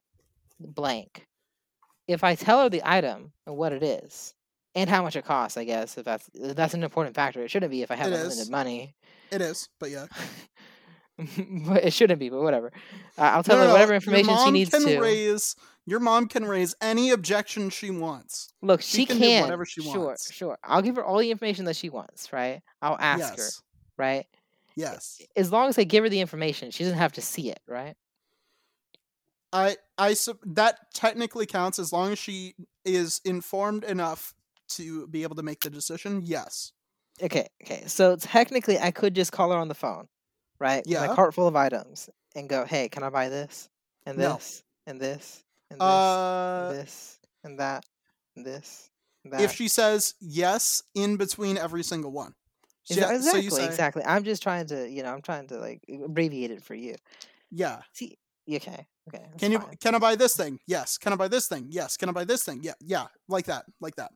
blank?" 0.60 1.28
If 2.08 2.24
I 2.24 2.36
tell 2.36 2.64
her 2.64 2.70
the 2.70 2.82
item 2.84 3.34
and 3.46 3.56
what 3.56 3.72
it 3.72 3.84
is 3.84 4.34
and 4.74 4.90
how 4.90 5.04
much 5.04 5.16
it 5.16 5.26
costs, 5.26 5.58
I 5.58 5.64
guess 5.64 5.98
if 5.98 6.06
that's 6.06 6.30
if 6.34 6.56
that's 6.56 6.74
an 6.74 6.84
important 6.84 7.16
factor. 7.16 7.44
It 7.44 7.52
shouldn't 7.52 7.72
be 7.72 7.82
if 7.82 7.92
I 7.92 7.96
have 7.96 8.08
It 8.08 8.16
unlimited 8.16 8.42
is. 8.44 8.50
money, 8.50 8.96
It 9.32 9.42
is, 9.42 9.70
but 9.80 9.92
yeah. 9.92 10.08
but 11.68 11.84
it 11.84 11.94
shouldn't 11.94 12.20
be. 12.20 12.30
But 12.30 12.42
whatever. 12.42 12.72
Uh, 13.18 13.22
I'll 13.22 13.44
tell 13.44 13.56
No, 13.58 13.62
her 13.64 13.68
no, 13.68 13.74
whatever 13.74 13.94
information 13.94 14.36
she 14.46 14.52
needs 14.52 14.70
can 14.70 14.84
to. 14.86 15.00
raise 15.00 15.56
your 15.86 16.00
mom 16.00 16.28
can 16.28 16.46
raise 16.46 16.76
any 16.82 17.10
objection 17.10 17.70
she 17.70 17.90
wants. 17.90 18.54
Look, 18.62 18.82
She 18.82 18.98
she, 18.98 19.06
can 19.08 19.18
can. 19.18 19.40
do 19.42 19.46
whatever 19.46 19.66
she 19.66 19.82
sure, 19.82 20.06
wants. 20.08 20.32
sure. 20.32 20.50
Sure. 20.50 20.58
I'll 20.64 20.82
give 20.84 20.96
her 20.98 21.04
all 21.04 21.18
the 21.18 21.32
information 21.32 21.66
that 21.66 21.76
she 21.76 21.90
wants, 21.90 22.32
right? 22.32 22.62
I'll 22.82 22.98
ask 23.00 23.38
her, 23.38 23.48
right? 23.98 24.26
Yes. 24.76 25.20
As 25.36 25.52
long 25.52 25.68
as 25.68 25.78
I 25.80 25.84
give 25.84 26.04
her 26.04 26.10
the 26.10 26.22
information, 26.22 26.70
she 26.72 26.84
doesn't 26.84 27.00
have 27.00 27.14
to 27.14 27.22
see 27.22 27.50
it, 27.50 27.60
right? 27.68 27.96
I 29.52 29.78
I 29.98 30.16
that 30.46 30.94
technically 30.94 31.46
counts 31.48 31.80
as 31.80 31.92
long 31.92 32.12
as 32.12 32.20
she 32.20 32.54
is 32.86 33.20
informed 33.26 33.84
enough 33.84 34.34
to 34.70 35.08
be 35.08 35.24
able 35.24 35.36
to 35.36 35.44
make 35.44 35.62
the 35.62 35.70
decision. 35.72 36.22
Yes. 36.24 36.72
Okay, 37.22 37.48
okay. 37.64 37.84
So 37.88 38.16
technically, 38.16 38.78
I 38.80 38.92
could 38.92 39.16
just 39.16 39.32
call 39.32 39.52
her 39.52 39.58
on 39.58 39.68
the 39.68 39.74
phone, 39.76 40.08
right? 40.60 40.84
Yeah. 40.86 41.08
my 41.08 41.16
cart 41.16 41.34
full 41.34 41.48
of 41.48 41.56
items 41.56 42.10
and 42.36 42.48
go, 42.50 42.66
"Hey, 42.66 42.90
can 42.90 43.04
I 43.04 43.10
buy 43.10 43.30
this 43.30 43.70
and 44.06 44.18
No. 44.18 44.34
this 44.36 44.64
and 44.86 45.00
this 45.00 45.44
and 45.70 45.80
this 45.80 45.86
Uh 45.86 46.70
and 46.72 46.80
this 46.80 47.20
and 47.44 47.60
that 47.60 47.86
and 48.36 48.46
this 48.46 48.90
and 49.24 49.34
that?" 49.34 49.42
if 49.42 49.54
she 49.54 49.68
says 49.68 50.16
yes 50.20 50.84
in 50.96 51.18
between 51.18 51.58
every 51.58 51.84
single 51.84 52.12
one. 52.12 52.34
So 52.84 52.96
exactly, 52.96 53.42
you 53.42 53.52
say 53.52 53.66
exactly. 53.66 54.04
I'm 54.04 54.24
just 54.24 54.42
trying 54.42 54.66
to, 54.68 54.90
you 54.90 55.04
know, 55.04 55.14
I'm 55.14 55.22
trying 55.22 55.48
to 55.50 55.60
like 55.60 55.82
abbreviate 55.88 56.50
it 56.50 56.64
for 56.64 56.74
you. 56.74 56.96
yeah. 57.52 57.82
See, 57.94 58.18
okay, 58.50 58.88
okay. 59.08 59.26
Can 59.38 59.52
you 59.52 59.60
fine. 59.60 59.76
can 59.78 59.94
I 59.94 60.00
buy 60.00 60.16
this 60.16 60.36
thing? 60.36 60.60
Yes. 60.66 60.98
Can 60.98 61.14
I 61.14 61.16
buy 61.16 61.28
this 61.28 61.48
thing? 61.48 61.68
Yes. 61.70 61.98
Can 61.98 62.10
I 62.10 62.14
buy 62.14 62.24
this 62.24 62.44
thing? 62.44 62.62
Yeah. 62.64 62.74
Yeah. 62.80 63.06
Like 63.28 63.46
that. 63.46 63.66
Like 63.80 63.96
that. 63.98 64.12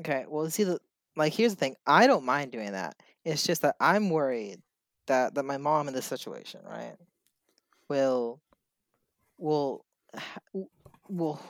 Okay, 0.00 0.26
well, 0.28 0.48
see 0.50 0.64
the 0.64 0.78
like 1.16 1.32
here's 1.32 1.52
the 1.54 1.58
thing. 1.58 1.74
I 1.86 2.06
don't 2.06 2.24
mind 2.24 2.52
doing 2.52 2.72
that. 2.72 2.96
It's 3.24 3.42
just 3.44 3.62
that 3.62 3.76
I'm 3.80 4.10
worried 4.10 4.60
that 5.06 5.34
that 5.34 5.44
my 5.44 5.58
mom 5.58 5.88
in 5.88 5.94
this 5.94 6.06
situation, 6.06 6.62
right, 6.64 6.96
will 7.88 8.40
will 9.38 9.84
will 11.08 11.40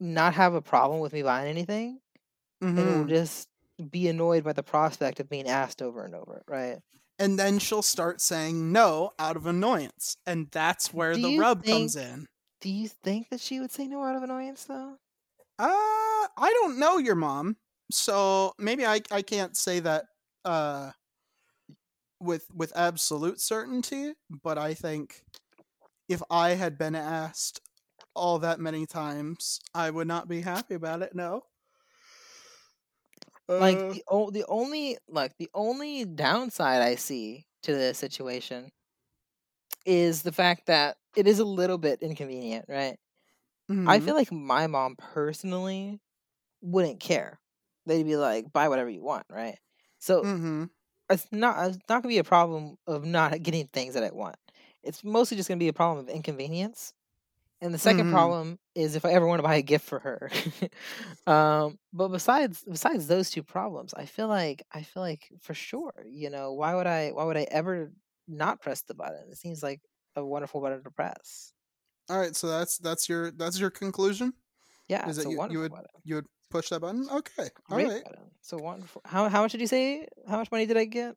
not 0.00 0.34
have 0.34 0.54
a 0.54 0.62
problem 0.62 1.00
with 1.00 1.12
me 1.12 1.22
buying 1.22 1.48
anything, 1.48 2.00
and 2.76 2.88
will 2.88 3.06
Mhm. 3.06 3.08
just 3.08 3.48
be 3.90 4.08
annoyed 4.08 4.44
by 4.44 4.52
the 4.54 4.62
prospect 4.62 5.20
of 5.20 5.28
being 5.28 5.48
asked 5.48 5.82
over 5.82 6.04
and 6.04 6.14
over, 6.14 6.42
right? 6.48 6.80
And 7.18 7.38
then 7.38 7.58
she'll 7.58 7.82
start 7.82 8.20
saying 8.22 8.72
no 8.72 9.12
out 9.18 9.36
of 9.36 9.44
annoyance, 9.46 10.16
and 10.26 10.50
that's 10.50 10.94
where 10.94 11.12
Do 11.14 11.20
the 11.20 11.30
rub 11.30 11.64
comes 11.66 11.94
in. 11.94 12.26
Do 12.60 12.68
you 12.70 12.88
think 12.88 13.30
that 13.30 13.40
she 13.40 13.60
would 13.60 13.70
say 13.72 13.86
no 13.86 14.02
out 14.04 14.16
of 14.16 14.22
annoyance 14.22 14.64
though? 14.66 14.98
Uh, 15.58 16.28
I 16.36 16.52
don't 16.60 16.78
know 16.78 16.98
your 16.98 17.14
mom, 17.14 17.56
so 17.90 18.52
maybe 18.58 18.84
I 18.86 19.00
I 19.10 19.22
can't 19.22 19.56
say 19.56 19.80
that 19.80 20.06
uh 20.44 20.92
with 22.20 22.46
with 22.54 22.72
absolute 22.76 23.40
certainty, 23.40 24.14
but 24.30 24.58
I 24.58 24.74
think 24.74 25.22
if 26.08 26.22
I 26.30 26.50
had 26.50 26.78
been 26.78 26.94
asked 26.96 27.60
all 28.14 28.38
that 28.40 28.60
many 28.60 28.86
times, 28.86 29.60
I 29.74 29.90
would 29.90 30.08
not 30.08 30.28
be 30.28 30.42
happy 30.42 30.74
about 30.74 31.02
it. 31.02 31.14
No. 31.14 31.44
like 33.58 33.78
Uh, 33.78 33.94
the 33.94 34.04
o- 34.08 34.30
the 34.30 34.44
only 34.48 34.98
like 35.08 35.36
the 35.38 35.50
only 35.54 36.04
downside 36.04 36.82
I 36.82 36.94
see 36.96 37.46
to 37.62 37.72
this 37.74 37.98
situation 37.98 38.70
is 39.84 40.22
the 40.22 40.32
fact 40.32 40.66
that 40.66 40.96
it 41.16 41.26
is 41.26 41.38
a 41.38 41.44
little 41.44 41.78
bit 41.78 42.02
inconvenient, 42.02 42.66
right? 42.68 42.98
I 43.86 44.00
mhm. 44.00 44.00
feel 44.00 44.16
like 44.16 44.32
my 44.32 44.66
mom 44.68 44.96
personally 44.98 46.00
wouldn't 46.62 47.00
care. 47.00 47.40
They'd 47.86 48.04
be 48.04 48.16
like, 48.16 48.52
buy 48.52 48.68
whatever 48.68 48.90
you 48.90 49.02
want, 49.02 49.26
right? 49.30 49.58
So 50.00 50.26
Mhm. 50.26 50.68
It's 51.10 51.26
not 51.32 51.68
it's 51.68 51.78
not 51.88 52.02
gonna 52.02 52.08
be 52.12 52.18
a 52.18 52.24
problem 52.24 52.76
of 52.86 53.04
not 53.04 53.42
getting 53.42 53.66
things 53.68 53.94
that 53.94 54.04
I 54.04 54.10
want. 54.10 54.36
It's 54.82 55.04
mostly 55.04 55.36
just 55.36 55.48
gonna 55.48 55.58
be 55.58 55.68
a 55.68 55.72
problem 55.72 56.06
of 56.06 56.10
inconvenience. 56.14 56.92
And 57.62 57.72
the 57.74 57.78
2nd 57.78 58.06
Mhm. 58.08 58.10
problem 58.12 58.58
is 58.74 58.96
if 58.96 59.04
I 59.06 59.12
ever 59.12 59.26
want 59.26 59.38
to 59.38 59.42
buy 59.42 59.56
a 59.56 59.62
gift 59.62 59.86
for 59.86 59.98
her. 60.00 60.30
um, 61.26 61.78
but 61.92 62.08
besides 62.08 62.64
besides 62.70 63.06
those 63.06 63.30
two 63.30 63.42
problems, 63.42 63.94
I 63.94 64.04
feel 64.06 64.28
like 64.28 64.62
I 64.72 64.82
feel 64.82 65.02
like 65.02 65.28
for 65.40 65.54
sure, 65.54 65.92
you 66.08 66.30
know, 66.30 66.52
why 66.52 66.74
would 66.74 66.86
I 66.86 67.10
why 67.10 67.24
would 67.24 67.36
I 67.36 67.46
ever 67.50 67.92
not 68.28 68.60
press 68.60 68.82
the 68.82 68.94
button? 68.94 69.28
It 69.30 69.38
seems 69.38 69.62
like 69.62 69.80
a 70.16 70.24
wonderful 70.24 70.60
button 70.60 70.82
to 70.84 70.90
press. 70.90 71.52
All 72.10 72.18
right, 72.18 72.36
so 72.36 72.46
that's 72.48 72.78
that's 72.78 73.08
your 73.08 73.30
that's 73.30 73.58
your 73.58 73.70
conclusion. 73.70 74.34
Yeah, 74.88 75.08
Is 75.08 75.18
it's 75.18 75.24
that 75.24 75.28
a 75.28 75.30
you- 75.30 75.34
you 75.34 75.38
wonderful 75.38 75.62
would- 75.62 75.72
button. 75.72 75.90
You 76.04 76.14
would 76.16 76.26
push 76.50 76.68
that 76.70 76.80
button. 76.80 77.06
Okay, 77.10 77.48
all 77.70 77.76
right, 77.78 78.04
button. 78.04 78.30
So 78.40 78.58
wonderful. 78.58 79.02
How 79.04 79.28
how 79.28 79.42
much 79.42 79.52
did 79.52 79.60
you 79.60 79.66
say? 79.66 80.06
How 80.28 80.38
much 80.38 80.50
money 80.50 80.66
did 80.66 80.76
I 80.76 80.84
get? 80.84 81.16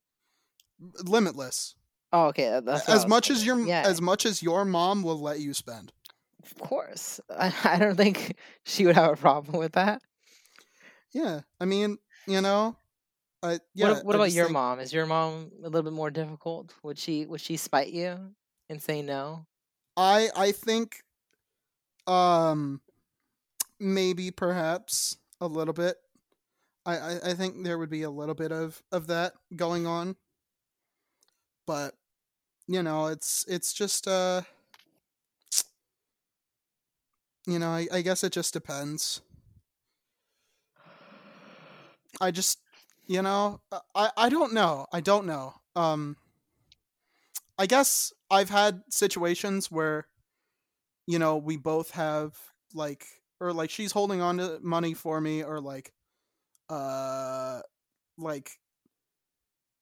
limitless. 1.04 1.76
Oh, 2.14 2.28
okay. 2.28 2.60
That's 2.64 2.88
As 2.88 3.06
much 3.06 3.30
as 3.30 3.46
your 3.46 3.60
yeah, 3.66 3.84
as 3.86 4.02
much 4.02 4.26
as 4.26 4.42
your 4.42 4.66
mom 4.66 5.04
will 5.04 5.20
let 5.22 5.40
you 5.40 5.54
spend. 5.54 5.92
of 6.44 6.58
course. 6.58 7.20
I, 7.30 7.54
I 7.64 7.78
don't 7.80 7.96
think 7.98 8.36
she 8.66 8.86
would 8.86 8.96
have 8.96 9.14
a 9.14 9.18
problem 9.18 9.60
with 9.60 9.74
that. 9.74 10.02
Yeah, 11.12 11.42
I 11.60 11.66
mean, 11.66 11.98
you 12.28 12.40
know, 12.42 12.76
I 13.44 13.60
yeah. 13.76 13.90
what 13.94 14.06
what 14.06 14.16
I 14.16 14.20
about 14.20 14.32
your 14.32 14.46
think- 14.46 14.54
mom? 14.54 14.80
Is 14.80 14.94
your 14.94 15.06
mom 15.06 15.52
a 15.62 15.70
little 15.70 15.84
bit 15.84 15.94
more 15.94 16.10
difficult? 16.12 16.74
Would 16.84 16.98
she 16.98 17.26
would 17.26 17.42
she 17.42 17.58
spite 17.58 17.90
you 17.92 18.34
and 18.70 18.82
say 18.82 19.02
no? 19.02 19.46
I 19.98 20.30
I 20.36 20.52
think, 20.54 21.04
um, 22.08 22.82
maybe 23.80 24.32
perhaps 24.32 25.18
a 25.42 25.48
little 25.48 25.74
bit. 25.74 25.98
I, 26.86 26.98
I 26.98 27.20
I 27.32 27.34
think 27.36 27.64
there 27.64 27.78
would 27.80 27.90
be 27.90 28.04
a 28.04 28.10
little 28.12 28.36
bit 28.36 28.52
of 28.52 28.84
of 28.92 29.08
that 29.08 29.34
going 29.56 29.88
on, 29.88 30.16
but 31.66 31.96
you 32.68 32.84
know, 32.84 33.08
it's 33.08 33.46
it's 33.48 33.74
just 33.74 34.08
uh, 34.08 34.42
you 37.46 37.60
know, 37.60 37.70
I, 37.70 37.88
I 37.92 38.02
guess 38.02 38.24
it 38.24 38.32
just 38.32 38.54
depends. 38.54 39.22
I 42.22 42.32
just, 42.32 42.60
you 43.08 43.22
know, 43.22 43.62
I 43.96 44.12
I 44.18 44.30
don't 44.30 44.54
know. 44.54 44.86
I 44.92 45.02
don't 45.02 45.26
know. 45.26 45.54
Um, 45.76 46.18
I 47.58 47.66
guess 47.66 48.14
I've 48.32 48.50
had 48.50 48.84
situations 48.90 49.70
where, 49.70 50.08
you 51.08 51.20
know, 51.20 51.38
we 51.38 51.58
both 51.58 51.92
have 51.92 52.38
like, 52.74 53.06
or 53.40 53.54
like 53.54 53.70
she's 53.70 53.92
holding 53.92 54.22
on 54.22 54.38
to 54.38 54.60
money 54.62 54.94
for 54.94 55.20
me, 55.22 55.44
or 55.44 55.60
like, 55.60 55.92
uh, 56.70 57.62
like 58.18 58.52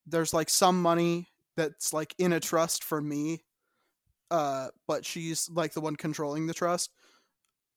there's 0.06 0.34
like 0.34 0.50
some 0.50 0.82
money 0.82 1.28
that's 1.56 1.94
like 1.94 2.14
in 2.18 2.34
a 2.34 2.40
trust 2.40 2.84
for 2.84 3.02
me, 3.02 3.44
uh, 4.32 4.68
but 4.88 5.06
she's 5.06 5.50
like 5.50 5.74
the 5.74 5.82
one 5.82 5.96
controlling 5.96 6.48
the 6.48 6.54
trust, 6.54 6.92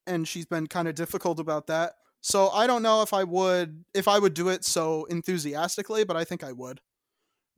and 0.07 0.27
she's 0.27 0.45
been 0.45 0.67
kind 0.67 0.87
of 0.87 0.95
difficult 0.95 1.39
about 1.39 1.67
that. 1.67 1.93
So 2.21 2.49
I 2.49 2.67
don't 2.67 2.83
know 2.83 3.01
if 3.01 3.13
I 3.13 3.23
would 3.23 3.83
if 3.93 4.07
I 4.07 4.19
would 4.19 4.33
do 4.33 4.49
it 4.49 4.63
so 4.63 5.05
enthusiastically, 5.05 6.03
but 6.03 6.15
I 6.15 6.23
think 6.23 6.43
I 6.43 6.51
would. 6.51 6.79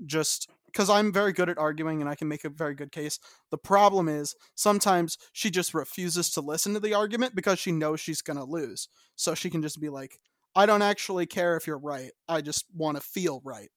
Just 0.06 0.50
because 0.74 0.90
I'm 0.90 1.14
very 1.14 1.32
good 1.32 1.50
at 1.50 1.58
arguing 1.58 2.02
and 2.02 2.10
I 2.10 2.16
can 2.16 2.28
make 2.28 2.44
a 2.44 2.50
very 2.50 2.74
good 2.74 2.92
case. 2.92 3.20
The 3.52 3.58
problem 3.58 4.10
is 4.10 4.36
sometimes 4.56 5.18
she 5.32 5.52
just 5.52 5.74
refuses 5.74 6.32
to 6.32 6.42
listen 6.42 6.74
to 6.74 6.80
the 6.80 6.96
argument 6.96 7.36
because 7.36 7.60
she 7.60 7.72
knows 7.72 8.00
she's 8.00 8.22
gonna 8.22 8.46
lose. 8.46 8.90
So 9.16 9.36
she 9.36 9.50
can 9.50 9.62
just 9.62 9.80
be 9.80 9.90
like, 9.90 10.18
I 10.56 10.66
don't 10.66 10.82
actually 10.82 11.26
care 11.26 11.56
if 11.56 11.68
you're 11.68 11.78
right. 11.78 12.12
I 12.28 12.42
just 12.42 12.66
want 12.76 12.98
to 12.98 13.02
feel 13.02 13.42
right. 13.44 13.70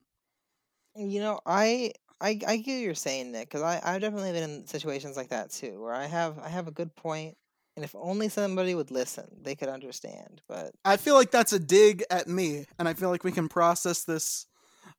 You 0.96 1.20
know, 1.20 1.40
I 1.46 1.92
I 2.20 2.38
I 2.46 2.56
get 2.56 2.74
what 2.74 2.82
you're 2.82 2.94
saying, 2.94 3.32
Nick, 3.32 3.48
because 3.48 3.62
I 3.62 3.80
I've 3.84 4.00
definitely 4.00 4.32
been 4.32 4.50
in 4.50 4.66
situations 4.66 5.16
like 5.16 5.28
that 5.28 5.50
too, 5.50 5.80
where 5.80 5.94
I 5.94 6.06
have 6.06 6.38
I 6.38 6.48
have 6.48 6.68
a 6.68 6.72
good 6.72 6.94
point, 6.96 7.36
and 7.76 7.84
if 7.84 7.94
only 7.94 8.28
somebody 8.28 8.74
would 8.74 8.90
listen, 8.90 9.26
they 9.42 9.54
could 9.54 9.68
understand. 9.68 10.40
But 10.48 10.72
I 10.84 10.96
feel 10.96 11.14
like 11.14 11.30
that's 11.30 11.52
a 11.52 11.58
dig 11.58 12.04
at 12.10 12.28
me, 12.28 12.64
and 12.78 12.88
I 12.88 12.94
feel 12.94 13.10
like 13.10 13.24
we 13.24 13.32
can 13.32 13.48
process 13.48 14.04
this. 14.04 14.46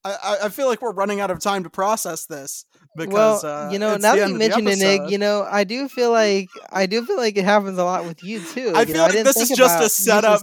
I, 0.03 0.11
I, 0.11 0.37
I 0.45 0.49
feel 0.49 0.67
like 0.67 0.81
we're 0.81 0.93
running 0.93 1.19
out 1.19 1.31
of 1.31 1.39
time 1.39 1.63
to 1.63 1.69
process 1.69 2.25
this 2.25 2.65
because 2.95 3.43
well, 3.43 3.67
uh, 3.67 3.71
you 3.71 3.79
know, 3.79 3.93
it's 3.93 4.01
now 4.01 4.15
that 4.15 4.29
you 4.29 4.35
mentioned 4.35 4.67
it, 4.67 4.79
Nick, 4.79 5.11
you 5.11 5.17
know, 5.17 5.45
I 5.49 5.63
do 5.63 5.87
feel 5.87 6.11
like 6.11 6.49
I 6.71 6.85
do 6.85 7.05
feel 7.05 7.17
like 7.17 7.37
it 7.37 7.45
happens 7.45 7.77
a 7.77 7.83
lot 7.83 8.05
with 8.05 8.23
you 8.23 8.39
too. 8.39 8.73
I 8.75 8.81
you 8.81 8.85
feel 8.87 8.95
know, 8.95 9.01
like 9.03 9.11
didn't 9.11 9.25
this 9.25 9.37
is 9.37 9.57
just 9.57 9.83
a 9.83 9.89
setup 9.89 10.41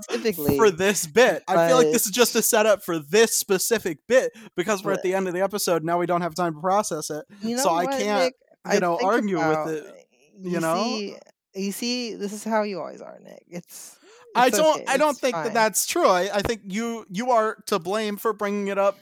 for 0.56 0.70
this 0.70 1.06
bit. 1.06 1.42
I 1.48 1.68
feel 1.68 1.76
like 1.76 1.92
this 1.92 2.06
is 2.06 2.12
just 2.12 2.34
a 2.36 2.42
setup 2.42 2.82
for 2.82 2.98
this 2.98 3.34
specific 3.34 3.98
bit 4.06 4.32
because 4.56 4.84
we're 4.84 4.92
at 4.92 5.02
the 5.02 5.14
end 5.14 5.28
of 5.28 5.34
the 5.34 5.42
episode. 5.42 5.84
Now 5.84 5.98
we 5.98 6.06
don't 6.06 6.22
have 6.22 6.34
time 6.34 6.54
to 6.54 6.60
process 6.60 7.10
it. 7.10 7.24
You 7.42 7.56
know 7.56 7.62
so 7.62 7.74
I 7.74 7.86
can't, 7.86 8.24
Nick? 8.24 8.74
you 8.74 8.80
know, 8.80 8.98
argue 9.02 9.36
with 9.38 9.68
it, 9.68 10.06
You, 10.40 10.52
you 10.52 10.60
know? 10.60 10.82
see, 10.82 11.16
you 11.54 11.72
see, 11.72 12.14
this 12.14 12.32
is 12.32 12.44
how 12.44 12.62
you 12.62 12.80
always 12.80 13.00
are, 13.00 13.18
Nick. 13.22 13.44
It's. 13.48 13.96
I 14.36 14.50
don't. 14.50 14.80
okay, 14.80 14.84
I 14.88 14.96
don't 14.96 15.10
it's 15.10 15.20
think 15.20 15.36
fine. 15.36 15.44
that 15.44 15.54
that's 15.54 15.86
true. 15.86 16.08
I, 16.08 16.28
I 16.34 16.42
think 16.42 16.62
you 16.64 17.06
you 17.08 17.30
are 17.30 17.56
to 17.66 17.78
blame 17.78 18.16
for 18.16 18.32
bringing 18.32 18.66
it 18.66 18.78
up 18.78 18.98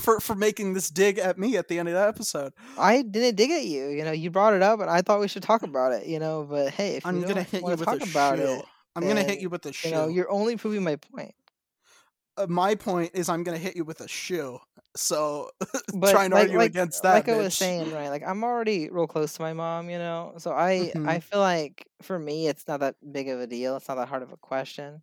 for 0.00 0.20
for 0.20 0.34
making 0.34 0.74
this 0.74 0.90
dig 0.90 1.18
at 1.18 1.38
me 1.38 1.56
at 1.56 1.68
the 1.68 1.78
end 1.78 1.88
of 1.88 1.94
that 1.94 2.08
episode. 2.08 2.52
I 2.78 3.02
didn't 3.02 3.36
dig 3.36 3.50
at 3.50 3.64
you. 3.64 3.88
You 3.88 4.04
know, 4.04 4.12
you 4.12 4.30
brought 4.30 4.54
it 4.54 4.62
up, 4.62 4.80
and 4.80 4.90
I 4.90 5.02
thought 5.02 5.20
we 5.20 5.28
should 5.28 5.42
talk 5.42 5.62
about 5.62 5.92
it. 5.92 6.06
You 6.06 6.18
know, 6.18 6.46
but 6.48 6.70
hey, 6.72 6.96
if 6.96 7.06
I'm 7.06 7.20
gonna 7.22 7.42
hit 7.42 7.62
you 7.62 7.66
with 7.68 7.84
talk 7.84 8.00
a 8.00 8.10
about 8.10 8.38
shoe. 8.38 8.44
it, 8.44 8.64
I'm 8.94 9.06
gonna 9.06 9.22
hit 9.24 9.40
you 9.40 9.48
with 9.50 9.64
a 9.66 9.72
shoe. 9.72 9.88
you 9.88 9.94
know, 9.94 10.08
you're 10.08 10.30
only 10.30 10.56
proving 10.56 10.82
my 10.84 10.96
point. 10.96 11.34
uh, 12.38 12.46
my 12.48 12.74
point 12.74 13.10
is 13.14 13.28
I'm 13.28 13.42
gonna 13.42 13.58
hit 13.58 13.76
you 13.76 13.84
with 13.84 14.00
a 14.00 14.08
shoe. 14.08 14.58
So 14.96 15.50
But 15.94 16.12
trying 16.12 16.30
to 16.30 16.36
like, 16.36 16.44
argue 16.44 16.58
like, 16.58 16.70
against 16.70 17.02
that, 17.02 17.12
like 17.14 17.28
I 17.28 17.36
was 17.36 17.54
saying, 17.54 17.92
right? 17.92 18.08
Like 18.08 18.22
I'm 18.26 18.42
already 18.42 18.88
real 18.90 19.06
close 19.06 19.34
to 19.34 19.42
my 19.42 19.52
mom, 19.52 19.90
you 19.90 19.98
know. 19.98 20.32
So 20.38 20.52
I, 20.52 20.90
Mhm. 20.94 21.06
I 21.06 21.20
feel 21.20 21.40
like 21.40 21.86
for 22.00 22.18
me, 22.18 22.48
it's 22.48 22.66
not 22.66 22.80
that 22.80 22.96
big 23.12 23.28
of 23.28 23.38
a 23.40 23.46
deal. 23.46 23.76
It's 23.76 23.88
not 23.88 23.96
that 23.96 24.08
hard 24.08 24.22
of 24.22 24.32
a 24.32 24.38
question, 24.38 25.02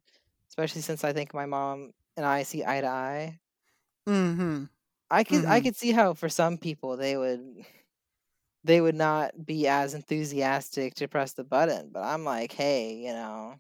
especially 0.50 0.82
since 0.82 1.04
I 1.04 1.14
think 1.14 1.34
my 1.36 1.46
mom 1.46 1.92
and 2.18 2.26
I 2.26 2.42
see 2.42 2.64
eye 2.66 2.82
to 2.82 2.88
eye. 2.88 3.40
Mm-hmm. 4.10 4.64
I 5.12 5.24
could 5.24 5.46
I 5.46 5.62
Mhm. 5.62 5.64
could 5.64 5.76
see 5.76 5.92
how 5.92 6.14
for 6.14 6.30
some 6.30 6.58
people 6.58 6.98
they 6.98 7.18
would 7.18 7.66
they 8.64 8.82
would 8.82 8.96
not 8.96 9.46
be 9.46 9.68
as 9.68 9.94
enthusiastic 9.94 10.96
to 10.96 11.08
press 11.08 11.34
the 11.34 11.44
button, 11.44 11.90
but 11.92 12.04
I'm 12.04 12.24
like, 12.24 12.52
hey, 12.52 12.96
you 12.96 13.12
know, 13.14 13.58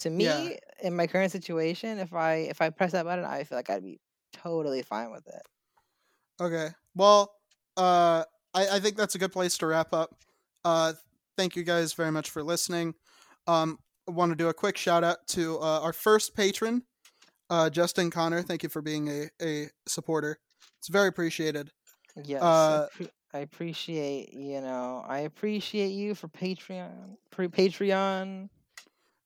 to 0.00 0.10
me 0.10 0.50
Yeah. 0.50 0.52
in 0.82 0.96
my 0.96 1.06
current 1.08 1.32
situation, 1.32 1.98
if 1.98 2.12
I 2.14 2.34
if 2.36 2.60
I 2.62 2.70
press 2.70 2.92
that 2.92 3.04
button, 3.06 3.24
I 3.24 3.44
feel 3.44 3.58
like 3.58 3.70
I'd 3.70 3.84
be 3.84 4.00
totally 4.32 4.82
fine 4.82 5.12
with 5.12 5.26
it. 5.28 5.42
Okay. 6.40 6.70
Well, 6.94 7.34
uh, 7.76 8.24
I, 8.54 8.68
I 8.76 8.80
think 8.80 8.96
that's 8.96 9.14
a 9.14 9.18
good 9.18 9.32
place 9.32 9.58
to 9.58 9.66
wrap 9.66 9.92
up. 9.92 10.14
Uh, 10.64 10.94
thank 11.36 11.56
you 11.56 11.64
guys 11.64 11.92
very 11.92 12.12
much 12.12 12.30
for 12.30 12.42
listening. 12.42 12.94
Um, 13.46 13.78
I 14.08 14.12
want 14.12 14.30
to 14.32 14.36
do 14.36 14.48
a 14.48 14.54
quick 14.54 14.76
shout 14.76 15.04
out 15.04 15.26
to 15.28 15.58
uh, 15.58 15.80
our 15.80 15.92
first 15.92 16.34
patron, 16.34 16.84
uh, 17.50 17.70
Justin 17.70 18.10
Connor. 18.10 18.42
Thank 18.42 18.62
you 18.62 18.68
for 18.68 18.82
being 18.82 19.08
a, 19.08 19.30
a 19.42 19.68
supporter. 19.88 20.38
It's 20.78 20.88
very 20.88 21.08
appreciated. 21.08 21.70
Yes, 22.24 22.42
Uh, 22.42 22.88
I, 23.32 23.38
appreciate 23.40 24.32
you 24.32 24.60
know 24.60 25.04
I 25.06 25.20
appreciate 25.20 25.88
you 25.90 26.14
for 26.14 26.28
Patreon 26.28 26.90
pre- 27.30 27.48
Patreon 27.48 28.48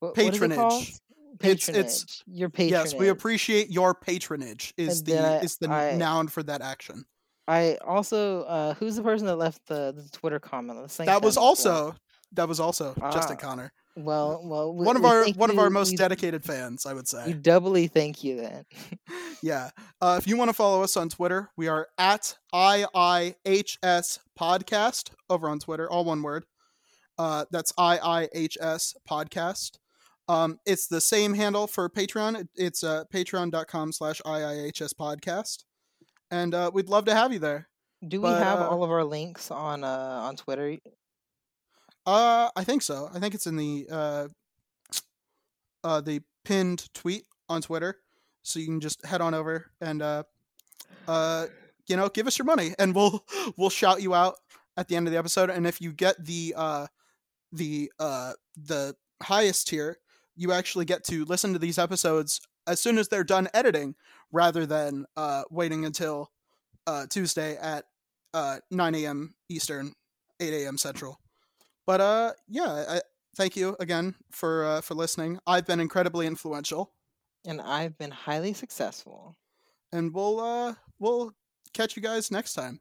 what, 0.01 0.17
what 0.17 0.19
is 0.19 0.43
it? 0.43 0.51
Patronage. 0.51 0.99
It's- 1.41 1.69
it's- 1.69 2.23
your 2.27 2.51
patronage. 2.51 2.93
Yes, 2.93 2.95
we 2.95 3.09
appreciate 3.09 3.71
your 3.71 3.95
patronage. 3.95 4.75
Is 4.77 4.99
And 4.99 5.07
the 5.07 5.41
is 5.45 5.57
the 5.57 5.71
I- 5.71 5.97
noun 5.97 6.29
for 6.29 6.43
that 6.43 6.61
action. 6.61 7.05
I 7.49 7.77
also 7.87 8.43
uh 8.43 8.75
who's 8.75 8.97
the 8.97 9.03
person 9.03 9.27
that 9.27 9.37
left 9.37 9.67
the, 9.67 9.93
the 9.97 10.09
Twitter 10.13 10.39
comment? 10.39 10.89
That 10.99 11.23
was 11.23 11.37
also 11.37 11.95
that 12.33 12.49
was 12.49 12.61
also 12.61 12.95
Justin 13.13 13.37
Ah, 13.39 13.41
Connor. 13.41 13.73
Well, 13.97 14.41
well, 14.45 14.75
we, 14.75 14.87
One 14.87 14.97
of 14.97 15.03
we 15.03 15.09
our 15.09 15.25
one 15.33 15.51
of 15.51 15.59
our 15.59 15.69
most 15.71 15.91
we- 15.91 15.97
dedicated 15.97 16.45
fans, 16.45 16.87
I 16.87 16.95
would 16.95 17.07
We 17.13 17.19
say. 17.33 17.33
doubly 17.35 17.89
thank 17.89 18.25
you 18.25 18.37
then. 18.41 18.65
Yeah. 19.43 19.71
Uh, 20.01 20.17
if 20.21 20.29
you 20.29 20.37
want 20.37 20.51
to 20.51 20.53
follow 20.55 20.83
us 20.85 20.97
on 20.97 21.09
Twitter, 21.09 21.51
we 21.57 21.67
are 21.67 21.89
at 21.99 22.37
IIHS 22.55 24.21
Podcast 24.39 25.11
over 25.29 25.49
on 25.49 25.59
Twitter, 25.59 25.91
all 25.91 26.05
one 26.05 26.23
word. 26.23 26.45
Uh, 27.19 27.45
that's 27.51 27.73
IIHS 27.73 28.95
Podcast. 29.09 29.79
Um, 30.29 30.59
it's 30.65 30.87
the 30.87 31.01
same 31.01 31.35
handle 31.35 31.67
for 31.67 31.89
Patreon. 31.91 32.41
It- 32.41 32.49
It's 32.55 32.85
uh, 32.85 33.05
patreon.com 33.13 33.93
slash 33.93 34.21
IIHS 34.25 34.95
Podcast. 34.95 35.65
And 36.31 36.55
uh, 36.55 36.71
we'd 36.73 36.89
love 36.89 37.05
to 37.07 37.15
have 37.15 37.33
you 37.33 37.41
there. 37.41 37.69
Do 38.07 38.21
we 38.21 38.29
But, 38.29 38.43
have 38.43 38.61
uh, 38.61 38.69
all 38.69 38.83
of 38.85 38.91
our 38.91 39.05
links 39.05 39.51
on 39.51 39.85
uh 39.85 39.87
on 40.23 40.37
Twitter? 40.37 40.77
Uh, 42.05 42.51
I 42.57 42.65
think 42.65 42.83
so. 42.83 43.09
I 43.13 43.19
think 43.19 43.35
it's 43.35 43.47
in 43.47 43.57
the 43.57 43.87
uh, 43.91 44.29
uh, 45.85 46.01
the 46.01 46.23
pinned 46.45 46.93
tweet 46.95 47.25
on 47.49 47.63
Twitter, 47.63 47.99
so 48.43 48.59
you 48.59 48.67
can 48.67 48.81
just 48.81 49.05
head 49.07 49.21
on 49.21 49.35
over 49.35 49.71
and 49.81 50.03
uh, 50.03 50.23
uh, 51.07 51.47
you 51.87 51.97
know, 51.97 52.09
give 52.09 52.27
us 52.27 52.39
your 52.39 52.47
money, 52.47 52.75
and 52.79 52.95
we'll 52.95 53.25
we'll 53.57 53.71
shout 53.71 54.03
you 54.03 54.15
out 54.15 54.37
at 54.77 54.89
the 54.89 54.97
end 54.97 55.07
of 55.07 55.13
the 55.13 55.19
episode. 55.19 55.51
And 55.51 55.67
if 55.67 55.81
you 55.81 55.93
get 55.93 56.25
the 56.25 56.55
uh, 56.57 56.87
the 57.53 57.93
uh, 57.99 58.33
the 58.57 58.97
highest 59.23 59.69
tier, 59.69 59.99
you 60.37 60.53
actually 60.53 60.85
get 60.85 61.05
to 61.05 61.25
listen 61.25 61.53
to 61.53 61.59
these 61.59 61.79
episodes 61.79 62.41
as 62.67 62.81
soon 62.81 62.99
as 62.99 63.09
they're 63.09 63.25
done 63.25 63.49
editing, 63.55 63.95
rather 64.31 64.67
than 64.67 65.05
uh, 65.17 65.43
waiting 65.51 65.85
until 65.85 66.31
uh, 66.87 67.07
Tuesday 67.11 67.57
at 67.57 67.85
uh, 68.35 68.59
9 68.71 68.95
a.m. 68.95 69.35
Eastern, 69.49 69.93
8 70.41 70.65
a.m. 70.65 70.79
Central. 70.79 71.19
But 71.93 72.01
uh, 72.01 72.33
yeah, 72.49 72.85
I, 72.89 73.01
thank 73.37 73.55
you 73.55 73.77
again 73.79 74.15
for 74.31 74.65
uh, 74.65 74.81
for 74.81 74.95
listening. 74.95 75.39
I've 75.47 75.67
been 75.67 75.79
incredibly 75.79 76.27
influential, 76.27 76.95
And 77.45 77.61
I've 77.61 77.99
been 77.99 78.13
highly 78.13 78.55
successful. 78.55 79.37
and 79.93 80.15
we'll 80.15 80.41
uh, 80.41 80.75
we'll 80.99 81.35
catch 81.75 81.97
you 81.97 82.03
guys 82.03 82.31
next 82.31 82.55
time. 82.55 82.81